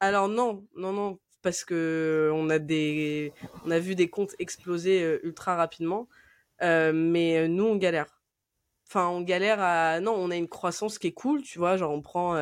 Alors 0.00 0.28
non 0.28 0.66
non 0.76 0.92
non 0.92 1.18
parce 1.42 1.64
que 1.64 2.30
on 2.34 2.50
a 2.50 2.58
des 2.58 3.32
on 3.64 3.70
a 3.70 3.78
vu 3.78 3.94
des 3.94 4.08
comptes 4.08 4.34
exploser 4.38 5.02
euh, 5.02 5.20
ultra 5.24 5.56
rapidement 5.56 6.08
euh, 6.62 6.92
mais 6.94 7.48
nous 7.48 7.64
on 7.64 7.76
galère 7.76 8.06
enfin 8.88 9.08
on 9.08 9.20
galère 9.20 9.60
à 9.60 10.00
non 10.00 10.12
on 10.12 10.30
a 10.30 10.36
une 10.36 10.48
croissance 10.48 10.98
qui 10.98 11.08
est 11.08 11.12
cool 11.12 11.42
tu 11.42 11.58
vois 11.58 11.76
genre 11.76 11.92
on 11.92 12.02
prend 12.02 12.36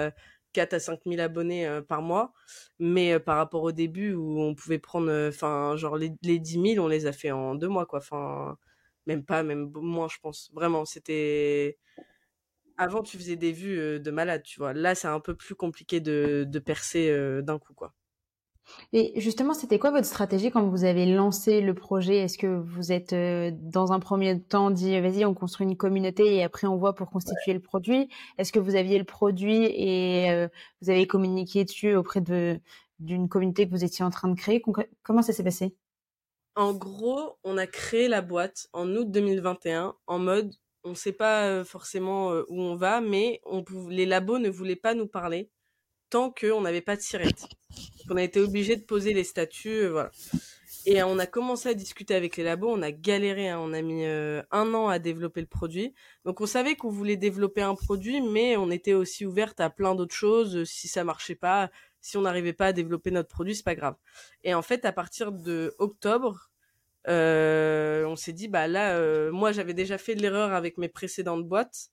4 0.52 0.74
à 0.74 0.81
5 0.81 1.00
000 1.07 1.20
abonnés 1.20 1.66
euh, 1.66 1.83
par 1.83 2.02
mois. 2.02 2.33
Mais 2.78 3.14
euh, 3.14 3.18
par 3.18 3.37
rapport 3.37 3.62
au 3.62 3.72
début 3.72 4.14
où 4.14 4.40
on 4.40 4.55
pouvait 4.55 4.78
prendre, 4.78 5.11
euh, 5.11 5.28
enfin, 5.31 5.76
genre 5.76 5.96
les, 5.96 6.12
les 6.22 6.38
10 6.38 6.74
000, 6.74 6.85
on 6.85 6.88
les 6.88 7.07
a 7.07 7.12
fait 7.12 7.31
en 7.33 7.55
deux 7.55 7.68
mois, 7.68 7.87
quoi. 7.87 7.98
Enfin, 7.98 8.57
même 9.07 9.24
pas, 9.24 9.42
même 9.42 9.70
moins, 9.74 10.09
je 10.09 10.18
pense. 10.20 10.50
Vraiment, 10.55 10.85
c'était. 10.85 11.78
Avant, 12.83 13.03
tu 13.03 13.16
faisais 13.18 13.37
des 13.37 13.53
vues 13.53 14.01
de 14.01 14.11
malade, 14.11 14.42
tu 14.45 14.59
vois? 14.61 14.73
Là, 14.73 14.95
c'est 14.95 15.09
un 15.09 15.21
peu 15.21 15.35
plus 15.35 15.55
compliqué 15.55 16.01
de, 16.01 16.45
de 16.49 16.59
percer 16.59 17.42
d'un 17.42 17.59
coup, 17.59 17.75
quoi. 17.75 17.95
Et 18.92 19.18
justement, 19.21 19.55
c'était 19.55 19.79
quoi 19.79 19.90
votre 19.90 20.07
stratégie 20.07 20.51
quand 20.51 20.66
vous 20.68 20.85
avez 20.85 21.07
lancé 21.07 21.61
le 21.61 21.75
projet? 21.75 22.18
Est-ce 22.18 22.38
que 22.38 22.47
vous 22.47 22.92
êtes 22.92 23.12
euh, 23.12 23.51
dans 23.55 23.92
un 23.92 24.01
premier 24.01 24.40
temps 24.40 24.71
dit 24.71 24.99
vas-y, 25.01 25.25
on 25.25 25.35
construit 25.35 25.66
une 25.66 25.77
communauté 25.77 26.37
et 26.37 26.42
après 26.42 26.66
on 26.66 26.77
voit 26.77 26.95
pour 26.95 27.11
constituer 27.11 27.53
le 27.55 27.61
produit? 27.61 28.09
Est-ce 28.38 28.53
que 28.53 28.59
vous 28.59 28.77
aviez 28.77 28.99
le 28.99 29.05
produit 29.05 29.64
et 29.64 30.31
euh, 30.31 30.49
vous 30.81 30.90
avez 30.90 31.07
communiqué 31.07 31.64
dessus 31.64 31.95
auprès 31.95 32.21
de 32.21 32.61
d'une 32.99 33.29
communauté 33.29 33.66
que 33.66 33.73
vous 33.73 33.85
étiez 33.85 34.05
en 34.05 34.11
train 34.11 34.29
de 34.29 34.38
créer? 34.38 34.62
Comment 35.03 35.23
ça 35.23 35.33
s'est 35.33 35.45
passé? 35.45 35.75
En 36.55 36.75
gros, 36.75 37.38
on 37.45 37.57
a 37.57 37.66
créé 37.66 38.09
la 38.09 38.21
boîte 38.21 38.68
en 38.73 38.88
août 38.95 39.11
2021 39.11 39.95
en 40.07 40.18
mode 40.18 40.55
on 40.85 40.90
ne 40.90 40.95
sait 40.95 41.12
pas 41.12 41.64
forcément 41.64 42.33
où 42.49 42.61
on 42.61 42.77
va, 42.77 43.01
mais 43.01 43.40
les 43.88 44.07
labos 44.07 44.38
ne 44.38 44.51
voulaient 44.51 44.77
pas 44.77 44.95
nous 44.95 45.07
parler 45.07 45.51
tant 46.12 46.31
qu'on 46.31 46.61
n'avait 46.61 46.83
pas 46.83 46.95
de 46.95 47.01
sirette. 47.01 47.49
On 48.11 48.16
a 48.16 48.23
été 48.23 48.38
obligé 48.38 48.77
de 48.77 48.83
poser 48.83 49.14
les 49.14 49.25
statuts, 49.25 49.85
euh, 49.85 49.90
voilà. 49.92 50.11
Et 50.85 51.03
on 51.03 51.18
a 51.18 51.27
commencé 51.27 51.71
à 51.71 51.75
discuter 51.75 52.14
avec 52.14 52.37
les 52.37 52.45
labos, 52.45 52.68
on 52.68 52.83
a 52.83 52.90
galéré, 52.90 53.49
hein. 53.49 53.59
on 53.59 53.73
a 53.73 53.81
mis 53.81 54.05
un 54.05 54.75
an 54.75 54.88
à 54.88 54.99
développer 54.99 55.40
le 55.40 55.47
produit. 55.47 55.95
Donc 56.25 56.40
on 56.40 56.47
savait 56.47 56.75
qu'on 56.75 56.90
voulait 56.90 57.16
développer 57.16 57.62
un 57.62 57.77
produit, 57.77 58.21
mais 58.21 58.57
on 58.57 58.71
était 58.71 58.92
aussi 58.92 59.25
ouverte 59.25 59.61
à 59.61 59.71
plein 59.71 59.95
d'autres 59.95 60.14
choses. 60.14 60.64
Si 60.64 60.88
ça 60.88 61.05
marchait 61.05 61.37
pas, 61.37 61.71
si 62.01 62.16
on 62.16 62.23
n'arrivait 62.23 62.53
pas 62.53 62.66
à 62.66 62.73
développer 62.73 63.12
notre 63.12 63.29
produit, 63.29 63.55
c'est 63.55 63.64
pas 63.64 63.77
grave. 63.77 63.95
Et 64.42 64.55
en 64.55 64.62
fait, 64.62 64.85
à 64.85 64.92
partir 64.92 65.31
de 65.31 65.75
octobre, 65.79 66.51
on 67.07 68.17
s'est 68.17 68.33
dit 68.33 68.49
bah 68.49 68.69
là, 68.69 69.31
moi 69.31 69.53
j'avais 69.53 69.75
déjà 69.75 69.99
fait 69.99 70.15
l'erreur 70.15 70.53
avec 70.53 70.79
mes 70.79 70.88
précédentes 70.88 71.47
boîtes 71.47 71.91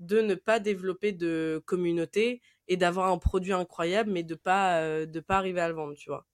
de 0.00 0.20
ne 0.22 0.34
pas 0.34 0.58
développer 0.58 1.12
de 1.12 1.62
communauté 1.66 2.40
et 2.68 2.76
d'avoir 2.76 3.12
un 3.12 3.18
produit 3.18 3.52
incroyable 3.52 4.10
mais 4.10 4.22
de 4.22 4.34
pas 4.34 4.80
euh, 4.80 5.06
de 5.06 5.20
pas 5.20 5.36
arriver 5.36 5.60
à 5.60 5.68
le 5.68 5.74
vendre 5.74 5.94
tu 5.94 6.08
vois. 6.08 6.26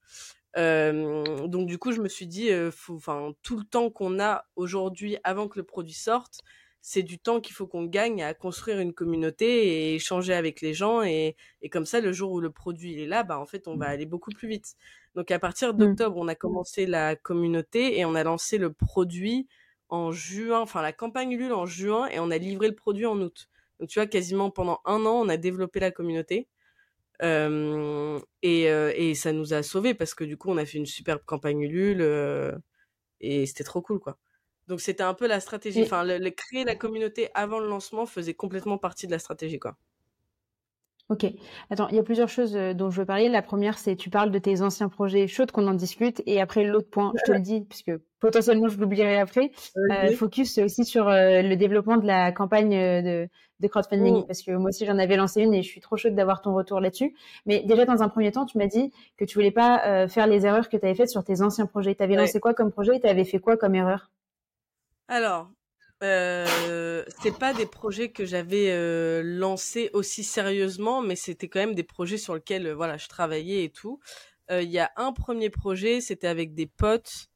Euh, 0.56 1.46
donc 1.48 1.66
du 1.66 1.76
coup 1.76 1.92
je 1.92 2.00
me 2.00 2.08
suis 2.08 2.26
dit 2.26 2.50
euh, 2.50 2.70
enfin 2.90 3.32
tout 3.42 3.58
le 3.58 3.64
temps 3.64 3.90
qu'on 3.90 4.20
a 4.20 4.46
aujourd'hui 4.54 5.18
avant 5.24 5.48
que 5.48 5.58
le 5.58 5.64
produit 5.64 5.94
sorte 5.94 6.40
c'est 6.80 7.02
du 7.02 7.18
temps 7.18 7.40
qu'il 7.40 7.54
faut 7.54 7.66
qu'on 7.66 7.84
gagne 7.84 8.22
à 8.22 8.32
construire 8.32 8.78
une 8.78 8.94
communauté 8.94 9.66
et 9.66 9.94
échanger 9.96 10.32
avec 10.32 10.60
les 10.60 10.72
gens 10.72 11.02
et, 11.02 11.36
et 11.60 11.68
comme 11.68 11.84
ça 11.84 12.00
le 12.00 12.12
jour 12.12 12.30
où 12.30 12.40
le 12.40 12.50
produit 12.50 13.02
est 13.02 13.06
là 13.06 13.24
bah 13.24 13.38
en 13.38 13.46
fait 13.46 13.66
on 13.66 13.76
va 13.76 13.86
aller 13.86 14.06
beaucoup 14.06 14.30
plus 14.30 14.48
vite 14.48 14.76
donc 15.16 15.32
à 15.32 15.40
partir 15.40 15.74
mmh. 15.74 15.78
d'octobre 15.78 16.16
on 16.18 16.28
a 16.28 16.36
commencé 16.36 16.86
la 16.86 17.16
communauté 17.16 17.98
et 17.98 18.04
on 18.04 18.14
a 18.14 18.22
lancé 18.22 18.58
le 18.58 18.72
produit 18.72 19.48
en 19.88 20.12
juin 20.12 20.60
enfin 20.60 20.82
la 20.82 20.92
campagne 20.92 21.32
Ulule 21.32 21.52
en 21.52 21.66
juin 21.66 22.06
et 22.08 22.20
on 22.20 22.30
a 22.30 22.38
livré 22.38 22.68
le 22.68 22.76
produit 22.76 23.06
en 23.06 23.20
août 23.20 23.48
donc 23.80 23.88
tu 23.88 23.98
vois, 23.98 24.06
quasiment 24.06 24.50
pendant 24.50 24.80
un 24.84 25.04
an, 25.06 25.20
on 25.24 25.28
a 25.28 25.36
développé 25.36 25.80
la 25.80 25.90
communauté. 25.90 26.48
Euh, 27.22 28.20
et, 28.42 28.70
euh, 28.70 28.92
et, 28.94 29.14
ça 29.14 29.32
nous 29.32 29.54
a 29.54 29.62
sauvés 29.62 29.94
parce 29.94 30.14
que 30.14 30.24
du 30.24 30.36
coup, 30.36 30.50
on 30.50 30.58
a 30.58 30.66
fait 30.66 30.78
une 30.78 30.86
superbe 30.86 31.22
campagne 31.24 31.62
Ulule 31.62 32.02
euh, 32.02 32.52
et 33.20 33.46
c'était 33.46 33.64
trop 33.64 33.82
cool, 33.82 34.00
quoi. 34.00 34.18
Donc 34.66 34.80
c'était 34.80 35.02
un 35.02 35.14
peu 35.14 35.26
la 35.26 35.40
stratégie. 35.40 35.82
Enfin, 35.82 36.04
le, 36.04 36.30
créer 36.30 36.64
la 36.64 36.76
communauté 36.76 37.28
avant 37.34 37.58
le 37.58 37.68
lancement 37.68 38.06
faisait 38.06 38.34
complètement 38.34 38.78
partie 38.78 39.06
de 39.06 39.12
la 39.12 39.18
stratégie, 39.18 39.58
quoi. 39.58 39.76
Ok. 41.08 41.24
Attends, 41.70 41.86
il 41.88 41.94
y 41.94 42.00
a 42.00 42.02
plusieurs 42.02 42.28
choses 42.28 42.56
euh, 42.56 42.74
dont 42.74 42.90
je 42.90 43.00
veux 43.00 43.06
parler. 43.06 43.28
La 43.28 43.40
première, 43.40 43.78
c'est 43.78 43.94
tu 43.94 44.10
parles 44.10 44.32
de 44.32 44.38
tes 44.40 44.60
anciens 44.62 44.88
projets 44.88 45.28
chauds 45.28 45.46
qu'on 45.52 45.68
en 45.68 45.74
discute. 45.74 46.20
Et 46.26 46.40
après, 46.40 46.64
l'autre 46.64 46.90
point, 46.90 47.12
je 47.14 47.22
te 47.22 47.32
le 47.32 47.38
dis, 47.38 47.60
puisque 47.60 47.92
potentiellement 48.18 48.66
je 48.66 48.76
l'oublierai 48.76 49.20
après, 49.20 49.52
euh, 49.92 50.10
focus 50.16 50.58
aussi 50.58 50.84
sur 50.84 51.08
euh, 51.08 51.42
le 51.42 51.54
développement 51.54 51.96
de 51.96 52.06
la 52.08 52.32
campagne 52.32 52.70
de, 52.70 53.28
de 53.60 53.68
crowdfunding. 53.68 54.22
Mm. 54.22 54.26
Parce 54.26 54.42
que 54.42 54.50
moi 54.50 54.70
aussi, 54.70 54.84
j'en 54.84 54.98
avais 54.98 55.16
lancé 55.16 55.42
une 55.42 55.54
et 55.54 55.62
je 55.62 55.68
suis 55.68 55.80
trop 55.80 55.96
chaude 55.96 56.16
d'avoir 56.16 56.42
ton 56.42 56.52
retour 56.54 56.80
là-dessus. 56.80 57.14
Mais 57.46 57.62
déjà, 57.62 57.84
dans 57.84 58.02
un 58.02 58.08
premier 58.08 58.32
temps, 58.32 58.44
tu 58.44 58.58
m'as 58.58 58.66
dit 58.66 58.90
que 59.16 59.24
tu 59.24 59.34
voulais 59.34 59.52
pas 59.52 60.08
faire 60.08 60.26
les 60.26 60.44
erreurs 60.44 60.68
que 60.68 60.76
tu 60.76 60.84
avais 60.84 60.96
faites 60.96 61.10
sur 61.10 61.22
tes 61.22 61.40
anciens 61.40 61.66
projets. 61.66 61.94
Tu 61.94 62.02
avais 62.02 62.16
lancé 62.16 62.40
quoi 62.40 62.52
comme 62.52 62.72
projet 62.72 62.96
et 62.96 63.00
tu 63.00 63.06
avais 63.06 63.24
fait 63.24 63.38
quoi 63.38 63.56
comme 63.56 63.76
erreur? 63.76 64.10
Alors, 65.06 65.50
euh, 66.02 67.04
c'est 67.22 67.36
pas 67.38 67.54
des 67.54 67.66
projets 67.66 68.10
que 68.10 68.26
j'avais 68.26 68.70
euh, 68.70 69.22
lancés 69.24 69.90
aussi 69.94 70.24
sérieusement, 70.24 71.00
mais 71.00 71.16
c'était 71.16 71.48
quand 71.48 71.60
même 71.60 71.74
des 71.74 71.84
projets 71.84 72.18
sur 72.18 72.34
lesquels 72.34 72.66
euh, 72.66 72.74
voilà 72.74 72.98
je 72.98 73.08
travaillais 73.08 73.64
et 73.64 73.70
tout. 73.70 74.00
Euh, 74.50 74.62
il 74.62 74.70
y 74.70 74.78
a 74.78 74.90
un 74.96 75.12
premier 75.12 75.50
projet, 75.50 76.00
c'était 76.00 76.26
avec 76.28 76.54
des 76.54 76.66
potes. 76.66 77.28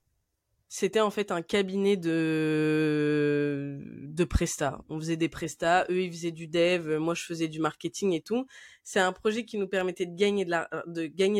C'était 0.68 1.00
en 1.00 1.10
fait 1.10 1.32
un 1.32 1.42
cabinet 1.42 1.96
de 1.96 3.80
de 4.04 4.24
presta. 4.24 4.80
On 4.88 5.00
faisait 5.00 5.16
des 5.16 5.28
prestats, 5.28 5.86
eux 5.90 6.02
ils 6.02 6.12
faisaient 6.12 6.30
du 6.30 6.46
dev, 6.46 6.98
moi 6.98 7.14
je 7.14 7.24
faisais 7.24 7.48
du 7.48 7.60
marketing 7.60 8.12
et 8.12 8.20
tout. 8.20 8.46
C'est 8.84 9.00
un 9.00 9.12
projet 9.12 9.44
qui 9.44 9.58
nous 9.58 9.66
permettait 9.68 10.06
de 10.06 10.14
gagner 10.14 10.44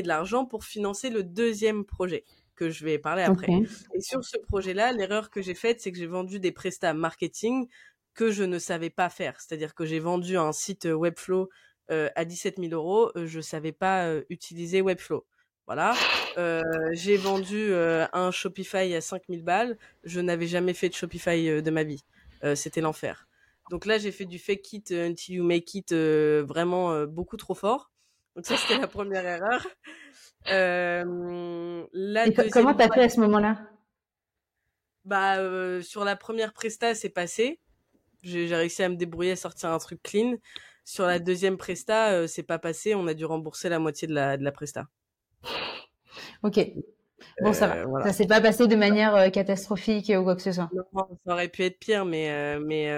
de 0.02 0.08
l'argent 0.08 0.46
pour 0.46 0.64
financer 0.64 1.10
le 1.10 1.22
deuxième 1.22 1.84
projet 1.84 2.24
que 2.60 2.68
je 2.68 2.84
vais 2.84 2.98
parler 2.98 3.22
après. 3.22 3.50
Et 3.94 4.00
sur 4.02 4.22
ce 4.22 4.36
projet-là, 4.36 4.92
l'erreur 4.92 5.30
que 5.30 5.40
j'ai 5.40 5.54
faite, 5.54 5.80
c'est 5.80 5.92
que 5.92 5.96
j'ai 5.96 6.06
vendu 6.06 6.38
des 6.40 6.52
prestats 6.52 6.92
marketing 6.92 7.68
que 8.12 8.30
je 8.30 8.44
ne 8.44 8.58
savais 8.58 8.90
pas 8.90 9.08
faire. 9.08 9.40
C'est-à-dire 9.40 9.74
que 9.74 9.86
j'ai 9.86 9.98
vendu 9.98 10.36
un 10.36 10.52
site 10.52 10.84
euh, 10.84 10.92
Webflow 10.92 11.48
euh, 11.90 12.10
à 12.16 12.26
17 12.26 12.58
000 12.58 12.72
euros, 12.74 13.10
euh, 13.16 13.26
je 13.26 13.40
savais 13.40 13.72
pas 13.72 14.14
utiliser 14.28 14.82
Webflow. 14.82 15.24
Voilà. 15.66 15.94
j'ai 16.92 17.16
vendu 17.16 17.72
un 17.72 18.30
Shopify 18.32 18.92
à 18.94 19.00
5 19.00 19.22
000 19.28 19.42
balles, 19.42 19.78
je 20.02 20.20
n'avais 20.20 20.48
jamais 20.48 20.74
fait 20.74 20.88
de 20.88 20.94
Shopify 20.94 21.62
de 21.62 21.70
ma 21.70 21.84
vie. 21.84 22.04
c'était 22.56 22.80
l'enfer. 22.80 23.28
Donc 23.70 23.86
là, 23.86 23.96
j'ai 23.96 24.10
fait 24.10 24.24
du 24.24 24.40
fake 24.40 24.72
it 24.72 24.90
until 24.90 25.34
you 25.34 25.44
make 25.44 25.72
it 25.76 25.92
vraiment 25.94 27.04
beaucoup 27.06 27.36
trop 27.36 27.54
fort. 27.54 27.92
Donc 28.34 28.46
ça, 28.46 28.56
c'était 28.56 28.80
la 28.80 28.88
première 28.88 29.24
erreur. 29.24 29.64
La 30.46 32.26
Et 32.26 32.34
comment 32.50 32.74
t'as 32.74 32.88
fait 32.90 33.04
à 33.04 33.08
ce 33.08 33.20
moment-là? 33.20 33.58
Bah, 35.04 35.36
sur 35.82 36.04
la 36.04 36.16
première 36.16 36.52
presta, 36.52 36.94
c'est 36.94 37.08
passé. 37.08 37.60
J'ai 38.22 38.54
réussi 38.54 38.82
à 38.82 38.88
me 38.88 38.96
débrouiller 38.96 39.32
à 39.32 39.36
sortir 39.36 39.70
un 39.70 39.78
truc 39.78 40.02
clean. 40.02 40.36
Sur 40.84 41.06
la 41.06 41.18
deuxième 41.18 41.56
presta, 41.56 42.26
c'est 42.28 42.42
pas 42.42 42.58
passé. 42.58 42.94
On 42.94 43.06
a 43.06 43.14
dû 43.14 43.24
rembourser 43.24 43.68
la 43.68 43.78
moitié 43.78 44.08
de 44.08 44.14
la, 44.14 44.36
de 44.36 44.44
la 44.44 44.52
presta. 44.52 44.86
Ok. 46.42 46.60
Bon, 47.42 47.52
ça 47.52 47.66
va. 47.66 47.76
Euh, 47.76 48.02
ça 48.02 48.12
s'est 48.12 48.26
pas 48.26 48.40
passé 48.40 48.66
de 48.66 48.76
manière 48.76 49.14
euh, 49.14 49.28
catastrophique 49.28 50.10
ou 50.14 50.22
quoi 50.22 50.36
que 50.36 50.42
ce 50.42 50.52
soit? 50.52 50.70
Non, 50.72 51.06
ça 51.26 51.32
aurait 51.32 51.48
pu 51.48 51.62
être 51.64 51.78
pire, 51.78 52.04
mais 52.04 52.30
euh, 52.30 52.60
mais 52.64 52.90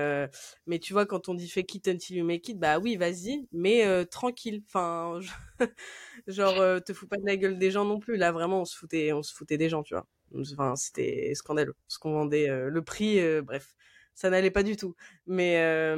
mais 0.66 0.78
tu 0.78 0.92
vois, 0.92 1.06
quand 1.06 1.28
on 1.28 1.34
dit 1.34 1.48
fake 1.48 1.74
it 1.74 1.88
until 1.88 2.16
you 2.16 2.24
make 2.24 2.48
it, 2.48 2.58
bah 2.58 2.78
oui, 2.78 2.96
vas-y, 2.96 3.46
mais 3.52 3.84
tranquille. 4.06 4.62
Enfin, 4.66 5.18
genre, 6.26 6.82
te 6.82 6.92
fous 6.92 7.06
pas 7.06 7.16
de 7.16 7.26
la 7.26 7.36
gueule 7.36 7.58
des 7.58 7.70
gens 7.70 7.84
non 7.84 7.98
plus. 7.98 8.16
Là, 8.16 8.32
vraiment, 8.32 8.62
on 8.62 8.64
se 8.64 8.76
foutait, 8.76 9.12
on 9.12 9.22
se 9.22 9.34
foutait 9.34 9.58
des 9.58 9.68
gens, 9.68 9.82
tu 9.82 9.94
vois. 9.94 10.06
Enfin, 10.34 10.76
c'était 10.76 11.32
scandaleux. 11.34 11.74
Ce 11.88 11.98
qu'on 11.98 12.12
vendait, 12.12 12.48
le 12.48 12.82
prix, 12.82 13.20
bref, 13.42 13.74
ça 14.14 14.30
n'allait 14.30 14.50
pas 14.50 14.62
du 14.62 14.76
tout. 14.76 14.94
Mais 15.26 15.94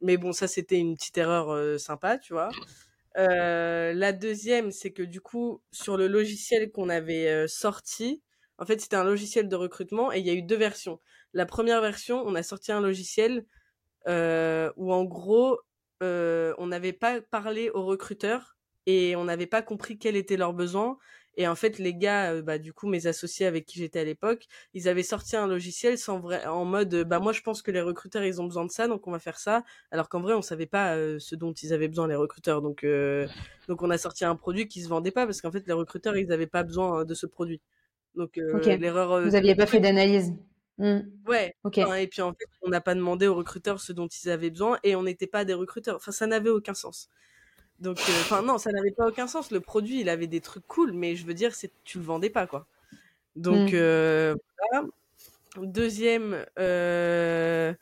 mais 0.00 0.16
bon, 0.16 0.32
ça 0.32 0.48
c'était 0.48 0.78
une 0.78 0.94
petite 0.96 1.18
erreur 1.18 1.80
sympa, 1.80 2.18
tu 2.18 2.32
vois. 2.32 2.50
Euh, 3.18 3.92
la 3.94 4.12
deuxième, 4.12 4.70
c'est 4.70 4.92
que 4.92 5.02
du 5.02 5.20
coup, 5.20 5.62
sur 5.70 5.96
le 5.96 6.08
logiciel 6.08 6.70
qu'on 6.72 6.88
avait 6.88 7.28
euh, 7.28 7.46
sorti, 7.46 8.22
en 8.58 8.66
fait, 8.66 8.80
c'était 8.80 8.96
un 8.96 9.04
logiciel 9.04 9.48
de 9.48 9.56
recrutement 9.56 10.12
et 10.12 10.18
il 10.20 10.26
y 10.26 10.30
a 10.30 10.34
eu 10.34 10.42
deux 10.42 10.56
versions. 10.56 11.00
La 11.34 11.46
première 11.46 11.80
version, 11.80 12.22
on 12.26 12.34
a 12.34 12.42
sorti 12.42 12.72
un 12.72 12.80
logiciel 12.80 13.46
euh, 14.08 14.72
où 14.76 14.92
en 14.92 15.04
gros, 15.04 15.60
on 16.00 16.66
n'avait 16.66 16.92
pas 16.92 17.20
parlé 17.20 17.70
aux 17.70 17.84
recruteurs 17.84 18.56
et 18.86 19.16
on 19.16 19.24
n'avait 19.24 19.46
pas 19.46 19.62
compris 19.62 19.98
quels 19.98 20.16
étaient 20.16 20.36
leurs 20.36 20.54
besoins 20.54 20.98
et 21.36 21.48
en 21.48 21.54
fait, 21.54 21.78
les 21.78 21.94
gars, 21.94 22.32
euh, 22.32 22.42
bah, 22.42 22.58
du 22.58 22.72
coup, 22.72 22.86
mes 22.86 23.06
associés 23.06 23.46
avec 23.46 23.64
qui 23.64 23.78
j'étais 23.78 24.00
à 24.00 24.04
l'époque, 24.04 24.46
ils 24.74 24.88
avaient 24.88 25.02
sorti 25.02 25.34
un 25.36 25.46
logiciel 25.46 25.96
sans 25.96 26.20
vrai, 26.20 26.44
en 26.46 26.64
mode, 26.64 26.94
bah, 27.04 27.20
moi, 27.20 27.32
je 27.32 27.40
pense 27.40 27.62
que 27.62 27.70
les 27.70 27.80
recruteurs, 27.80 28.22
ils 28.22 28.40
ont 28.40 28.44
besoin 28.44 28.66
de 28.66 28.70
ça, 28.70 28.86
donc 28.86 29.06
on 29.06 29.10
va 29.10 29.18
faire 29.18 29.38
ça. 29.38 29.64
Alors 29.90 30.08
qu'en 30.08 30.20
vrai, 30.20 30.34
on 30.34 30.42
savait 30.42 30.66
pas 30.66 30.94
euh, 30.94 31.18
ce 31.18 31.34
dont 31.34 31.52
ils 31.52 31.72
avaient 31.72 31.88
besoin, 31.88 32.06
les 32.06 32.14
recruteurs. 32.14 32.60
Donc, 32.60 32.84
euh, 32.84 33.26
donc 33.66 33.82
on 33.82 33.90
a 33.90 33.96
sorti 33.96 34.24
un 34.24 34.36
produit 34.36 34.68
qui 34.68 34.82
se 34.82 34.88
vendait 34.88 35.10
pas 35.10 35.24
parce 35.24 35.40
qu'en 35.40 35.50
fait, 35.50 35.66
les 35.66 35.72
recruteurs, 35.72 36.16
ils 36.16 36.26
n'avaient 36.28 36.46
pas 36.46 36.64
besoin 36.64 37.04
de 37.04 37.14
ce 37.14 37.26
produit. 37.26 37.60
Donc, 38.14 38.36
l'erreur. 38.36 39.22
Vous 39.22 39.34
aviez 39.34 39.54
pas 39.54 39.66
fait 39.66 39.80
d'analyse. 39.80 40.34
Mmh. 40.78 41.00
Ouais. 41.26 41.54
Et 41.98 42.08
puis 42.08 42.22
en 42.22 42.32
fait, 42.32 42.46
on 42.62 42.68
n'a 42.68 42.80
pas 42.80 42.94
demandé 42.94 43.26
aux 43.26 43.34
recruteurs 43.34 43.80
ce 43.80 43.92
dont 43.92 44.08
ils 44.08 44.30
avaient 44.30 44.50
besoin 44.50 44.78
et 44.82 44.96
on 44.96 45.02
n'était 45.02 45.26
pas 45.26 45.44
des 45.46 45.54
recruteurs. 45.54 45.96
Enfin, 45.96 46.12
ça 46.12 46.26
n'avait 46.26 46.50
aucun 46.50 46.74
sens. 46.74 47.08
Donc, 47.82 47.98
euh, 47.98 48.12
enfin, 48.20 48.42
non, 48.42 48.58
ça 48.58 48.70
n'avait 48.70 48.92
pas 48.92 49.08
aucun 49.08 49.26
sens. 49.26 49.50
Le 49.50 49.58
produit, 49.58 50.00
il 50.00 50.08
avait 50.08 50.28
des 50.28 50.40
trucs 50.40 50.66
cool, 50.68 50.92
mais 50.92 51.16
je 51.16 51.26
veux 51.26 51.34
dire, 51.34 51.52
c'est 51.52 51.72
tu 51.82 51.98
le 51.98 52.04
vendais 52.04 52.30
pas, 52.30 52.46
quoi. 52.46 52.68
Donc, 53.34 53.72
mm. 53.72 53.74
euh, 53.74 54.36
voilà. 54.70 54.86
Deuxième, 55.56 56.46
euh, 56.60 57.74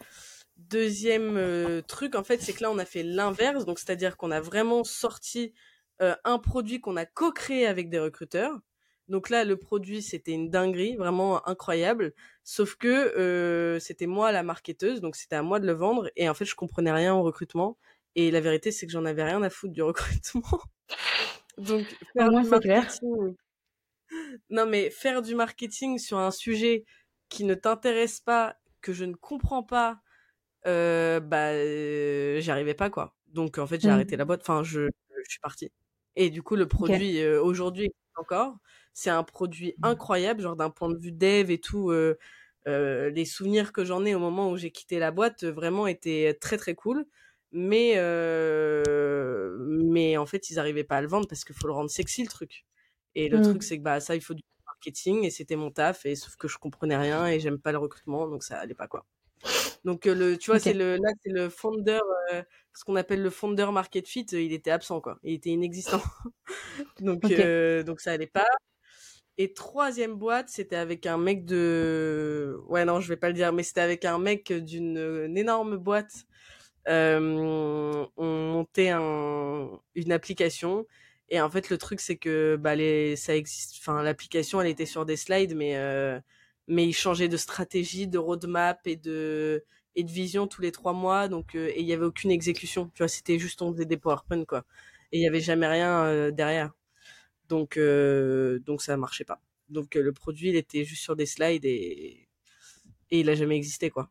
deuxième 0.56 1.82
truc, 1.86 2.14
en 2.14 2.24
fait, 2.24 2.40
c'est 2.40 2.54
que 2.54 2.62
là, 2.62 2.70
on 2.70 2.78
a 2.78 2.86
fait 2.86 3.02
l'inverse. 3.02 3.66
Donc, 3.66 3.78
c'est-à-dire 3.78 4.16
qu'on 4.16 4.30
a 4.30 4.40
vraiment 4.40 4.84
sorti 4.84 5.52
un 6.00 6.38
produit 6.38 6.80
qu'on 6.80 6.96
a 6.96 7.04
co-créé 7.04 7.66
avec 7.66 7.90
des 7.90 7.98
recruteurs. 7.98 8.58
Donc 9.08 9.28
là, 9.28 9.44
le 9.44 9.58
produit, 9.58 10.00
c'était 10.00 10.32
une 10.32 10.48
dinguerie, 10.48 10.96
vraiment 10.96 11.46
incroyable. 11.46 12.14
Sauf 12.42 12.74
que 12.76 13.76
c'était 13.82 14.06
moi 14.06 14.32
la 14.32 14.42
marketeuse, 14.42 15.02
donc 15.02 15.14
c'était 15.14 15.36
à 15.36 15.42
moi 15.42 15.60
de 15.60 15.66
le 15.66 15.74
vendre. 15.74 16.10
Et 16.16 16.30
en 16.30 16.34
fait, 16.34 16.46
je 16.46 16.54
comprenais 16.54 16.90
rien 16.92 17.14
au 17.14 17.22
recrutement. 17.22 17.76
Et 18.16 18.30
la 18.30 18.40
vérité, 18.40 18.72
c'est 18.72 18.86
que 18.86 18.92
j'en 18.92 19.04
avais 19.04 19.24
rien 19.24 19.42
à 19.42 19.50
foutre 19.50 19.72
du 19.72 19.82
recrutement. 19.82 20.60
Donc, 21.58 21.86
faire 22.12 22.30
du 22.30 22.48
marketing. 22.48 23.36
Non, 24.48 24.66
mais 24.66 24.90
faire 24.90 25.22
du 25.22 25.34
marketing 25.34 25.98
sur 25.98 26.18
un 26.18 26.30
sujet 26.30 26.84
qui 27.28 27.44
ne 27.44 27.54
t'intéresse 27.54 28.20
pas, 28.20 28.56
que 28.80 28.92
je 28.92 29.04
ne 29.04 29.14
comprends 29.14 29.62
pas, 29.62 30.00
euh, 30.66 31.20
bah, 31.20 31.50
euh, 31.52 32.40
j'y 32.40 32.50
arrivais 32.50 32.74
pas, 32.74 32.90
quoi. 32.90 33.14
Donc, 33.28 33.58
en 33.58 33.66
fait, 33.66 33.80
j'ai 33.80 33.88
mmh. 33.88 33.92
arrêté 33.92 34.16
la 34.16 34.24
boîte. 34.24 34.40
Enfin, 34.42 34.62
je, 34.64 34.88
je, 34.88 35.30
suis 35.30 35.40
partie. 35.40 35.70
Et 36.16 36.30
du 36.30 36.42
coup, 36.42 36.56
le 36.56 36.66
produit, 36.66 37.20
euh, 37.20 37.40
aujourd'hui, 37.40 37.92
encore, 38.16 38.56
c'est 38.92 39.10
un 39.10 39.22
produit 39.22 39.74
incroyable, 39.82 40.42
genre 40.42 40.56
d'un 40.56 40.70
point 40.70 40.90
de 40.90 40.98
vue 40.98 41.12
dev 41.12 41.50
et 41.50 41.60
tout. 41.60 41.90
Euh, 41.90 43.10
les 43.10 43.24
souvenirs 43.24 43.72
que 43.72 43.84
j'en 43.84 44.04
ai 44.04 44.14
au 44.14 44.18
moment 44.18 44.50
où 44.50 44.56
j'ai 44.56 44.70
quitté 44.70 44.98
la 44.98 45.12
boîte, 45.12 45.44
vraiment, 45.44 45.86
étaient 45.86 46.36
très, 46.40 46.56
très 46.56 46.74
cool 46.74 47.06
mais 47.52 47.94
euh, 47.96 49.56
mais 49.58 50.16
en 50.16 50.26
fait 50.26 50.50
ils 50.50 50.58
arrivaient 50.58 50.84
pas 50.84 50.96
à 50.96 51.00
le 51.00 51.08
vendre 51.08 51.26
parce 51.28 51.44
qu'il 51.44 51.54
faut 51.54 51.66
le 51.66 51.72
rendre 51.72 51.90
sexy 51.90 52.22
le 52.22 52.28
truc. 52.28 52.66
Et 53.14 53.28
le 53.28 53.42
truc 53.42 53.58
mmh. 53.58 53.62
c'est 53.62 53.78
que 53.78 53.82
bah 53.82 54.00
ça 54.00 54.14
il 54.14 54.20
faut 54.20 54.34
du 54.34 54.42
marketing 54.66 55.24
et 55.24 55.30
c'était 55.30 55.56
mon 55.56 55.70
taf 55.70 56.06
et 56.06 56.14
sauf 56.14 56.36
que 56.36 56.48
je 56.48 56.58
comprenais 56.58 56.96
rien 56.96 57.26
et 57.26 57.40
j'aime 57.40 57.58
pas 57.58 57.72
le 57.72 57.78
recrutement 57.78 58.28
donc 58.28 58.42
ça 58.44 58.58
allait 58.58 58.74
pas 58.74 58.86
quoi. 58.88 59.04
Donc 59.84 60.04
le 60.04 60.36
tu 60.36 60.50
vois 60.50 60.60
c'est 60.60 60.74
le 60.74 60.96
là 60.96 61.10
c'est 61.22 61.32
le 61.32 61.48
founder 61.48 62.00
euh, 62.32 62.42
ce 62.74 62.84
qu'on 62.84 62.96
appelle 62.96 63.22
le 63.22 63.30
founder 63.30 63.66
market 63.72 64.06
fit 64.06 64.26
il 64.32 64.52
était 64.52 64.70
absent 64.70 65.00
quoi. 65.00 65.18
Il 65.24 65.34
était 65.34 65.50
inexistant. 65.50 66.02
Donc 67.00 67.24
euh, 67.24 67.82
donc 67.82 68.00
ça 68.00 68.12
allait 68.12 68.26
pas. 68.26 68.46
Et 69.38 69.54
troisième 69.54 70.16
boîte, 70.16 70.50
c'était 70.50 70.76
avec 70.76 71.06
un 71.06 71.16
mec 71.16 71.46
de... 71.46 72.58
Ouais, 72.68 72.84
non, 72.84 73.00
je 73.00 73.08
vais 73.08 73.16
pas 73.16 73.28
le 73.28 73.32
dire, 73.32 73.54
mais 73.54 73.62
c'était 73.62 73.80
avec 73.80 74.04
un 74.04 74.18
mec 74.18 74.52
d'une 74.52 75.34
énorme 75.34 75.78
boîte. 75.78 76.12
euh, 76.12 76.29
on 76.86 78.08
montait 78.16 78.90
un, 78.90 79.70
une 79.94 80.12
application 80.12 80.86
et 81.30 81.40
en 81.40 81.50
fait 81.50 81.70
le 81.70 81.78
truc 81.78 82.00
c'est 82.00 82.16
que 82.16 82.56
bah 82.56 82.74
les 82.74 83.16
ça 83.16 83.36
existe 83.36 83.76
enfin 83.78 84.02
l'application 84.02 84.60
elle 84.60 84.68
était 84.68 84.86
sur 84.86 85.06
des 85.06 85.16
slides 85.16 85.54
mais 85.54 85.76
euh, 85.76 86.20
mais 86.66 86.86
il 86.86 86.92
changeait 86.92 87.28
de 87.28 87.36
stratégie 87.36 88.08
de 88.08 88.18
roadmap 88.18 88.86
et 88.86 88.96
de 88.96 89.64
et 89.96 90.04
de 90.04 90.10
vision 90.10 90.46
tous 90.46 90.62
les 90.62 90.72
trois 90.72 90.92
mois 90.92 91.28
donc 91.28 91.54
euh, 91.54 91.68
et 91.68 91.80
il 91.80 91.86
y 91.86 91.92
avait 91.92 92.04
aucune 92.04 92.30
exécution. 92.30 92.90
Tu 92.94 92.98
vois 93.02 93.08
c'était 93.08 93.38
juste 93.38 93.62
on 93.62 93.72
faisait 93.72 93.86
des 93.86 93.96
PowerPoint 93.96 94.44
quoi 94.44 94.64
et 95.12 95.18
il 95.18 95.22
y 95.22 95.26
avait 95.26 95.40
jamais 95.40 95.66
rien 95.66 96.04
euh, 96.04 96.30
derrière. 96.30 96.72
Donc 97.48 97.78
donc 97.78 98.82
ça 98.82 98.96
marchait 98.96 99.24
pas. 99.24 99.40
Donc 99.68 99.94
le 99.94 100.12
produit 100.12 100.50
il 100.50 100.56
était 100.56 100.84
juste 100.84 101.02
sur 101.02 101.16
des 101.16 101.26
slides 101.26 101.64
et 101.64 102.28
et 103.12 103.20
il 103.20 103.28
a 103.28 103.34
jamais 103.34 103.56
existé 103.56 103.90
quoi. 103.90 104.10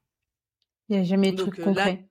Il 0.89 0.97
y 0.97 0.99
a 0.99 1.03
jamais 1.03 1.32
de 1.32 1.38
truc 1.38 1.61
concret 1.61 2.09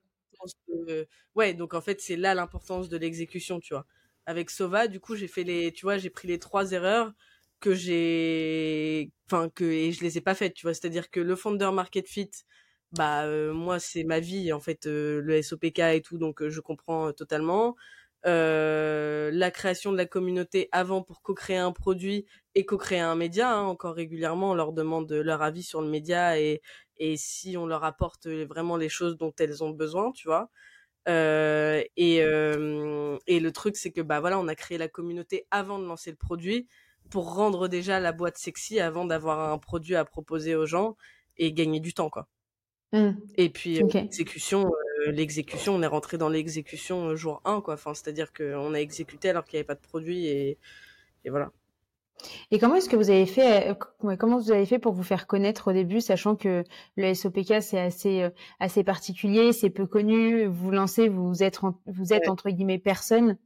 ouais 1.35 1.53
donc 1.53 1.73
en 1.73 1.81
fait 1.81 2.01
c'est 2.01 2.15
là 2.15 2.33
l'importance 2.35 2.89
de 2.89 2.97
l'exécution 2.97 3.59
tu 3.59 3.73
vois. 3.73 3.85
Avec 4.25 4.49
Sova 4.49 4.87
du 4.87 4.99
coup 4.99 5.15
j'ai 5.15 5.27
fait 5.27 5.43
les 5.43 5.71
tu 5.73 5.85
vois 5.85 5.97
j'ai 5.97 6.09
pris 6.09 6.27
les 6.27 6.39
trois 6.39 6.71
erreurs 6.71 7.13
que 7.59 7.73
j'ai 7.75 9.11
enfin 9.27 9.49
que 9.49 9.63
et 9.65 9.91
je 9.91 10.01
les 10.03 10.17
ai 10.17 10.21
pas 10.21 10.35
faites 10.35 10.53
tu 10.53 10.65
vois. 10.65 10.73
C'est-à-dire 10.73 11.09
que 11.11 11.19
le 11.19 11.35
founder 11.35 11.71
market 11.73 12.07
fit 12.07 12.31
bah 12.91 13.23
euh, 13.25 13.53
moi 13.53 13.79
c'est 13.79 14.03
ma 14.03 14.19
vie 14.19 14.51
en 14.53 14.59
fait 14.59 14.87
euh, 14.87 15.21
le 15.21 15.41
SOPK 15.43 15.79
et 15.79 16.01
tout 16.01 16.17
donc 16.17 16.41
euh, 16.41 16.49
je 16.49 16.59
comprends 16.61 17.11
totalement. 17.13 17.75
La 18.25 19.51
création 19.51 19.91
de 19.91 19.97
la 19.97 20.05
communauté 20.05 20.69
avant 20.71 21.01
pour 21.03 21.21
co-créer 21.21 21.57
un 21.57 21.71
produit 21.71 22.25
et 22.55 22.65
co-créer 22.65 22.99
un 22.99 23.15
média 23.15 23.51
hein, 23.53 23.61
encore 23.63 23.95
régulièrement 23.95 24.51
on 24.51 24.55
leur 24.55 24.73
demande 24.73 25.11
leur 25.11 25.41
avis 25.41 25.63
sur 25.63 25.81
le 25.81 25.87
média 25.89 26.39
et 26.39 26.61
et 26.99 27.17
si 27.17 27.57
on 27.57 27.65
leur 27.65 27.83
apporte 27.83 28.27
vraiment 28.27 28.77
les 28.77 28.89
choses 28.89 29.17
dont 29.17 29.33
elles 29.39 29.63
ont 29.63 29.71
besoin, 29.71 30.11
tu 30.11 30.27
vois? 30.27 30.49
Euh, 31.07 31.81
et, 31.97 32.21
euh, 32.21 33.17
et 33.25 33.39
le 33.39 33.51
truc, 33.51 33.77
c'est 33.77 33.91
que 33.91 34.01
bah 34.01 34.19
voilà, 34.19 34.39
on 34.39 34.47
a 34.47 34.55
créé 34.55 34.77
la 34.77 34.87
communauté 34.87 35.47
avant 35.49 35.79
de 35.79 35.85
lancer 35.85 36.11
le 36.11 36.17
produit 36.17 36.67
pour 37.09 37.33
rendre 37.33 37.67
déjà 37.67 37.99
la 37.99 38.11
boîte 38.11 38.37
sexy 38.37 38.79
avant 38.79 39.05
d'avoir 39.05 39.51
un 39.51 39.57
produit 39.57 39.95
à 39.95 40.05
proposer 40.05 40.55
aux 40.55 40.65
gens 40.65 40.95
et 41.37 41.53
gagner 41.53 41.79
du 41.79 41.93
temps, 41.93 42.09
quoi. 42.09 42.27
Mmh. 42.91 43.11
Et 43.37 43.49
puis 43.49 43.81
l'exécution, 43.93 44.71
euh, 45.07 45.11
l'exécution, 45.11 45.75
on 45.75 45.81
est 45.81 45.87
rentré 45.87 46.17
dans 46.17 46.29
l'exécution 46.29 47.15
jour 47.15 47.41
1, 47.45 47.61
quoi. 47.61 47.75
Enfin, 47.75 47.93
c'est-à-dire 47.93 48.33
qu'on 48.33 48.73
a 48.73 48.79
exécuté 48.79 49.29
alors 49.29 49.45
qu'il 49.45 49.57
n'y 49.57 49.59
avait 49.59 49.67
pas 49.67 49.75
de 49.75 49.81
produit 49.81 50.27
et, 50.27 50.59
et 51.25 51.29
voilà. 51.29 51.51
Et 52.51 52.59
comment 52.59 52.75
est-ce 52.75 52.89
que 52.89 52.95
vous 52.95 53.09
avez 53.09 53.25
fait, 53.25 53.69
euh, 53.71 54.15
comment 54.15 54.37
vous 54.37 54.51
avez 54.51 54.65
fait 54.65 54.79
pour 54.79 54.93
vous 54.93 55.03
faire 55.03 55.27
connaître 55.27 55.69
au 55.69 55.73
début, 55.73 56.01
sachant 56.01 56.35
que 56.35 56.63
le 56.97 57.13
SOPK 57.13 57.61
c'est 57.61 57.79
assez 57.79 58.23
euh, 58.23 58.29
assez 58.59 58.83
particulier, 58.83 59.53
c'est 59.53 59.69
peu 59.69 59.85
connu. 59.85 60.45
Vous 60.45 60.71
lancez, 60.71 61.07
vous 61.09 61.43
êtes 61.43 61.59
vous 61.85 62.13
êtes 62.13 62.27
entre 62.29 62.49
guillemets 62.49 62.79
personne? 62.79 63.37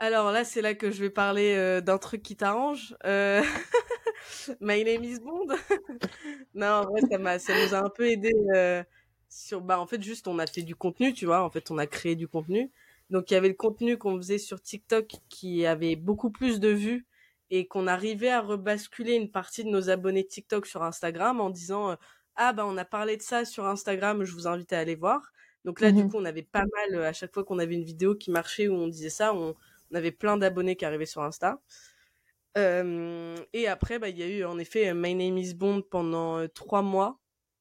Alors 0.00 0.30
là, 0.30 0.44
c'est 0.44 0.62
là 0.62 0.74
que 0.74 0.92
je 0.92 1.00
vais 1.00 1.10
parler 1.10 1.54
euh, 1.56 1.80
d'un 1.80 1.98
truc 1.98 2.22
qui 2.22 2.36
t'arrange. 2.36 2.96
My 4.60 4.84
name 4.84 5.04
is 5.04 5.18
Bond. 5.20 5.48
non, 6.54 6.66
en 6.66 6.84
vrai, 6.84 7.00
ça 7.10 7.18
m'a, 7.18 7.38
ça 7.38 7.52
nous 7.64 7.74
a 7.74 7.78
un 7.84 7.88
peu 7.88 8.08
aidé 8.08 8.32
sur, 9.28 9.60
bah 9.60 9.78
en 9.78 9.86
fait, 9.86 10.02
juste 10.02 10.26
on 10.28 10.38
a 10.38 10.46
fait 10.46 10.62
du 10.62 10.74
contenu, 10.74 11.12
tu 11.12 11.26
vois. 11.26 11.42
En 11.42 11.50
fait, 11.50 11.70
on 11.70 11.78
a 11.78 11.86
créé 11.86 12.16
du 12.16 12.28
contenu. 12.28 12.70
Donc 13.10 13.30
il 13.30 13.34
y 13.34 13.36
avait 13.36 13.48
le 13.48 13.54
contenu 13.54 13.96
qu'on 13.96 14.16
faisait 14.16 14.38
sur 14.38 14.60
TikTok 14.60 15.12
qui 15.28 15.66
avait 15.66 15.96
beaucoup 15.96 16.30
plus 16.30 16.60
de 16.60 16.68
vues 16.68 17.06
et 17.50 17.66
qu'on 17.66 17.86
arrivait 17.86 18.28
à 18.28 18.40
rebasculer 18.40 19.14
une 19.14 19.30
partie 19.30 19.64
de 19.64 19.70
nos 19.70 19.88
abonnés 19.90 20.26
TikTok 20.26 20.66
sur 20.66 20.82
Instagram 20.82 21.40
en 21.40 21.50
disant 21.50 21.90
euh, 21.92 21.96
ah 22.36 22.52
bah 22.52 22.64
on 22.66 22.76
a 22.76 22.84
parlé 22.84 23.16
de 23.16 23.22
ça 23.22 23.44
sur 23.44 23.66
Instagram, 23.66 24.24
je 24.24 24.32
vous 24.32 24.46
invite 24.46 24.72
à 24.72 24.78
aller 24.78 24.94
voir. 24.94 25.32
Donc 25.64 25.80
là, 25.80 25.90
du 25.90 26.04
mmh 26.04 26.10
coup, 26.10 26.16
on 26.18 26.24
avait 26.24 26.42
pas 26.44 26.64
mal, 26.90 27.04
à 27.04 27.12
chaque 27.12 27.34
fois 27.34 27.44
qu'on 27.44 27.58
avait 27.58 27.74
une 27.74 27.84
vidéo 27.84 28.14
qui 28.14 28.30
marchait 28.30 28.68
où 28.68 28.74
on 28.74 28.86
disait 28.88 29.10
ça, 29.10 29.34
on, 29.34 29.54
avait 29.92 30.12
plein 30.12 30.36
d'abonnés 30.36 30.76
qui 30.76 30.84
arrivaient 30.84 31.06
sur 31.06 31.22
Insta. 31.22 31.60
et 32.56 33.68
après, 33.68 33.98
bah, 33.98 34.08
il 34.08 34.18
y 34.18 34.22
a 34.22 34.28
eu 34.28 34.44
en 34.44 34.58
effet 34.58 34.94
My 34.94 35.14
Name 35.14 35.38
is 35.38 35.54
Bond 35.54 35.82
pendant 35.90 36.46
trois 36.48 36.82
mois, 36.82 37.18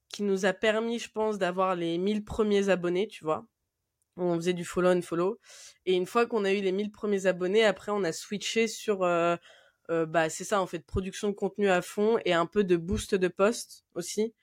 qui 0.10 0.24
nous 0.24 0.46
a 0.46 0.54
permis, 0.54 1.00
je 1.00 1.12
pense, 1.12 1.38
d'avoir 1.38 1.76
les 1.76 1.98
1000 1.98 2.24
premiers 2.24 2.70
abonnés, 2.70 3.08
tu 3.08 3.24
vois. 3.24 3.46
On 4.18 4.36
faisait 4.36 4.54
du 4.54 4.66
follow 4.66 4.92
and 4.92 5.02
follow. 5.02 5.40
Et 5.86 5.94
une 5.94 6.06
fois 6.06 6.26
qu'on 6.26 6.44
a 6.44 6.52
eu 6.52 6.62
les 6.62 6.72
1000 6.72 6.92
premiers 6.92 7.26
abonnés, 7.26 7.64
après, 7.64 7.92
on 7.92 8.04
a 8.04 8.12
switché 8.12 8.68
sur, 8.68 9.00
bah, 9.00 10.30
c'est 10.30 10.44
ça, 10.44 10.62
en 10.62 10.68
fait, 10.68 10.86
production 10.86 11.30
de 11.30 11.34
contenu 11.34 11.70
à 11.70 11.82
fond 11.82 12.20
et 12.26 12.34
un 12.34 12.46
peu 12.46 12.64
de 12.64 12.76
boost 12.76 13.16
de 13.16 13.28
post 13.28 13.86
aussi. 13.94 14.34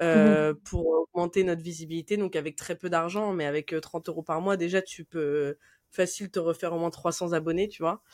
Mmh 0.00 0.54
pour 0.62 1.08
augmenter 1.12 1.42
notre 1.42 1.62
visibilité. 1.62 2.16
Donc 2.16 2.36
avec 2.36 2.54
très 2.54 2.76
peu 2.76 2.88
d'argent, 2.88 3.32
mais 3.32 3.46
avec 3.46 3.74
30 3.82 4.08
euros 4.08 4.22
par 4.22 4.40
mois, 4.40 4.56
déjà 4.56 4.80
tu 4.80 5.04
peux 5.04 5.56
facile 5.90 6.30
te 6.30 6.38
refaire 6.38 6.72
au 6.72 6.78
moins 6.78 6.90
300 6.90 7.32
abonnés, 7.32 7.66
tu 7.66 7.82
vois. 7.82 8.04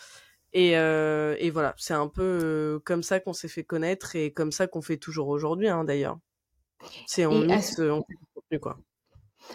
Et, 0.54 0.70
et 0.70 1.50
voilà, 1.50 1.74
c'est 1.76 1.92
un 1.92 2.08
peu 2.08 2.80
comme 2.86 3.02
ça 3.02 3.20
qu'on 3.20 3.34
s'est 3.34 3.48
fait 3.48 3.64
connaître 3.64 4.16
et 4.16 4.32
comme 4.32 4.50
ça 4.50 4.66
qu'on 4.66 4.80
fait 4.80 4.96
toujours 4.96 5.28
aujourd'hui, 5.28 5.68
hein, 5.68 5.84
d'ailleurs. 5.84 6.18
C'est 7.06 7.26
on 7.26 7.40
mixe, 7.40 7.78
on 7.80 8.02
fait 8.02 8.14
du 8.14 8.26
contenu, 8.34 8.60
quoi. 8.60 8.78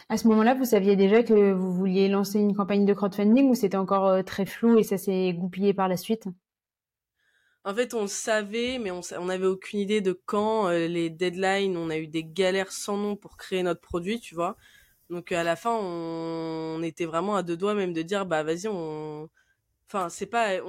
À 0.10 0.18
ce 0.18 0.28
moment-là, 0.28 0.54
vous 0.56 0.66
saviez 0.66 0.96
déjà 0.96 1.24
que 1.24 1.52
vous 1.52 1.74
vouliez 1.74 2.08
lancer 2.08 2.40
une 2.40 2.56
campagne 2.56 2.86
de 2.86 2.94
crowdfunding 2.94 3.50
ou 3.50 3.56
c'était 3.56 3.78
encore 3.78 4.24
très 4.24 4.46
flou 4.46 4.78
et 4.78 4.84
ça 4.84 4.98
s'est 4.98 5.34
goupillé 5.34 5.74
par 5.74 5.88
la 5.88 5.98
suite? 5.98 6.28
En 7.66 7.76
fait, 7.76 7.94
on 7.94 8.04
le 8.04 8.08
savait, 8.08 8.80
mais 8.80 8.90
on 8.92 9.26
n'avait 9.26 9.46
aucune 9.46 9.80
idée 9.80 10.02
de 10.02 10.14
quand 10.26 10.70
euh, 10.70 10.88
les 10.88 11.10
deadlines. 11.10 11.78
On 11.78 11.90
a 11.90 11.98
eu 11.98 12.08
des 12.08 12.24
galères 12.24 12.72
sans 12.72 12.98
nom 12.98 13.16
pour 13.16 13.38
créer 13.38 13.64
notre 13.64 13.82
produit, 13.82 14.20
tu 14.20 14.34
vois. 14.34 14.56
Donc 15.10 15.32
à 15.32 15.44
la 15.44 15.56
fin, 15.56 15.76
on, 15.76 16.82
était 16.84 17.06
vraiment 17.06 17.36
à 17.36 17.44
deux 17.44 17.58
doigts 17.58 17.74
même 17.74 17.94
de 17.94 18.02
dire, 18.02 18.26
bah 18.26 18.44
vas-y, 18.44 18.68
on. 18.68 19.30
Enfin, 19.88 20.10
c'est 20.10 20.28
pas, 20.28 20.60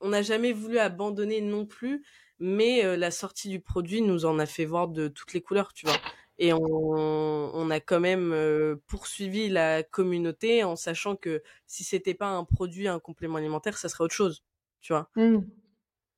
on 0.00 0.08
n'a 0.08 0.22
jamais 0.22 0.52
voulu 0.52 0.78
abandonner 0.78 1.40
non 1.40 1.66
plus, 1.66 2.04
mais 2.38 2.84
euh, 2.84 2.96
la 2.96 3.10
sortie 3.10 3.48
du 3.48 3.60
produit 3.60 4.02
nous 4.02 4.24
en 4.26 4.38
a 4.38 4.46
fait 4.46 4.64
voir 4.64 4.88
de 4.88 5.08
toutes 5.08 5.34
les 5.34 5.42
couleurs, 5.42 5.72
tu 5.72 5.86
vois. 5.86 5.96
Et 6.38 6.52
on, 6.52 7.70
a 7.70 7.80
quand 7.80 8.00
même 8.00 8.32
euh, 8.32 8.76
poursuivi 8.86 9.48
la 9.48 9.82
communauté 9.82 10.64
en 10.64 10.76
sachant 10.76 11.16
que 11.16 11.42
si 11.66 11.84
c'était 11.84 12.14
pas 12.14 12.28
un 12.28 12.44
produit, 12.44 12.88
un 12.88 12.98
complément 12.98 13.36
alimentaire, 13.36 13.78
ça 13.78 13.88
serait 13.88 14.04
autre 14.04 14.14
chose, 14.14 14.44
tu 14.80 14.92
vois. 14.92 15.08
Mmh 15.16 15.40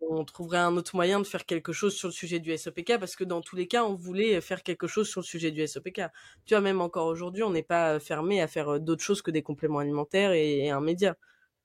on 0.01 0.25
trouverait 0.25 0.59
un 0.59 0.77
autre 0.77 0.95
moyen 0.95 1.21
de 1.21 1.27
faire 1.27 1.47
quelque 1.47 1.73
chose 1.73 1.95
sur 1.95 2.09
le 2.09 2.13
sujet 2.13 2.39
du 2.39 2.57
SOPK 2.57 2.99
parce 2.99 3.17
que 3.17 3.25
dans 3.25 3.41
tous 3.41 3.57
les 3.57 3.67
cas, 3.67 3.85
on 3.85 3.95
voulait 3.95 4.41
faire 4.41 4.63
quelque 4.63 4.87
chose 4.87 5.09
sur 5.09 5.21
le 5.21 5.27
sujet 5.27 5.51
du 5.51 5.67
SOPK. 5.67 6.03
Tu 6.45 6.55
vois, 6.55 6.61
même 6.61 6.81
encore 6.81 7.07
aujourd'hui, 7.07 7.43
on 7.43 7.51
n'est 7.51 7.63
pas 7.63 7.99
fermé 7.99 8.41
à 8.41 8.47
faire 8.47 8.81
d'autres 8.81 9.03
choses 9.03 9.23
que 9.23 9.31
des 9.31 9.43
compléments 9.43 9.79
alimentaires 9.79 10.33
et, 10.33 10.71
un 10.71 10.81
média. 10.81 11.17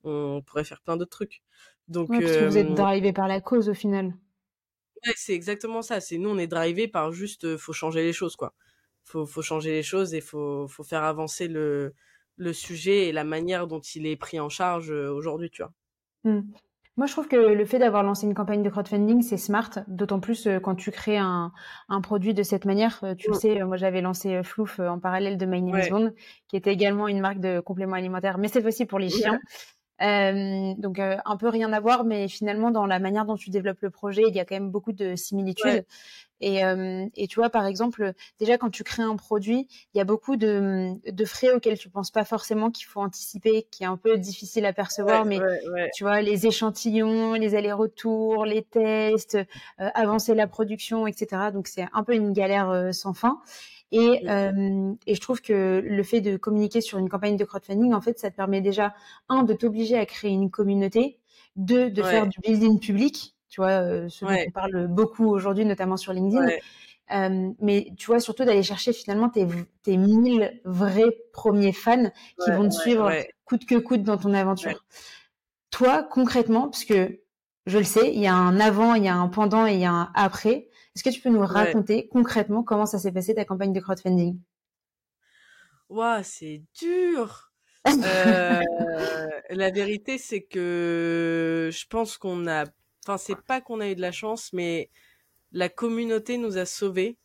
On 0.04 0.42
pourrait 0.46 0.64
faire 0.64 0.82
plein 0.82 0.98
d'autres 0.98 1.12
trucs. 1.12 1.42
Donc, 1.88 2.10
parce 2.10 2.22
que 2.22 2.46
vous 2.46 2.58
êtes 2.58 2.72
euh, 2.72 2.76
drivé 2.76 3.14
par 3.14 3.28
la 3.28 3.42
cause 3.42 3.70
au 3.70 3.74
final. 3.74 4.14
Ouais, 5.06 5.14
c'est 5.16 5.34
exactement 5.34 5.82
ça. 5.82 6.00
C'est 6.00 6.18
nous, 6.18 6.30
on 6.30 6.38
est 6.38 6.48
drivé 6.48 6.88
par 6.88 7.12
juste, 7.12 7.46
euh, 7.46 7.58
faut 7.58 7.74
changer 7.74 8.04
les 8.04 8.14
choses, 8.14 8.36
quoi. 8.36 8.54
Faut, 9.04 9.26
faut 9.26 9.42
changer 9.42 9.72
les 9.72 9.84
choses 9.84 10.14
et 10.14 10.22
faut, 10.22 10.68
faut 10.68 10.84
faire 10.84 11.04
avancer 11.04 11.48
le, 11.48 11.94
le 12.38 12.54
sujet 12.54 13.08
et 13.08 13.12
la 13.12 13.24
manière 13.24 13.68
dont 13.68 13.80
il 13.80 14.06
est 14.06 14.16
pris 14.16 14.40
en 14.40 14.50
charge 14.50 14.92
aujourd'hui, 14.92 15.50
tu 15.50 15.64
vois. 15.64 15.74
Mmh. 16.24 16.42
Moi, 16.98 17.08
je 17.08 17.14
trouve 17.14 17.28
que 17.28 17.36
le 17.36 17.66
fait 17.66 17.80
d'avoir 17.80 18.04
lancé 18.04 18.28
une 18.28 18.34
campagne 18.34 18.62
de 18.62 18.70
crowdfunding, 18.70 19.22
c'est 19.22 19.38
smart, 19.38 19.72
d'autant 19.88 20.20
plus 20.20 20.48
quand 20.62 20.76
tu 20.76 20.92
crées 20.92 21.18
un, 21.18 21.52
un, 21.90 22.02
produit 22.02 22.34
de 22.34 22.44
cette 22.44 22.66
manière. 22.66 23.04
Tu 23.18 23.30
le 23.30 23.34
sais, 23.34 23.62
euh, 23.62 23.66
moi, 23.66 23.78
j'avais 23.78 24.02
lancé 24.02 24.44
Flouf 24.44 24.80
en 24.80 25.00
parallèle 25.00 25.38
de 25.38 25.46
My 25.46 25.62
Name 25.62 25.90
Bond, 25.90 26.14
qui 26.48 26.58
était 26.58 26.72
également 26.72 27.08
une 27.08 27.22
marque 27.22 27.40
de 27.40 27.60
compléments 27.60 27.96
alimentaires, 27.96 28.38
mais 28.38 28.50
cette 28.50 28.62
fois-ci 28.62 28.86
pour 28.86 29.00
les 29.00 29.10
chiens. 29.10 29.40
Euh, 30.02 30.74
donc 30.78 31.00
un 31.00 31.38
peu 31.38 31.48
rien 31.48 31.72
à 31.74 31.80
voir, 31.80 32.04
mais 32.04 32.28
finalement 32.28 32.72
dans 32.72 32.86
la 32.86 33.00
manière 33.00 33.26
dont 33.26 33.36
tu 33.36 33.50
développes 33.50 33.82
le 33.82 33.90
projet, 33.90 34.24
il 34.28 34.36
y 34.36 34.40
a 34.40 34.46
quand 34.46 34.56
même 34.56 34.72
beaucoup 34.72 34.94
de 34.94 35.16
similitudes. 35.16 35.86
Et, 36.42 36.66
euh, 36.66 37.06
et, 37.16 37.28
tu 37.28 37.40
vois, 37.40 37.50
par 37.50 37.66
exemple, 37.68 38.14
déjà 38.40 38.58
quand 38.58 38.72
tu 38.72 38.84
crées 38.84 39.04
un 39.04 39.16
produit, 39.16 39.68
il 39.94 39.98
y 40.00 40.02
a 40.02 40.04
beaucoup 40.04 40.36
de, 40.36 40.94
de 41.10 41.26
frais 41.26 41.52
auxquels 41.54 41.78
tu 41.78 41.90
penses 41.90 42.10
pas 42.10 42.26
forcément 42.26 42.72
qu'il 42.72 42.88
faut 42.88 43.00
anticiper, 43.00 43.68
qui 43.70 43.84
est 43.84 43.88
un 43.88 43.98
peu 43.98 44.18
difficile 44.18 44.66
à 44.66 44.74
percevoir, 44.74 45.24
mais 45.24 45.40
tu 45.94 46.04
vois, 46.04 46.22
les 46.22 46.48
échantillons, 46.48 47.34
les 47.34 47.54
allers-retours, 47.56 48.46
les 48.46 48.64
tests, 48.64 49.36
euh, 49.36 49.90
avancer 49.94 50.34
la 50.34 50.48
production, 50.48 51.06
etc. 51.06 51.52
Donc 51.54 51.68
c'est 51.68 51.86
un 51.94 52.04
peu 52.04 52.16
une 52.16 52.34
galère 52.34 52.72
euh, 52.72 52.92
sans 52.92 53.14
fin. 53.14 53.40
Et, 53.92 54.30
euh, 54.30 54.94
et, 55.06 55.16
je 55.16 55.22
trouve 55.22 55.42
que 55.42 55.82
le 55.86 56.04
fait 56.04 56.22
de 56.22 56.38
communiquer 56.38 56.80
sur 56.80 56.98
une 56.98 57.10
campagne 57.10 57.36
de 57.36 57.44
crowdfunding, 57.44 57.94
en 57.94 58.00
fait, 58.02 58.18
ça 58.18 58.32
te 58.32 58.36
permet 58.36 58.62
déjà, 58.62 58.94
un, 59.28 59.44
de 59.44 59.54
t'obliger 59.54 59.98
à 59.98 60.06
créer 60.06 60.32
une 60.32 60.50
communauté, 60.50 61.20
deux, 61.58 61.90
de 61.92 62.02
faire 62.02 62.28
du 62.28 62.40
building 62.40 62.80
public, 62.80 63.36
tu 63.50 63.60
vois, 63.60 63.82
euh, 63.84 64.08
ce 64.08 64.24
dont 64.24 64.32
on 64.48 64.52
parle 64.52 64.88
beaucoup 64.88 65.28
aujourd'hui, 65.28 65.66
notamment 65.66 65.98
sur 65.98 66.14
LinkedIn. 66.14 66.48
Euh, 67.14 67.52
mais 67.60 67.92
tu 67.98 68.08
vois, 68.08 68.22
surtout 68.22 68.46
d'aller 68.46 68.64
chercher 68.64 68.94
finalement 68.94 69.28
tes, 69.28 69.46
tes 69.84 69.98
1000 69.98 70.62
vrais 70.64 71.12
premiers 71.34 71.74
fans 71.74 72.10
qui 72.42 72.52
vont 72.52 72.70
te 72.70 72.74
suivre 72.74 73.12
coûte 73.44 73.66
que 73.66 73.76
coûte 73.76 74.04
dans 74.04 74.18
ton 74.18 74.34
aventure. 74.34 74.86
Toi, 75.72 76.04
concrètement, 76.04 76.70
parce 76.70 76.86
que 76.86 77.20
je 77.66 77.78
le 77.78 77.84
sais, 77.84 78.14
il 78.14 78.22
y 78.22 78.28
a 78.28 78.34
un 78.34 78.60
avant, 78.60 78.96
il 78.96 79.04
y 79.04 79.10
a 79.10 79.16
un 79.16 79.28
pendant 79.28 79.68
et 79.68 79.74
il 79.74 79.80
y 79.80 79.86
a 79.86 79.92
un 79.92 80.12
après. 80.16 80.70
Est-ce 80.96 81.04
que 81.04 81.10
tu 81.10 81.22
peux 81.22 81.30
nous 81.30 81.46
raconter 81.46 82.08
concrètement 82.08 82.64
comment 82.64 82.86
ça 82.86 83.00
s'est 83.00 83.12
passé 83.12 83.34
ta 83.34 83.46
campagne 83.46 83.74
de 83.74 83.80
crowdfunding? 83.80 84.40
Waouh, 85.90 86.24
c'est 86.24 86.64
dur. 86.80 87.52
euh, 87.88 88.62
la 89.50 89.72
vérité, 89.72 90.18
c'est 90.18 90.42
que 90.44 91.70
je 91.72 91.86
pense 91.88 92.18
qu'on 92.18 92.48
a 92.48 92.66
Enfin, 93.06 93.18
c'est 93.18 93.36
pas 93.36 93.62
qu'on 93.62 93.80
a 93.80 93.90
eu 93.90 93.96
de 93.96 94.02
la 94.02 94.12
chance, 94.12 94.54
mais 94.54 94.90
la 95.52 95.70
communauté 95.70 96.38
nous 96.38 96.58
a 96.58 96.66
sauvés 96.66 97.18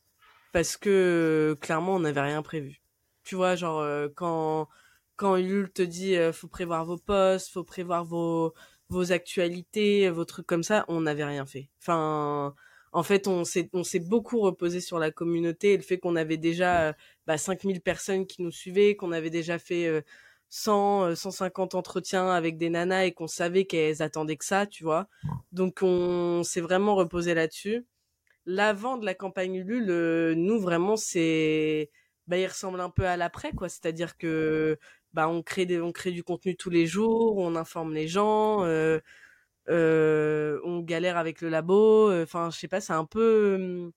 parce 0.52 0.76
que 0.76 1.56
clairement, 1.60 1.96
on 1.96 2.00
n'avait 2.00 2.20
rien 2.22 2.42
prévu. 2.42 2.82
Tu 3.24 3.34
vois, 3.36 3.56
genre 3.56 3.80
euh, 3.80 4.08
quand 4.14 4.68
quand 5.16 5.36
Ulule 5.36 5.72
te 5.72 5.82
dit 5.82 6.16
euh, 6.16 6.32
faut 6.32 6.48
prévoir 6.48 6.84
vos 6.86 6.98
posts, 6.98 7.50
faut 7.52 7.64
prévoir 7.64 8.04
vos 8.04 8.54
vos 8.88 9.12
actualités, 9.12 10.10
vos 10.10 10.24
trucs 10.24 10.46
comme 10.46 10.62
ça, 10.62 10.84
on 10.88 11.02
n'avait 11.02 11.24
rien 11.24 11.46
fait. 11.46 11.70
Enfin, 11.80 12.54
en 12.92 13.02
fait, 13.02 13.28
on 13.28 13.44
s'est 13.44 13.68
on 13.72 13.84
s'est 13.84 14.00
beaucoup 14.00 14.40
reposé 14.40 14.80
sur 14.80 14.98
la 14.98 15.10
communauté 15.10 15.72
et 15.74 15.76
le 15.76 15.82
fait 15.82 15.98
qu'on 15.98 16.16
avait 16.16 16.36
déjà 16.36 16.94
bah, 17.26 17.38
5000 17.38 17.80
personnes 17.80 18.26
qui 18.26 18.42
nous 18.42 18.50
suivaient, 18.50 18.96
qu'on 18.96 19.12
avait 19.12 19.30
déjà 19.30 19.58
fait 19.58 20.02
100, 20.48 21.14
150 21.14 21.74
euh, 21.74 21.78
entretiens 21.78 22.30
avec 22.30 22.56
des 22.56 22.70
nanas 22.70 23.04
et 23.06 23.12
qu'on 23.12 23.26
savait 23.26 23.64
qu'elles 23.64 24.02
attendaient 24.02 24.36
que 24.36 24.44
ça, 24.44 24.66
tu 24.66 24.84
vois. 24.84 25.08
Donc 25.52 25.80
on 25.82 26.42
s'est 26.44 26.60
vraiment 26.60 26.94
reposé 26.94 27.34
là-dessus. 27.34 27.86
L'avant 28.46 28.96
de 28.96 29.04
la 29.04 29.14
campagne 29.14 29.56
Ulule, 29.56 29.90
euh, 29.90 30.34
nous 30.36 30.60
vraiment 30.60 30.96
c'est, 30.96 31.90
bah 32.28 32.38
il 32.38 32.46
ressemble 32.46 32.80
un 32.80 32.90
peu 32.90 33.06
à 33.06 33.16
l'après 33.16 33.52
quoi. 33.52 33.68
C'est-à-dire 33.68 34.16
que 34.16 34.78
bah 35.12 35.28
on 35.28 35.42
crée 35.42 35.66
des, 35.66 35.80
on 35.80 35.92
crée 35.92 36.12
du 36.12 36.22
contenu 36.22 36.56
tous 36.56 36.70
les 36.70 36.86
jours, 36.86 37.38
on 37.38 37.56
informe 37.56 37.94
les 37.94 38.08
gens, 38.08 38.64
euh, 38.64 39.00
on 39.68 40.80
galère 40.80 41.16
avec 41.16 41.40
le 41.40 41.48
labo. 41.48 42.12
Enfin 42.22 42.50
je 42.50 42.58
sais 42.58 42.68
pas, 42.68 42.80
c'est 42.80 42.92
un 42.92 43.04
peu, 43.04 43.90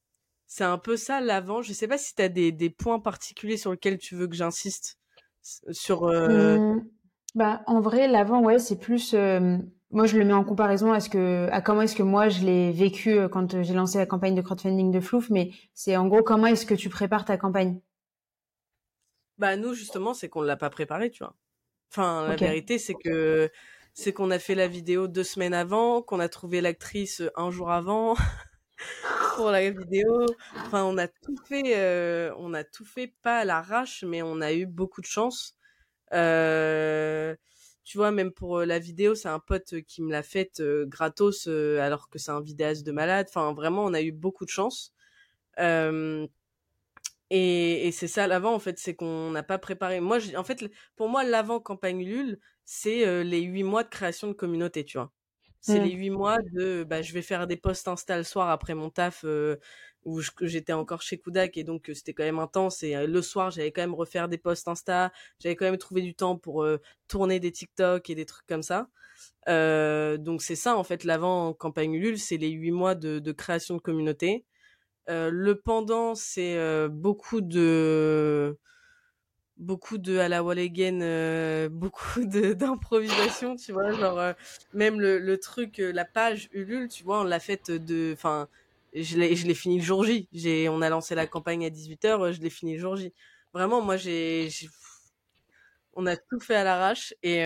c'est 0.48 0.64
un 0.64 0.78
peu 0.78 0.98
ça 0.98 1.22
l'avant. 1.22 1.62
Je 1.62 1.74
sais 1.74 1.88
pas 1.88 1.98
si 1.98 2.16
tu 2.16 2.22
as 2.22 2.30
des, 2.30 2.52
des 2.52 2.70
points 2.70 3.00
particuliers 3.00 3.58
sur 3.58 3.72
lesquels 3.72 3.98
tu 3.98 4.16
veux 4.16 4.28
que 4.28 4.36
j'insiste 4.36 5.00
sur 5.72 6.04
euh, 6.04 6.58
mmh. 6.58 6.86
bah 7.36 7.62
en 7.68 7.80
vrai 7.80 8.08
l'avant 8.08 8.42
ouais 8.42 8.60
c'est 8.60 8.78
plus 8.78 9.14
euh, 9.14 9.58
moi 9.92 10.06
je 10.06 10.18
le 10.18 10.26
mets 10.26 10.34
en 10.34 10.44
comparaison 10.44 10.92
à 10.92 11.00
ce 11.00 11.10
que 11.10 11.48
à 11.52 11.62
comment 11.62 11.82
est-ce 11.82 11.96
que 11.96 12.04
moi 12.04 12.30
je 12.30 12.46
l'ai 12.46 12.72
vécu 12.72 13.12
euh, 13.12 13.28
quand 13.30 13.62
j'ai 13.62 13.74
lancé 13.74 13.98
la 13.98 14.06
campagne 14.06 14.36
de 14.36 14.42
crowdfunding 14.42 14.92
de 14.92 15.00
Flouf 15.00 15.30
mais 15.30 15.52
c'est 15.74 15.96
en 15.98 16.08
gros 16.08 16.24
comment 16.24 16.48
est-ce 16.48 16.66
que 16.66 16.76
tu 16.76 16.90
prépares 16.90 17.26
ta 17.26 17.38
campagne? 17.38 17.80
Bah 19.38 19.56
nous 19.56 19.74
justement 19.74 20.14
c'est 20.14 20.30
qu'on 20.30 20.42
l'a 20.42 20.58
pas 20.58 20.70
préparé 20.70 21.10
tu 21.10 21.24
vois 21.24 21.36
enfin 21.92 22.28
la 22.28 22.36
vérité 22.36 22.78
c'est 22.78 22.96
que 22.96 23.50
c'est 24.00 24.14
qu'on 24.14 24.32
a 24.32 24.40
fait 24.40 24.56
la 24.56 24.70
vidéo 24.70 25.10
deux 25.10 25.26
semaines 25.26 25.54
avant 25.54 26.02
qu'on 26.02 26.22
a 26.22 26.30
trouvé 26.30 26.62
l'actrice 26.62 27.22
un 27.36 27.52
jour 27.52 27.70
avant 27.70 28.16
pour 29.36 29.52
la 29.52 29.70
vidéo. 29.70 30.26
Enfin, 30.56 30.86
on 30.86 30.98
a 30.98 31.10
tout 31.10 31.36
fait, 31.46 31.76
euh, 31.76 32.34
on 32.38 32.54
a 32.54 32.64
tout 32.64 32.86
fait 32.86 33.14
pas 33.22 33.40
à 33.40 33.46
l'arrache, 33.46 34.06
mais 34.08 34.22
on 34.22 34.40
a 34.40 34.54
eu 34.54 34.66
beaucoup 34.66 35.02
de 35.02 35.06
chance. 35.06 35.58
Euh, 36.14 37.36
tu 37.84 37.98
vois, 37.98 38.12
même 38.12 38.32
pour 38.32 38.60
euh, 38.60 38.66
la 38.66 38.80
vidéo, 38.80 39.16
c'est 39.16 39.28
un 39.28 39.40
pote 39.40 39.82
qui 39.82 40.02
me 40.02 40.12
l'a 40.12 40.24
faite 40.24 40.62
gratos, 40.86 41.48
alors 41.48 42.10
que 42.10 42.20
c'est 42.20 42.32
un 42.32 42.42
vidéaste 42.42 42.86
de 42.86 42.94
malade. 42.94 43.26
Enfin, 43.30 43.54
vraiment, 43.54 43.84
on 43.84 43.94
a 43.94 44.02
eu 44.02 44.14
beaucoup 44.14 44.46
de 44.46 44.50
chance. 44.50 44.94
Et, 47.30 47.88
et 47.88 47.92
c'est 47.92 48.08
ça 48.08 48.28
l'avant, 48.28 48.54
en 48.54 48.60
fait, 48.60 48.80
c'est 48.80 48.96
qu'on 48.96 49.32
n'a 49.32 49.44
pas 49.44 49.58
préparé. 49.58 50.00
Moi, 50.00 50.20
en 50.36 50.44
fait, 50.44 50.66
pour 50.96 51.10
moi, 51.10 51.24
l'avant 51.24 51.60
campagne 51.60 52.04
Lul, 52.04 52.40
c'est 52.66 53.24
les 53.24 53.42
huit 53.42 53.64
mois 53.64 53.84
de 53.84 53.90
création 53.90 54.28
de 54.28 54.34
communauté, 54.34 54.86
tu 54.86 54.98
vois. 54.98 55.12
C'est 55.62 55.80
les 55.80 55.94
mmh. 55.96 56.00
huit 56.00 56.10
mois 56.10 56.38
de 56.54 56.86
bah, 56.86 57.02
je 57.02 57.14
vais 57.14 57.22
faire 57.22 57.46
des 57.46 57.58
posts 57.58 57.88
Insta 57.88 58.18
le 58.18 58.24
soir 58.24 58.50
après 58.50 58.76
mon 58.76 58.90
taf 58.90 59.26
euh, 59.26 59.58
où 60.06 60.22
j'étais 60.42 60.72
encore 60.72 61.02
chez 61.02 61.20
Kudak 61.20 61.58
et 61.58 61.66
donc 61.66 61.92
c'était 61.94 62.14
quand 62.14 62.24
même 62.24 62.40
intense 62.40 62.82
et 62.84 63.06
le 63.06 63.22
soir 63.22 63.52
j'allais 63.52 63.72
quand 63.72 63.82
même 63.82 63.94
refaire 63.94 64.30
des 64.30 64.38
posts 64.38 64.70
Insta, 64.70 65.12
j'avais 65.40 65.58
quand 65.58 65.66
même 65.66 65.78
trouvé 65.78 66.02
du 66.02 66.16
temps 66.16 66.38
pour 66.38 66.66
tourner 67.10 67.42
des 67.42 67.52
TikTok 67.52 68.10
et 68.10 68.16
des 68.16 68.26
trucs 68.26 68.48
comme 68.48 68.64
ça. 68.64 68.88
donc 69.48 70.42
c'est 70.42 70.56
ça 70.56 70.78
en 70.78 70.84
fait 70.86 71.04
l'avant 71.04 71.54
campagne 71.54 71.94
Ulule, 71.94 72.20
c'est 72.20 72.38
les 72.38 72.50
huit 72.50 72.72
mois 72.72 72.96
de, 72.96 73.20
de, 73.20 73.32
création 73.34 73.76
de 73.76 73.82
communauté. 73.82 74.46
Le 75.10 75.54
pendant 75.56 76.16
c'est 76.16 76.58
beaucoup 76.90 77.42
de 77.42 78.58
beaucoup 79.60 79.98
de 79.98 80.18
à 80.18 80.30
la 80.30 80.42
wall 80.42 80.58
euh, 80.60 81.70
beaucoup 81.72 82.24
d'improvisation, 82.24 83.56
tu 83.56 83.72
vois, 83.72 83.92
genre 83.92 84.18
euh, 84.18 84.34
même 84.74 85.00
le, 85.00 85.38
truc, 85.38 85.80
euh, 85.80 85.92
la 85.92 86.06
page 86.06 86.50
Ulule, 86.54 86.88
tu 86.88 87.04
vois, 87.04 87.22
on 87.22 87.24
l'a 87.24 87.40
faite 87.40 87.70
de, 87.70 88.12
enfin, 88.14 88.48
je 88.96 89.18
l'ai 89.18 89.36
je 89.36 89.46
l'ai 89.46 89.54
fini 89.54 89.78
le 89.78 89.84
jour 89.84 90.04
J. 90.04 90.28
J'ai, 90.34 90.70
on 90.70 90.82
a 90.82 90.90
lancé 90.90 91.14
la 91.14 91.28
campagne 91.28 91.66
à 91.66 91.70
18h, 91.70 92.32
je 92.32 92.42
l'ai 92.42 92.50
fini 92.50 92.76
le 92.76 92.80
jour 92.80 92.96
J. 92.96 93.14
Vraiment, 93.54 93.82
moi 93.82 93.98
j'ai, 93.98 94.50
on 96.00 96.06
a 96.06 96.16
tout 96.18 96.40
fait 96.40 96.56
à 96.56 96.64
l'arrache 96.64 97.14
et 97.24 97.42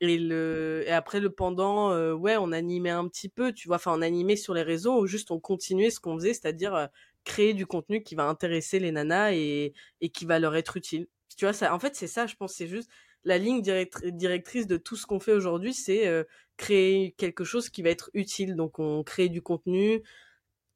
et 0.00 0.18
le 0.18 0.84
et 0.86 0.90
après 0.90 1.20
le 1.20 1.30
pendant, 1.30 2.12
ouais, 2.14 2.36
on 2.36 2.52
animait 2.52 2.90
un 2.90 3.08
petit 3.08 3.28
peu, 3.28 3.52
tu 3.52 3.68
vois, 3.68 3.76
enfin 3.76 3.92
on 3.96 4.02
animait 4.02 4.36
sur 4.36 4.54
les 4.54 4.62
réseaux 4.62 5.00
ou 5.00 5.06
juste 5.06 5.30
on 5.30 5.40
continuait 5.40 5.90
ce 5.90 6.00
qu'on 6.00 6.16
faisait, 6.18 6.34
c'est-à-dire 6.34 6.88
créer 7.24 7.54
du 7.54 7.66
contenu 7.66 8.02
qui 8.02 8.14
va 8.14 8.24
intéresser 8.24 8.78
les 8.78 8.92
nanas 8.92 9.32
et, 9.32 9.74
et 10.00 10.08
qui 10.10 10.24
va 10.26 10.38
leur 10.38 10.54
être 10.56 10.76
utile. 10.76 11.08
Tu 11.36 11.44
vois, 11.44 11.52
ça, 11.52 11.74
en 11.74 11.78
fait, 11.78 11.94
c'est 11.96 12.06
ça, 12.06 12.26
je 12.26 12.34
pense, 12.36 12.54
c'est 12.54 12.68
juste 12.68 12.88
la 13.24 13.38
ligne 13.38 13.60
directrice 13.60 14.66
de 14.68 14.76
tout 14.76 14.96
ce 14.96 15.04
qu'on 15.06 15.18
fait 15.20 15.32
aujourd'hui, 15.32 15.74
c'est 15.74 16.06
euh, 16.06 16.22
créer 16.56 17.12
quelque 17.18 17.42
chose 17.44 17.68
qui 17.68 17.82
va 17.82 17.90
être 17.90 18.08
utile. 18.14 18.54
Donc, 18.54 18.78
on 18.78 19.02
crée 19.02 19.28
du 19.28 19.42
contenu. 19.42 20.02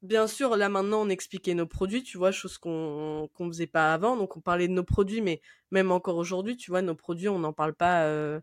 Bien 0.01 0.25
sûr, 0.25 0.57
là 0.57 0.67
maintenant, 0.67 1.05
on 1.05 1.09
expliquait 1.09 1.53
nos 1.53 1.67
produits, 1.67 2.01
tu 2.01 2.17
vois, 2.17 2.31
chose 2.31 2.57
qu'on 2.57 3.29
qu'on 3.35 3.47
faisait 3.49 3.67
pas 3.67 3.93
avant. 3.93 4.17
Donc, 4.17 4.35
on 4.35 4.41
parlait 4.41 4.67
de 4.67 4.73
nos 4.73 4.83
produits, 4.83 5.21
mais 5.21 5.41
même 5.69 5.91
encore 5.91 6.17
aujourd'hui, 6.17 6.57
tu 6.57 6.71
vois, 6.71 6.81
nos 6.81 6.95
produits, 6.95 7.29
on 7.29 7.37
n'en 7.37 7.53
parle 7.53 7.75
pas, 7.75 8.05
euh, 8.05 8.39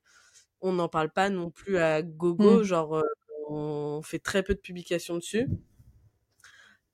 on 0.60 0.72
n'en 0.72 0.88
parle 0.88 1.10
pas 1.10 1.30
non 1.30 1.50
plus 1.50 1.78
à 1.78 2.02
gogo. 2.02 2.60
Mmh. 2.60 2.64
Genre, 2.64 2.96
euh, 2.98 3.02
on 3.50 4.02
fait 4.04 4.20
très 4.20 4.42
peu 4.44 4.54
de 4.54 4.60
publications 4.60 5.16
dessus. 5.16 5.48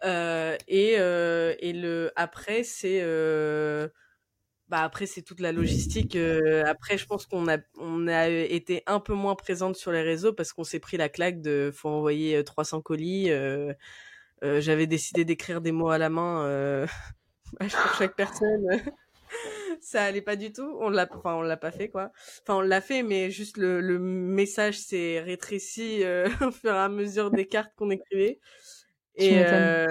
Euh, 0.04 0.56
et, 0.68 0.92
et 0.94 1.72
le 1.72 2.12
après 2.16 2.62
c'est 2.62 3.00
bah 4.68 4.80
après 4.82 5.06
c'est 5.06 5.22
toute 5.22 5.40
la 5.40 5.52
logistique. 5.52 6.16
après 6.66 6.98
je 6.98 7.06
pense 7.06 7.26
qu'on 7.26 7.48
a 7.48 7.58
on 7.78 8.08
a 8.08 8.28
été 8.28 8.82
un 8.86 9.00
peu 9.00 9.14
moins 9.14 9.34
présente 9.34 9.76
sur 9.76 9.92
les 9.92 10.02
réseaux 10.02 10.32
parce 10.32 10.52
qu'on 10.52 10.64
s'est 10.64 10.80
pris 10.80 10.96
la 10.96 11.08
claque 11.08 11.40
de 11.40 11.70
faut 11.74 11.88
envoyer 11.88 12.42
300 12.44 12.82
colis. 12.82 13.30
J'avais 14.42 14.86
décidé 14.86 15.24
d'écrire 15.24 15.60
des 15.60 15.72
mots 15.72 15.90
à 15.90 15.98
la 15.98 16.10
main 16.10 16.86
pour 17.60 17.94
chaque 17.96 18.16
personne. 18.16 18.66
ça 19.80 20.04
allait 20.04 20.22
pas 20.22 20.36
du 20.36 20.52
tout. 20.52 20.76
On 20.80 20.90
l'a, 20.90 21.08
enfin, 21.10 21.34
on 21.34 21.42
l'a 21.42 21.56
pas 21.56 21.70
fait, 21.70 21.88
quoi. 21.88 22.12
Enfin, 22.42 22.58
on 22.58 22.60
l'a 22.60 22.80
fait, 22.80 23.02
mais 23.02 23.30
juste 23.30 23.56
le, 23.56 23.80
le 23.80 23.98
message 23.98 24.78
s'est 24.78 25.20
rétréci 25.20 26.02
au 26.42 26.50
fur 26.50 26.74
et 26.74 26.78
à 26.78 26.88
mesure 26.88 27.30
des 27.30 27.46
cartes 27.46 27.72
qu'on 27.76 27.90
écrivait. 27.90 28.38
Et, 29.16 29.44
euh, 29.44 29.86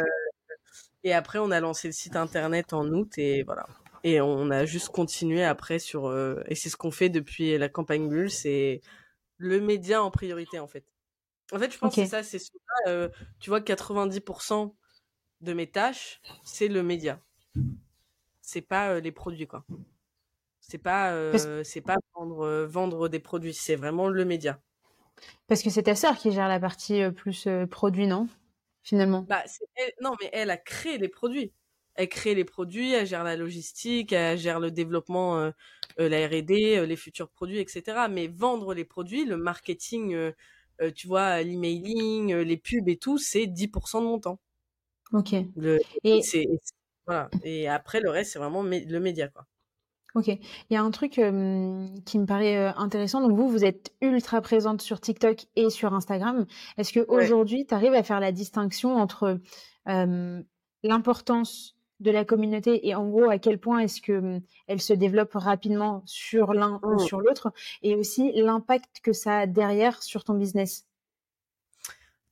et 1.04 1.14
après, 1.14 1.40
on 1.40 1.52
a 1.52 1.60
lancé 1.60 1.88
le 1.88 1.94
site 1.94 2.16
internet 2.16 2.74
en 2.74 2.88
août 2.88 3.18
et 3.18 3.44
voilà. 3.44 3.66
Et 4.04 4.20
on 4.20 4.50
a 4.52 4.66
juste 4.66 4.90
continué 4.90 5.44
après 5.44 5.80
sur. 5.80 6.08
Euh, 6.08 6.44
et 6.48 6.56
c'est 6.56 6.70
ce 6.70 6.76
qu'on 6.76 6.92
fait 6.92 7.10
depuis 7.10 7.58
la 7.58 7.70
campagne 7.70 8.10
Bulle, 8.10 8.30
c'est 8.30 8.82
le 9.38 9.62
média 9.62 10.04
en 10.04 10.12
priorité 10.12 10.60
en 10.60 10.68
fait. 10.68 10.86
En 11.54 11.60
fait, 11.60 11.72
je 11.72 11.78
pense 11.78 11.96
que 11.96 12.06
ça, 12.06 12.24
c'est. 12.24 12.40
Euh, 12.88 13.10
tu 13.40 13.50
vois, 13.50 13.62
90% 13.62 14.74
de 15.42 15.54
mes 15.54 15.68
tâches, 15.68 16.22
c'est 16.44 16.68
le 16.68 16.84
média. 16.84 17.20
C'est 18.42 18.62
pas 18.62 19.00
les 19.00 19.12
produits, 19.12 19.48
quoi. 19.48 19.66
C'est 20.60 20.78
pas, 20.78 21.14
c'est 21.64 21.82
pas 21.82 21.98
vendre, 22.16 22.66
vendre 22.66 23.10
des 23.10 23.20
produits, 23.20 23.54
c'est 23.54 23.76
vraiment 23.76 24.08
le 24.08 24.26
média. 24.26 24.60
Parce 25.48 25.62
que 25.62 25.70
c'est 25.70 25.84
ta 25.84 25.96
sœur 25.96 26.18
qui 26.18 26.32
gère 26.32 26.48
la 26.48 26.60
partie 26.60 27.04
plus 27.12 27.48
produit, 27.70 28.08
non 28.08 28.28
finalement? 28.84 29.26
Bah, 29.28 29.44
non, 30.02 30.14
mais 30.22 30.30
elle 30.34 30.52
a 30.52 30.58
créé 30.58 30.98
les 30.98 31.08
produits. 31.08 31.52
Elle 31.96 32.10
crée 32.10 32.36
les 32.36 32.44
produits, 32.44 32.92
elle 32.94 33.06
gère 33.06 33.24
la 33.24 33.36
logistique, 33.36 34.14
elle 34.14 34.38
gère 34.38 34.60
le 34.60 34.72
développement, 34.72 35.38
euh, 35.38 35.52
euh, 36.00 36.10
la 36.10 36.28
R&D, 36.28 36.78
euh, 36.78 36.86
les 36.86 36.96
futurs 36.96 37.30
produits, 37.30 37.60
etc. 37.60 38.08
Mais 38.10 38.28
vendre 38.28 38.74
les 38.74 38.84
produits, 38.84 39.26
le 39.26 39.38
marketing, 39.38 40.32
tu 40.96 41.08
vois, 41.08 41.42
l'emailing, 41.42 42.34
les 42.34 42.58
pubs 42.58 42.88
et 42.88 42.98
tout, 42.98 43.18
c'est 43.18 43.46
10% 43.46 44.00
de 44.02 44.06
mon 44.06 44.20
temps. 44.20 44.40
Ok. 45.12 45.34
et... 45.34 46.22
Voilà. 47.06 47.30
Et 47.44 47.68
après, 47.68 48.00
le 48.00 48.10
reste, 48.10 48.32
c'est 48.32 48.40
vraiment 48.40 48.64
le 48.64 49.00
média, 49.00 49.28
quoi. 49.28 49.46
Ok. 50.16 50.28
Il 50.28 50.40
y 50.70 50.76
a 50.76 50.82
un 50.82 50.92
truc 50.92 51.14
qui 51.14 51.22
me 51.22 52.26
paraît 52.26 52.68
intéressant. 52.78 53.20
Donc 53.20 53.36
vous, 53.38 53.50
vous 53.50 53.66
êtes 53.66 53.94
ultra 54.00 54.42
présente 54.42 54.82
sur 54.82 55.02
TikTok 55.02 55.48
et 55.56 55.70
sur 55.70 55.94
Instagram. 55.94 56.46
Est-ce 56.78 56.94
qu'aujourd'hui, 56.94 57.66
tu 57.66 57.74
arrives 57.74 57.94
à 57.94 58.04
faire 58.04 58.20
la 58.20 58.32
distinction 58.32 58.96
entre 58.96 59.40
l'importance 60.84 61.76
de 62.04 62.12
la 62.12 62.26
communauté 62.26 62.88
et 62.88 62.96
en 62.96 63.10
gros 63.10 63.30
à 63.30 63.40
quel 63.40 63.60
point 63.60 63.80
est-ce 63.80 64.02
que 64.02 64.42
elle 64.68 64.82
se 64.82 64.94
développe 64.94 65.34
rapidement 65.34 66.04
sur 66.06 66.54
l'un 66.54 66.80
ou 66.84 66.96
mmh. 66.96 67.00
sur 67.00 67.20
l'autre 67.22 67.52
et 67.82 67.96
aussi 67.96 68.32
l'impact 68.34 69.00
que 69.02 69.14
ça 69.14 69.40
a 69.40 69.48
derrière 69.48 70.04
sur 70.04 70.24
ton 70.24 70.36
business 70.36 70.88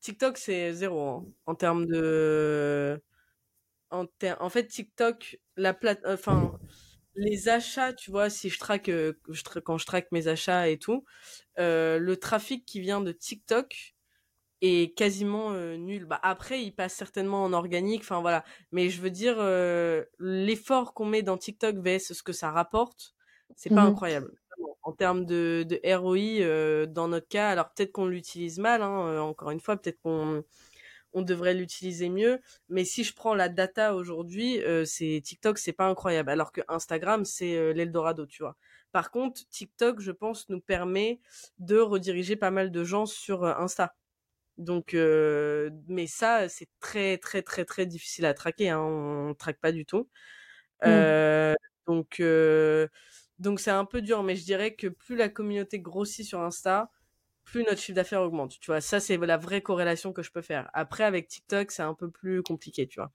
TikTok 0.01 0.37
c'est 0.37 0.73
zéro 0.73 1.01
hein, 1.01 1.25
en 1.45 1.55
termes 1.55 1.85
de 1.85 3.01
en, 3.89 4.05
en 4.39 4.49
fait 4.49 4.67
TikTok 4.67 5.39
la 5.57 5.73
plate 5.73 6.01
enfin 6.05 6.59
les 7.15 7.49
achats, 7.49 7.93
tu 7.93 8.11
vois, 8.11 8.29
si 8.29 8.49
je 8.49 8.59
traque, 8.59 8.89
euh, 8.89 9.13
quand 9.63 9.77
je 9.77 9.85
traque 9.85 10.11
mes 10.11 10.27
achats 10.27 10.69
et 10.69 10.77
tout, 10.77 11.03
euh, 11.59 11.99
le 11.99 12.17
trafic 12.17 12.65
qui 12.65 12.79
vient 12.79 13.01
de 13.01 13.11
TikTok 13.11 13.95
est 14.61 14.95
quasiment 14.97 15.51
euh, 15.51 15.75
nul. 15.75 16.05
Bah 16.05 16.19
après, 16.23 16.63
il 16.63 16.71
passe 16.71 16.93
certainement 16.93 17.43
en 17.43 17.53
organique, 17.53 18.01
enfin 18.01 18.21
voilà. 18.21 18.43
Mais 18.71 18.89
je 18.89 19.01
veux 19.01 19.09
dire, 19.09 19.37
l'effort 20.19 20.93
qu'on 20.93 21.05
met 21.05 21.23
dans 21.23 21.37
TikTok 21.37 21.77
vs 21.77 22.13
ce 22.13 22.23
que 22.23 22.33
ça 22.33 22.51
rapporte, 22.51 23.15
c'est 23.55 23.69
pas 23.69 23.83
mmh 23.83 23.87
incroyable. 23.87 24.31
En 24.83 24.93
termes 24.93 25.25
de, 25.25 25.65
de 25.67 25.79
ROI, 25.95 26.87
dans 26.87 27.07
notre 27.07 27.27
cas, 27.27 27.49
alors 27.49 27.71
peut-être 27.73 27.91
qu'on 27.91 28.07
l'utilise 28.07 28.57
mal, 28.59 28.81
hein, 28.81 29.21
encore 29.21 29.51
une 29.51 29.59
fois, 29.59 29.77
peut-être 29.77 29.99
qu'on 30.01 30.43
on 31.13 31.21
devrait 31.21 31.53
l'utiliser 31.53 32.09
mieux. 32.09 32.39
Mais 32.69 32.85
si 32.85 33.03
je 33.03 33.13
prends 33.13 33.35
la 33.35 33.49
data 33.49 33.95
aujourd'hui, 33.95 34.61
euh, 34.61 34.85
c'est 34.85 35.21
TikTok, 35.23 35.57
c'est 35.57 35.73
pas 35.73 35.87
incroyable. 35.87 36.29
Alors 36.29 36.51
que 36.51 36.61
Instagram, 36.67 37.25
c'est 37.25 37.55
euh, 37.55 37.73
l'Eldorado, 37.73 38.25
tu 38.25 38.43
vois. 38.43 38.57
Par 38.91 39.11
contre, 39.11 39.41
TikTok, 39.49 39.99
je 39.99 40.11
pense, 40.11 40.49
nous 40.49 40.61
permet 40.61 41.19
de 41.59 41.77
rediriger 41.77 42.35
pas 42.35 42.51
mal 42.51 42.71
de 42.71 42.83
gens 42.83 43.05
sur 43.05 43.43
euh, 43.43 43.53
Insta. 43.57 43.95
Donc, 44.61 44.93
mais 44.93 46.07
ça, 46.07 46.49
c'est 46.49 46.69
très, 46.79 47.17
très, 47.17 47.41
très, 47.41 47.65
très 47.65 47.85
difficile 47.85 48.25
à 48.25 48.33
traquer. 48.33 48.69
Hein. 48.69 48.79
On, 48.79 49.29
ne 49.29 49.33
traque 49.33 49.59
pas 49.59 49.71
du 49.71 49.85
tout. 49.85 50.09
Mmh. 50.83 51.53
donc, 51.87 52.21
donc 53.39 53.59
c'est 53.59 53.71
un 53.71 53.85
peu 53.85 54.01
dur. 54.01 54.23
Mais 54.23 54.35
je 54.35 54.45
dirais 54.45 54.75
que 54.75 54.87
plus 54.87 55.15
la 55.15 55.29
communauté 55.29 55.79
grossit 55.79 56.25
sur 56.25 56.41
Insta, 56.41 56.89
plus 57.43 57.63
notre 57.63 57.79
chiffre 57.79 57.95
d'affaires 57.95 58.21
augmente. 58.21 58.59
Tu 58.59 58.71
vois, 58.71 58.81
ça, 58.81 58.99
c'est 58.99 59.17
la 59.17 59.37
vraie 59.37 59.61
corrélation 59.61 60.13
que 60.13 60.23
je 60.23 60.31
peux 60.31 60.41
faire. 60.41 60.69
Après, 60.73 61.03
avec 61.03 61.27
TikTok, 61.27 61.71
c'est 61.71 61.83
un 61.83 61.93
peu 61.93 62.09
plus 62.09 62.43
compliqué, 62.43 62.87
tu 62.87 62.99
vois. 62.99 63.11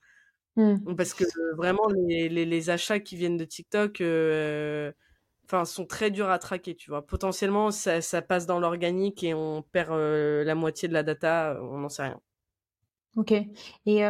Mmh. 0.57 0.95
Parce 0.95 1.13
que 1.13 1.23
vraiment, 1.55 1.87
les, 2.07 2.29
les, 2.29 2.69
achats 2.69 2.99
qui 2.99 3.15
viennent 3.15 3.37
de 3.37 3.45
TikTok, 3.45 4.01
euh, 4.01 4.91
enfin, 5.47 5.65
sont 5.65 5.85
très 5.85 6.11
durs 6.11 6.29
à 6.29 6.39
traquer, 6.39 6.75
tu 6.75 6.89
vois. 6.89 7.05
Potentiellement, 7.05 7.71
ça, 7.71 8.01
ça 8.01 8.21
passe 8.21 8.45
dans 8.45 8.59
l'organique 8.59 9.23
et 9.23 9.33
on 9.33 9.63
perd 9.63 9.91
euh, 9.91 10.43
la 10.43 10.55
moitié 10.55 10.87
de 10.87 10.93
la 10.93 11.03
data, 11.03 11.57
on 11.61 11.79
n'en 11.79 11.89
sait 11.89 12.03
rien. 12.03 12.21
Ok. 13.15 13.33
Et 13.87 14.01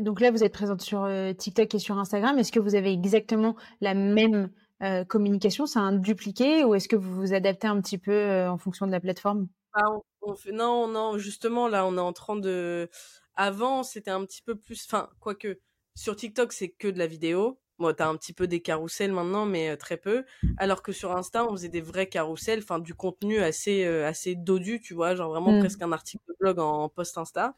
donc 0.00 0.20
là, 0.20 0.30
vous 0.30 0.42
êtes 0.42 0.54
présente 0.54 0.80
sur 0.80 1.04
euh, 1.04 1.34
TikTok 1.34 1.74
et 1.74 1.78
sur 1.78 1.98
Instagram. 1.98 2.38
Est-ce 2.38 2.50
que 2.50 2.60
vous 2.60 2.74
avez 2.74 2.90
exactement 2.90 3.56
la 3.82 3.92
même 3.92 4.50
euh, 4.82 5.04
communication, 5.04 5.66
c'est 5.66 5.78
un 5.78 5.92
dupliqué 5.92 6.64
ou 6.64 6.74
est-ce 6.74 6.88
que 6.88 6.96
vous 6.96 7.14
vous 7.14 7.34
adaptez 7.34 7.68
un 7.68 7.80
petit 7.80 7.98
peu 7.98 8.10
euh, 8.10 8.50
en 8.50 8.58
fonction 8.58 8.86
de 8.86 8.90
la 8.90 8.98
plateforme? 8.98 9.46
On, 10.22 10.34
fait... 10.34 10.50
Non, 10.50 10.88
non, 10.88 11.18
justement, 11.18 11.68
là, 11.68 11.86
on 11.86 11.96
est 11.96 12.00
en 12.00 12.12
train 12.12 12.34
de... 12.34 12.90
Avant, 13.36 13.84
c'était 13.84 14.10
un 14.10 14.24
petit 14.24 14.42
peu 14.42 14.56
plus... 14.56 14.84
Enfin, 14.84 15.08
quoique, 15.20 15.60
sur 15.94 16.16
TikTok, 16.16 16.52
c'est 16.52 16.70
que 16.70 16.88
de 16.88 16.98
la 16.98 17.06
vidéo. 17.06 17.60
Bon, 17.82 17.92
t'as 17.92 18.06
un 18.06 18.16
petit 18.16 18.32
peu 18.32 18.46
des 18.46 18.62
carousels 18.62 19.10
maintenant, 19.10 19.44
mais 19.44 19.70
euh, 19.70 19.76
très 19.76 19.96
peu. 19.96 20.24
Alors 20.56 20.82
que 20.82 20.92
sur 20.92 21.16
Insta, 21.16 21.44
on 21.44 21.50
faisait 21.50 21.68
des 21.68 21.80
vrais 21.80 22.08
carousels, 22.08 22.60
enfin, 22.60 22.78
du 22.78 22.94
contenu 22.94 23.38
assez, 23.38 23.84
assez 23.84 24.36
dodu, 24.36 24.80
tu 24.80 24.94
vois, 24.94 25.16
genre 25.16 25.30
vraiment 25.30 25.50
mmh. 25.50 25.58
presque 25.58 25.82
un 25.82 25.90
article 25.90 26.22
de 26.28 26.34
blog 26.38 26.60
en 26.60 26.88
post 26.88 27.18
Insta. 27.18 27.56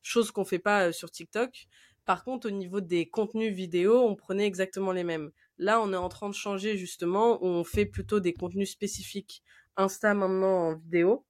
Chose 0.00 0.30
qu'on 0.30 0.46
fait 0.46 0.58
pas 0.58 0.92
sur 0.92 1.10
TikTok. 1.10 1.68
Par 2.06 2.24
contre, 2.24 2.48
au 2.48 2.50
niveau 2.50 2.80
des 2.80 3.06
contenus 3.10 3.52
vidéo, 3.52 4.00
on 4.00 4.14
prenait 4.16 4.46
exactement 4.46 4.92
les 4.92 5.04
mêmes. 5.04 5.30
Là, 5.58 5.78
on 5.82 5.92
est 5.92 5.96
en 5.96 6.08
train 6.08 6.30
de 6.30 6.34
changer 6.34 6.78
justement, 6.78 7.44
on 7.44 7.62
fait 7.62 7.84
plutôt 7.84 8.18
des 8.18 8.32
contenus 8.32 8.70
spécifiques 8.70 9.42
Insta 9.76 10.14
maintenant 10.14 10.68
en 10.68 10.74
vidéo. 10.76 11.26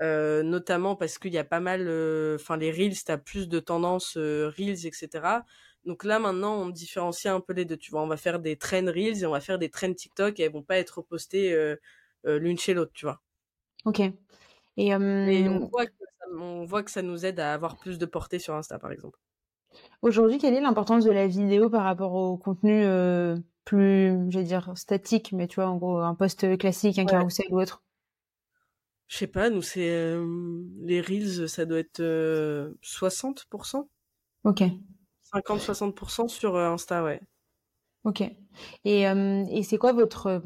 notamment 0.00 0.94
parce 0.94 1.18
qu'il 1.18 1.32
y 1.32 1.38
a 1.38 1.44
pas 1.44 1.58
mal, 1.58 1.82
enfin 2.36 2.56
les 2.56 2.70
reels, 2.70 3.02
t'as 3.04 3.18
plus 3.18 3.48
de 3.48 3.58
tendance 3.58 4.16
reels, 4.16 4.86
etc. 4.86 5.42
Donc 5.88 6.04
là 6.04 6.18
maintenant, 6.18 6.54
on 6.60 6.68
différencie 6.68 7.32
un 7.32 7.40
peu 7.40 7.54
les 7.54 7.64
deux. 7.64 7.78
Tu 7.78 7.90
vois, 7.90 8.02
on 8.02 8.06
va 8.06 8.18
faire 8.18 8.40
des 8.40 8.56
trends 8.56 8.84
reels 8.84 9.22
et 9.22 9.26
on 9.26 9.30
va 9.30 9.40
faire 9.40 9.58
des 9.58 9.70
trends 9.70 9.94
TikTok 9.94 10.38
et 10.38 10.42
elles 10.42 10.52
vont 10.52 10.62
pas 10.62 10.76
être 10.76 11.00
postées 11.00 11.56
l'une 12.24 12.58
chez 12.58 12.74
l'autre, 12.74 12.92
tu 12.92 13.06
vois. 13.06 13.22
Ok. 13.86 14.00
Et, 14.76 14.94
on, 14.94 15.66
voit 15.72 15.86
que 15.86 15.92
ça, 15.98 16.26
on 16.36 16.64
voit 16.66 16.82
que 16.82 16.90
ça 16.90 17.00
nous 17.00 17.24
aide 17.24 17.40
à 17.40 17.54
avoir 17.54 17.78
plus 17.78 17.96
de 17.96 18.04
portée 18.04 18.38
sur 18.38 18.54
Insta, 18.54 18.78
par 18.78 18.92
exemple. 18.92 19.18
Aujourd'hui, 20.02 20.36
quelle 20.36 20.52
est 20.52 20.60
l'importance 20.60 21.06
de 21.06 21.10
la 21.10 21.26
vidéo 21.26 21.70
par 21.70 21.84
rapport 21.84 22.12
au 22.12 22.36
contenu 22.36 22.84
plus, 23.64 24.30
je 24.30 24.38
vais 24.38 24.44
dire, 24.44 24.70
statique, 24.76 25.32
mais 25.32 25.48
tu 25.48 25.54
vois, 25.54 25.68
en 25.68 25.78
gros, 25.78 26.00
un 26.00 26.14
post 26.14 26.58
classique, 26.58 26.98
un 26.98 27.06
carousel 27.06 27.46
ou 27.48 27.62
autre? 27.62 27.82
Je 29.06 29.16
sais 29.16 29.26
pas, 29.26 29.48
nous, 29.48 29.62
c'est. 29.62 30.18
les 30.82 31.00
Reels, 31.00 31.48
ça 31.48 31.64
doit 31.64 31.78
être 31.78 32.02
60%. 32.82 33.88
Ok. 34.44 34.64
50-60% 35.32 36.28
sur 36.28 36.56
Insta, 36.56 37.04
ouais. 37.04 37.20
Ok. 38.04 38.22
Et, 38.84 39.02
et 39.02 39.62
c'est 39.62 39.76
quoi 39.76 39.92
votre, 39.92 40.40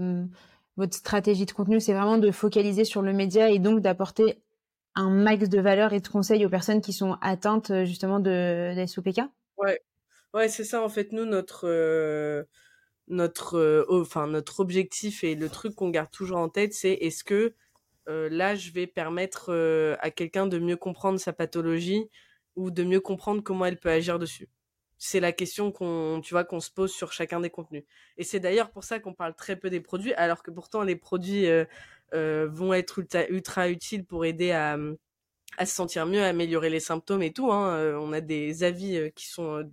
votre 0.76 0.94
stratégie 0.94 1.46
de 1.46 1.52
contenu? 1.52 1.80
C'est 1.80 1.92
vraiment 1.92 2.18
de 2.18 2.30
focaliser 2.30 2.84
sur 2.84 3.02
le 3.02 3.12
média 3.12 3.50
et 3.50 3.58
donc 3.58 3.80
d'apporter 3.80 4.42
un 4.94 5.10
max 5.10 5.48
de 5.48 5.60
valeur 5.60 5.92
et 5.92 6.00
de 6.00 6.08
conseils 6.08 6.44
aux 6.44 6.50
personnes 6.50 6.80
qui 6.80 6.92
sont 6.92 7.16
atteintes 7.20 7.84
justement 7.84 8.20
de, 8.20 8.74
SOPK 8.86 9.20
Ouais, 9.58 9.80
ouais 10.34 10.48
c'est 10.48 10.64
ça 10.64 10.82
en 10.82 10.88
fait. 10.88 11.12
Nous, 11.12 11.24
notre 11.24 11.66
notre, 13.08 13.56
euh, 13.56 13.84
enfin, 13.88 14.26
notre 14.26 14.60
objectif 14.60 15.24
et 15.24 15.34
le 15.34 15.48
truc 15.48 15.74
qu'on 15.74 15.90
garde 15.90 16.10
toujours 16.10 16.38
en 16.38 16.48
tête, 16.48 16.72
c'est 16.74 16.92
est-ce 16.92 17.24
que 17.24 17.54
euh, 18.08 18.28
là, 18.30 18.54
je 18.54 18.70
vais 18.72 18.86
permettre 18.86 19.46
euh, 19.50 19.96
à 20.00 20.10
quelqu'un 20.10 20.46
de 20.46 20.58
mieux 20.58 20.76
comprendre 20.76 21.20
sa 21.20 21.32
pathologie 21.32 22.08
ou 22.56 22.70
de 22.70 22.82
mieux 22.82 23.00
comprendre 23.00 23.42
comment 23.42 23.64
elle 23.64 23.78
peut 23.78 23.90
agir 23.90 24.18
dessus? 24.18 24.48
C'est 25.04 25.20
la 25.20 25.32
question 25.32 25.72
qu'on, 25.72 26.20
tu 26.22 26.34
vois, 26.34 26.44
qu'on 26.44 26.60
se 26.60 26.70
pose 26.70 26.92
sur 26.92 27.12
chacun 27.12 27.40
des 27.40 27.50
contenus. 27.50 27.84
Et 28.16 28.24
c'est 28.24 28.40
d'ailleurs 28.40 28.70
pour 28.70 28.84
ça 28.84 29.00
qu'on 29.00 29.14
parle 29.14 29.34
très 29.34 29.56
peu 29.56 29.70
des 29.70 29.80
produits, 29.80 30.14
alors 30.14 30.42
que 30.42 30.50
pourtant 30.50 30.82
les 30.82 30.96
produits 30.96 31.46
vont 32.12 32.72
être 32.72 33.00
ultra, 33.30 33.68
utiles 33.68 34.04
pour 34.04 34.24
aider 34.24 34.52
à, 34.52 34.78
à 35.58 35.66
se 35.66 35.74
sentir 35.74 36.06
mieux, 36.06 36.22
à 36.22 36.28
améliorer 36.28 36.70
les 36.70 36.80
symptômes 36.80 37.22
et 37.22 37.32
tout. 37.32 37.50
Hein. 37.52 37.96
on 37.98 38.12
a 38.12 38.20
des 38.20 38.64
avis 38.64 39.10
qui 39.14 39.28
sont 39.28 39.68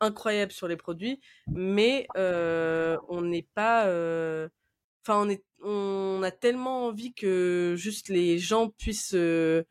incroyable 0.00 0.52
sur 0.52 0.66
les 0.68 0.76
produits, 0.76 1.20
mais 1.52 2.06
euh, 2.16 2.98
on 3.08 3.22
n'est 3.22 3.46
pas. 3.54 3.86
Euh, 3.86 4.48
enfin, 5.04 5.20
on 5.26 5.28
est, 5.28 5.44
on 5.62 6.22
a 6.22 6.30
tellement 6.30 6.86
envie 6.86 7.12
que 7.14 7.74
juste 7.76 8.08
les 8.08 8.38
gens 8.38 8.68
puissent 8.70 9.14
euh, 9.14 9.64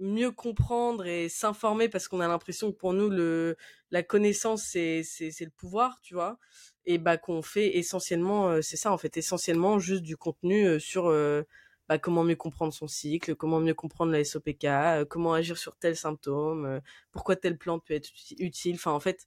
mieux 0.00 0.30
comprendre 0.30 1.06
et 1.06 1.28
s'informer 1.28 1.88
parce 1.88 2.08
qu'on 2.08 2.20
a 2.20 2.28
l'impression 2.28 2.70
que 2.72 2.76
pour 2.76 2.92
nous 2.92 3.10
le 3.10 3.56
la 3.90 4.02
connaissance 4.02 4.62
c'est 4.62 5.02
c'est 5.02 5.30
c'est 5.30 5.44
le 5.44 5.50
pouvoir, 5.50 6.00
tu 6.02 6.14
vois. 6.14 6.38
Et 6.86 6.98
bah 6.98 7.18
qu'on 7.18 7.42
fait 7.42 7.76
essentiellement, 7.76 8.62
c'est 8.62 8.76
ça 8.76 8.92
en 8.92 8.98
fait, 8.98 9.16
essentiellement 9.16 9.78
juste 9.78 10.02
du 10.02 10.16
contenu 10.16 10.80
sur 10.80 11.10
bah, 11.88 11.98
comment 11.98 12.22
mieux 12.22 12.36
comprendre 12.36 12.72
son 12.72 12.86
cycle, 12.86 13.34
comment 13.34 13.60
mieux 13.60 13.74
comprendre 13.74 14.12
la 14.12 14.22
SOPK, 14.22 14.64
euh, 14.64 15.04
comment 15.06 15.32
agir 15.32 15.56
sur 15.56 15.76
tel 15.76 15.96
symptôme, 15.96 16.66
euh, 16.66 16.80
pourquoi 17.12 17.34
telle 17.34 17.56
plante 17.56 17.84
peut 17.86 17.94
être 17.94 18.10
utile. 18.38 18.74
Enfin, 18.74 18.92
en 18.92 19.00
fait, 19.00 19.26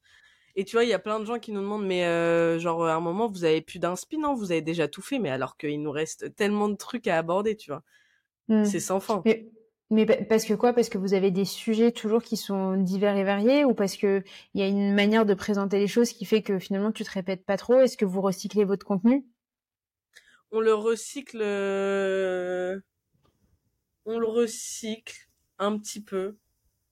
et 0.55 0.63
tu 0.63 0.75
vois, 0.75 0.83
il 0.83 0.89
y 0.89 0.93
a 0.93 0.99
plein 0.99 1.19
de 1.19 1.25
gens 1.25 1.39
qui 1.39 1.51
nous 1.51 1.61
demandent, 1.61 1.85
mais 1.85 2.05
euh, 2.05 2.59
genre, 2.59 2.85
à 2.85 2.93
un 2.93 2.99
moment, 2.99 3.27
vous 3.27 3.45
avez 3.45 3.61
plus 3.61 3.79
d'inspi, 3.79 4.17
non 4.17 4.35
Vous 4.35 4.51
avez 4.51 4.61
déjà 4.61 4.87
tout 4.87 5.01
fait, 5.01 5.17
mais 5.17 5.29
alors 5.31 5.57
qu'il 5.57 5.81
nous 5.81 5.91
reste 5.91 6.35
tellement 6.35 6.69
de 6.69 6.75
trucs 6.75 7.07
à 7.07 7.17
aborder, 7.17 7.55
tu 7.55 7.71
vois. 7.71 7.83
Mmh. 8.47 8.65
C'est 8.65 8.79
sans 8.79 8.99
fin. 8.99 9.23
Mais, 9.25 9.49
mais, 9.91 10.05
parce 10.05 10.45
que 10.45 10.53
quoi? 10.53 10.73
Parce 10.73 10.89
que 10.89 10.97
vous 10.97 11.13
avez 11.13 11.31
des 11.31 11.45
sujets 11.45 11.91
toujours 11.91 12.23
qui 12.23 12.37
sont 12.37 12.77
divers 12.77 13.17
et 13.17 13.23
variés 13.23 13.65
ou 13.65 13.73
parce 13.73 13.97
qu'il 13.97 14.23
y 14.53 14.61
a 14.61 14.67
une 14.67 14.93
manière 14.93 15.25
de 15.25 15.33
présenter 15.33 15.79
les 15.79 15.87
choses 15.87 16.11
qui 16.13 16.25
fait 16.25 16.41
que 16.41 16.59
finalement 16.59 16.91
tu 16.91 17.03
te 17.03 17.11
répètes 17.11 17.45
pas 17.45 17.57
trop? 17.57 17.79
Est-ce 17.79 17.97
que 17.97 18.05
vous 18.05 18.21
recyclez 18.21 18.63
votre 18.63 18.85
contenu? 18.85 19.25
On 20.51 20.59
le 20.59 20.73
recycle 20.73 21.39
euh, 21.41 22.79
on 24.05 24.19
le 24.19 24.27
recycle 24.27 25.29
un 25.59 25.77
petit 25.77 26.01
peu. 26.01 26.37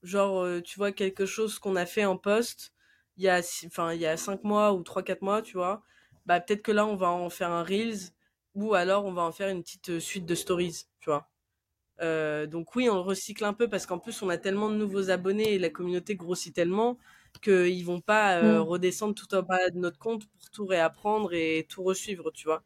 Genre 0.04 0.42
euh, 0.44 0.62
tu 0.62 0.78
vois 0.78 0.92
quelque 0.92 1.26
chose 1.26 1.60
qu'on 1.60 1.76
a 1.76 1.86
fait 1.86 2.06
en 2.06 2.18
poste 2.18 2.74
il 3.18 3.24
y 3.24 3.30
a 3.30 3.42
enfin 3.66 3.94
il 3.94 4.02
y 4.02 4.06
a 4.08 4.18
cinq 4.18 4.44
mois 4.44 4.74
ou 4.74 4.84
trois 4.84 5.04
quatre 5.04 5.22
mois 5.22 5.42
tu 5.42 5.58
vois. 5.58 5.84
Bah 6.26 6.40
peut-être 6.42 6.62
que 6.62 6.72
là 6.72 6.86
on 6.86 6.96
va 6.96 7.10
en 7.10 7.30
faire 7.30 7.52
un 7.52 7.64
reels 7.64 8.12
ou 8.56 8.74
alors 8.74 9.06
on 9.06 9.14
va 9.14 9.24
en 9.24 9.32
faire 9.32 9.50
une 9.50 9.62
petite 9.64 9.90
euh, 9.90 10.00
suite 10.00 10.26
de 10.26 10.36
stories 10.36 10.86
tu 11.00 11.10
vois 11.10 11.29
donc 12.00 12.76
oui 12.76 12.90
on 12.90 12.96
le 12.96 13.02
recycle 13.02 13.44
un 13.46 13.54
peu 13.54 13.68
parce 13.68 13.86
qu'en 13.86 14.00
plus 14.00 14.22
on 14.22 14.30
a 14.30 14.38
tellement 14.38 14.70
de 14.70 14.76
nouveaux 14.76 15.10
abonnés 15.10 15.54
et 15.54 15.60
la 15.60 15.70
communauté 15.70 16.16
grossit 16.16 16.54
tellement 16.54 16.98
qu'ils 17.42 17.86
vont 17.86 18.02
pas 18.02 18.42
mm. 18.42 18.58
redescendre 18.60 19.16
tout 19.16 19.34
en 19.36 19.44
bas 19.44 19.70
de 19.70 19.78
notre 19.78 20.00
compte 20.00 20.26
pour 20.28 20.50
tout 20.50 20.66
réapprendre 20.66 21.34
et 21.34 21.66
tout 21.70 21.84
resuivre 21.84 22.32
tu 22.32 22.46
vois 22.46 22.64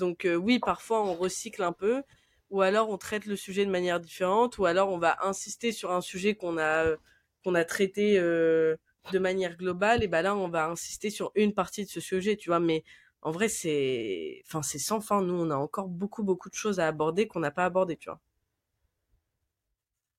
donc 0.00 0.24
euh, 0.24 0.34
oui, 0.34 0.58
parfois 0.58 1.04
on 1.04 1.14
recycle 1.14 1.62
un 1.62 1.72
peu, 1.72 2.02
ou 2.50 2.62
alors 2.62 2.90
on 2.90 2.98
traite 2.98 3.26
le 3.26 3.36
sujet 3.36 3.64
de 3.66 3.70
manière 3.70 4.00
différente, 4.00 4.58
ou 4.58 4.66
alors 4.66 4.90
on 4.90 4.98
va 4.98 5.18
insister 5.26 5.72
sur 5.72 5.92
un 5.92 6.00
sujet 6.00 6.34
qu'on 6.34 6.56
a 6.58 6.84
euh, 6.86 6.96
qu'on 7.44 7.54
a 7.54 7.64
traité 7.64 8.18
euh, 8.18 8.76
de 9.12 9.18
manière 9.18 9.56
globale, 9.56 10.02
et 10.02 10.08
ben 10.08 10.22
là 10.22 10.34
on 10.36 10.48
va 10.48 10.68
insister 10.68 11.10
sur 11.10 11.32
une 11.34 11.54
partie 11.54 11.84
de 11.84 11.90
ce 11.90 12.00
sujet, 12.00 12.36
tu 12.36 12.50
vois. 12.50 12.60
Mais 12.60 12.84
en 13.22 13.30
vrai 13.30 13.48
c'est, 13.48 14.42
enfin 14.46 14.62
c'est 14.62 14.78
sans 14.78 15.00
fin. 15.00 15.22
Nous 15.22 15.34
on 15.34 15.50
a 15.50 15.56
encore 15.56 15.88
beaucoup 15.88 16.22
beaucoup 16.24 16.48
de 16.50 16.54
choses 16.54 16.80
à 16.80 16.88
aborder 16.88 17.26
qu'on 17.28 17.40
n'a 17.40 17.50
pas 17.50 17.64
abordé, 17.66 17.96
tu 17.96 18.08
vois. 18.08 18.20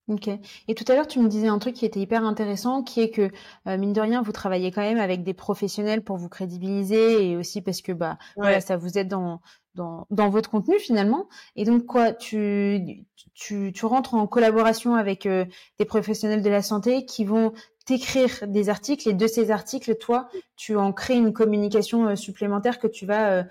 Ok. 0.08 0.28
Et 0.68 0.76
tout 0.76 0.84
à 0.92 0.96
l'heure, 0.96 1.08
tu 1.08 1.20
me 1.20 1.30
disais 1.30 1.48
un 1.48 1.60
truc 1.60 1.76
qui 1.76 1.86
était 1.86 2.00
hyper 2.00 2.26
intéressant, 2.26 2.84
qui 2.84 3.02
est 3.02 3.12
que 3.12 3.30
euh, 3.68 3.78
mine 3.78 3.94
de 3.94 4.02
rien, 4.02 4.22
vous 4.22 4.32
travaillez 4.32 4.72
quand 4.72 4.82
même 4.82 4.98
avec 4.98 5.24
des 5.24 5.34
professionnels 5.34 6.04
pour 6.04 6.18
vous 6.18 6.28
crédibiliser 6.28 7.30
et 7.30 7.38
aussi 7.38 7.62
parce 7.62 7.82
que 7.82 7.92
bah 7.94 8.18
voilà, 8.42 8.60
ça 8.62 8.76
vous 8.78 8.98
aide 8.98 9.08
dans, 9.08 9.42
dans 9.76 10.08
dans 10.10 10.30
votre 10.30 10.50
contenu 10.50 10.80
finalement. 10.80 11.30
Et 11.56 11.64
donc 11.66 11.86
quoi, 11.86 12.12
tu 12.14 13.06
tu 13.36 13.72
tu 13.74 13.86
rentres 13.86 14.16
en 14.16 14.28
collaboration 14.28 14.96
avec 14.96 15.26
euh, 15.28 15.46
des 15.80 15.86
professionnels 15.86 16.42
de 16.42 16.50
la 16.50 16.64
santé 16.64 17.06
qui 17.06 17.24
vont 17.24 17.54
t'écrire 17.86 18.48
des 18.48 18.70
articles 18.70 19.08
et 19.08 19.14
de 19.14 19.28
ces 19.28 19.50
articles, 19.50 19.96
toi, 19.96 20.28
tu 20.58 20.76
en 20.76 20.92
crées 20.94 21.16
une 21.16 21.32
communication 21.32 22.08
euh, 22.10 22.16
supplémentaire 22.16 22.80
que 22.80 22.88
tu 22.88 23.06
vas 23.06 23.46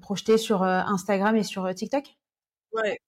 projeter 0.00 0.38
sur 0.38 0.62
Instagram 0.62 1.34
et 1.36 1.42
sur 1.42 1.72
TikTok? 1.74 2.04
Ouais, 2.72 2.98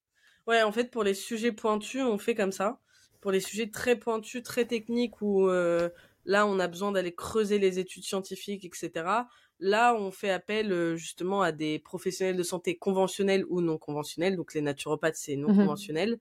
Ouais, 0.46 0.62
en 0.62 0.72
fait, 0.72 0.90
pour 0.90 1.04
les 1.04 1.14
sujets 1.14 1.52
pointus, 1.52 2.02
on 2.02 2.18
fait 2.18 2.34
comme 2.34 2.52
ça. 2.52 2.80
Pour 3.20 3.30
les 3.32 3.40
sujets 3.40 3.70
très 3.70 3.96
pointus, 3.98 4.42
très 4.42 4.66
techniques, 4.66 5.22
où 5.22 5.48
euh, 5.48 5.88
là, 6.26 6.46
on 6.46 6.58
a 6.58 6.68
besoin 6.68 6.92
d'aller 6.92 7.14
creuser 7.14 7.58
les 7.58 7.78
études 7.78 8.04
scientifiques, 8.04 8.64
etc. 8.64 9.28
Là, 9.58 9.94
on 9.94 10.10
fait 10.10 10.30
appel 10.30 10.70
euh, 10.72 10.96
justement 10.96 11.40
à 11.40 11.52
des 11.52 11.78
professionnels 11.78 12.36
de 12.36 12.42
santé 12.42 12.76
conventionnels 12.76 13.44
ou 13.48 13.62
non 13.62 13.78
conventionnels. 13.78 14.36
Donc, 14.36 14.52
les 14.52 14.60
naturopathes, 14.60 15.16
c'est 15.16 15.36
non 15.36 15.50
mmh 15.52 15.54
conventionnel. 15.54 16.18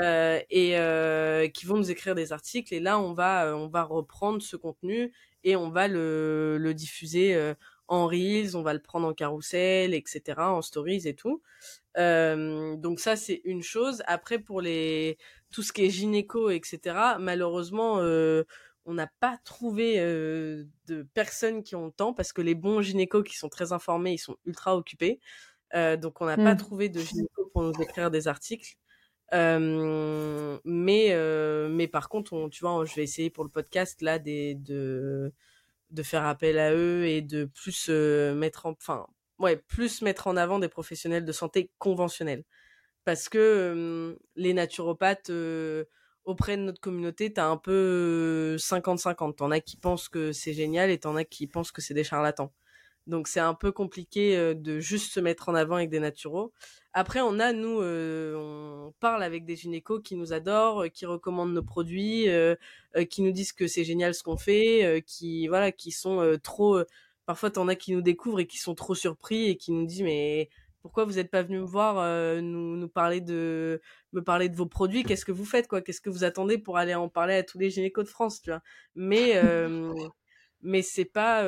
Euh, 0.00 0.40
et 0.50 1.50
qui 1.52 1.66
vont 1.66 1.76
nous 1.78 1.90
écrire 1.90 2.14
des 2.14 2.32
articles. 2.32 2.72
Et 2.74 2.80
là, 2.80 2.98
on 3.00 3.12
va, 3.12 3.56
on 3.56 3.68
va 3.68 3.82
reprendre 3.84 4.42
ce 4.42 4.56
contenu 4.56 5.12
et 5.44 5.56
on 5.56 5.70
va 5.70 5.88
le, 5.88 6.58
le 6.58 6.74
diffuser 6.74 7.54
en 7.88 8.06
reels, 8.06 8.56
on 8.56 8.62
va 8.62 8.72
le 8.74 8.80
prendre 8.82 9.08
en 9.08 9.14
carrousel, 9.14 9.94
etc., 9.94 10.52
en 10.52 10.62
stories 10.62 11.08
et 11.08 11.14
tout. 11.16 11.42
Euh, 11.96 12.76
donc 12.76 13.00
ça 13.00 13.16
c'est 13.16 13.40
une 13.44 13.62
chose. 13.62 14.02
Après 14.06 14.38
pour 14.38 14.60
les 14.60 15.18
tout 15.50 15.62
ce 15.62 15.72
qui 15.72 15.84
est 15.84 15.90
gynéco, 15.90 16.50
etc. 16.50 17.16
Malheureusement, 17.18 17.98
euh, 17.98 18.44
on 18.84 18.94
n'a 18.94 19.08
pas 19.20 19.38
trouvé 19.44 19.96
euh, 19.98 20.64
de 20.86 21.02
personnes 21.14 21.62
qui 21.62 21.74
ont 21.76 21.86
le 21.86 21.92
temps 21.92 22.14
parce 22.14 22.32
que 22.32 22.42
les 22.42 22.54
bons 22.54 22.80
gynécos 22.82 23.24
qui 23.24 23.36
sont 23.36 23.48
très 23.48 23.72
informés, 23.72 24.12
ils 24.14 24.18
sont 24.18 24.36
ultra 24.46 24.76
occupés. 24.76 25.20
donc 25.74 26.20
on 26.20 26.26
n'a 26.26 26.36
pas 26.36 26.54
mmh. 26.54 26.58
trouvé 26.58 26.88
de 26.88 27.00
gynéco 27.00 27.50
pour 27.52 27.62
nous 27.62 27.82
écrire 27.82 28.10
des 28.10 28.28
articles. 28.28 28.76
mais 29.32 30.58
mais 30.64 31.88
par 31.88 32.08
contre, 32.08 32.32
on, 32.32 32.48
tu 32.48 32.60
vois, 32.60 32.84
je 32.84 32.94
vais 32.94 33.04
essayer 33.04 33.30
pour 33.30 33.44
le 33.44 33.50
podcast 33.50 34.02
là 34.02 34.18
des 34.18 34.54
de 34.54 35.32
de 35.90 36.02
faire 36.02 36.24
appel 36.26 36.58
à 36.58 36.72
eux 36.74 37.06
et 37.06 37.22
de 37.22 37.44
plus 37.44 37.88
euh, 37.90 38.34
mettre 38.34 38.66
en, 38.66 38.72
enfin, 38.72 39.06
ouais, 39.40 39.56
plus 39.56 40.02
mettre 40.02 40.26
en 40.28 40.36
avant 40.36 40.58
des 40.58 40.68
professionnels 40.68 41.24
de 41.24 41.32
santé 41.32 41.70
conventionnels. 41.78 42.44
Parce 43.04 43.28
que 43.28 44.16
les 44.36 44.54
naturopathes 44.54 45.30
euh, 45.30 45.84
auprès 46.24 46.56
de 46.56 46.62
notre 46.62 46.80
communauté, 46.80 47.32
t'as 47.32 47.46
un 47.46 47.56
peu 47.56 48.56
50-50. 48.58 49.36
T'en 49.36 49.50
as 49.50 49.60
qui 49.60 49.76
pensent 49.76 50.08
que 50.08 50.32
c'est 50.32 50.52
génial 50.52 50.90
et 50.90 50.98
t'en 50.98 51.16
as 51.16 51.24
qui 51.24 51.46
pensent 51.46 51.72
que 51.72 51.82
c'est 51.82 51.94
des 51.94 52.04
charlatans. 52.04 52.52
Donc 53.06 53.28
c'est 53.28 53.40
un 53.40 53.54
peu 53.54 53.72
compliqué 53.72 54.36
euh, 54.36 54.54
de 54.54 54.78
juste 54.78 55.12
se 55.12 55.20
mettre 55.20 55.48
en 55.48 55.54
avant 55.54 55.76
avec 55.76 55.90
des 55.90 56.00
naturaux. 56.00 56.52
Après, 56.92 57.20
on 57.20 57.38
a, 57.38 57.52
nous, 57.52 57.80
euh, 57.80 58.34
on 58.36 58.92
parle 59.00 59.22
avec 59.22 59.44
des 59.44 59.56
gynécos 59.56 60.00
qui 60.02 60.16
nous 60.16 60.32
adorent, 60.32 60.84
euh, 60.84 60.88
qui 60.88 61.06
recommandent 61.06 61.52
nos 61.52 61.62
produits, 61.62 62.26
qui 63.08 63.22
nous 63.22 63.32
disent 63.32 63.52
que 63.52 63.66
c'est 63.66 63.84
génial 63.84 64.14
ce 64.14 64.22
qu'on 64.22 64.36
fait, 64.36 65.02
qui, 65.06 65.48
voilà, 65.48 65.72
qui 65.72 65.92
sont 65.92 66.38
trop... 66.42 66.80
parfois, 67.30 67.52
t'en 67.52 67.68
as 67.68 67.76
qui 67.76 67.92
nous 67.92 68.02
découvrent 68.02 68.40
et 68.40 68.46
qui 68.48 68.58
sont 68.58 68.74
trop 68.74 68.96
surpris 68.96 69.44
et 69.44 69.56
qui 69.56 69.70
nous 69.70 69.86
disent, 69.86 70.02
mais 70.02 70.48
pourquoi 70.82 71.04
vous 71.04 71.12
n'êtes 71.12 71.30
pas 71.30 71.44
venu 71.44 71.60
me 71.60 71.64
voir, 71.64 71.94
nous, 72.42 72.76
nous 72.76 72.88
parler 72.88 73.20
de, 73.20 73.80
me 74.12 74.20
parler 74.20 74.48
de 74.48 74.56
vos 74.56 74.66
produits? 74.66 75.04
Qu'est-ce 75.04 75.24
que 75.24 75.30
vous 75.30 75.44
faites, 75.44 75.68
quoi? 75.68 75.80
Qu'est-ce 75.80 76.00
que 76.00 76.10
vous 76.10 76.24
attendez 76.24 76.58
pour 76.58 76.76
aller 76.76 76.92
en 76.92 77.08
parler 77.08 77.34
à 77.34 77.44
tous 77.44 77.56
les 77.60 77.70
gynécos 77.70 78.04
de 78.04 78.10
France, 78.10 78.42
tu 78.42 78.50
vois? 78.50 78.62
Mais, 78.96 79.40
mais 80.60 80.82
c'est 80.82 81.04
pas, 81.04 81.42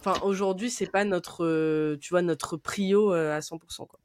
enfin, 0.00 0.20
aujourd'hui, 0.22 0.68
c'est 0.68 0.90
pas 0.90 1.06
notre, 1.06 1.96
tu 1.96 2.10
vois, 2.10 2.20
notre 2.20 2.58
prio 2.58 3.12
à 3.12 3.38
100%, 3.38 3.86
quoi. 3.86 4.00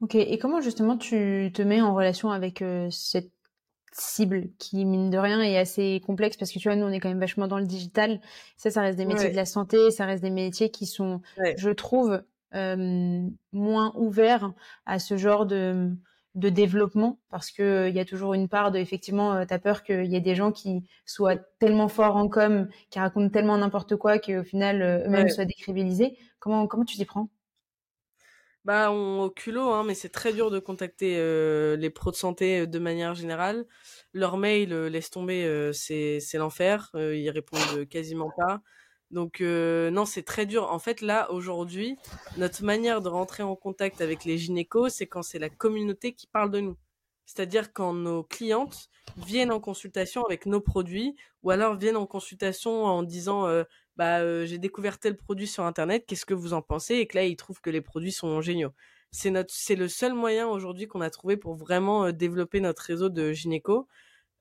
Ok. 0.00 0.14
Et 0.14 0.38
comment 0.38 0.62
justement 0.62 0.96
tu 0.96 1.50
te 1.52 1.60
mets 1.60 1.82
en 1.82 1.94
relation 1.94 2.30
avec 2.30 2.64
cette 2.90 3.30
cible 3.92 4.48
qui 4.58 4.84
mine 4.84 5.10
de 5.10 5.18
rien 5.18 5.40
est 5.40 5.58
assez 5.58 6.00
complexe 6.06 6.36
parce 6.36 6.52
que 6.52 6.58
tu 6.58 6.68
vois 6.68 6.76
nous 6.76 6.86
on 6.86 6.90
est 6.90 7.00
quand 7.00 7.08
même 7.08 7.20
vachement 7.20 7.48
dans 7.48 7.58
le 7.58 7.66
digital. 7.66 8.20
Ça 8.56 8.70
ça 8.70 8.82
reste 8.82 8.98
des 8.98 9.04
métiers 9.06 9.30
de 9.30 9.36
la 9.36 9.44
santé 9.46 9.90
ça 9.90 10.04
reste 10.06 10.22
des 10.22 10.30
métiers 10.30 10.70
qui 10.70 10.86
sont 10.86 11.20
je 11.56 11.70
trouve 11.70 12.22
moins 12.52 13.92
ouverts 13.96 14.52
à 14.86 14.98
ce 14.98 15.16
genre 15.16 15.46
de 15.46 15.90
de 16.34 16.50
développement 16.50 17.18
parce 17.30 17.50
que 17.50 17.88
il 17.88 17.94
y 17.94 18.00
a 18.00 18.04
toujours 18.04 18.34
une 18.34 18.48
part 18.48 18.70
de 18.70 18.78
effectivement 18.78 19.44
tu 19.44 19.52
as 19.52 19.58
peur 19.58 19.82
qu'il 19.82 20.06
y 20.06 20.14
ait 20.14 20.20
des 20.20 20.34
gens 20.36 20.52
qui 20.52 20.84
soient 21.04 21.36
tellement 21.58 21.88
forts 21.88 22.16
en 22.16 22.28
com 22.28 22.68
qui 22.90 22.98
racontent 23.00 23.30
tellement 23.30 23.58
n'importe 23.58 23.96
quoi 23.96 24.18
qu'au 24.18 24.44
final 24.44 24.82
eux-mêmes 25.06 25.28
soient 25.28 25.46
décrédibilisés. 25.46 26.16
Comment 26.38 26.66
comment 26.66 26.84
tu 26.84 26.96
t'y 26.96 27.04
prends? 27.04 27.28
Bah, 28.64 28.90
on, 28.90 29.22
au 29.22 29.30
culot, 29.30 29.70
hein, 29.70 29.84
mais 29.84 29.94
c'est 29.94 30.08
très 30.10 30.32
dur 30.32 30.50
de 30.50 30.58
contacter 30.58 31.16
euh, 31.16 31.76
les 31.76 31.90
pros 31.90 32.10
de 32.10 32.16
santé 32.16 32.60
euh, 32.60 32.66
de 32.66 32.78
manière 32.78 33.14
générale. 33.14 33.66
Leur 34.12 34.36
mail, 34.36 34.72
euh, 34.72 34.88
laisse 34.90 35.10
tomber, 35.10 35.70
c'est 35.72 36.20
l'enfer. 36.34 36.90
ils 36.94 37.30
répondent 37.30 37.88
quasiment 37.88 38.30
pas. 38.36 38.60
Donc 39.10 39.40
non, 39.40 40.04
c'est 40.04 40.22
très 40.22 40.44
dur. 40.44 40.70
En 40.70 40.78
fait, 40.78 41.00
là, 41.00 41.30
aujourd'hui, 41.30 41.96
notre 42.36 42.62
manière 42.62 43.00
de 43.00 43.08
rentrer 43.08 43.42
en 43.42 43.56
contact 43.56 44.00
avec 44.02 44.24
les 44.24 44.36
gynécos, 44.36 44.92
c'est 44.94 45.06
quand 45.06 45.22
c'est 45.22 45.38
la 45.38 45.48
communauté 45.48 46.12
qui 46.12 46.26
parle 46.26 46.50
de 46.50 46.60
nous. 46.60 46.76
C'est-à-dire 47.24 47.72
quand 47.72 47.94
nos 47.94 48.22
clientes 48.22 48.88
viennent 49.16 49.52
en 49.52 49.60
consultation 49.60 50.24
avec 50.24 50.46
nos 50.46 50.60
produits 50.60 51.16
ou 51.42 51.50
alors 51.50 51.76
viennent 51.76 51.96
en 51.96 52.06
consultation 52.06 52.84
en 52.84 53.02
disant 53.02 53.46
bah 53.98 54.44
j'ai 54.46 54.58
découvert 54.58 54.98
tel 54.98 55.16
produit 55.16 55.46
sur 55.48 55.64
internet, 55.64 56.04
qu'est-ce 56.06 56.24
que 56.26 56.34
vous 56.34 56.54
en 56.54 56.62
pensez? 56.62 56.94
Et 56.96 57.06
que 57.06 57.18
là 57.18 57.24
ils 57.24 57.36
trouvent 57.36 57.60
que 57.60 57.70
les 57.70 57.82
produits 57.82 58.12
sont 58.12 58.40
géniaux. 58.40 58.72
C'est 59.10 59.30
notre, 59.30 59.52
c'est 59.54 59.76
le 59.76 59.88
seul 59.88 60.14
moyen 60.14 60.48
aujourd'hui 60.48 60.86
qu'on 60.86 61.00
a 61.02 61.10
trouvé 61.10 61.36
pour 61.36 61.56
vraiment 61.56 62.12
développer 62.12 62.60
notre 62.60 62.82
réseau 62.82 63.08
de 63.10 63.32
gynéco. 63.32 63.88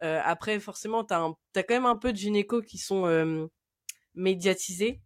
après 0.01 0.59
forcément 0.59 1.03
t'as 1.03 1.29
as 1.55 1.63
quand 1.63 1.73
même 1.75 1.85
un 1.85 1.95
peu 1.97 2.11
de 2.13 2.17
gynéco 2.17 2.61
qui 2.61 2.77
sont 2.77 3.49
médiatisés, 4.15 5.01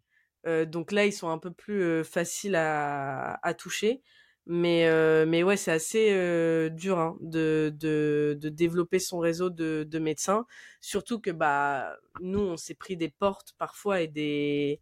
donc 0.67 0.91
là 0.91 1.05
ils 1.05 1.13
sont 1.13 1.29
un 1.29 1.37
peu 1.37 1.51
plus 1.51 2.03
faciles 2.03 2.55
à 2.55 3.53
toucher. 3.57 4.01
Mais, 4.47 4.87
euh, 4.87 5.25
mais 5.27 5.43
ouais, 5.43 5.55
c'est 5.55 5.71
assez 5.71 6.11
euh, 6.11 6.69
dur 6.69 6.99
hein, 6.99 7.15
de, 7.21 7.71
de, 7.77 8.37
de, 8.41 8.49
développer 8.49 8.99
son 8.99 9.19
réseau 9.19 9.49
de, 9.49 9.85
de 9.89 9.99
médecins. 9.99 10.45
Surtout 10.81 11.19
que 11.19 11.29
bah, 11.29 11.95
nous, 12.21 12.39
on 12.39 12.57
s'est 12.57 12.73
pris 12.73 12.97
des 12.97 13.09
portes 13.09 13.53
parfois 13.59 14.01
et 14.01 14.07
des, 14.07 14.79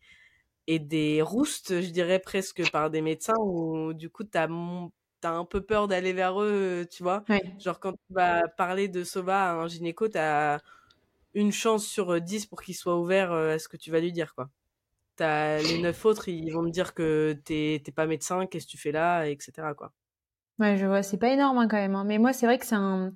et 0.67 0.79
des 0.79 1.21
roustes, 1.21 1.81
je 1.81 1.89
dirais 1.89 2.19
presque, 2.19 2.69
par 2.71 2.89
des 2.89 3.01
médecins 3.01 3.35
où 3.39 3.93
du 3.93 4.09
coup, 4.09 4.23
tu 4.23 4.37
as, 4.37 4.47
as, 5.23 5.29
un 5.31 5.45
peu 5.45 5.61
peur 5.61 5.87
d'aller 5.87 6.13
vers 6.13 6.41
eux, 6.41 6.85
tu 6.89 7.03
vois. 7.03 7.25
Genre, 7.59 7.79
quand 7.79 7.93
tu 7.93 8.13
vas 8.13 8.47
parler 8.47 8.87
de 8.87 9.03
Sova 9.03 9.51
à 9.51 9.53
un 9.55 9.67
gynéco, 9.67 10.07
tu 10.07 10.17
as 10.17 10.59
une 11.33 11.51
chance 11.51 11.85
sur 11.85 12.21
10 12.21 12.45
pour 12.45 12.61
qu'il 12.61 12.75
soit 12.75 12.97
ouvert 12.97 13.31
euh, 13.31 13.55
à 13.55 13.59
ce 13.59 13.67
que 13.67 13.77
tu 13.77 13.91
vas 13.91 13.99
lui 13.99 14.11
dire, 14.11 14.33
quoi 14.35 14.49
les 15.19 15.81
neuf 15.81 16.05
autres, 16.05 16.29
ils 16.29 16.51
vont 16.51 16.61
me 16.61 16.71
dire 16.71 16.93
que 16.93 17.33
t'es 17.45 17.81
pas 17.95 18.05
médecin, 18.05 18.45
qu'est-ce 18.45 18.65
que 18.65 18.71
tu 18.71 18.77
fais 18.77 18.91
là, 18.91 19.25
etc. 19.25 19.51
Quoi. 19.77 19.91
Ouais, 20.59 20.77
je 20.77 20.85
vois, 20.85 21.03
c'est 21.03 21.17
pas 21.17 21.29
énorme 21.29 21.57
hein, 21.57 21.67
quand 21.67 21.77
même. 21.77 21.95
Hein. 21.95 22.03
Mais 22.03 22.17
moi, 22.17 22.33
c'est 22.33 22.45
vrai 22.45 22.57
que 22.57 22.65
c'est 22.65 22.75
un. 22.75 23.13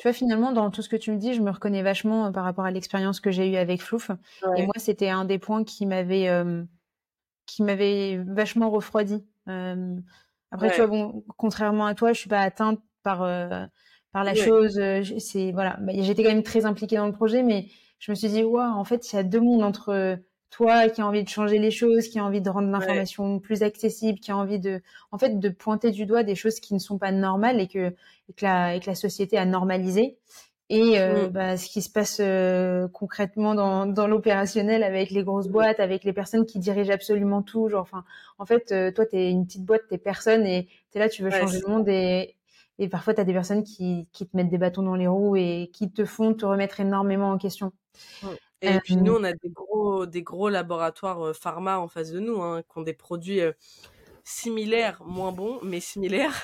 Tu 0.00 0.02
vois, 0.02 0.12
finalement, 0.12 0.52
dans 0.52 0.70
tout 0.70 0.80
ce 0.80 0.88
que 0.88 0.96
tu 0.96 1.12
me 1.12 1.18
dis, 1.18 1.34
je 1.34 1.42
me 1.42 1.50
reconnais 1.50 1.82
vachement 1.82 2.26
euh, 2.26 2.30
par 2.30 2.44
rapport 2.44 2.64
à 2.64 2.70
l'expérience 2.70 3.20
que 3.20 3.30
j'ai 3.30 3.50
eue 3.50 3.56
avec 3.56 3.82
Flouf. 3.82 4.10
Et 4.56 4.62
moi, 4.62 4.74
c'était 4.76 5.10
un 5.10 5.24
des 5.24 5.38
points 5.38 5.64
qui 5.64 5.86
m'avait 5.86 6.28
euh, 6.28 6.64
qui 7.46 7.62
m'avait 7.62 8.18
vachement 8.26 8.70
refroidi. 8.70 9.26
Euh, 9.48 9.96
après, 10.50 10.70
tu 10.70 10.76
vois, 10.76 10.86
bon, 10.86 11.24
contrairement 11.36 11.86
à 11.86 11.94
toi, 11.94 12.12
je 12.12 12.20
suis 12.20 12.30
pas 12.30 12.40
atteinte 12.40 12.80
par 13.02 13.18
par 14.12 14.24
la 14.24 14.34
chose. 14.34 14.80
C'est 15.18 15.52
voilà, 15.52 15.76
bah, 15.80 15.92
j'étais 15.96 16.22
quand 16.22 16.30
même 16.30 16.42
très 16.44 16.64
impliquée 16.64 16.96
dans 16.96 17.06
le 17.06 17.12
projet, 17.12 17.42
mais 17.42 17.66
je 17.98 18.10
me 18.10 18.14
suis 18.14 18.28
dit, 18.28 18.42
waouh, 18.42 18.72
en 18.72 18.84
fait, 18.84 19.12
il 19.12 19.16
y 19.16 19.18
a 19.18 19.24
deux 19.24 19.40
mondes 19.40 19.62
entre 19.62 20.18
toi 20.54 20.88
qui 20.88 21.00
a 21.00 21.06
envie 21.06 21.24
de 21.24 21.28
changer 21.28 21.58
les 21.58 21.72
choses, 21.72 22.06
qui 22.06 22.20
a 22.20 22.24
envie 22.24 22.40
de 22.40 22.48
rendre 22.48 22.70
l'information 22.70 23.40
plus 23.40 23.64
accessible, 23.64 24.20
qui 24.20 24.30
a 24.30 24.36
envie 24.36 24.60
de, 24.60 24.80
en 25.10 25.18
fait, 25.18 25.40
de 25.40 25.48
pointer 25.48 25.90
du 25.90 26.06
doigt 26.06 26.22
des 26.22 26.36
choses 26.36 26.60
qui 26.60 26.74
ne 26.74 26.78
sont 26.78 26.96
pas 26.96 27.10
normales 27.10 27.60
et 27.60 27.66
que, 27.66 27.88
et 28.28 28.32
que, 28.36 28.44
la, 28.44 28.76
et 28.76 28.80
que 28.80 28.86
la 28.86 28.94
société 28.94 29.36
a 29.36 29.46
normalisé. 29.46 30.16
Et 30.70 31.00
euh, 31.00 31.26
mm. 31.26 31.30
bah, 31.30 31.56
ce 31.56 31.68
qui 31.68 31.82
se 31.82 31.90
passe 31.90 32.18
euh, 32.20 32.86
concrètement 32.86 33.56
dans, 33.56 33.86
dans 33.86 34.06
l'opérationnel 34.06 34.84
avec 34.84 35.10
les 35.10 35.24
grosses 35.24 35.48
boîtes, 35.48 35.80
avec 35.80 36.04
les 36.04 36.12
personnes 36.12 36.46
qui 36.46 36.60
dirigent 36.60 36.92
absolument 36.92 37.42
tout. 37.42 37.68
Genre, 37.68 37.82
enfin, 37.82 38.04
en 38.38 38.46
fait, 38.46 38.70
euh, 38.70 38.92
toi, 38.92 39.06
tu 39.06 39.16
es 39.16 39.32
une 39.32 39.46
petite 39.46 39.64
boîte, 39.64 39.82
tu 39.88 39.94
es 39.94 39.98
personne 39.98 40.46
et 40.46 40.68
tu 40.92 40.98
es 40.98 41.00
là, 41.00 41.08
tu 41.08 41.24
veux 41.24 41.30
changer 41.30 41.62
le 41.66 41.68
monde. 41.68 41.88
Et, 41.88 42.36
et 42.78 42.88
parfois, 42.88 43.12
tu 43.12 43.20
as 43.20 43.24
des 43.24 43.32
personnes 43.32 43.64
qui, 43.64 44.08
qui 44.12 44.24
te 44.24 44.36
mettent 44.36 44.50
des 44.50 44.58
bâtons 44.58 44.84
dans 44.84 44.94
les 44.94 45.08
roues 45.08 45.34
et 45.34 45.68
qui 45.72 45.90
te 45.90 46.04
font 46.04 46.32
te 46.32 46.46
remettre 46.46 46.78
énormément 46.78 47.30
en 47.30 47.38
question. 47.38 47.72
Mm. 48.22 48.28
Et 48.62 48.78
puis 48.80 48.96
nous, 48.96 49.14
on 49.14 49.24
a 49.24 49.32
des 49.32 49.50
gros, 49.50 50.06
des 50.06 50.22
gros 50.22 50.48
laboratoires 50.48 51.34
pharma 51.36 51.78
en 51.78 51.88
face 51.88 52.10
de 52.10 52.20
nous, 52.20 52.40
hein, 52.42 52.62
qui 52.62 52.78
ont 52.78 52.82
des 52.82 52.94
produits 52.94 53.40
similaires, 54.24 55.02
moins 55.04 55.32
bons, 55.32 55.60
mais 55.62 55.80
similaires. 55.80 56.34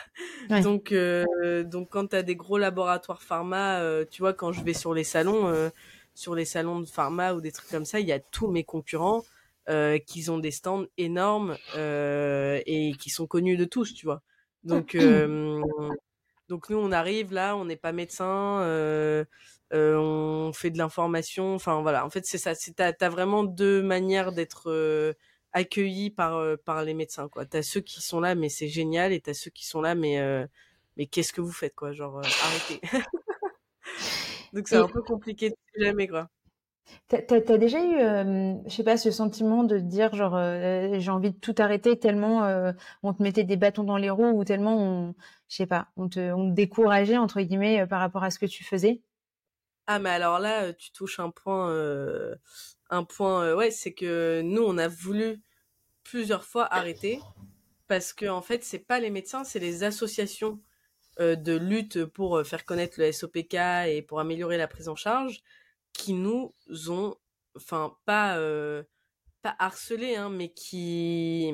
Donc, 0.63 0.93
donc 0.93 1.89
quand 1.91 2.09
tu 2.09 2.17
as 2.17 2.23
des 2.23 2.37
gros 2.37 2.59
laboratoires 2.59 3.23
pharma, 3.23 3.81
tu 4.11 4.23
vois, 4.23 4.35
quand 4.35 4.53
je 4.53 4.63
vais 4.63 4.75
sur 4.75 4.93
les 4.93 5.05
salons, 5.05 5.71
sur 6.15 6.35
les 6.35 6.45
salons 6.45 6.81
de 6.81 6.87
pharma 6.87 7.33
ou 7.35 7.41
des 7.41 7.53
trucs 7.53 7.71
comme 7.71 7.85
ça, 7.85 8.01
il 8.01 8.07
y 8.07 8.13
a 8.13 8.19
tous 8.19 8.49
mes 8.49 8.65
concurrents 8.65 9.23
qui 10.07 10.29
ont 10.29 10.39
des 10.39 10.51
stands 10.51 10.85
énormes 10.99 11.57
et 11.77 12.93
qui 12.99 13.11
sont 13.11 13.27
connus 13.27 13.57
de 13.57 13.65
tous, 13.65 13.95
tu 13.95 14.05
vois. 14.07 14.23
Donc, 14.65 14.97
donc 16.49 16.69
nous, 16.69 16.79
on 16.79 16.93
arrive 16.93 17.33
là, 17.33 17.57
on 17.57 17.65
n'est 17.65 17.77
pas 17.77 17.93
médecin, 17.93 19.25
euh, 19.73 19.97
on 19.97 20.53
fait 20.53 20.71
de 20.71 20.79
l'information. 20.79 21.55
Enfin 21.55 21.81
voilà, 21.83 22.05
en 22.05 22.11
fait 22.11 22.27
c'est 22.27 22.39
ça. 22.39 22.55
C'est 22.55 22.75
t'as 22.77 22.93
as 23.01 23.09
vraiment 23.09 23.45
deux 23.45 23.83
manières 23.83 24.33
d'être 24.33 24.71
euh, 24.71 25.15
accueilli 25.53 26.11
par 26.11 26.37
euh, 26.37 26.57
par 26.57 26.83
les 26.85 26.95
médecins 26.95 27.29
quoi. 27.29 27.47
T'as 27.47 27.63
ceux 27.63 27.81
qui 27.81 28.01
sont 28.03 28.21
là 28.21 28.35
mais 28.35 28.49
c'est 28.49 28.69
génial 28.69 29.13
et 29.13 29.21
t'as 29.21 29.35
ceux 29.35 29.51
qui 29.51 29.67
sont 29.67 29.81
là 29.81 29.95
mais 29.95 30.19
mais 30.97 31.07
qu'est-ce 31.07 31.33
que 31.33 31.41
vous 31.41 31.53
faites 31.53 31.75
quoi? 31.75 31.93
Genre 31.93 32.19
arrêtez. 32.21 32.81
Donc 34.53 34.67
c'est 34.69 34.77
un 34.77 34.89
peu 34.89 35.03
compliqué 35.03 35.51
de 35.51 35.57
jamais 35.77 36.09
quoi. 36.09 36.29
T'as 37.09 37.19
as 37.31 37.59
déjà 37.59 37.79
eu, 37.79 37.99
je 38.67 38.75
sais 38.75 38.83
pas, 38.83 38.97
ce 38.97 39.13
sentiment 39.13 39.63
de 39.63 39.79
dire 39.79 40.13
genre 40.15 40.37
j'ai 40.99 41.11
envie 41.11 41.31
de 41.31 41.39
tout 41.39 41.55
arrêter 41.59 41.97
tellement 41.99 42.73
on 43.05 43.15
te 43.15 43.23
mettait 43.23 43.45
des 43.45 43.57
bâtons 43.57 43.85
dans 43.85 43.97
les 43.97 44.11
roues 44.11 44.37
ou 44.37 44.45
tellement 44.45 44.77
on, 44.77 45.15
je 45.49 45.57
sais 45.57 45.67
pas, 45.67 45.89
on 45.97 46.09
te, 46.09 46.33
on 46.33 46.51
te 46.51 46.55
décourageait 46.55 47.19
entre 47.19 47.41
guillemets 47.41 47.87
par 47.87 48.01
rapport 48.01 48.25
à 48.25 48.31
ce 48.31 48.41
que 48.41 48.47
tu 48.47 48.65
faisais? 48.65 49.03
Ah, 49.87 49.99
mais 49.99 50.11
alors 50.11 50.39
là, 50.39 50.73
tu 50.73 50.93
touches 50.93 51.21
un 51.21 51.31
point, 51.31 51.75
un 52.91 53.05
point, 53.05 53.55
ouais, 53.55 53.71
c'est 53.71 53.93
que 53.93 54.41
nous, 54.43 54.63
on 54.63 54.79
a 54.79 54.89
voulu 54.89 55.43
plusieurs 56.05 56.45
fois 56.45 56.73
arrêter 56.73 57.21
parce 57.89 58.13
que 58.13 58.27
en 58.27 58.43
fait, 58.43 58.63
c'est 58.65 58.79
pas 58.79 59.01
les 59.01 59.11
médecins, 59.11 59.45
c'est 59.45 59.59
les 59.59 59.83
associations 59.83 60.61
de 61.19 61.57
lutte 61.57 62.05
pour 62.05 62.47
faire 62.47 62.65
connaître 62.65 63.01
le 63.01 63.11
SOPK 63.13 63.55
et 63.89 64.05
pour 64.07 64.21
améliorer 64.21 64.57
la 64.57 64.69
prise 64.69 64.89
en 64.89 64.97
charge 64.97 65.43
qui 65.93 66.13
nous 66.15 66.55
ont, 66.89 67.17
enfin, 67.57 67.97
pas, 68.07 68.39
pas 69.43 69.57
hein, 69.59 70.31
mais 70.31 70.53
qui, 70.53 71.53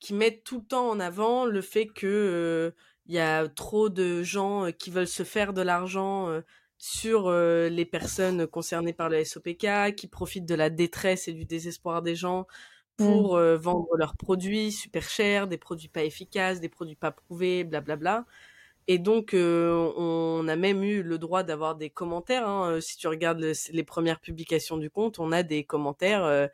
qui 0.00 0.14
mettent 0.14 0.44
tout 0.44 0.60
le 0.60 0.66
temps 0.66 0.88
en 0.88 1.00
avant 1.00 1.46
le 1.46 1.62
fait 1.62 1.86
que 1.86 2.74
il 3.06 3.14
y 3.14 3.20
a 3.20 3.48
trop 3.48 3.88
de 3.88 4.22
gens 4.22 4.72
qui 4.72 4.90
veulent 4.90 5.06
se 5.06 5.22
faire 5.22 5.52
de 5.52 5.62
l'argent 5.62 6.42
sur 6.78 7.28
euh, 7.28 7.68
les 7.68 7.84
personnes 7.84 8.46
concernées 8.46 8.92
par 8.92 9.08
le 9.08 9.24
SOPK, 9.24 9.94
qui 9.96 10.08
profitent 10.08 10.46
de 10.46 10.54
la 10.54 10.70
détresse 10.70 11.28
et 11.28 11.32
du 11.32 11.44
désespoir 11.44 12.02
des 12.02 12.14
gens 12.14 12.46
pour 12.96 13.34
mmh. 13.34 13.38
euh, 13.38 13.56
vendre 13.56 13.96
leurs 13.96 14.16
produits 14.16 14.72
super 14.72 15.08
chers, 15.08 15.48
des 15.48 15.58
produits 15.58 15.88
pas 15.88 16.04
efficaces, 16.04 16.60
des 16.60 16.68
produits 16.68 16.96
pas 16.96 17.10
prouvés, 17.10 17.64
blablabla. 17.64 18.26
Et 18.88 18.98
donc, 18.98 19.34
euh, 19.34 19.92
on 19.96 20.46
a 20.48 20.56
même 20.56 20.82
eu 20.84 21.02
le 21.02 21.18
droit 21.18 21.42
d'avoir 21.42 21.74
des 21.74 21.90
commentaires. 21.90 22.48
Hein. 22.48 22.80
Si 22.80 22.96
tu 22.96 23.08
regardes 23.08 23.40
les 23.72 23.84
premières 23.84 24.20
publications 24.20 24.76
du 24.76 24.90
compte, 24.90 25.18
on 25.18 25.32
a 25.32 25.42
des 25.42 25.64
commentaires 25.64 26.48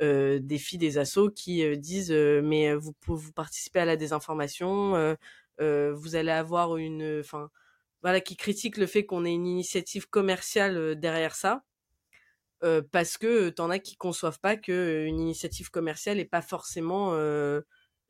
des 0.00 0.58
filles 0.58 0.78
des 0.78 0.98
assos 0.98 1.30
qui 1.30 1.78
disent 1.78 2.10
mais 2.10 2.74
vous, 2.74 2.92
vous 3.06 3.32
participez 3.32 3.78
à 3.78 3.84
la 3.84 3.96
désinformation, 3.96 5.16
vous 5.60 6.16
allez 6.16 6.32
avoir 6.32 6.76
une... 6.76 7.20
Enfin, 7.20 7.50
voilà, 8.06 8.20
qui 8.20 8.36
critique 8.36 8.76
le 8.76 8.86
fait 8.86 9.04
qu'on 9.04 9.24
ait 9.24 9.34
une 9.34 9.48
initiative 9.48 10.08
commerciale 10.08 10.94
derrière 10.94 11.34
ça, 11.34 11.64
parce 12.92 13.18
que 13.18 13.48
t'en 13.48 13.68
as 13.68 13.80
qui 13.80 13.96
conçoivent 13.96 14.38
pas 14.38 14.56
que 14.56 15.04
une 15.04 15.18
initiative 15.18 15.70
commerciale 15.70 16.20
est 16.20 16.24
pas 16.24 16.40
forcément 16.40 17.16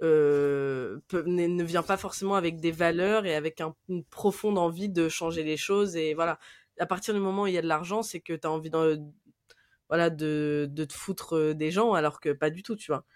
ne, 0.02 1.62
vient 1.62 1.82
pas 1.82 1.96
forcément 1.96 2.34
avec 2.34 2.60
des 2.60 2.72
valeurs 2.72 3.24
et 3.24 3.34
avec 3.34 3.62
une 3.88 4.04
profonde 4.04 4.58
envie 4.58 4.90
de 4.90 5.08
changer 5.08 5.42
les 5.44 5.56
choses. 5.56 5.96
Et 5.96 6.12
voilà, 6.12 6.38
à 6.78 6.84
partir 6.84 7.14
du 7.14 7.20
moment 7.20 7.44
où 7.44 7.46
il 7.46 7.54
y 7.54 7.58
a 7.58 7.62
de 7.62 7.66
l'argent, 7.66 8.02
c'est 8.02 8.20
que 8.20 8.34
tu 8.34 8.46
as 8.46 8.50
envie 8.50 8.68
de, 8.68 9.00
voilà, 9.88 10.10
de, 10.10 10.68
de 10.70 10.84
te 10.84 10.92
foutre 10.92 11.54
des 11.54 11.70
gens, 11.70 11.94
alors 11.94 12.20
que 12.20 12.34
pas 12.34 12.50
du 12.50 12.62
tout, 12.62 12.76
tu 12.76 12.92
vois. 12.92 13.06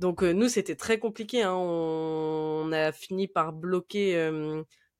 Donc 0.00 0.22
nous, 0.22 0.50
c'était 0.50 0.76
très 0.76 0.98
compliqué. 0.98 1.44
Hein. 1.44 1.54
On... 1.54 2.70
a 2.72 2.92
fini 2.92 3.26
par 3.26 3.54
bloquer 3.54 4.30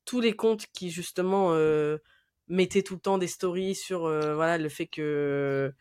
tous 0.07 0.21
les 0.21 0.35
comptes 0.35 0.67
qui 0.73 0.91
justement 0.91 1.53
mettaient 2.49 2.83
tout 2.83 2.95
le 2.95 3.01
temps 3.01 3.19
des 3.19 3.27
stories 3.27 3.75
sur 3.75 4.01
voilà 4.01 4.57
le 4.59 4.69
fait 4.69 4.87
que 4.87 5.73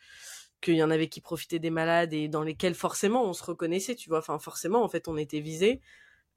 qu'il 0.61 0.75
y 0.75 0.83
en 0.83 0.91
avait 0.91 1.07
qui 1.07 1.21
profitaient 1.21 1.59
des 1.59 1.69
malades 1.69 2.13
et 2.13 2.27
dans 2.27 2.43
lesquels 2.43 2.75
forcément 2.75 3.23
on 3.23 3.33
se 3.33 3.43
reconnaissait, 3.43 3.95
tu 3.95 4.09
vois? 4.09 4.19
Enfin 4.19 4.39
forcément, 4.39 4.83
en 4.83 4.89
fait, 4.89 5.07
on 5.07 5.15
était 5.15 5.39
visés. 5.39 5.81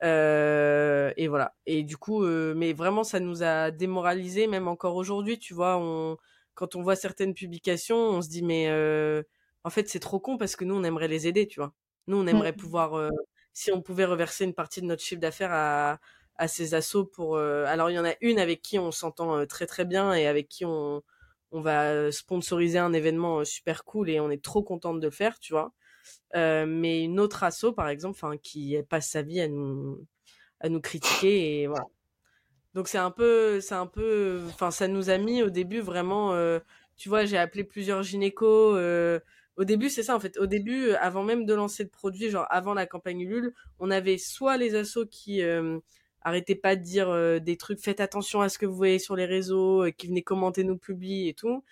et 0.02 1.28
voilà. 1.28 1.54
Et 1.66 1.82
du 1.82 1.96
coup, 1.96 2.22
mais 2.24 2.72
vraiment, 2.72 3.04
ça 3.04 3.20
nous 3.20 3.42
a 3.42 3.70
démoralisé, 3.70 4.46
même 4.46 4.68
encore 4.68 4.96
aujourd'hui, 4.96 5.38
tu 5.38 5.54
vois? 5.54 5.78
On... 5.78 6.16
Quand 6.54 6.76
on 6.76 6.82
voit 6.82 6.96
certaines 6.96 7.34
publications, 7.34 7.96
on 7.96 8.22
se 8.22 8.28
dit 8.28 8.42
mais 8.42 8.68
en 9.64 9.70
fait 9.70 9.88
c'est 9.88 10.00
trop 10.00 10.20
con 10.20 10.36
parce 10.38 10.56
que 10.56 10.64
nous 10.64 10.74
on 10.74 10.84
aimerait 10.84 11.08
les 11.08 11.26
aider, 11.26 11.46
tu 11.46 11.60
vois? 11.60 11.72
Nous, 12.08 12.16
on 12.16 12.24
mmh. 12.24 12.28
aimerait 12.28 12.52
pouvoir, 12.54 13.10
si 13.52 13.70
on 13.72 13.82
pouvait 13.82 14.06
reverser 14.06 14.44
une 14.44 14.54
partie 14.54 14.80
de 14.80 14.86
notre 14.86 15.02
chiffre 15.02 15.20
d'affaires 15.20 15.52
à, 15.52 16.00
à 16.38 16.48
ces 16.48 16.74
assos 16.74 17.04
pour. 17.04 17.38
alors, 17.38 17.90
il 17.90 17.94
y 17.94 17.98
en 17.98 18.04
a 18.04 18.14
une 18.20 18.38
avec 18.38 18.62
qui 18.62 18.78
on 18.78 18.90
s'entend 18.90 19.46
très 19.46 19.66
très 19.66 19.84
bien 19.84 20.14
et 20.14 20.26
avec 20.26 20.48
qui 20.48 20.64
on, 20.64 21.02
on 21.52 21.60
va 21.60 22.10
sponsoriser 22.12 22.78
un 22.78 22.92
événement 22.92 23.44
super 23.44 23.84
cool 23.84 24.10
et 24.10 24.20
on 24.20 24.30
est 24.30 24.42
trop 24.42 24.62
contente 24.62 25.00
de 25.00 25.06
le 25.06 25.10
faire, 25.12 25.38
tu 25.40 25.52
vois. 25.52 25.72
mais 26.34 27.02
une 27.04 27.20
autre 27.20 27.44
asso, 27.44 27.72
par 27.76 27.88
exemple, 27.88 28.18
qui 28.38 28.76
passe 28.88 29.10
sa 29.10 29.22
vie 29.22 29.40
à 29.40 29.48
nous, 29.48 30.06
à 30.60 30.68
nous 30.68 30.80
critiquer 30.80 31.62
et 31.62 31.66
voilà. 31.66 31.84
Donc 32.74 32.88
c'est 32.88 32.98
un 32.98 33.10
peu, 33.10 33.60
c'est 33.60 33.74
un 33.74 33.86
peu, 33.86 34.40
enfin 34.48 34.70
ça 34.70 34.88
nous 34.88 35.10
a 35.10 35.18
mis 35.18 35.42
au 35.42 35.50
début 35.50 35.80
vraiment, 35.80 36.34
tu 36.96 37.08
vois, 37.08 37.24
j'ai 37.24 37.38
appelé 37.38 37.64
plusieurs 37.64 38.02
gynécos 38.02 38.76
au 39.58 39.64
début, 39.64 39.90
c'est 39.90 40.04
ça 40.04 40.14
en 40.14 40.20
fait. 40.20 40.38
Au 40.38 40.46
début, 40.46 40.90
euh, 40.90 40.96
avant 41.00 41.24
même 41.24 41.44
de 41.44 41.52
lancer 41.52 41.82
le 41.82 41.88
produit, 41.90 42.30
genre 42.30 42.46
avant 42.48 42.74
la 42.74 42.86
campagne 42.86 43.20
Ulule, 43.20 43.52
on 43.80 43.90
avait 43.90 44.16
soit 44.16 44.56
les 44.56 44.76
assos 44.76 45.06
qui 45.06 45.42
euh, 45.42 45.80
arrêtaient 46.22 46.54
pas 46.54 46.76
de 46.76 46.82
dire 46.82 47.08
euh, 47.08 47.38
des 47.38 47.56
trucs, 47.56 47.80
faites 47.80 48.00
attention 48.00 48.40
à 48.40 48.48
ce 48.48 48.58
que 48.58 48.66
vous 48.66 48.74
voyez 48.74 48.98
sur 48.98 49.16
les 49.16 49.26
réseaux, 49.26 49.84
qui 49.96 50.08
venaient 50.08 50.22
commenter 50.22 50.64
nos 50.64 50.76
publis 50.76 51.28
et 51.28 51.34
tout. 51.34 51.64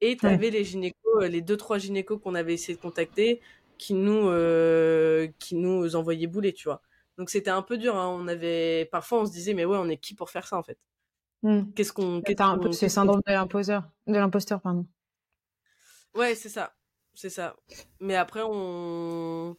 Et 0.00 0.16
tu 0.16 0.26
avais 0.26 0.50
les 0.50 0.64
gynécos, 0.64 1.24
les 1.28 1.40
deux 1.40 1.56
trois 1.56 1.78
gynécos 1.78 2.20
qu'on 2.22 2.34
avait 2.34 2.54
essayé 2.54 2.76
de 2.76 2.82
contacter, 2.82 3.40
qui 3.78 3.94
nous 3.94 4.30
qui 5.38 5.54
nous 5.54 5.96
envoyaient 5.96 6.26
bouler, 6.26 6.52
tu 6.52 6.68
vois. 6.68 6.82
Donc 7.16 7.30
c'était 7.30 7.50
un 7.50 7.62
peu 7.62 7.78
dur. 7.78 7.96
Hein. 7.96 8.08
On 8.18 8.28
avait 8.28 8.88
parfois 8.90 9.20
on 9.22 9.26
se 9.26 9.32
disait 9.32 9.54
mais 9.54 9.64
ouais, 9.64 9.78
on 9.78 9.88
est 9.88 9.96
qui 9.96 10.14
pour 10.14 10.30
faire 10.30 10.46
ça 10.46 10.58
en 10.58 10.62
fait? 10.62 10.78
Mmh. 11.42 11.72
Qu'est-ce 11.74 11.92
qu'on. 11.92 12.22
C'est 12.72 12.88
syndrome 12.88 13.20
de 13.26 13.32
l'imposteur, 13.32 13.84
de 14.06 14.14
l'imposteur 14.14 14.60
pardon. 14.60 14.86
Ouais, 16.14 16.34
c'est 16.34 16.48
ça 16.48 16.74
c'est 17.14 17.30
ça. 17.30 17.56
Mais 18.00 18.16
après, 18.16 18.42
on. 18.44 19.56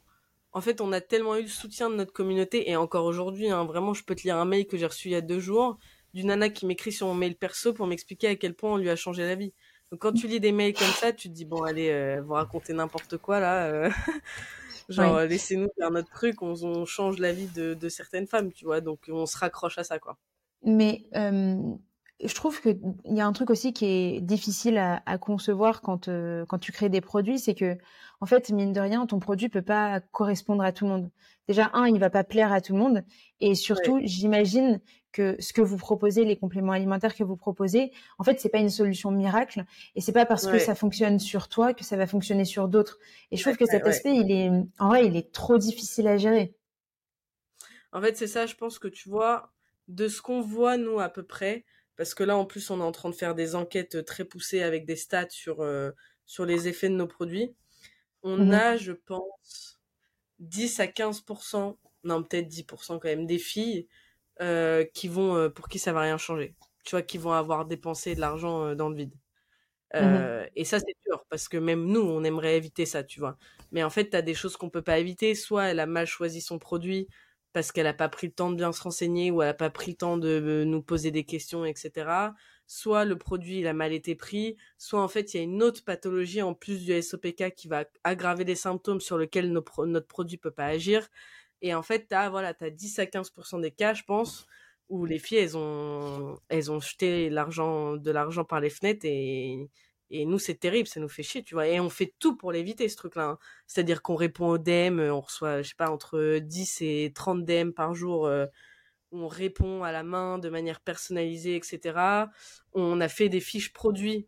En 0.55 0.61
fait, 0.61 0.79
on 0.79 0.93
a 0.93 1.01
tellement 1.01 1.35
eu 1.35 1.41
le 1.41 1.47
soutien 1.49 1.89
de 1.89 1.95
notre 1.95 2.13
communauté, 2.13 2.69
et 2.69 2.77
encore 2.77 3.03
aujourd'hui, 3.03 3.49
hein, 3.49 3.65
vraiment, 3.65 3.93
je 3.93 4.05
peux 4.05 4.15
te 4.15 4.23
lire 4.23 4.37
un 4.37 4.45
mail 4.45 4.65
que 4.67 4.77
j'ai 4.77 4.85
reçu 4.85 5.09
il 5.09 5.11
y 5.11 5.15
a 5.15 5.21
deux 5.21 5.41
jours 5.41 5.77
d'une 6.13 6.27
nana 6.27 6.47
qui 6.47 6.65
m'écrit 6.65 6.93
sur 6.93 7.07
mon 7.07 7.13
mail 7.13 7.35
perso 7.35 7.73
pour 7.73 7.87
m'expliquer 7.87 8.27
à 8.29 8.35
quel 8.37 8.53
point 8.53 8.71
on 8.71 8.77
lui 8.77 8.89
a 8.89 8.95
changé 8.95 9.23
la 9.23 9.35
vie. 9.35 9.51
Donc 9.91 9.99
quand 9.99 10.13
tu 10.13 10.27
lis 10.27 10.39
des 10.39 10.53
mails 10.53 10.73
comme 10.73 10.87
ça, 10.87 11.11
tu 11.11 11.27
te 11.27 11.33
dis, 11.33 11.43
bon, 11.43 11.63
allez, 11.63 11.89
euh, 11.89 12.21
vous 12.21 12.35
racontez 12.35 12.71
n'importe 12.71 13.17
quoi 13.17 13.41
là. 13.41 13.65
Euh. 13.65 13.89
Genre, 14.87 15.19
laissez-nous 15.21 15.67
faire 15.77 15.91
notre 15.91 16.09
truc, 16.11 16.41
on, 16.41 16.85
change 16.85 17.19
la 17.19 17.33
vie 17.33 17.47
de, 17.47 17.73
de, 17.73 17.89
certaines 17.89 18.27
femmes, 18.27 18.53
tu 18.53 18.63
vois. 18.63 18.79
Donc 18.79 19.09
on 19.09 19.25
se 19.25 19.37
raccroche 19.37 19.77
à 19.77 19.83
ça, 19.83 19.99
quoi. 19.99 20.17
Mais 20.63 21.03
euh, 21.15 21.59
je 22.27 22.35
trouve 22.35 22.61
qu'il 22.61 22.79
y 23.05 23.21
a 23.21 23.25
un 23.25 23.33
truc 23.33 23.49
aussi 23.49 23.73
qui 23.73 23.85
est 23.85 24.21
difficile 24.21 24.77
à, 24.77 25.01
à 25.05 25.17
concevoir 25.17 25.81
quand, 25.81 26.07
euh, 26.07 26.45
quand 26.45 26.57
tu 26.57 26.71
crées 26.71 26.89
des 26.89 27.01
produits, 27.01 27.39
c'est 27.39 27.55
que, 27.55 27.77
en 28.21 28.25
fait, 28.25 28.49
mine 28.49 28.73
de 28.73 28.79
rien, 28.79 29.05
ton 29.05 29.19
produit 29.19 29.49
peut 29.49 29.61
pas 29.61 29.99
correspondre 29.99 30.63
à 30.63 30.71
tout 30.71 30.85
le 30.85 30.91
monde. 30.91 31.09
Déjà, 31.47 31.69
un, 31.73 31.87
il 31.87 31.99
va 31.99 32.09
pas 32.09 32.23
plaire 32.23 32.51
à 32.51 32.61
tout 32.61 32.73
le 32.73 32.79
monde. 32.79 33.03
Et 33.39 33.55
surtout, 33.55 33.99
j'imagine 34.03 34.79
que 35.11 35.35
ce 35.39 35.53
que 35.53 35.61
vous 35.61 35.77
proposez, 35.77 36.25
les 36.25 36.35
compléments 36.35 36.73
alimentaires 36.73 37.15
que 37.15 37.23
vous 37.23 37.37
proposez, 37.37 37.91
en 38.17 38.23
fait, 38.23 38.39
c'est 38.39 38.49
pas 38.49 38.57
une 38.57 38.69
solution 38.69 39.11
miracle. 39.11 39.65
Et 39.95 40.01
c'est 40.01 40.11
pas 40.11 40.25
parce 40.25 40.47
que 40.47 40.59
ça 40.59 40.75
fonctionne 40.75 41.19
sur 41.19 41.47
toi 41.47 41.73
que 41.73 41.83
ça 41.83 41.97
va 41.97 42.07
fonctionner 42.07 42.45
sur 42.45 42.67
d'autres. 42.67 42.99
Et 43.31 43.37
je 43.37 43.41
trouve 43.43 43.57
que 43.57 43.65
cet 43.65 43.85
aspect, 43.85 44.15
il 44.15 44.31
est, 44.31 44.49
en 44.79 44.87
vrai, 44.89 45.05
il 45.05 45.15
est 45.15 45.31
trop 45.31 45.57
difficile 45.57 46.07
à 46.07 46.17
gérer. 46.17 46.55
En 47.93 48.01
fait, 48.01 48.17
c'est 48.17 48.27
ça, 48.27 48.45
je 48.45 48.55
pense 48.55 48.77
que 48.77 48.89
tu 48.89 49.07
vois, 49.07 49.53
de 49.87 50.07
ce 50.07 50.21
qu'on 50.21 50.41
voit, 50.41 50.75
nous, 50.75 50.99
à 50.99 51.07
peu 51.07 51.23
près, 51.23 51.63
parce 51.95 52.13
que 52.13 52.23
là, 52.23 52.37
en 52.37 52.45
plus, 52.45 52.69
on 52.69 52.79
est 52.79 52.83
en 52.83 52.91
train 52.91 53.09
de 53.09 53.15
faire 53.15 53.35
des 53.35 53.55
enquêtes 53.55 54.05
très 54.05 54.25
poussées 54.25 54.61
avec 54.61 54.85
des 54.85 54.95
stats 54.95 55.29
sur, 55.29 55.61
euh, 55.61 55.91
sur 56.25 56.45
les 56.45 56.67
effets 56.67 56.89
de 56.89 56.95
nos 56.95 57.07
produits. 57.07 57.55
On 58.23 58.37
mmh 58.37 58.51
a, 58.53 58.77
je 58.77 58.91
pense, 58.93 59.81
10 60.39 60.79
à 60.79 60.87
15%, 60.87 61.77
non, 62.03 62.23
peut-être 62.23 62.47
10% 62.47 62.99
quand 62.99 63.07
même, 63.07 63.25
des 63.25 63.39
filles 63.39 63.87
euh, 64.41 64.85
qui 64.93 65.07
vont, 65.07 65.35
euh, 65.35 65.49
pour 65.49 65.69
qui 65.69 65.79
ça 65.79 65.93
va 65.93 66.01
rien 66.01 66.17
changer. 66.17 66.55
Tu 66.85 66.91
vois, 66.91 67.01
qui 67.01 67.17
vont 67.17 67.31
avoir 67.31 67.65
dépensé 67.65 68.15
de 68.15 68.21
l'argent 68.21 68.75
dans 68.75 68.89
le 68.89 68.95
vide. 68.95 69.15
Mmh 69.93 70.35
et 70.55 70.65
ça, 70.65 70.79
c'est 70.79 70.95
dur, 71.05 71.25
parce 71.29 71.47
que 71.47 71.57
même 71.57 71.85
nous, 71.85 72.01
on 72.01 72.23
aimerait 72.23 72.57
éviter 72.57 72.85
ça, 72.85 73.03
tu 73.03 73.19
vois. 73.19 73.37
Mais 73.71 73.83
en 73.83 73.89
fait, 73.89 74.09
tu 74.09 74.17
as 74.17 74.21
des 74.21 74.33
choses 74.33 74.57
qu'on 74.57 74.69
peut 74.69 74.81
pas 74.81 74.99
éviter. 74.99 75.35
Soit 75.35 75.65
elle 75.65 75.79
a 75.79 75.85
mal 75.85 76.05
choisi 76.05 76.41
son 76.41 76.59
produit, 76.59 77.07
parce 77.55 77.71
qu'elle 77.71 77.85
n'a 77.85 77.93
pas 77.93 78.09
pris 78.09 78.27
le 78.27 78.33
temps 78.33 78.51
de 78.51 78.57
bien 78.57 78.73
se 78.73 78.81
renseigner 78.81 79.31
ou 79.31 79.41
elle 79.41 79.47
n'a 79.47 79.53
pas 79.53 79.69
pris 79.69 79.91
le 79.91 79.95
temps 79.95 80.17
de 80.17 80.27
euh, 80.27 80.65
nous 80.65 80.81
poser 80.81 81.09
des 81.09 81.23
questions, 81.23 81.63
etc. 81.63 82.33
Soit 82.67 83.05
le 83.05 83.17
produit 83.17 83.59
il 83.59 83.67
a 83.67 83.71
mal 83.73 83.93
été 83.93 84.13
pris, 84.13 84.57
soit 84.77 85.01
en 85.01 85.07
fait 85.07 85.33
il 85.33 85.37
y 85.37 85.39
a 85.39 85.43
une 85.43 85.63
autre 85.63 85.85
pathologie 85.85 86.41
en 86.41 86.53
plus 86.53 86.83
du 86.83 87.01
SOPK 87.01 87.53
qui 87.55 87.69
va 87.69 87.85
aggraver 88.03 88.43
les 88.43 88.55
symptômes 88.55 88.99
sur 88.99 89.17
lesquels 89.17 89.53
notre 89.53 90.07
produit 90.07 90.35
peut 90.35 90.51
pas 90.51 90.65
agir. 90.65 91.07
Et 91.61 91.73
en 91.73 91.81
fait, 91.81 92.09
tu 92.09 92.15
as, 92.15 92.29
voilà, 92.29 92.53
as 92.59 92.69
10 92.69 92.99
à 92.99 93.05
15% 93.05 93.61
des 93.61 93.71
cas, 93.71 93.93
je 93.93 94.03
pense, 94.03 94.47
où 94.89 95.05
les 95.05 95.17
filles, 95.17 95.37
elles 95.37 95.55
ont, 95.55 96.37
elles 96.49 96.69
ont 96.73 96.81
jeté 96.81 97.29
de 97.29 98.11
l'argent 98.11 98.43
par 98.43 98.59
les 98.59 98.69
fenêtres 98.69 99.05
et 99.05 99.69
et 100.11 100.25
nous, 100.25 100.39
c'est 100.39 100.55
terrible, 100.55 100.87
ça 100.87 100.99
nous 100.99 101.09
fait 101.09 101.23
chier, 101.23 101.43
tu 101.43 101.55
vois. 101.55 101.67
Et 101.67 101.79
on 101.79 101.89
fait 101.89 102.13
tout 102.19 102.35
pour 102.35 102.51
l'éviter, 102.51 102.87
ce 102.89 102.95
truc-là. 102.95 103.29
Hein. 103.29 103.37
C'est-à-dire 103.67 104.01
qu'on 104.01 104.15
répond 104.15 104.49
aux 104.49 104.57
DM, 104.57 104.99
on 104.99 105.21
reçoit, 105.21 105.61
je 105.61 105.69
sais 105.69 105.75
pas, 105.75 105.89
entre 105.89 106.39
10 106.39 106.81
et 106.81 107.11
30 107.15 107.43
DM 107.43 107.71
par 107.71 107.95
jour. 107.95 108.27
Euh, 108.27 108.45
on 109.11 109.27
répond 109.27 109.83
à 109.83 109.91
la 109.91 110.03
main 110.03 110.37
de 110.37 110.49
manière 110.49 110.81
personnalisée, 110.81 111.55
etc. 111.55 112.27
On 112.73 113.01
a 113.01 113.07
fait 113.07 113.29
des 113.29 113.39
fiches 113.39 113.73
produits 113.73 114.27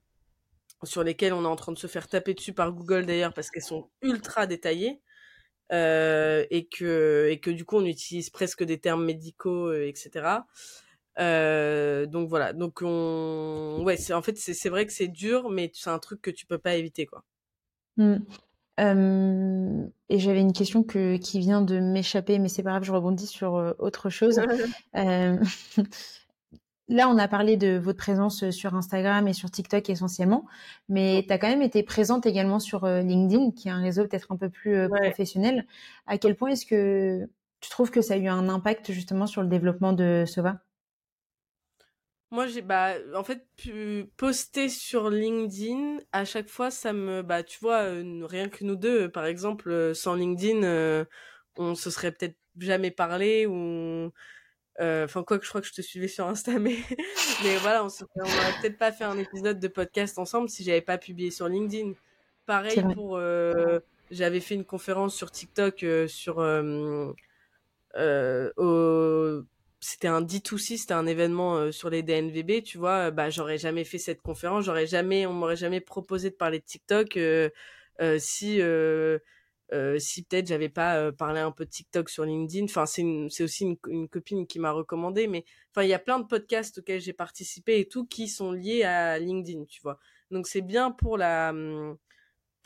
sur 0.83 1.03
lesquelles 1.03 1.33
on 1.33 1.43
est 1.43 1.47
en 1.47 1.55
train 1.55 1.73
de 1.73 1.77
se 1.77 1.87
faire 1.87 2.07
taper 2.07 2.33
dessus 2.33 2.53
par 2.53 2.71
Google 2.71 3.05
d'ailleurs 3.05 3.33
parce 3.33 3.49
qu'elles 3.49 3.63
sont 3.63 3.89
ultra 4.01 4.47
détaillées. 4.47 5.01
Euh, 5.73 6.45
et 6.49 6.69
que 6.69 7.49
du 7.49 7.65
coup 7.65 7.75
on 7.75 7.85
utilise 7.85 8.29
presque 8.29 8.63
des 8.63 8.79
termes 8.79 9.03
médicaux 9.03 9.67
euh, 9.67 9.85
etc 9.85 10.37
euh, 11.19 12.05
donc 12.05 12.29
voilà, 12.29 12.53
donc 12.53 12.79
on, 12.81 13.81
ouais, 13.83 13.97
c'est 13.97 14.13
en 14.13 14.21
fait 14.21 14.37
c'est 14.37 14.69
vrai 14.69 14.85
que 14.85 14.93
c'est 14.93 15.07
dur, 15.07 15.49
mais 15.49 15.71
c'est 15.73 15.89
un 15.89 15.99
truc 15.99 16.21
que 16.21 16.29
tu 16.29 16.45
peux 16.45 16.59
pas 16.59 16.75
éviter 16.75 17.05
quoi. 17.05 17.23
Mmh. 17.97 18.17
et 20.09 20.19
j'avais 20.19 20.41
une 20.41 20.53
question 20.53 20.83
que, 20.83 21.17
qui 21.17 21.39
vient 21.39 21.63
de 21.63 21.79
m'échapper, 21.79 22.37
mais 22.37 22.47
c'est 22.47 22.61
pas 22.61 22.69
grave, 22.69 22.83
je 22.83 22.91
rebondis 22.91 23.25
sur 23.25 23.55
euh, 23.55 23.73
autre 23.79 24.11
chose. 24.11 24.39
là, 24.93 25.39
on 27.09 27.17
a 27.17 27.27
parlé 27.27 27.57
de 27.57 27.77
votre 27.77 27.97
présence 27.97 28.51
sur 28.51 28.75
Instagram 28.75 29.27
et 29.27 29.33
sur 29.33 29.49
TikTok 29.49 29.89
essentiellement, 29.89 30.45
mais 30.89 31.25
tu 31.27 31.33
as 31.33 31.39
quand 31.39 31.49
même 31.49 31.63
été 31.63 31.81
présente 31.81 32.27
également 32.27 32.59
sur 32.59 32.85
LinkedIn, 32.85 33.51
qui 33.51 33.69
est 33.69 33.71
un 33.71 33.81
réseau 33.81 34.07
peut-être 34.07 34.31
un 34.31 34.37
peu 34.37 34.49
plus 34.49 34.87
professionnel. 34.87 35.65
À 36.05 36.19
quel 36.19 36.35
point 36.35 36.49
est-ce 36.49 36.67
que 36.67 37.27
tu 37.61 37.71
trouves 37.71 37.89
que 37.89 38.01
ça 38.01 38.13
a 38.13 38.17
eu 38.17 38.27
un 38.27 38.47
impact 38.47 38.91
justement 38.91 39.25
sur 39.25 39.41
le 39.41 39.47
développement 39.47 39.93
de 39.93 40.23
Sova? 40.27 40.61
Moi, 42.29 42.47
j'ai 42.47 42.61
bah 42.61 42.95
en 43.15 43.23
fait 43.23 43.47
poster 44.17 44.67
sur 44.67 45.09
LinkedIn 45.09 45.99
à 46.11 46.25
chaque 46.25 46.49
fois, 46.49 46.71
ça 46.71 46.91
me 46.91 47.21
bah 47.21 47.41
tu 47.43 47.57
vois 47.59 47.83
euh, 47.83 48.25
rien 48.25 48.49
que 48.49 48.65
nous 48.65 48.75
deux, 48.75 49.09
par 49.09 49.25
exemple, 49.25 49.69
euh, 49.69 49.93
sans 49.93 50.15
LinkedIn, 50.15 50.63
euh, 50.63 51.05
on 51.57 51.73
se 51.73 51.89
serait 51.89 52.11
peut-être 52.11 52.35
jamais 52.59 52.91
parlé 52.91 53.45
ou 53.45 54.11
enfin 54.79 55.23
quoi 55.23 55.39
que 55.39 55.45
je 55.45 55.49
crois 55.49 55.61
que 55.61 55.67
je 55.67 55.73
te 55.73 55.81
suivais 55.81 56.09
sur 56.09 56.27
Insta, 56.27 56.59
mais 56.59 56.75
mais 57.43 57.55
voilà, 57.57 57.85
on 57.85 57.87
on 58.15 58.21
aurait 58.21 58.61
peut-être 58.61 58.77
pas 58.77 58.91
fait 58.91 59.05
un 59.05 59.17
épisode 59.17 59.59
de 59.59 59.67
podcast 59.69 60.19
ensemble 60.19 60.49
si 60.49 60.63
j'avais 60.65 60.81
pas 60.81 60.97
publié 60.97 61.31
sur 61.31 61.47
LinkedIn. 61.47 61.93
Pareil 62.45 62.81
pour 62.93 63.19
j'avais 64.11 64.39
fait 64.39 64.55
une 64.55 64.65
conférence 64.65 65.15
sur 65.15 65.31
TikTok 65.31 65.85
sur 66.07 66.39
au 68.57 69.43
c'était 69.79 70.07
un 70.07 70.21
D2C, 70.21 70.77
c'était 70.77 70.93
un 70.93 71.05
événement 71.05 71.55
euh, 71.57 71.71
sur 71.71 71.89
les 71.89 72.03
DNVB, 72.03 72.63
tu 72.63 72.77
vois, 72.77 73.11
bah 73.11 73.29
j'aurais 73.29 73.57
jamais 73.57 73.83
fait 73.83 73.97
cette 73.99 74.21
conférence, 74.21 74.65
j'aurais 74.65 74.87
jamais, 74.87 75.25
on 75.25 75.33
m'aurait 75.33 75.55
jamais 75.55 75.81
proposé 75.81 76.29
de 76.31 76.35
parler 76.35 76.59
de 76.59 76.65
TikTok 76.65 77.17
euh, 77.17 77.49
euh, 78.01 78.19
si 78.19 78.61
si 79.99 80.23
peut-être 80.23 80.47
j'avais 80.47 80.69
pas 80.69 81.11
parlé 81.11 81.41
un 81.41 81.51
peu 81.51 81.65
de 81.65 81.69
TikTok 81.69 82.09
sur 82.09 82.23
LinkedIn. 82.23 82.65
Enfin, 82.65 82.85
c'est 82.85 83.43
aussi 83.43 83.63
une, 83.65 83.77
une, 83.89 84.07
copine 84.07 84.47
qui 84.47 84.59
m'a 84.59 84.71
recommandé, 84.71 85.27
mais 85.27 85.43
enfin, 85.71 85.83
il 85.83 85.89
y 85.89 85.93
a 85.93 85.99
plein 85.99 86.19
de 86.19 86.25
podcasts 86.25 86.77
auxquels 86.77 87.01
j'ai 87.01 87.13
participé 87.13 87.79
et 87.79 87.87
tout 87.87 88.05
qui 88.05 88.29
sont 88.29 88.53
liés 88.53 88.83
à 88.83 89.19
LinkedIn, 89.19 89.65
tu 89.65 89.81
vois. 89.81 89.99
Donc 90.31 90.47
c'est 90.47 90.61
bien 90.61 90.91
pour 90.91 91.17
la 91.17 91.51
mmh, 91.53 91.97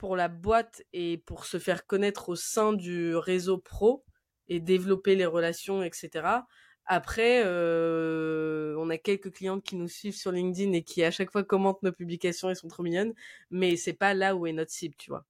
pour 0.01 0.15
la 0.15 0.29
boîte 0.29 0.83
et 0.93 1.19
pour 1.19 1.45
se 1.45 1.59
faire 1.59 1.85
connaître 1.85 2.29
au 2.29 2.35
sein 2.35 2.73
du 2.73 3.15
réseau 3.15 3.59
pro 3.59 4.03
et 4.47 4.59
développer 4.59 5.15
les 5.15 5.27
relations, 5.27 5.83
etc. 5.83 6.41
Après, 6.85 7.43
euh, 7.45 8.75
on 8.77 8.89
a 8.89 8.97
quelques 8.97 9.31
clientes 9.31 9.63
qui 9.63 9.75
nous 9.75 9.87
suivent 9.87 10.15
sur 10.15 10.31
LinkedIn 10.31 10.73
et 10.73 10.83
qui 10.83 11.03
à 11.03 11.11
chaque 11.11 11.31
fois 11.31 11.43
commentent 11.43 11.83
nos 11.83 11.91
publications 11.91 12.49
et 12.49 12.55
sont 12.55 12.67
trop 12.67 12.83
mignonnes, 12.83 13.13
mais 13.49 13.75
c'est 13.77 13.93
pas 13.93 14.13
là 14.13 14.35
où 14.35 14.47
est 14.47 14.53
notre 14.53 14.71
cible, 14.71 14.95
tu 14.97 15.09
vois. 15.09 15.25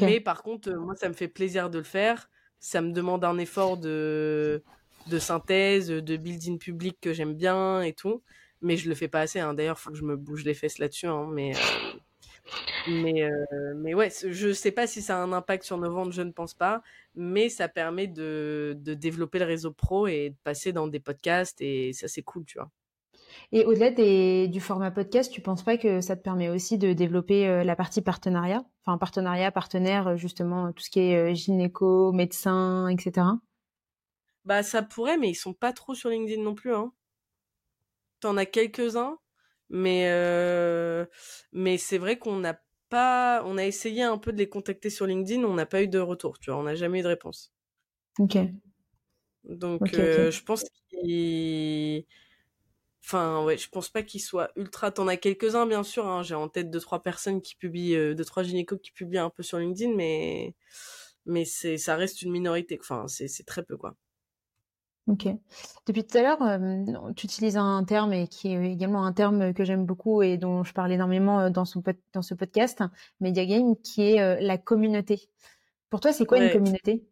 Mais 0.00 0.20
par 0.20 0.42
contre, 0.42 0.70
euh, 0.70 0.78
moi, 0.78 0.94
ça 0.94 1.08
me 1.08 1.14
fait 1.14 1.28
plaisir 1.28 1.70
de 1.70 1.78
le 1.78 1.84
faire. 1.84 2.30
Ça 2.60 2.80
me 2.80 2.92
demande 2.92 3.24
un 3.24 3.38
effort 3.38 3.76
de, 3.76 4.62
de 5.08 5.18
synthèse, 5.18 5.88
de 5.88 6.16
building 6.16 6.58
public 6.58 6.98
que 7.00 7.12
j'aime 7.12 7.34
bien 7.34 7.82
et 7.82 7.92
tout. 7.92 8.22
Mais 8.60 8.76
je 8.76 8.88
le 8.88 8.94
fais 8.94 9.08
pas 9.08 9.20
assez. 9.20 9.40
Hein. 9.40 9.54
D'ailleurs, 9.54 9.78
faut 9.78 9.90
que 9.90 9.96
je 9.96 10.04
me 10.04 10.16
bouge 10.16 10.44
les 10.44 10.54
fesses 10.54 10.78
là-dessus. 10.78 11.06
Hein. 11.06 11.28
Mais, 11.32 11.54
euh, 11.56 11.98
mais, 12.88 13.22
euh, 13.22 13.74
mais 13.76 13.94
ouais, 13.94 14.10
je 14.10 14.52
sais 14.52 14.72
pas 14.72 14.86
si 14.86 15.02
ça 15.02 15.18
a 15.18 15.22
un 15.22 15.32
impact 15.32 15.64
sur 15.64 15.78
nos 15.78 15.90
ventes, 15.90 16.12
je 16.12 16.22
ne 16.22 16.32
pense 16.32 16.54
pas. 16.54 16.82
Mais 17.14 17.48
ça 17.48 17.68
permet 17.68 18.06
de, 18.06 18.76
de 18.78 18.94
développer 18.94 19.38
le 19.38 19.44
réseau 19.44 19.72
pro 19.72 20.06
et 20.06 20.30
de 20.30 20.36
passer 20.44 20.72
dans 20.72 20.86
des 20.86 21.00
podcasts. 21.00 21.60
Et 21.60 21.92
ça, 21.92 22.08
c'est 22.08 22.22
cool, 22.22 22.44
tu 22.44 22.58
vois. 22.58 22.70
Et 23.52 23.64
au-delà 23.64 23.90
du 23.90 24.60
format 24.60 24.90
podcast, 24.90 25.32
tu 25.32 25.40
penses 25.40 25.62
pas 25.62 25.76
que 25.76 26.00
ça 26.00 26.16
te 26.16 26.22
permet 26.22 26.48
aussi 26.48 26.78
de 26.78 26.92
développer 26.92 27.46
euh, 27.46 27.64
la 27.64 27.76
partie 27.76 28.02
partenariat? 28.02 28.62
Enfin, 28.84 28.98
partenariat, 28.98 29.52
partenaire, 29.52 30.16
justement, 30.16 30.72
tout 30.72 30.82
ce 30.82 30.90
qui 30.90 31.00
est 31.00 31.34
gynéco, 31.34 32.12
médecin, 32.12 32.88
etc. 32.88 33.26
Bah, 34.44 34.62
ça 34.62 34.82
pourrait, 34.82 35.18
mais 35.18 35.30
ils 35.30 35.34
sont 35.34 35.54
pas 35.54 35.72
trop 35.72 35.94
sur 35.94 36.10
LinkedIn 36.10 36.42
non 36.42 36.54
plus. 36.54 36.74
Hein. 36.74 36.92
T'en 38.20 38.36
as 38.36 38.46
quelques-uns, 38.46 39.18
mais 39.72 40.08
euh, 40.10 41.06
mais 41.52 41.78
c'est 41.78 41.98
vrai 41.98 42.18
qu'on 42.18 42.38
n'a 42.38 42.62
pas, 42.90 43.42
on 43.46 43.56
a 43.56 43.64
essayé 43.64 44.02
un 44.02 44.18
peu 44.18 44.32
de 44.32 44.36
les 44.36 44.48
contacter 44.48 44.90
sur 44.90 45.06
LinkedIn, 45.06 45.44
on 45.44 45.54
n'a 45.54 45.64
pas 45.66 45.82
eu 45.82 45.88
de 45.88 45.98
retour, 45.98 46.38
tu 46.38 46.50
vois, 46.50 46.60
on 46.60 46.64
n'a 46.64 46.74
jamais 46.74 47.00
eu 47.00 47.02
de 47.02 47.08
réponse. 47.08 47.54
Ok. 48.18 48.36
Donc 49.44 49.94
euh, 49.94 50.30
je 50.30 50.42
pense 50.44 50.62
qu'il, 50.90 52.04
enfin 53.02 53.42
ouais, 53.44 53.56
je 53.56 53.68
pense 53.70 53.88
pas 53.88 54.02
qu'ils 54.02 54.20
soient 54.20 54.50
ultra. 54.56 54.90
T'en 54.92 55.08
as 55.08 55.16
quelques-uns 55.16 55.66
bien 55.66 55.82
sûr, 55.82 56.06
hein. 56.06 56.22
j'ai 56.22 56.34
en 56.34 56.48
tête 56.48 56.70
deux 56.70 56.80
trois 56.80 57.02
personnes 57.02 57.40
qui 57.40 57.56
publient, 57.56 57.96
euh, 57.96 58.14
deux 58.14 58.26
trois 58.26 58.42
gynécos 58.42 58.78
qui 58.78 58.92
publient 58.92 59.18
un 59.18 59.30
peu 59.30 59.42
sur 59.42 59.58
LinkedIn, 59.58 59.94
mais 59.94 60.54
mais 61.24 61.46
c'est 61.46 61.78
ça 61.78 61.96
reste 61.96 62.20
une 62.20 62.30
minorité, 62.30 62.78
enfin 62.78 63.08
c'est 63.08 63.26
c'est 63.26 63.44
très 63.44 63.62
peu 63.62 63.78
quoi. 63.78 63.96
Ok. 65.08 65.26
Depuis 65.86 66.06
tout 66.06 66.16
à 66.16 66.22
l'heure, 66.22 66.42
euh, 66.42 67.12
tu 67.16 67.26
utilises 67.26 67.56
un 67.56 67.82
terme 67.82 68.12
et 68.12 68.28
qui 68.28 68.52
est 68.52 68.72
également 68.72 69.04
un 69.04 69.12
terme 69.12 69.52
que 69.52 69.64
j'aime 69.64 69.84
beaucoup 69.84 70.22
et 70.22 70.36
dont 70.36 70.62
je 70.62 70.72
parle 70.72 70.92
énormément 70.92 71.40
euh, 71.40 71.50
dans, 71.50 71.64
son 71.64 71.82
dans 72.12 72.22
ce 72.22 72.34
podcast, 72.34 72.84
Media 73.20 73.44
Game, 73.44 73.74
qui 73.82 74.02
est 74.02 74.20
euh, 74.20 74.36
la 74.40 74.58
communauté. 74.58 75.28
Pour 75.90 75.98
toi, 75.98 76.12
c'est 76.12 76.24
quoi 76.24 76.38
une 76.38 76.52
communauté? 76.52 77.04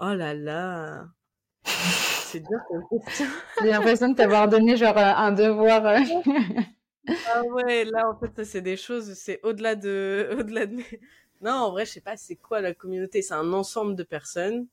Oh 0.00 0.14
là 0.14 0.34
là 0.34 1.04
C'est 1.64 2.40
dur 2.40 2.58
J'ai 3.60 3.68
l'impression 3.68 4.08
de 4.08 4.14
t'avoir 4.14 4.48
donné 4.48 4.76
genre 4.76 4.96
un 4.96 5.32
devoir. 5.32 5.84
ah 7.28 7.42
ouais, 7.52 7.84
là 7.84 8.08
en 8.08 8.18
fait, 8.18 8.44
c'est 8.44 8.62
des 8.62 8.76
choses, 8.76 9.14
c'est 9.14 9.38
au-delà 9.42 9.74
de, 9.74 10.34
au-delà 10.38 10.66
de. 10.66 10.78
Non, 11.42 11.52
en 11.52 11.70
vrai, 11.72 11.84
je 11.84 11.92
sais 11.92 12.00
pas, 12.00 12.16
c'est 12.16 12.36
quoi 12.36 12.60
la 12.60 12.72
communauté? 12.72 13.20
C'est 13.20 13.34
un 13.34 13.52
ensemble 13.52 13.96
de 13.96 14.02
personnes 14.02 14.66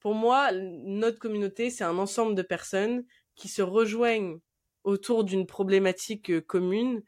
pour 0.00 0.14
moi, 0.14 0.50
notre 0.52 1.18
communauté, 1.18 1.70
c'est 1.70 1.84
un 1.84 1.98
ensemble 1.98 2.34
de 2.34 2.42
personnes 2.42 3.04
qui 3.34 3.48
se 3.48 3.62
rejoignent 3.62 4.40
autour 4.82 5.24
d'une 5.24 5.46
problématique 5.46 6.30
euh, 6.30 6.40
commune 6.40 7.02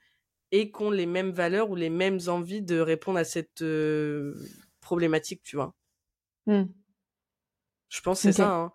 et 0.51 0.71
qui 0.71 0.83
ont 0.83 0.91
les 0.91 1.07
mêmes 1.07 1.31
valeurs 1.31 1.71
ou 1.71 1.75
les 1.75 1.89
mêmes 1.89 2.19
envies 2.29 2.61
de 2.61 2.79
répondre 2.79 3.19
à 3.19 3.25
cette 3.25 3.63
euh, 3.63 4.35
problématique, 4.81 5.43
tu 5.43 5.57
vois. 5.57 5.75
Mmh. 6.47 6.65
Je 7.89 8.01
pense 8.03 8.19
que 8.19 8.23
c'est 8.23 8.33
ça. 8.33 8.55
Hein. 8.55 8.73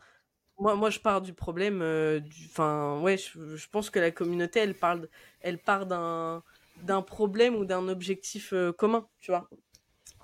Moi, 0.58 0.76
moi, 0.76 0.90
je 0.90 1.00
pars 1.00 1.22
du 1.22 1.34
problème. 1.34 1.84
Euh, 1.84 2.20
enfin, 2.50 3.00
ouais, 3.02 3.18
je, 3.18 3.68
pense 3.70 3.92
que 3.92 4.00
la 4.00 4.10
communauté, 4.10 4.60
elle 4.60 4.74
parle, 4.74 5.08
elle 5.42 5.60
part 5.60 5.86
d'un 5.86 6.44
d'un 6.84 7.02
problème 7.02 7.56
ou 7.56 7.66
d'un 7.66 7.88
objectif 7.88 8.54
commun, 8.78 9.08
tu 9.20 9.32
vois. 9.32 9.50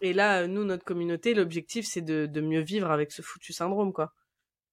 Et 0.04 0.12
là, 0.12 0.48
nous, 0.48 0.66
notre 0.66 0.84
communauté, 0.84 1.34
l'objectif, 1.34 1.88
c'est 1.88 2.02
de, 2.02 2.42
mieux 2.42 2.60
vivre 2.60 2.92
avec 2.92 3.14
ce 3.14 3.22
foutu 3.22 3.54
syndrome, 3.54 3.94
quoi. 3.94 4.14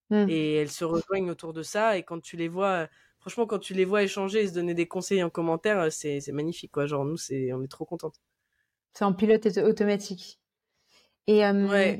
Mmh. 0.09 0.25
Et 0.27 0.55
elles 0.55 0.69
se 0.69 0.83
rejoignent 0.83 1.31
autour 1.31 1.53
de 1.53 1.63
ça. 1.63 1.97
Et 1.97 2.03
quand 2.03 2.19
tu 2.19 2.35
les 2.35 2.49
vois, 2.49 2.89
franchement, 3.19 3.45
quand 3.45 3.57
tu 3.57 3.73
les 3.73 3.85
vois 3.85 4.03
échanger 4.03 4.41
et 4.41 4.47
se 4.47 4.53
donner 4.53 4.73
des 4.73 4.89
conseils 4.89 5.23
en 5.23 5.29
commentaire, 5.29 5.89
c'est 5.89 6.21
magnifique, 6.33 6.73
quoi. 6.73 6.85
Genre, 6.85 7.05
nous, 7.05 7.15
c'est, 7.15 7.53
on 7.53 7.63
est 7.63 7.71
trop 7.71 7.85
contentes. 7.85 8.19
C'est 8.91 9.05
en 9.05 9.13
pilote 9.13 9.45
automatique. 9.57 10.37
Et 11.27 11.45
ouais, 11.45 11.97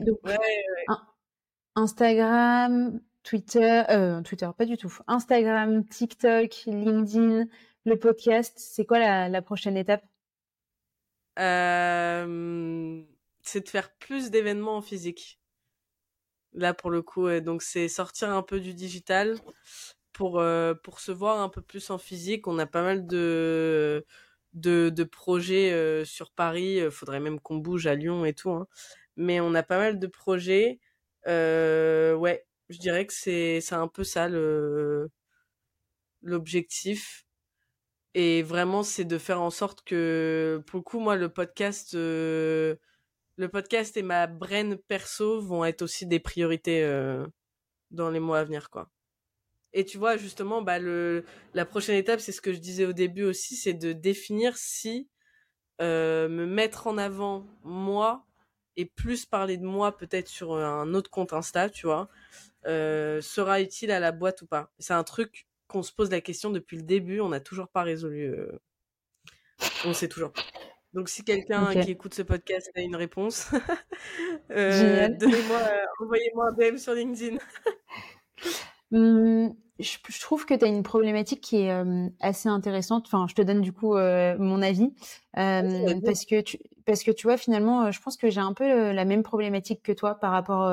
Instagram, 1.76 3.00
Twitter, 3.24 3.84
euh, 3.90 4.22
Twitter, 4.24 4.50
pas 4.58 4.66
du 4.66 4.76
tout. 4.76 4.94
Instagram, 5.08 5.86
TikTok, 5.88 6.64
LinkedIn, 6.66 7.46
le 7.86 7.96
podcast, 7.96 8.56
c'est 8.58 8.86
quoi 8.86 9.00
la, 9.00 9.30
la 9.30 9.42
prochaine 9.42 9.78
étape? 9.78 10.04
Euh, 11.40 13.06
c'est 13.44 13.62
de 13.62 13.70
faire 13.70 13.94
plus 13.96 14.32
d'événements 14.32 14.78
en 14.78 14.82
physique. 14.82 15.39
Là, 16.54 16.74
pour 16.74 16.92
le 16.92 17.02
coup, 17.02 17.30
donc 17.39 17.62
c'est 17.62 17.88
sortir 17.88 18.30
un 18.32 18.44
peu 18.44 18.60
du 18.60 18.74
digital 18.74 19.38
pour, 20.14 20.39
euh, 20.39 20.74
pour 20.74 21.00
se 21.00 21.12
voir 21.12 21.39
un 21.42 21.50
peu 21.50 21.62
plus 21.62 21.89
en 21.89 21.98
physique. 21.98 22.48
On 22.48 22.60
a 22.60 22.66
pas 22.66 22.84
mal 22.84 23.08
de, 23.08 24.06
de, 24.54 25.04
projets 25.04 25.72
euh, 25.72 26.06
sur 26.06 26.32
Paris. 26.32 26.76
Il 26.84 26.92
faudrait 26.92 27.20
même 27.20 27.39
qu'on 27.39 27.58
bouge 27.58 27.88
à 27.88 27.96
Lyon 27.96 28.26
et 28.26 28.34
tout. 28.34 28.52
Hein. 28.52 28.68
Mais 29.18 29.39
on 29.39 29.54
a 29.56 29.64
pas 29.64 29.78
mal 29.78 30.00
de 30.00 30.08
projets. 30.08 30.80
Euh, 31.28 32.16
ouais, 32.16 32.46
je 32.70 32.80
dirais 32.80 33.06
que 33.06 33.14
c'est, 33.14 33.62
c'est 33.62 33.76
un 33.76 33.88
peu 33.88 34.04
ça 34.04 34.28
le, 34.30 35.10
l'objectif. 36.22 37.26
Et 38.14 38.44
vraiment, 38.44 38.84
c'est 38.84 39.06
de 39.06 39.18
faire 39.18 39.42
en 39.42 39.50
sorte 39.52 39.84
que, 39.84 40.62
pour 40.68 40.80
le 40.80 40.84
coup, 40.84 41.00
moi, 41.00 41.16
le 41.16 41.30
podcast, 41.30 41.96
euh, 41.96 42.76
le 43.38 43.50
podcast 43.50 43.98
et 43.98 44.04
ma 44.04 44.28
brain 44.28 44.76
perso 44.88 45.42
vont 45.42 45.66
être 45.66 45.82
aussi 45.82 46.06
des 46.06 46.20
priorités 46.20 46.84
euh, 46.84 47.26
dans 47.92 48.10
les 48.10 48.20
mois 48.20 48.40
à 48.40 48.44
venir, 48.44 48.70
quoi. 48.70 48.90
Et 49.74 49.86
tu 49.86 49.98
vois, 49.98 50.18
justement, 50.18 50.62
bah, 50.62 50.80
le, 50.80 51.24
la 51.54 51.66
prochaine 51.66 51.96
étape, 51.96 52.20
c'est 52.20 52.34
ce 52.34 52.42
que 52.42 52.52
je 52.54 52.60
disais 52.60 52.86
au 52.86 52.94
début 52.94 53.24
aussi, 53.24 53.56
c'est 53.56 53.74
de 53.74 53.94
définir 53.94 54.58
si 54.58 55.10
euh, 55.82 56.28
me 56.28 56.46
mettre 56.46 56.88
en 56.88 56.98
avant 56.98 57.48
moi 57.64 58.26
et 58.76 58.86
plus 58.86 59.26
parler 59.26 59.58
de 59.58 59.66
moi 59.66 59.98
peut-être 59.98 60.28
sur 60.28 60.56
un 60.56 60.94
autre 60.94 61.10
compte 61.10 61.34
Insta, 61.34 61.70
tu 61.70 61.86
vois, 61.86 62.10
euh, 62.68 63.22
sera 63.22 63.62
utile 63.62 63.91
à 63.91 63.99
la 63.99 64.12
boîte 64.12 64.41
ou 64.41 64.48
pas. 64.48 64.72
C'est 64.80 64.94
un 64.94 65.03
truc 65.03 65.48
qu'on 65.68 65.84
se 65.84 65.94
pose 65.94 66.12
la 66.12 66.22
question 66.22 66.49
depuis 66.52 66.78
le 66.78 66.84
début, 66.84 67.22
on 67.22 67.30
n'a 67.30 67.40
toujours 67.40 67.70
pas 67.70 67.84
résolu. 67.84 68.36
On 69.86 69.94
sait 69.94 70.10
toujours 70.10 70.34
pas. 70.34 70.44
Donc 70.93 71.07
si 71.07 71.23
quelqu'un 71.23 71.68
qui 71.72 71.91
écoute 71.91 72.13
ce 72.13 72.22
podcast 72.22 72.69
a 72.76 72.81
une 72.81 72.95
réponse, 72.95 73.49
euh, 74.51 75.07
donnez-moi, 75.07 75.57
euh, 75.57 76.03
envoyez-moi 76.03 76.49
un 76.49 76.51
DM 76.51 76.77
sur 76.77 76.93
LinkedIn. 76.93 77.38
Mmh, 78.91 79.51
je, 79.80 80.19
trouve 80.19 80.45
que 80.45 80.53
tu 80.53 80.65
as 80.65 80.68
une 80.68 80.84
problématique 80.84 81.39
qui 81.39 81.61
est 81.61 81.72
euh, 81.72 82.09
assez 82.19 82.49
intéressante. 82.49 83.05
Enfin, 83.07 83.26
je 83.30 83.35
te 83.35 83.41
donne 83.41 83.61
du 83.61 83.72
coup 83.72 83.95
mon 83.95 84.61
avis 84.61 84.93
parce 85.34 86.26
que 86.26 86.41
tu, 86.41 86.59
parce 86.85 87.03
que 87.03 87.11
tu 87.11 87.27
vois 87.27 87.38
finalement, 87.38 87.89
je 87.89 88.01
pense 88.01 88.18
que 88.18 88.30
j'ai 88.30 88.41
un 88.41 88.53
peu 88.53 88.91
la 88.91 89.05
même 89.05 89.23
problématique 89.23 89.81
que 89.81 89.93
toi 89.93 90.15
par 90.15 90.31
rapport 90.31 90.68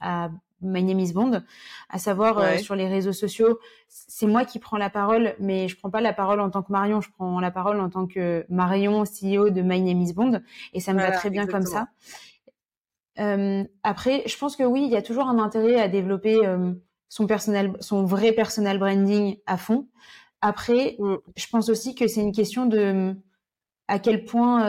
à 0.00 0.30
My 0.62 0.82
Name 0.82 1.00
is 1.00 1.12
Bond, 1.12 1.42
à 1.90 1.98
savoir 1.98 2.38
euh, 2.38 2.56
sur 2.56 2.74
les 2.74 2.88
réseaux 2.88 3.12
sociaux, 3.12 3.58
c'est 3.88 4.26
moi 4.26 4.44
qui 4.44 4.58
prends 4.58 4.78
la 4.78 4.90
parole, 4.90 5.34
mais 5.38 5.68
je 5.68 5.76
prends 5.76 5.90
pas 5.90 6.00
la 6.00 6.12
parole 6.12 6.40
en 6.40 6.50
tant 6.50 6.62
que 6.62 6.72
Marion, 6.72 7.00
je 7.00 7.10
prends 7.10 7.40
la 7.40 7.50
parole 7.50 7.80
en 7.80 7.90
tant 7.90 8.06
que 8.06 8.46
Marion, 8.48 9.04
CEO 9.04 9.50
de 9.50 9.62
My 9.62 9.82
Name 9.82 10.00
is 10.00 10.12
Bond, 10.14 10.40
et 10.72 10.80
ça 10.80 10.92
me 10.92 10.98
va 10.98 11.10
très 11.10 11.30
bien 11.30 11.46
comme 11.46 11.66
ça. 11.66 11.88
Euh, 13.18 13.64
après, 13.82 14.22
je 14.26 14.36
pense 14.36 14.56
que 14.56 14.62
oui, 14.62 14.84
il 14.84 14.90
y 14.90 14.96
a 14.96 15.02
toujours 15.02 15.28
un 15.28 15.38
intérêt 15.38 15.80
à 15.80 15.88
développer 15.88 16.46
euh, 16.46 16.72
son 17.08 17.26
personnel, 17.26 17.72
son 17.80 18.04
vrai 18.04 18.32
personal 18.32 18.78
branding 18.78 19.36
à 19.46 19.56
fond. 19.56 19.88
Après, 20.40 20.96
mm. 20.98 21.16
je 21.36 21.46
pense 21.48 21.68
aussi 21.68 21.94
que 21.94 22.08
c'est 22.08 22.20
une 22.20 22.32
question 22.32 22.66
de 22.66 23.14
à 23.88 23.98
quel 23.98 24.24
point 24.24 24.60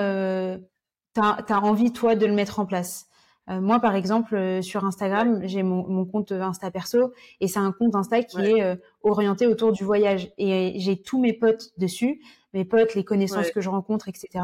tu 1.14 1.22
as 1.22 1.62
envie 1.64 1.92
toi 1.92 2.16
de 2.16 2.26
le 2.26 2.34
mettre 2.34 2.60
en 2.60 2.66
place. 2.66 3.07
Euh, 3.50 3.62
moi, 3.62 3.80
par 3.80 3.96
exemple, 3.96 4.36
euh, 4.36 4.62
sur 4.62 4.86
Instagram, 4.86 5.42
j'ai 5.44 5.64
mon, 5.64 6.06
compte 6.06 6.32
Insta 6.32 6.72
perso 6.72 7.14
et 7.40 7.48
c'est 7.48 7.60
un 7.60 7.72
compte 7.72 7.96
Insta 7.96 8.24
qui 8.24 8.40
est 8.42 8.64
euh, 8.64 8.76
orienté 9.04 9.48
autour 9.48 9.72
du 9.72 9.84
voyage. 9.84 10.32
Et 10.38 10.74
j'ai 10.80 11.02
tous 11.02 11.20
mes 11.20 11.34
potes 11.34 11.72
dessus, 11.78 12.22
mes 12.54 12.66
potes, 12.66 12.96
les 12.96 13.04
connaissances 13.04 13.52
que 13.52 13.62
je 13.62 13.70
rencontre, 13.70 14.08
etc. 14.08 14.44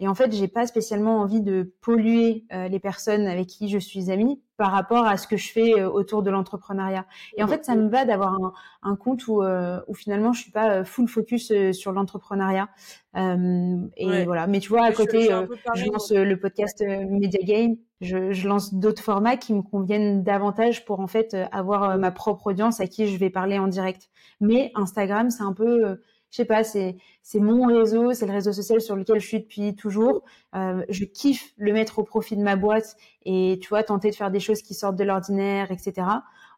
Et 0.00 0.08
en 0.08 0.14
fait, 0.14 0.32
j'ai 0.32 0.48
pas 0.48 0.66
spécialement 0.66 1.20
envie 1.20 1.40
de 1.40 1.72
polluer 1.80 2.44
euh, 2.52 2.68
les 2.68 2.80
personnes 2.80 3.26
avec 3.26 3.46
qui 3.46 3.68
je 3.68 3.78
suis 3.78 4.10
amie 4.10 4.40
par 4.56 4.72
rapport 4.72 5.06
à 5.06 5.16
ce 5.16 5.26
que 5.26 5.36
je 5.36 5.50
fais 5.52 5.74
euh, 5.78 5.88
autour 5.88 6.22
de 6.22 6.30
l'entrepreneuriat. 6.30 7.06
Et 7.36 7.42
en 7.42 7.48
fait, 7.48 7.64
ça 7.64 7.74
me 7.74 7.88
va 7.88 8.04
d'avoir 8.04 8.34
un, 8.34 8.52
un, 8.82 8.96
compte 8.96 9.26
où, 9.28 9.42
euh, 9.42 9.80
où 9.86 9.94
finalement 9.94 10.32
je 10.32 10.42
suis 10.42 10.50
pas 10.50 10.84
full 10.84 11.08
focus 11.08 11.52
sur 11.72 11.92
l'entrepreneuriat. 11.92 12.68
et 13.14 14.24
voilà. 14.24 14.46
Mais 14.46 14.60
tu 14.60 14.70
vois, 14.70 14.84
à 14.84 14.92
côté, 14.92 15.28
je, 15.74 15.90
lance 15.90 16.10
le 16.10 16.36
podcast 16.38 16.82
Media 16.82 17.40
Game. 17.42 17.76
Je, 18.02 18.32
je 18.32 18.48
lance 18.48 18.74
d'autres 18.74 19.02
formats 19.02 19.36
qui 19.38 19.54
me 19.54 19.62
conviennent 19.62 20.22
davantage 20.22 20.84
pour 20.84 21.00
en 21.00 21.06
fait 21.06 21.34
avoir 21.52 21.96
ma 21.98 22.10
propre 22.10 22.48
audience 22.48 22.80
à 22.80 22.86
qui 22.86 23.08
je 23.08 23.16
vais 23.16 23.30
parler 23.30 23.58
en 23.58 23.68
direct. 23.68 24.10
Mais 24.40 24.72
Instagram, 24.74 25.30
c'est 25.30 25.42
un 25.42 25.54
peu 25.54 25.98
je 26.32 26.38
sais 26.38 26.44
pas, 26.46 26.64
c'est 26.64 26.96
c'est 27.22 27.40
mon 27.40 27.66
réseau, 27.66 28.14
c'est 28.14 28.26
le 28.26 28.32
réseau 28.32 28.52
social 28.52 28.80
sur 28.80 28.96
lequel 28.96 29.20
je 29.20 29.26
suis 29.26 29.40
depuis 29.40 29.76
toujours. 29.76 30.24
Euh, 30.54 30.82
je 30.88 31.04
kiffe 31.04 31.52
le 31.58 31.74
mettre 31.74 31.98
au 31.98 32.04
profit 32.04 32.36
de 32.36 32.42
ma 32.42 32.56
boîte 32.56 32.96
et 33.24 33.58
tu 33.62 33.68
vois 33.68 33.82
tenter 33.82 34.10
de 34.10 34.14
faire 34.16 34.30
des 34.30 34.40
choses 34.40 34.62
qui 34.62 34.72
sortent 34.74 34.96
de 34.96 35.04
l'ordinaire, 35.04 35.70
etc. 35.70 36.06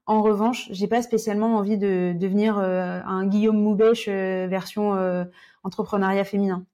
En 0.06 0.22
revanche, 0.22 0.68
j'ai 0.70 0.86
pas 0.86 1.02
spécialement 1.02 1.56
envie 1.56 1.76
de 1.76 2.14
devenir 2.16 2.58
euh, 2.58 3.00
un 3.04 3.26
Guillaume 3.26 3.60
Moubèche 3.60 4.06
euh, 4.08 4.46
version 4.48 4.94
euh, 4.94 5.24
entrepreneuriat 5.64 6.24
féminin. 6.24 6.64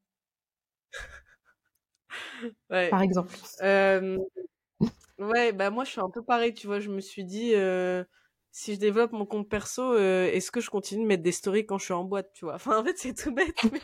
ouais. 2.70 2.90
Par 2.90 3.00
exemple. 3.00 3.34
Ouais, 5.20 5.52
bah 5.52 5.70
moi 5.70 5.84
je 5.84 5.90
suis 5.90 6.00
un 6.00 6.10
peu 6.10 6.22
pareil, 6.22 6.54
tu 6.54 6.66
vois, 6.66 6.80
je 6.80 6.90
me 6.90 7.00
suis 7.00 7.24
dit 7.24 7.54
si 8.52 8.74
je 8.74 8.80
développe 8.80 9.12
mon 9.12 9.26
compte 9.26 9.48
perso, 9.48 9.94
euh, 9.94 10.26
est-ce 10.26 10.50
que 10.50 10.60
je 10.60 10.70
continue 10.70 11.02
de 11.04 11.08
mettre 11.08 11.22
des 11.22 11.32
stories 11.32 11.66
quand 11.66 11.78
je 11.78 11.84
suis 11.84 11.94
en 11.94 12.04
boîte, 12.04 12.32
tu 12.32 12.44
vois? 12.44 12.54
Enfin, 12.54 12.80
en 12.80 12.84
fait, 12.84 12.98
c'est 12.98 13.14
tout 13.14 13.32
bête, 13.32 13.56
mais 13.72 13.80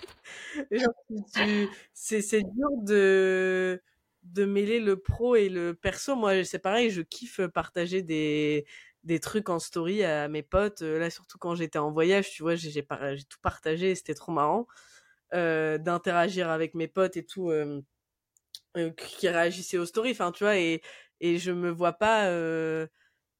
c'est, 1.94 2.42
dur 2.42 2.68
de 2.82 3.80
de 4.24 4.44
mêler 4.44 4.80
le 4.80 4.98
pro 5.00 5.36
et 5.36 5.48
le 5.48 5.74
perso. 5.74 6.16
Moi, 6.16 6.42
c'est 6.44 6.58
pareil, 6.58 6.90
je 6.90 7.02
kiffe 7.02 7.40
partager 7.48 8.02
des 8.02 8.66
des 9.04 9.20
trucs 9.20 9.48
en 9.50 9.60
story 9.60 10.02
à 10.02 10.28
mes 10.28 10.42
potes. 10.42 10.82
Euh, 10.82 10.98
là, 10.98 11.10
surtout 11.10 11.38
quand 11.38 11.54
j'étais 11.54 11.78
en 11.78 11.92
voyage, 11.92 12.30
tu 12.30 12.42
vois, 12.42 12.56
j'ai, 12.56 12.70
j'ai, 12.70 12.82
tout 12.84 13.38
partagé, 13.40 13.94
c'était 13.94 14.14
trop 14.14 14.32
marrant 14.32 14.66
euh, 15.34 15.78
d'interagir 15.78 16.50
avec 16.50 16.74
mes 16.74 16.88
potes 16.88 17.16
et 17.16 17.24
tout, 17.24 17.50
euh, 17.50 17.80
qui 18.96 19.28
réagissaient 19.28 19.78
aux 19.78 19.86
stories. 19.86 20.12
Enfin, 20.12 20.32
tu 20.32 20.44
vois, 20.44 20.56
et 20.58 20.82
et 21.20 21.38
je 21.38 21.52
me 21.52 21.70
vois 21.70 21.94
pas 21.94 22.30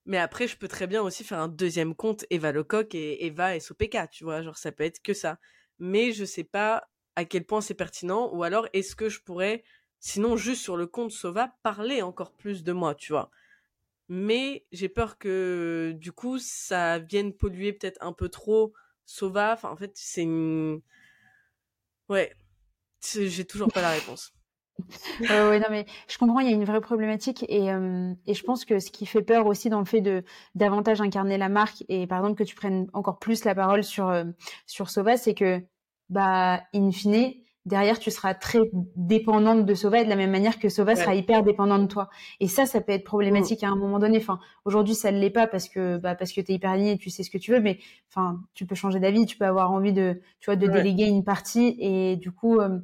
mais 0.06 0.18
après, 0.18 0.46
je 0.46 0.56
peux 0.56 0.68
très 0.68 0.86
bien 0.86 1.02
aussi 1.02 1.24
faire 1.24 1.40
un 1.40 1.48
deuxième 1.48 1.94
compte 1.94 2.24
Eva 2.30 2.52
Lecoq 2.52 2.94
et 2.94 3.26
Eva 3.26 3.58
SOPK, 3.58 4.08
tu 4.10 4.24
vois, 4.24 4.40
genre 4.40 4.56
ça 4.56 4.70
peut 4.70 4.84
être 4.84 5.02
que 5.02 5.14
ça. 5.14 5.38
Mais 5.80 6.12
je 6.12 6.24
sais 6.24 6.44
pas 6.44 6.88
à 7.16 7.24
quel 7.24 7.44
point 7.44 7.60
c'est 7.60 7.74
pertinent, 7.74 8.30
ou 8.32 8.44
alors 8.44 8.68
est-ce 8.72 8.94
que 8.94 9.08
je 9.08 9.20
pourrais, 9.20 9.64
sinon 9.98 10.36
juste 10.36 10.62
sur 10.62 10.76
le 10.76 10.86
compte 10.86 11.10
Sova, 11.10 11.56
parler 11.64 12.02
encore 12.02 12.32
plus 12.32 12.62
de 12.62 12.72
moi, 12.72 12.94
tu 12.94 13.12
vois? 13.12 13.30
Mais 14.08 14.64
j'ai 14.70 14.88
peur 14.88 15.18
que 15.18 15.92
du 15.96 16.12
coup 16.12 16.38
ça 16.38 17.00
vienne 17.00 17.32
polluer 17.32 17.72
peut-être 17.72 17.98
un 18.00 18.12
peu 18.12 18.28
trop 18.28 18.72
Sova. 19.06 19.54
Enfin, 19.54 19.70
en 19.70 19.76
fait, 19.76 19.92
c'est 19.96 20.22
une. 20.22 20.82
Ouais, 22.08 22.32
j'ai 23.02 23.44
toujours 23.44 23.72
pas 23.72 23.82
la 23.82 23.90
réponse. 23.90 24.35
Euh, 25.30 25.50
ouais, 25.50 25.58
non, 25.60 25.66
mais 25.70 25.86
je 26.08 26.18
comprends, 26.18 26.40
il 26.40 26.46
y 26.48 26.52
a 26.52 26.54
une 26.54 26.64
vraie 26.64 26.80
problématique 26.80 27.44
et, 27.48 27.72
euh, 27.72 28.12
et 28.26 28.34
je 28.34 28.42
pense 28.44 28.64
que 28.64 28.78
ce 28.78 28.90
qui 28.90 29.06
fait 29.06 29.22
peur 29.22 29.46
aussi 29.46 29.68
dans 29.70 29.78
le 29.78 29.84
fait 29.84 30.00
de 30.00 30.24
davantage 30.54 31.00
incarner 31.00 31.38
la 31.38 31.48
marque 31.48 31.84
et 31.88 32.06
par 32.06 32.18
exemple 32.18 32.36
que 32.38 32.44
tu 32.44 32.54
prennes 32.54 32.88
encore 32.92 33.18
plus 33.18 33.44
la 33.44 33.54
parole 33.54 33.82
sur 33.84 34.08
euh, 34.08 34.24
sur 34.66 34.90
Sova, 34.90 35.16
c'est 35.16 35.34
que 35.34 35.62
bah 36.08 36.62
in 36.74 36.90
fine, 36.92 37.32
derrière 37.66 37.98
tu 37.98 38.10
seras 38.10 38.32
très 38.32 38.60
dépendante 38.94 39.66
de 39.66 39.74
Sova 39.74 40.02
de 40.04 40.08
la 40.08 40.16
même 40.16 40.30
manière 40.30 40.58
que 40.58 40.68
Sova 40.68 40.94
sera 40.94 41.14
hyper 41.14 41.42
dépendante 41.42 41.82
de 41.82 41.86
toi. 41.88 42.08
Et 42.40 42.46
ça, 42.46 42.64
ça 42.64 42.80
peut 42.80 42.92
être 42.92 43.04
problématique 43.04 43.64
à 43.64 43.68
un 43.68 43.76
moment 43.76 43.98
donné. 43.98 44.18
Enfin, 44.18 44.38
aujourd'hui, 44.64 44.94
ça 44.94 45.10
ne 45.10 45.18
l'est 45.18 45.30
pas 45.30 45.46
parce 45.46 45.68
que 45.68 45.98
bah, 45.98 46.14
parce 46.14 46.32
que 46.32 46.40
t'es 46.40 46.54
hyper 46.54 46.70
aligné 46.70 46.92
et 46.92 46.98
tu 46.98 47.10
sais 47.10 47.24
ce 47.24 47.30
que 47.30 47.38
tu 47.38 47.50
veux, 47.50 47.60
mais 47.60 47.78
enfin, 48.08 48.40
tu 48.54 48.66
peux 48.66 48.76
changer 48.76 49.00
d'avis, 49.00 49.26
tu 49.26 49.36
peux 49.36 49.44
avoir 49.44 49.72
envie 49.72 49.92
de 49.92 50.20
tu 50.40 50.46
vois 50.46 50.56
de 50.56 50.66
déléguer 50.66 51.06
une 51.06 51.24
partie. 51.24 51.76
Et 51.80 52.16
du 52.16 52.30
coup, 52.30 52.60
euh, 52.60 52.78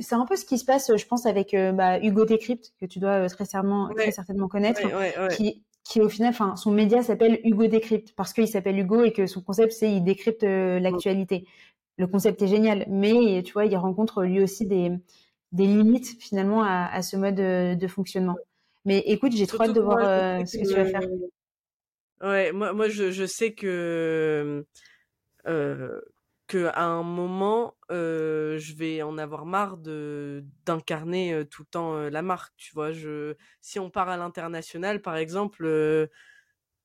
c'est 0.00 0.16
un 0.16 0.26
peu 0.26 0.36
ce 0.36 0.44
qui 0.44 0.58
se 0.58 0.64
passe, 0.64 0.90
je 0.94 1.06
pense, 1.06 1.24
avec 1.24 1.54
euh, 1.54 1.70
bah, 1.72 2.00
Hugo 2.00 2.24
Décrypte 2.24 2.72
que 2.80 2.86
tu 2.86 2.98
dois 2.98 3.24
euh, 3.24 3.28
très 3.28 3.44
certainement 3.44 3.90
très 3.94 4.10
certainement 4.10 4.48
connaître, 4.48 4.82
qui 5.36 5.62
qui 5.84 6.00
au 6.00 6.08
final, 6.08 6.30
enfin, 6.30 6.56
son 6.56 6.72
média 6.72 7.00
s'appelle 7.04 7.38
Hugo 7.44 7.68
Décrypte 7.68 8.12
parce 8.16 8.32
qu'il 8.32 8.48
s'appelle 8.48 8.76
Hugo 8.76 9.04
et 9.04 9.12
que 9.12 9.28
son 9.28 9.40
concept 9.40 9.70
c'est 9.70 9.92
il 9.92 10.02
décrypte 10.02 10.42
l'actualité 10.42 11.46
le 11.98 12.06
concept 12.06 12.42
est 12.42 12.48
génial, 12.48 12.84
mais 12.88 13.42
tu 13.44 13.52
vois, 13.52 13.64
il 13.64 13.76
rencontre 13.76 14.22
lui 14.24 14.42
aussi 14.42 14.66
des, 14.66 14.92
des 15.52 15.66
limites 15.66 16.16
finalement 16.20 16.62
à, 16.62 17.02
ce 17.02 17.16
mode 17.16 17.36
de, 17.36 17.86
fonctionnement. 17.86 18.36
Mais 18.84 18.98
écoute, 19.06 19.32
j'ai 19.32 19.46
trop 19.46 19.64
hâte 19.64 19.72
de 19.72 19.80
voir 19.80 19.98
euh, 19.98 20.44
ce 20.44 20.58
que, 20.58 20.68
tu 20.68 20.74
vas 20.74 20.84
faire. 20.84 21.00
Ouais, 22.22 22.52
moi, 22.52 22.72
moi 22.72 22.88
je, 22.88 23.10
je 23.10 23.26
sais 23.26 23.52
que 23.52 24.64
euh, 25.46 26.00
que 26.46 26.66
à 26.74 26.84
un 26.84 27.02
moment, 27.02 27.76
euh, 27.90 28.56
je 28.58 28.74
vais 28.74 29.02
en 29.02 29.18
avoir 29.18 29.46
marre 29.46 29.76
de 29.76 30.44
d'incarner 30.64 31.32
euh, 31.34 31.44
tout 31.44 31.62
le 31.62 31.66
temps 31.66 31.94
la 32.08 32.22
marque. 32.22 32.54
Tu 32.56 32.72
vois, 32.72 32.92
je 32.92 33.34
si 33.60 33.78
on 33.78 33.90
part 33.90 34.08
à 34.08 34.16
l'international, 34.16 35.02
par 35.02 35.16
exemple 35.16 35.66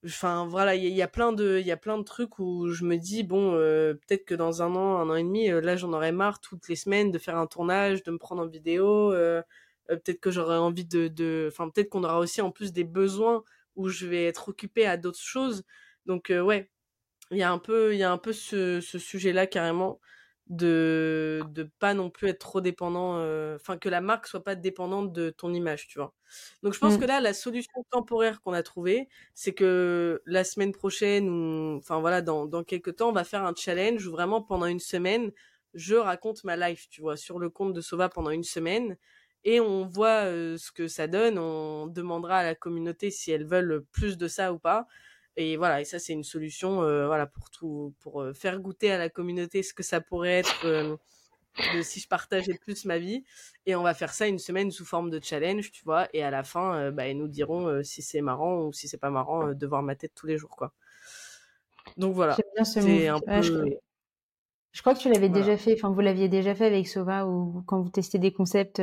enfin 0.06 0.48
voilà 0.48 0.76
il 0.76 0.88
y, 0.88 1.02
a 1.02 1.08
plein 1.08 1.32
de 1.32 1.60
il 1.60 1.66
y 1.66 1.72
a 1.72 1.78
plein 1.78 1.98
de 1.98 2.04
trucs 2.04 2.40
où 2.40 2.70
je 2.72 2.84
me 2.86 2.98
dis 2.98 3.24
bon 3.24 3.54
euh, 3.54 3.94
peut-être 3.94 4.26
que 4.26 4.34
dans 4.34 4.64
un 4.64 4.76
an 4.76 4.98
un 4.98 5.10
an 5.10 5.16
et 5.16 5.24
demi 5.24 5.52
euh, 5.52 5.62
là 5.62 5.76
j'en 5.76 5.94
aurais 5.94 6.12
marre 6.12 6.40
toutes 6.42 6.68
les 6.70 6.76
semaines 6.76 7.12
de 7.12 7.20
faire 7.20 7.38
un 7.38 7.46
tournage 7.46 8.02
de 8.04 8.12
me 8.12 8.18
prendre 8.18 8.42
en 8.42 8.48
vidéo 8.48 9.14
euh, 9.14 9.44
peut-être 9.88 10.20
que 10.20 10.32
j'aurais 10.32 10.58
envie 10.58 10.86
de 10.86 11.08
de 11.08 11.48
enfin 11.52 11.70
peut-être 11.70 11.90
qu'on 11.90 12.04
aura 12.04 12.18
aussi 12.20 12.42
en 12.42 12.50
plus 12.50 12.74
des 12.74 12.84
besoins 12.84 13.44
où 13.76 13.90
je 13.90 14.08
vais 14.08 14.26
être 14.26 14.50
occupée 14.50 14.86
à 14.86 14.98
d'autres 14.98 15.20
choses. 15.20 15.64
Donc 16.06 16.32
ouais 16.32 16.72
il 17.32 17.38
y 17.38 17.44
a 17.44 17.52
un 17.52 17.60
peu 17.60 17.94
il 17.94 18.00
y 18.00 18.04
a 18.04 18.12
un 18.12 18.18
peu 18.18 18.34
ce, 18.34 18.82
ce 18.82 18.98
sujet 19.00 19.34
là 19.34 19.48
carrément 19.48 20.00
de 20.48 21.42
de 21.50 21.64
pas 21.80 21.94
non 21.94 22.10
plus 22.10 22.30
être 22.30 22.40
trop 22.40 22.62
dépendant 22.62 23.18
euh, 23.18 23.56
enfin 23.56 23.78
que 23.78 23.88
la 23.90 24.02
marque 24.02 24.28
soit 24.28 24.44
pas 24.44 24.56
dépendante 24.56 25.14
de 25.14 25.30
ton 25.30 25.54
image 25.54 25.88
tu 25.88 26.00
vois. 26.00 26.14
Donc 26.64 26.74
je 26.74 26.80
pense 26.80 26.98
que 26.98 27.04
mmh. 27.06 27.08
là 27.08 27.22
la 27.22 27.34
solution 27.34 27.86
temporaire 27.90 28.42
qu'on 28.42 28.54
a 28.54 28.64
trouvée 28.64 29.08
c'est 29.34 29.54
que 29.54 30.22
la 30.26 30.44
semaine 30.44 30.74
prochaine 30.74 31.30
ou 31.30 31.78
enfin 31.78 32.00
voilà 32.02 32.22
dans 32.22 32.46
dans 32.48 32.64
quelques 32.64 32.98
temps 32.98 33.10
on 33.10 33.14
va 33.14 33.24
faire 33.24 33.46
un 33.46 33.54
challenge 33.56 34.06
où 34.06 34.12
vraiment 34.12 34.42
pendant 34.42 34.66
une 34.66 34.80
semaine 34.80 35.32
je 35.74 35.96
raconte 35.96 36.44
ma 36.44 36.58
life 36.58 36.90
tu 36.90 37.02
vois 37.02 37.18
sur 37.18 37.40
le 37.40 37.50
compte 37.50 37.74
de 37.74 37.82
Sova 37.82 38.10
pendant 38.10 38.32
une 38.32 38.44
semaine 38.44 38.98
et 39.44 39.60
on 39.60 39.86
voit 39.86 40.26
euh, 40.26 40.58
ce 40.58 40.72
que 40.72 40.88
ça 40.88 41.08
donne. 41.08 41.38
On 41.38 41.88
demandera 41.88 42.38
à 42.38 42.44
la 42.44 42.56
communauté 42.56 43.10
si 43.12 43.32
elles 43.32 43.46
veulent 43.46 43.84
plus 43.92 44.18
de 44.18 44.28
ça 44.28 44.54
ou 44.54 44.60
pas 44.60 44.88
et 45.38 45.56
voilà, 45.56 45.82
et 45.82 45.86
ça 45.86 46.00
c'est 46.00 46.14
une 46.14 46.24
solution, 46.24 46.84
euh, 46.84 47.08
voilà, 47.08 47.26
pour 47.26 47.50
tout, 47.50 47.94
pour 48.02 48.22
euh, 48.22 48.34
faire 48.34 48.60
goûter 48.60 48.92
à 48.92 48.98
la 48.98 49.10
communauté 49.10 49.64
ce 49.64 49.74
que 49.74 49.84
ça 49.84 50.02
pourrait 50.02 50.40
être 50.40 50.66
euh, 50.66 50.98
de, 51.74 51.82
si 51.82 52.00
je 52.02 52.08
partageais 52.08 52.58
plus 52.60 52.86
ma 52.86 52.98
vie. 52.98 53.24
Et 53.66 53.76
on 53.76 53.84
va 53.84 53.94
faire 53.94 54.14
ça 54.14 54.28
une 54.28 54.40
semaine 54.40 54.72
sous 54.72 54.86
forme 54.86 55.10
de 55.10 55.20
challenge, 55.24 55.72
tu 55.72 55.84
vois. 55.86 56.08
Et 56.14 56.24
à 56.24 56.32
la 56.32 56.44
fin, 56.44 56.92
bah, 56.92 57.08
ils 57.08 57.18
nous 57.18 57.28
diront 57.28 57.84
si 57.84 58.02
c'est 58.02 58.22
marrant 58.22 58.66
ou 58.66 58.74
si 58.74 58.88
c'est 58.88 58.98
pas 58.98 59.10
marrant 59.10 59.54
de 59.54 59.68
voir 59.68 59.84
ma 59.84 59.96
tête 59.96 60.12
tous 60.16 60.28
les 60.28 60.38
jours, 60.38 60.56
quoi. 60.56 60.74
Donc 61.98 62.14
voilà. 62.14 62.36
C'est 62.64 63.08
un 63.08 63.20
peu. 63.20 63.42
je... 63.42 64.82
crois 64.82 64.94
que 64.96 65.00
tu 65.00 65.10
l'avais 65.12 65.30
déjà 65.30 65.58
fait, 65.58 65.74
enfin 65.74 65.90
vous 65.92 66.00
l'aviez 66.00 66.30
déjà 66.30 66.56
fait 66.56 66.66
avec 66.66 66.88
Sova 66.88 67.26
ou 67.26 67.64
quand 67.66 67.82
vous 67.82 67.90
testez 67.90 68.18
des 68.18 68.32
concepts 68.32 68.82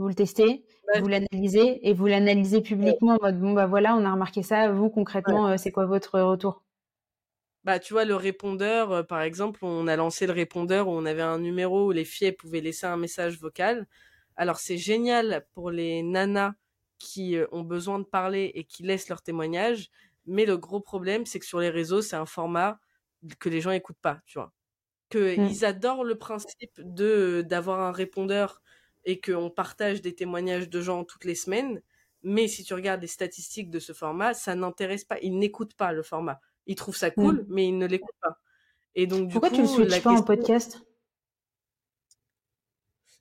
vous 0.00 0.08
le 0.08 0.14
testez, 0.14 0.64
vous 0.98 1.08
l'analysez 1.08 1.86
et 1.86 1.92
vous 1.92 2.06
l'analysez 2.06 2.62
publiquement 2.62 3.18
en 3.20 3.22
mode 3.22 3.38
bon 3.38 3.52
bah 3.52 3.66
voilà, 3.66 3.94
on 3.94 4.04
a 4.06 4.12
remarqué 4.12 4.42
ça, 4.42 4.72
vous 4.72 4.88
concrètement, 4.88 5.48
euh, 5.48 5.56
c'est 5.58 5.70
quoi 5.70 5.84
votre 5.84 6.18
retour? 6.18 6.64
Bah, 7.64 7.78
tu 7.78 7.92
vois, 7.92 8.06
le 8.06 8.16
répondeur, 8.16 8.90
euh, 8.92 9.02
par 9.02 9.20
exemple, 9.20 9.60
on 9.62 9.86
a 9.86 9.96
lancé 9.96 10.26
le 10.26 10.32
répondeur 10.32 10.88
où 10.88 10.92
on 10.92 11.04
avait 11.04 11.20
un 11.20 11.38
numéro 11.38 11.88
où 11.88 11.90
les 11.90 12.06
filles 12.06 12.32
pouvaient 12.32 12.62
laisser 12.62 12.86
un 12.86 12.96
message 12.96 13.38
vocal. 13.38 13.86
Alors, 14.36 14.56
c'est 14.56 14.78
génial 14.78 15.46
pour 15.52 15.70
les 15.70 16.02
nanas 16.02 16.54
qui 16.98 17.36
euh, 17.36 17.46
ont 17.52 17.62
besoin 17.62 17.98
de 17.98 18.04
parler 18.04 18.50
et 18.54 18.64
qui 18.64 18.82
laissent 18.82 19.10
leur 19.10 19.20
témoignage. 19.20 19.90
Mais 20.24 20.46
le 20.46 20.56
gros 20.56 20.80
problème, 20.80 21.26
c'est 21.26 21.38
que 21.38 21.44
sur 21.44 21.60
les 21.60 21.68
réseaux, 21.68 22.00
c'est 22.00 22.16
un 22.16 22.24
format 22.24 22.80
que 23.38 23.50
les 23.50 23.60
gens 23.60 23.72
écoutent 23.72 24.00
pas, 24.00 24.20
tu 24.24 24.38
vois. 24.38 24.54
Que 25.10 25.36
mmh. 25.36 25.46
ils 25.46 25.64
adorent 25.66 26.04
le 26.04 26.14
principe 26.14 26.72
de 26.78 27.44
d'avoir 27.46 27.80
un 27.80 27.92
répondeur 27.92 28.62
et 29.04 29.20
qu'on 29.20 29.50
partage 29.50 30.02
des 30.02 30.14
témoignages 30.14 30.68
de 30.68 30.80
gens 30.80 31.04
toutes 31.04 31.24
les 31.24 31.34
semaines. 31.34 31.82
Mais 32.22 32.48
si 32.48 32.64
tu 32.64 32.74
regardes 32.74 33.00
les 33.00 33.06
statistiques 33.06 33.70
de 33.70 33.78
ce 33.78 33.92
format, 33.92 34.34
ça 34.34 34.54
n'intéresse 34.54 35.04
pas. 35.04 35.18
Ils 35.20 35.38
n'écoutent 35.38 35.74
pas 35.74 35.92
le 35.92 36.02
format. 36.02 36.40
Ils 36.66 36.74
trouvent 36.74 36.96
ça 36.96 37.10
cool, 37.10 37.42
mm. 37.42 37.46
mais 37.48 37.68
ils 37.68 37.78
ne 37.78 37.86
l'écoutent 37.86 38.20
pas. 38.20 38.38
Et 38.94 39.06
donc, 39.06 39.28
du 39.28 39.32
Pourquoi 39.32 39.50
tu 39.50 39.62
le 39.62 39.66
switches 39.66 40.02
pas 40.02 40.12
en 40.12 40.22
podcast? 40.22 40.82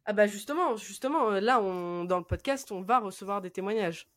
Ah 0.06 0.14
bah 0.14 0.26
justement, 0.26 0.76
justement, 0.76 1.32
euh, 1.32 1.40
là, 1.40 1.62
on, 1.62 2.04
dans 2.04 2.18
le 2.18 2.24
podcast, 2.24 2.72
on 2.72 2.82
va 2.82 3.00
recevoir 3.00 3.42
des 3.42 3.52
témoignages. 3.52 4.10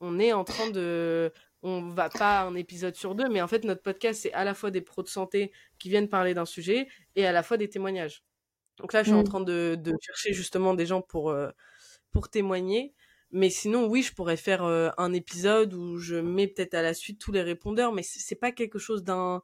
On 0.00 0.20
est 0.20 0.32
en 0.32 0.44
train 0.44 0.70
de, 0.70 1.32
on 1.62 1.88
va 1.90 2.08
pas 2.08 2.42
un 2.42 2.54
épisode 2.54 2.94
sur 2.94 3.14
deux, 3.14 3.28
mais 3.28 3.42
en 3.42 3.48
fait, 3.48 3.64
notre 3.64 3.82
podcast, 3.82 4.22
c'est 4.22 4.32
à 4.32 4.44
la 4.44 4.54
fois 4.54 4.70
des 4.70 4.80
pros 4.80 5.02
de 5.02 5.08
santé 5.08 5.52
qui 5.78 5.88
viennent 5.88 6.08
parler 6.08 6.34
d'un 6.34 6.44
sujet 6.44 6.88
et 7.16 7.26
à 7.26 7.32
la 7.32 7.42
fois 7.42 7.56
des 7.56 7.68
témoignages. 7.68 8.24
Donc 8.78 8.92
là, 8.92 9.02
je 9.02 9.08
suis 9.08 9.16
en 9.16 9.20
mmh. 9.20 9.24
train 9.24 9.40
de, 9.40 9.76
de, 9.78 9.94
chercher 10.00 10.32
justement 10.32 10.74
des 10.74 10.86
gens 10.86 11.02
pour, 11.02 11.34
pour 12.10 12.28
témoigner. 12.28 12.94
Mais 13.30 13.50
sinon, 13.50 13.86
oui, 13.86 14.02
je 14.02 14.12
pourrais 14.12 14.36
faire 14.36 14.62
un 14.62 15.12
épisode 15.12 15.74
où 15.74 15.98
je 15.98 16.16
mets 16.16 16.48
peut-être 16.48 16.74
à 16.74 16.82
la 16.82 16.94
suite 16.94 17.20
tous 17.20 17.32
les 17.32 17.42
répondeurs, 17.42 17.92
mais 17.92 18.02
c'est 18.02 18.34
pas 18.34 18.52
quelque 18.52 18.78
chose 18.78 19.04
d'un 19.04 19.42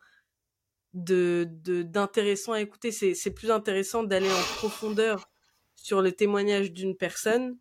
de 0.94 1.48
d'intéressant 1.82 2.52
à 2.52 2.60
écouter. 2.60 2.90
C'est 2.90 3.30
plus 3.30 3.50
intéressant 3.50 4.02
d'aller 4.02 4.30
en 4.30 4.42
profondeur 4.56 5.30
sur 5.74 6.02
le 6.02 6.12
témoignage 6.12 6.72
d'une 6.72 6.96
personne 6.96 7.56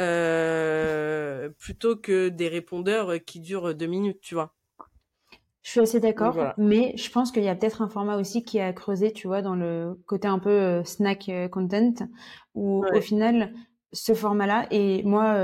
euh, 0.00 1.48
plutôt 1.58 1.96
que 1.96 2.28
des 2.28 2.48
répondeurs 2.48 3.12
qui 3.24 3.40
durent 3.40 3.74
deux 3.74 3.86
minutes, 3.86 4.20
tu 4.20 4.34
vois. 4.34 4.54
Je 5.64 5.70
suis 5.70 5.80
assez 5.80 5.98
d'accord, 5.98 6.36
mais 6.58 6.94
je 6.96 7.10
pense 7.10 7.32
qu'il 7.32 7.42
y 7.42 7.48
a 7.48 7.54
peut-être 7.54 7.80
un 7.80 7.88
format 7.88 8.18
aussi 8.18 8.44
qui 8.44 8.60
a 8.60 8.72
creusé, 8.74 9.12
tu 9.12 9.26
vois, 9.26 9.40
dans 9.40 9.54
le 9.54 9.98
côté 10.06 10.28
un 10.28 10.38
peu 10.38 10.50
euh, 10.50 10.84
snack 10.84 11.30
euh, 11.30 11.48
content, 11.48 11.94
où 12.54 12.84
au 12.84 13.00
final, 13.00 13.50
ce 13.94 14.12
format-là, 14.12 14.66
et 14.70 15.02
moi, 15.04 15.36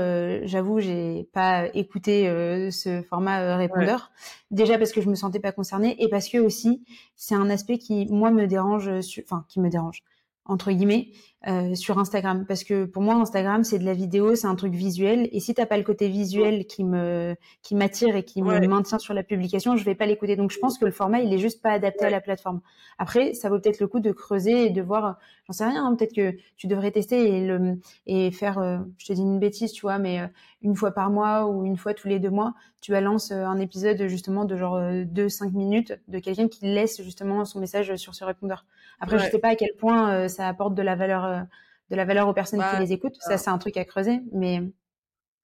j'avoue, 0.45 0.79
j'ai 0.79 1.27
pas 1.33 1.67
écouté 1.73 2.25
ce 2.71 3.01
format 3.01 3.57
répondeur, 3.57 4.11
déjà 4.51 4.77
parce 4.77 4.91
que 4.91 5.01
je 5.01 5.09
me 5.09 5.15
sentais 5.15 5.39
pas 5.39 5.51
concernée, 5.51 5.95
et 5.97 6.07
parce 6.07 6.29
que 6.29 6.37
aussi, 6.37 6.83
c'est 7.15 7.35
un 7.35 7.49
aspect 7.49 7.79
qui, 7.79 8.05
moi, 8.11 8.29
me 8.29 8.45
dérange, 8.45 8.91
enfin, 9.23 9.43
qui 9.49 9.59
me 9.59 9.69
dérange 9.69 10.03
entre 10.45 10.71
guillemets 10.71 11.09
euh, 11.47 11.73
sur 11.73 11.97
Instagram. 11.97 12.45
Parce 12.47 12.63
que 12.63 12.85
pour 12.85 13.01
moi 13.01 13.15
Instagram 13.15 13.63
c'est 13.63 13.79
de 13.79 13.83
la 13.83 13.93
vidéo 13.93 14.35
c'est 14.35 14.47
un 14.47 14.55
truc 14.55 14.73
visuel. 14.73 15.27
Et 15.31 15.39
si 15.39 15.53
t'as 15.53 15.65
pas 15.65 15.77
le 15.77 15.83
côté 15.83 16.07
visuel 16.07 16.65
qui 16.67 16.83
me 16.83 17.35
qui 17.63 17.73
m'attire 17.73 18.15
et 18.15 18.23
qui 18.23 18.43
me 18.43 18.59
maintient 18.67 18.99
sur 18.99 19.13
la 19.13 19.23
publication 19.23 19.75
je 19.75 19.83
vais 19.83 19.95
pas 19.95 20.05
l'écouter. 20.05 20.35
Donc 20.35 20.51
je 20.51 20.59
pense 20.59 20.77
que 20.77 20.85
le 20.85 20.91
format 20.91 21.19
il 21.21 21.33
est 21.33 21.39
juste 21.39 21.61
pas 21.61 21.71
adapté 21.71 22.05
à 22.05 22.09
la 22.09 22.21
plateforme. 22.21 22.61
Après 22.99 23.33
ça 23.33 23.49
vaut 23.49 23.59
peut-être 23.59 23.79
le 23.79 23.87
coup 23.87 23.99
de 23.99 24.11
creuser 24.11 24.67
et 24.67 24.69
de 24.69 24.81
voir 24.81 25.17
j'en 25.47 25.53
sais 25.53 25.65
rien 25.65 25.83
hein, 25.83 25.95
peut-être 25.95 26.13
que 26.13 26.35
tu 26.57 26.67
devrais 26.67 26.91
tester 26.91 27.37
et 27.37 27.45
le 27.45 27.79
et 28.05 28.29
faire 28.31 28.59
euh, 28.59 28.77
je 28.99 29.07
te 29.07 29.13
dis 29.13 29.21
une 29.21 29.39
bêtise 29.39 29.71
tu 29.71 29.81
vois 29.81 29.97
mais 29.97 30.19
euh, 30.19 30.27
une 30.61 30.75
fois 30.75 30.91
par 30.91 31.09
mois 31.09 31.47
ou 31.47 31.65
une 31.65 31.77
fois 31.77 31.95
tous 31.95 32.07
les 32.07 32.19
deux 32.19 32.29
mois 32.29 32.53
tu 32.81 32.91
balances 32.91 33.31
un 33.31 33.59
épisode 33.59 34.07
justement 34.07 34.43
de 34.45 34.57
genre 34.57 34.79
2-5 34.79 35.51
minutes 35.53 35.99
de 36.07 36.17
quelqu'un 36.19 36.47
qui 36.47 36.65
laisse 36.65 37.01
justement 37.03 37.45
son 37.45 37.59
message 37.59 37.95
sur 37.95 38.15
ce 38.15 38.25
répondeur. 38.25 38.65
Après, 38.99 39.19
je 39.19 39.29
sais 39.29 39.37
pas 39.37 39.49
à 39.49 39.55
quel 39.55 39.73
point 39.77 40.27
ça 40.31 40.47
apporte 40.47 40.73
de 40.75 40.81
la 40.81 40.95
valeur, 40.95 41.25
euh, 41.25 41.41
de 41.89 41.95
la 41.95 42.05
valeur 42.05 42.27
aux 42.27 42.33
personnes 42.33 42.59
qui 42.59 42.65
bah, 42.65 42.79
les 42.79 42.93
écoutent. 42.93 43.17
Ça, 43.19 43.37
c'est 43.37 43.49
un 43.49 43.57
truc 43.57 43.77
à 43.77 43.85
creuser, 43.85 44.21
mais. 44.31 44.61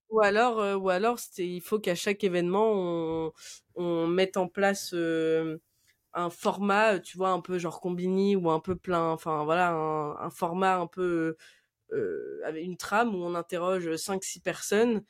Ou 0.09 0.21
alors, 0.21 0.59
euh, 0.59 0.75
ou 0.75 0.89
alors, 0.89 1.19
il 1.37 1.61
faut 1.61 1.79
qu'à 1.79 1.95
chaque 1.95 2.23
événement, 2.23 2.71
on, 2.73 3.31
on 3.75 4.07
mette 4.07 4.37
en 4.37 4.47
place 4.47 4.93
un 6.13 6.29
format, 6.29 6.99
tu 6.99 7.17
vois, 7.17 7.29
un 7.29 7.41
peu 7.41 7.59
genre 7.59 7.79
combini 7.81 8.35
ou 8.35 8.49
un 8.49 8.59
peu 8.59 8.75
plein, 8.75 9.11
enfin 9.11 9.43
voilà, 9.43 9.71
un, 9.71 10.29
format 10.29 10.77
un 10.77 10.87
peu 10.87 11.35
avec 12.45 12.65
une 12.65 12.77
trame 12.77 13.13
où 13.13 13.19
on 13.19 13.35
interroge 13.35 13.87
5-6 13.95 14.41
personnes 14.41 15.03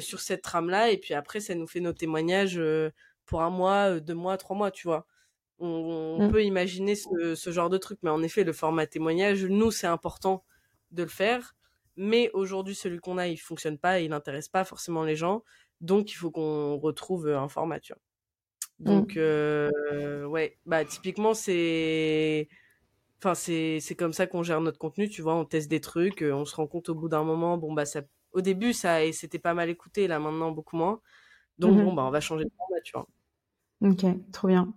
sur 0.00 0.20
cette 0.20 0.42
trame-là, 0.42 0.90
et 0.90 0.98
puis 0.98 1.14
après, 1.14 1.40
ça 1.40 1.54
nous 1.54 1.66
fait 1.66 1.80
nos 1.80 1.92
témoignages 1.92 2.60
pour 3.24 3.42
un 3.42 3.50
mois, 3.50 4.00
deux 4.00 4.14
mois, 4.14 4.36
trois 4.36 4.56
mois, 4.56 4.70
tu 4.70 4.88
vois. 4.88 5.06
On, 5.62 6.26
mmh. 6.26 6.32
peut 6.32 6.42
imaginer 6.42 6.94
ce, 6.94 7.50
genre 7.50 7.68
de 7.68 7.76
truc, 7.76 7.98
mais 8.02 8.10
en 8.10 8.22
effet, 8.22 8.44
le 8.44 8.52
format 8.52 8.86
témoignage, 8.86 9.44
nous, 9.44 9.70
c'est 9.70 9.86
important 9.86 10.42
de 10.90 11.02
le 11.02 11.08
faire. 11.08 11.54
Mais 11.96 12.30
aujourd'hui, 12.32 12.74
celui 12.74 12.98
qu'on 12.98 13.18
a, 13.18 13.28
il 13.28 13.36
fonctionne 13.36 13.76
pas, 13.76 14.00
il 14.00 14.10
n'intéresse 14.10 14.48
pas 14.48 14.64
forcément 14.64 15.04
les 15.04 15.16
gens. 15.16 15.44
Donc, 15.82 16.10
il 16.12 16.14
faut 16.14 16.30
qu'on 16.30 16.78
retrouve 16.78 17.28
un 17.28 17.48
format, 17.48 17.78
tu 17.78 17.92
vois. 17.92 18.00
Donc, 18.78 19.16
mmh. 19.16 19.18
euh, 19.18 20.24
ouais, 20.24 20.58
bah, 20.64 20.84
typiquement, 20.86 21.34
c'est. 21.34 22.48
Enfin, 23.18 23.34
c'est 23.34 23.94
comme 23.98 24.14
ça 24.14 24.26
qu'on 24.26 24.42
gère 24.42 24.62
notre 24.62 24.78
contenu, 24.78 25.10
tu 25.10 25.20
vois. 25.20 25.34
On 25.34 25.44
teste 25.44 25.70
des 25.70 25.82
trucs, 25.82 26.22
on 26.22 26.46
se 26.46 26.56
rend 26.56 26.66
compte 26.66 26.88
au 26.88 26.94
bout 26.94 27.10
d'un 27.10 27.22
moment, 27.22 27.58
bon, 27.58 27.74
bah, 27.74 27.84
ça. 27.84 28.00
Au 28.32 28.40
début, 28.40 28.72
ça 28.72 29.00
c'était 29.12 29.40
pas 29.40 29.54
mal 29.54 29.68
écouté, 29.68 30.06
là, 30.06 30.18
maintenant, 30.18 30.52
beaucoup 30.52 30.76
moins. 30.76 31.00
Donc, 31.58 31.76
mmh 31.76 31.84
bon, 31.84 31.92
bah, 31.92 32.04
on 32.04 32.10
va 32.10 32.20
changer 32.20 32.44
de 32.44 32.50
format, 32.56 32.80
tu 32.82 32.92
vois. 32.92 33.06
Ok, 33.82 34.32
trop 34.32 34.48
bien. 34.48 34.72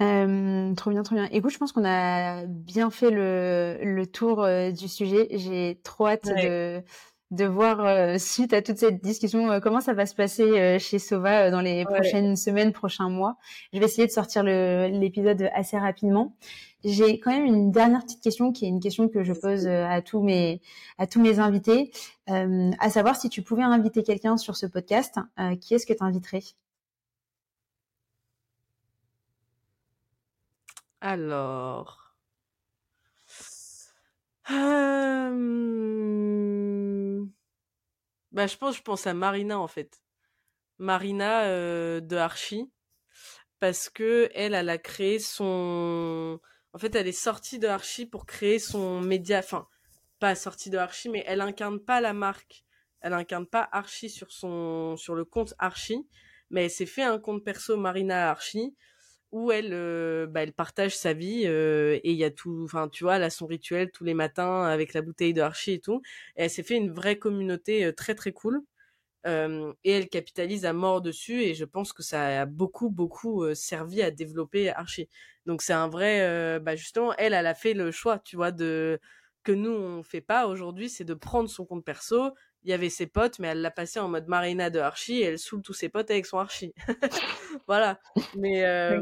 Euh, 0.00 0.74
trop 0.74 0.90
bien, 0.90 1.02
trop 1.02 1.14
bien. 1.14 1.28
Écoute, 1.30 1.52
je 1.52 1.58
pense 1.58 1.72
qu'on 1.72 1.84
a 1.84 2.44
bien 2.46 2.90
fait 2.90 3.10
le, 3.10 3.78
le 3.82 4.06
tour 4.06 4.42
euh, 4.42 4.70
du 4.70 4.88
sujet. 4.88 5.28
J'ai 5.32 5.80
trop 5.84 6.08
hâte 6.08 6.26
de, 6.26 6.82
de 7.30 7.44
voir, 7.44 7.84
euh, 7.84 8.18
suite 8.18 8.52
à 8.52 8.62
toute 8.62 8.78
cette 8.78 9.02
discussion, 9.02 9.60
comment 9.60 9.80
ça 9.80 9.92
va 9.94 10.06
se 10.06 10.14
passer 10.14 10.78
chez 10.80 10.98
Sova 10.98 11.50
dans 11.50 11.60
les 11.60 11.84
prochaines 11.84 12.36
semaines, 12.36 12.72
prochains 12.72 13.10
mois. 13.10 13.36
Je 13.72 13.78
vais 13.78 13.84
essayer 13.84 14.06
de 14.06 14.12
sortir 14.12 14.42
l'épisode 14.42 15.48
assez 15.54 15.78
rapidement. 15.78 16.34
J'ai 16.84 17.20
quand 17.20 17.30
même 17.30 17.44
une 17.44 17.70
dernière 17.70 18.02
petite 18.02 18.22
question 18.22 18.50
qui 18.50 18.64
est 18.64 18.68
une 18.68 18.80
question 18.80 19.08
que 19.08 19.22
je 19.22 19.32
pose 19.32 19.68
à 19.68 20.02
tous 20.02 20.20
mes, 20.20 20.60
à 20.98 21.06
tous 21.06 21.20
mes 21.20 21.38
invités, 21.38 21.92
à 22.26 22.90
savoir 22.90 23.14
si 23.14 23.28
tu 23.28 23.42
pouvais 23.42 23.62
inviter 23.62 24.02
quelqu'un 24.02 24.36
sur 24.36 24.56
ce 24.56 24.66
podcast, 24.66 25.14
qui 25.60 25.74
est-ce 25.74 25.86
que 25.86 25.92
tu 25.92 26.02
inviterais 26.02 26.42
Alors. 31.04 32.14
Bah, 38.30 38.46
je 38.46 38.56
pense, 38.56 38.76
je 38.76 38.82
pense 38.82 39.06
à 39.08 39.12
Marina 39.12 39.58
en 39.58 39.66
fait. 39.66 40.00
Marina 40.78 42.00
de 42.00 42.16
Archie. 42.16 42.70
Parce 43.58 43.90
que 43.90 44.30
elle, 44.34 44.54
elle 44.54 44.68
a 44.68 44.78
créé 44.78 45.18
son. 45.18 46.40
En 46.72 46.78
fait, 46.78 46.94
elle 46.94 47.08
est 47.08 47.12
sortie 47.12 47.58
de 47.58 47.66
Archie 47.66 48.06
pour 48.06 48.24
créer 48.24 48.60
son 48.60 49.00
média. 49.00 49.40
Enfin, 49.40 49.66
pas 50.20 50.36
sortie 50.36 50.70
de 50.70 50.78
Archie, 50.78 51.08
mais 51.08 51.24
elle 51.26 51.40
incarne 51.40 51.80
pas 51.80 52.00
la 52.00 52.12
marque. 52.12 52.64
Elle 53.00 53.14
incarne 53.14 53.46
pas 53.46 53.68
Archie 53.72 54.08
sur 54.08 54.30
son 54.30 54.96
sur 54.96 55.16
le 55.16 55.24
compte 55.24 55.54
Archie, 55.58 56.06
mais 56.50 56.66
elle 56.66 56.70
s'est 56.70 56.86
fait 56.86 57.02
un 57.02 57.18
compte 57.18 57.44
perso 57.44 57.76
Marina 57.76 58.30
Archie 58.30 58.76
où 59.32 59.50
elle, 59.50 59.72
euh, 59.72 60.26
bah, 60.26 60.42
elle 60.42 60.52
partage 60.52 60.96
sa 60.96 61.14
vie 61.14 61.44
euh, 61.46 61.98
et 62.04 62.12
il 62.12 62.16
y 62.18 62.24
a 62.24 62.30
tout, 62.30 62.62
enfin 62.64 62.88
tu 62.88 63.04
vois, 63.04 63.16
elle 63.16 63.22
a 63.24 63.30
son 63.30 63.46
rituel 63.46 63.90
tous 63.90 64.04
les 64.04 64.14
matins 64.14 64.64
avec 64.64 64.92
la 64.94 65.02
bouteille 65.02 65.32
de 65.34 65.40
Archie 65.40 65.72
et 65.72 65.80
tout. 65.80 66.02
Elle 66.36 66.50
s'est 66.50 66.62
fait 66.62 66.76
une 66.76 66.92
vraie 66.92 67.18
communauté 67.18 67.84
euh, 67.86 67.92
très 67.92 68.14
très 68.14 68.32
cool 68.32 68.62
et 69.24 69.90
elle 69.92 70.08
capitalise 70.08 70.64
à 70.64 70.72
mort 70.72 71.00
dessus 71.00 71.42
et 71.42 71.54
je 71.54 71.64
pense 71.64 71.92
que 71.92 72.02
ça 72.02 72.42
a 72.42 72.46
beaucoup 72.46 72.90
beaucoup 72.90 73.54
servi 73.54 74.02
à 74.02 74.10
développer 74.10 74.70
Archie. 74.70 75.08
Donc 75.46 75.62
c'est 75.62 75.72
un 75.72 75.88
vrai, 75.88 76.58
bah 76.60 76.74
justement, 76.74 77.14
elle, 77.18 77.32
elle 77.32 77.46
a 77.46 77.54
fait 77.54 77.72
le 77.74 77.92
choix, 77.92 78.18
tu 78.18 78.34
vois, 78.34 78.50
de 78.50 78.98
que 79.44 79.52
nous 79.52 79.70
on 79.70 80.02
fait 80.02 80.20
pas 80.20 80.48
aujourd'hui, 80.48 80.88
c'est 80.88 81.04
de 81.04 81.14
prendre 81.14 81.48
son 81.48 81.64
compte 81.64 81.84
perso, 81.84 82.32
il 82.64 82.70
y 82.70 82.72
avait 82.72 82.90
ses 82.90 83.06
potes, 83.06 83.38
mais 83.38 83.48
elle 83.48 83.60
l'a 83.60 83.70
passé 83.70 83.98
en 83.98 84.08
mode 84.08 84.28
Marina 84.28 84.70
de 84.70 84.78
Archie 84.78 85.18
et 85.20 85.24
elle 85.24 85.38
saoule 85.38 85.62
tous 85.62 85.72
ses 85.72 85.88
potes 85.88 86.10
avec 86.10 86.26
son 86.26 86.38
Archie. 86.38 86.74
voilà. 87.66 88.00
Mais, 88.36 88.64
euh, 88.64 89.00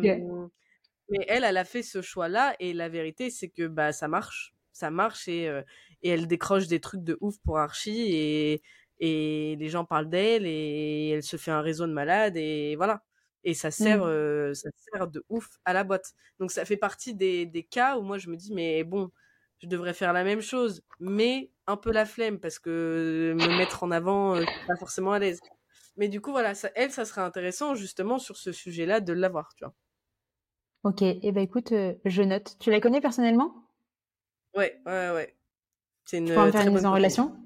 mais 1.11 1.25
elle, 1.29 1.45
elle 1.45 1.57
a 1.57 1.65
fait 1.65 1.83
ce 1.83 2.01
choix-là 2.01 2.55
et 2.59 2.73
la 2.73 2.89
vérité, 2.89 3.31
c'est 3.31 3.49
que 3.49 3.67
bah, 3.67 3.93
ça 3.93 4.09
marche. 4.09 4.55
Ça 4.73 4.91
marche 4.91 5.29
et, 5.29 5.49
euh, 5.49 5.63
et 6.03 6.11
elle 6.11 6.27
décroche 6.27 6.69
des 6.69 6.81
trucs 6.81 7.05
de 7.05 7.19
ouf 7.21 7.37
pour 7.45 7.59
Archie 7.59 8.15
et, 8.15 8.63
et 8.99 9.57
les 9.57 9.69
gens 9.69 9.85
parlent 9.85 10.09
d'elle 10.09 10.47
et 10.47 11.11
elle 11.11 11.23
se 11.23 11.37
fait 11.37 11.51
un 11.51 11.61
réseau 11.61 11.87
de 11.87 11.93
malades 11.93 12.37
et 12.37 12.77
voilà. 12.77 13.03
Et 13.45 13.55
ça 13.55 13.71
sert, 13.71 13.99
mmh. 13.99 14.09
euh, 14.09 14.55
ça 14.55 14.71
sert 14.77 15.09
de 15.09 15.25
ouf 15.29 15.49
à 15.65 15.73
la 15.73 15.85
boîte. 15.85 16.13
Donc 16.39 16.51
ça 16.51 16.65
fait 16.65 16.77
partie 16.77 17.15
des, 17.15 17.47
des 17.47 17.63
cas 17.63 17.99
où 17.99 18.03
moi 18.03 18.19
je 18.19 18.31
me 18.31 18.37
dis, 18.37 18.55
mais 18.55 18.85
bon, 18.85 19.11
je 19.59 19.67
devrais 19.67 19.95
faire 19.95 20.13
la 20.13 20.25
même 20.25 20.41
chose, 20.41 20.83
mais 20.99 21.51
un 21.71 21.77
peu 21.77 21.93
la 21.93 22.05
flemme 22.05 22.39
parce 22.39 22.59
que 22.59 23.35
me 23.37 23.53
mettre 23.53 23.83
en 23.83 23.91
avant, 23.91 24.37
euh, 24.37 24.45
pas 24.67 24.77
forcément 24.77 25.13
à 25.13 25.19
l'aise. 25.19 25.41
Mais 25.97 26.09
du 26.09 26.21
coup, 26.21 26.31
voilà, 26.31 26.55
ça, 26.55 26.71
elle, 26.75 26.91
ça 26.91 27.05
serait 27.05 27.21
intéressant 27.21 27.75
justement 27.75 28.19
sur 28.19 28.37
ce 28.37 28.53
sujet-là 28.53 29.01
de 29.01 29.13
l'avoir, 29.13 29.55
tu 29.55 29.65
vois. 29.65 29.75
Ok, 30.83 31.03
et 31.03 31.21
eh 31.23 31.33
ben 31.33 31.43
écoute, 31.43 31.73
euh, 31.73 31.95
je 32.07 32.23
note. 32.23 32.57
Tu 32.59 32.71
la 32.71 32.81
connais 32.81 33.01
personnellement? 33.01 33.55
Ouais, 34.57 34.81
ouais, 34.87 35.11
ouais. 35.11 35.37
C'est 36.05 36.19
une. 36.19 36.27
Tu 36.27 36.33
peux 36.33 36.41
en 36.41 36.51
faire 36.51 36.67
une 36.67 36.75
mise 36.75 36.87
en 36.87 36.93
relation? 36.93 37.37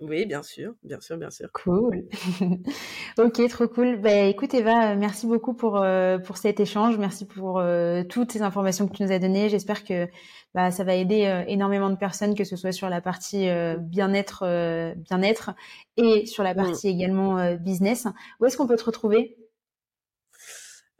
Oui, 0.00 0.24
bien 0.24 0.42
sûr, 0.42 0.74
bien 0.82 0.98
sûr, 0.98 1.18
bien 1.18 1.30
sûr. 1.30 1.52
Cool. 1.52 2.08
ok, 3.18 3.48
trop 3.50 3.68
cool. 3.68 4.00
Bah, 4.00 4.22
écoute 4.22 4.54
Eva, 4.54 4.94
merci 4.94 5.26
beaucoup 5.26 5.52
pour 5.52 5.76
euh, 5.76 6.18
pour 6.18 6.38
cet 6.38 6.58
échange. 6.58 6.96
Merci 6.96 7.26
pour 7.26 7.58
euh, 7.58 8.02
toutes 8.04 8.32
ces 8.32 8.40
informations 8.40 8.88
que 8.88 8.96
tu 8.96 9.02
nous 9.02 9.12
as 9.12 9.18
données. 9.18 9.50
J'espère 9.50 9.84
que 9.84 10.08
bah, 10.54 10.70
ça 10.70 10.84
va 10.84 10.94
aider 10.94 11.26
euh, 11.26 11.44
énormément 11.46 11.90
de 11.90 11.96
personnes, 11.96 12.34
que 12.34 12.44
ce 12.44 12.56
soit 12.56 12.72
sur 12.72 12.88
la 12.88 13.02
partie 13.02 13.46
bien-être, 13.78 14.94
bien-être, 14.96 15.50
et 15.98 16.24
sur 16.24 16.44
la 16.44 16.54
mm. 16.54 16.56
partie 16.56 16.88
également 16.88 17.54
business. 17.56 18.06
Où 18.40 18.46
est-ce 18.46 18.56
qu'on 18.56 18.66
peut 18.66 18.76
te 18.76 18.84
retrouver? 18.84 19.36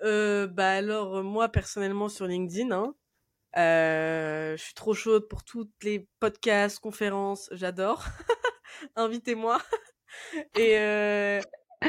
Bah 0.03 0.73
alors 0.73 1.23
moi 1.23 1.49
personnellement 1.49 2.11
sur 2.11 2.27
LinkedIn. 2.27 2.71
Hein. 2.71 2.95
je 3.57 4.63
suis 4.63 4.75
trop 4.75 4.93
chaude 4.93 5.27
pour 5.27 5.43
toutes 5.43 5.73
les 5.83 6.07
podcasts, 6.21 6.81
conférences, 6.81 7.49
j'adore. 7.53 8.05
invitez-moi. 8.97 9.59
et, 10.57 10.79
euh, 10.79 11.41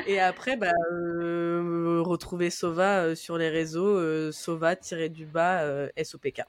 et 0.07 0.19
après, 0.19 0.57
bah, 0.57 0.71
euh, 0.91 2.01
retrouver 2.05 2.49
Sova 2.49 3.03
euh, 3.03 3.15
sur 3.15 3.37
les 3.37 3.49
réseaux, 3.49 4.31
Sova-du-bas 4.31 5.87
SOPK. 6.03 6.41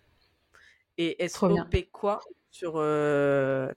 et 0.98 1.28
SOP 1.28 1.90
quoi 1.90 2.20
sur, 2.52 2.74
euh, 2.76 3.72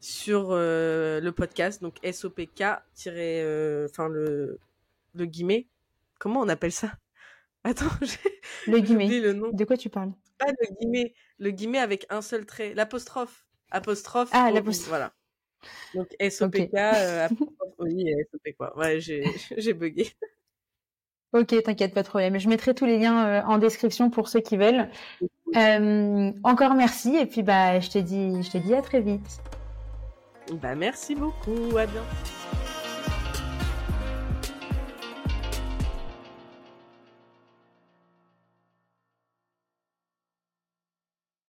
sur 0.00 0.48
euh, 0.50 1.20
le 1.20 1.30
podcast. 1.30 1.80
Donc 1.82 1.96
SOPK, 2.04 2.62
enfin 2.62 4.08
le, 4.08 4.58
le 5.14 5.24
guillemet. 5.26 5.68
Comment 6.18 6.40
on 6.40 6.48
appelle 6.48 6.72
ça? 6.72 6.92
Attends, 7.64 7.86
le 8.66 8.80
guillemet. 8.80 9.20
Le 9.20 9.32
nom. 9.34 9.50
De 9.52 9.64
quoi 9.64 9.76
tu 9.76 9.90
parles? 9.90 10.12
Pas 10.38 10.46
le 10.46 10.74
guillemet, 10.76 11.14
le 11.38 11.50
guillemet 11.50 11.78
avec 11.78 12.06
un 12.10 12.22
seul 12.22 12.46
trait, 12.46 12.74
l'apostrophe. 12.74 13.46
Apostrophe. 13.70 14.30
Ah, 14.32 14.50
l'apostrophe. 14.50 14.88
Voilà. 14.88 15.12
Donc 15.94 16.08
SOPK, 16.20 16.74
euh, 16.74 17.28
oui, 17.78 18.12
SOP 18.30 18.56
quoi. 18.56 18.76
Ouais, 18.78 19.00
j'ai 19.00 19.72
bugué. 19.72 20.08
Ok, 21.34 21.62
t'inquiète, 21.62 21.92
pas 21.92 22.02
de 22.02 22.08
problème. 22.08 22.38
Je 22.38 22.48
mettrai 22.48 22.74
tous 22.74 22.86
les 22.86 22.98
liens 22.98 23.26
euh, 23.26 23.42
en 23.42 23.58
description 23.58 24.08
pour 24.08 24.28
ceux 24.28 24.40
qui 24.40 24.56
veulent. 24.56 24.88
Euh, 25.56 26.32
encore 26.42 26.74
merci 26.74 27.16
et 27.16 27.26
puis 27.26 27.42
bah 27.42 27.80
je 27.80 27.90
te 27.90 27.98
dis, 27.98 28.42
je 28.42 28.50
te 28.50 28.58
dis 28.58 28.74
à 28.74 28.82
très 28.82 29.00
vite. 29.00 29.40
Bah 30.54 30.74
merci 30.74 31.14
beaucoup, 31.14 31.76
à 31.76 31.86
bientôt. 31.86 32.37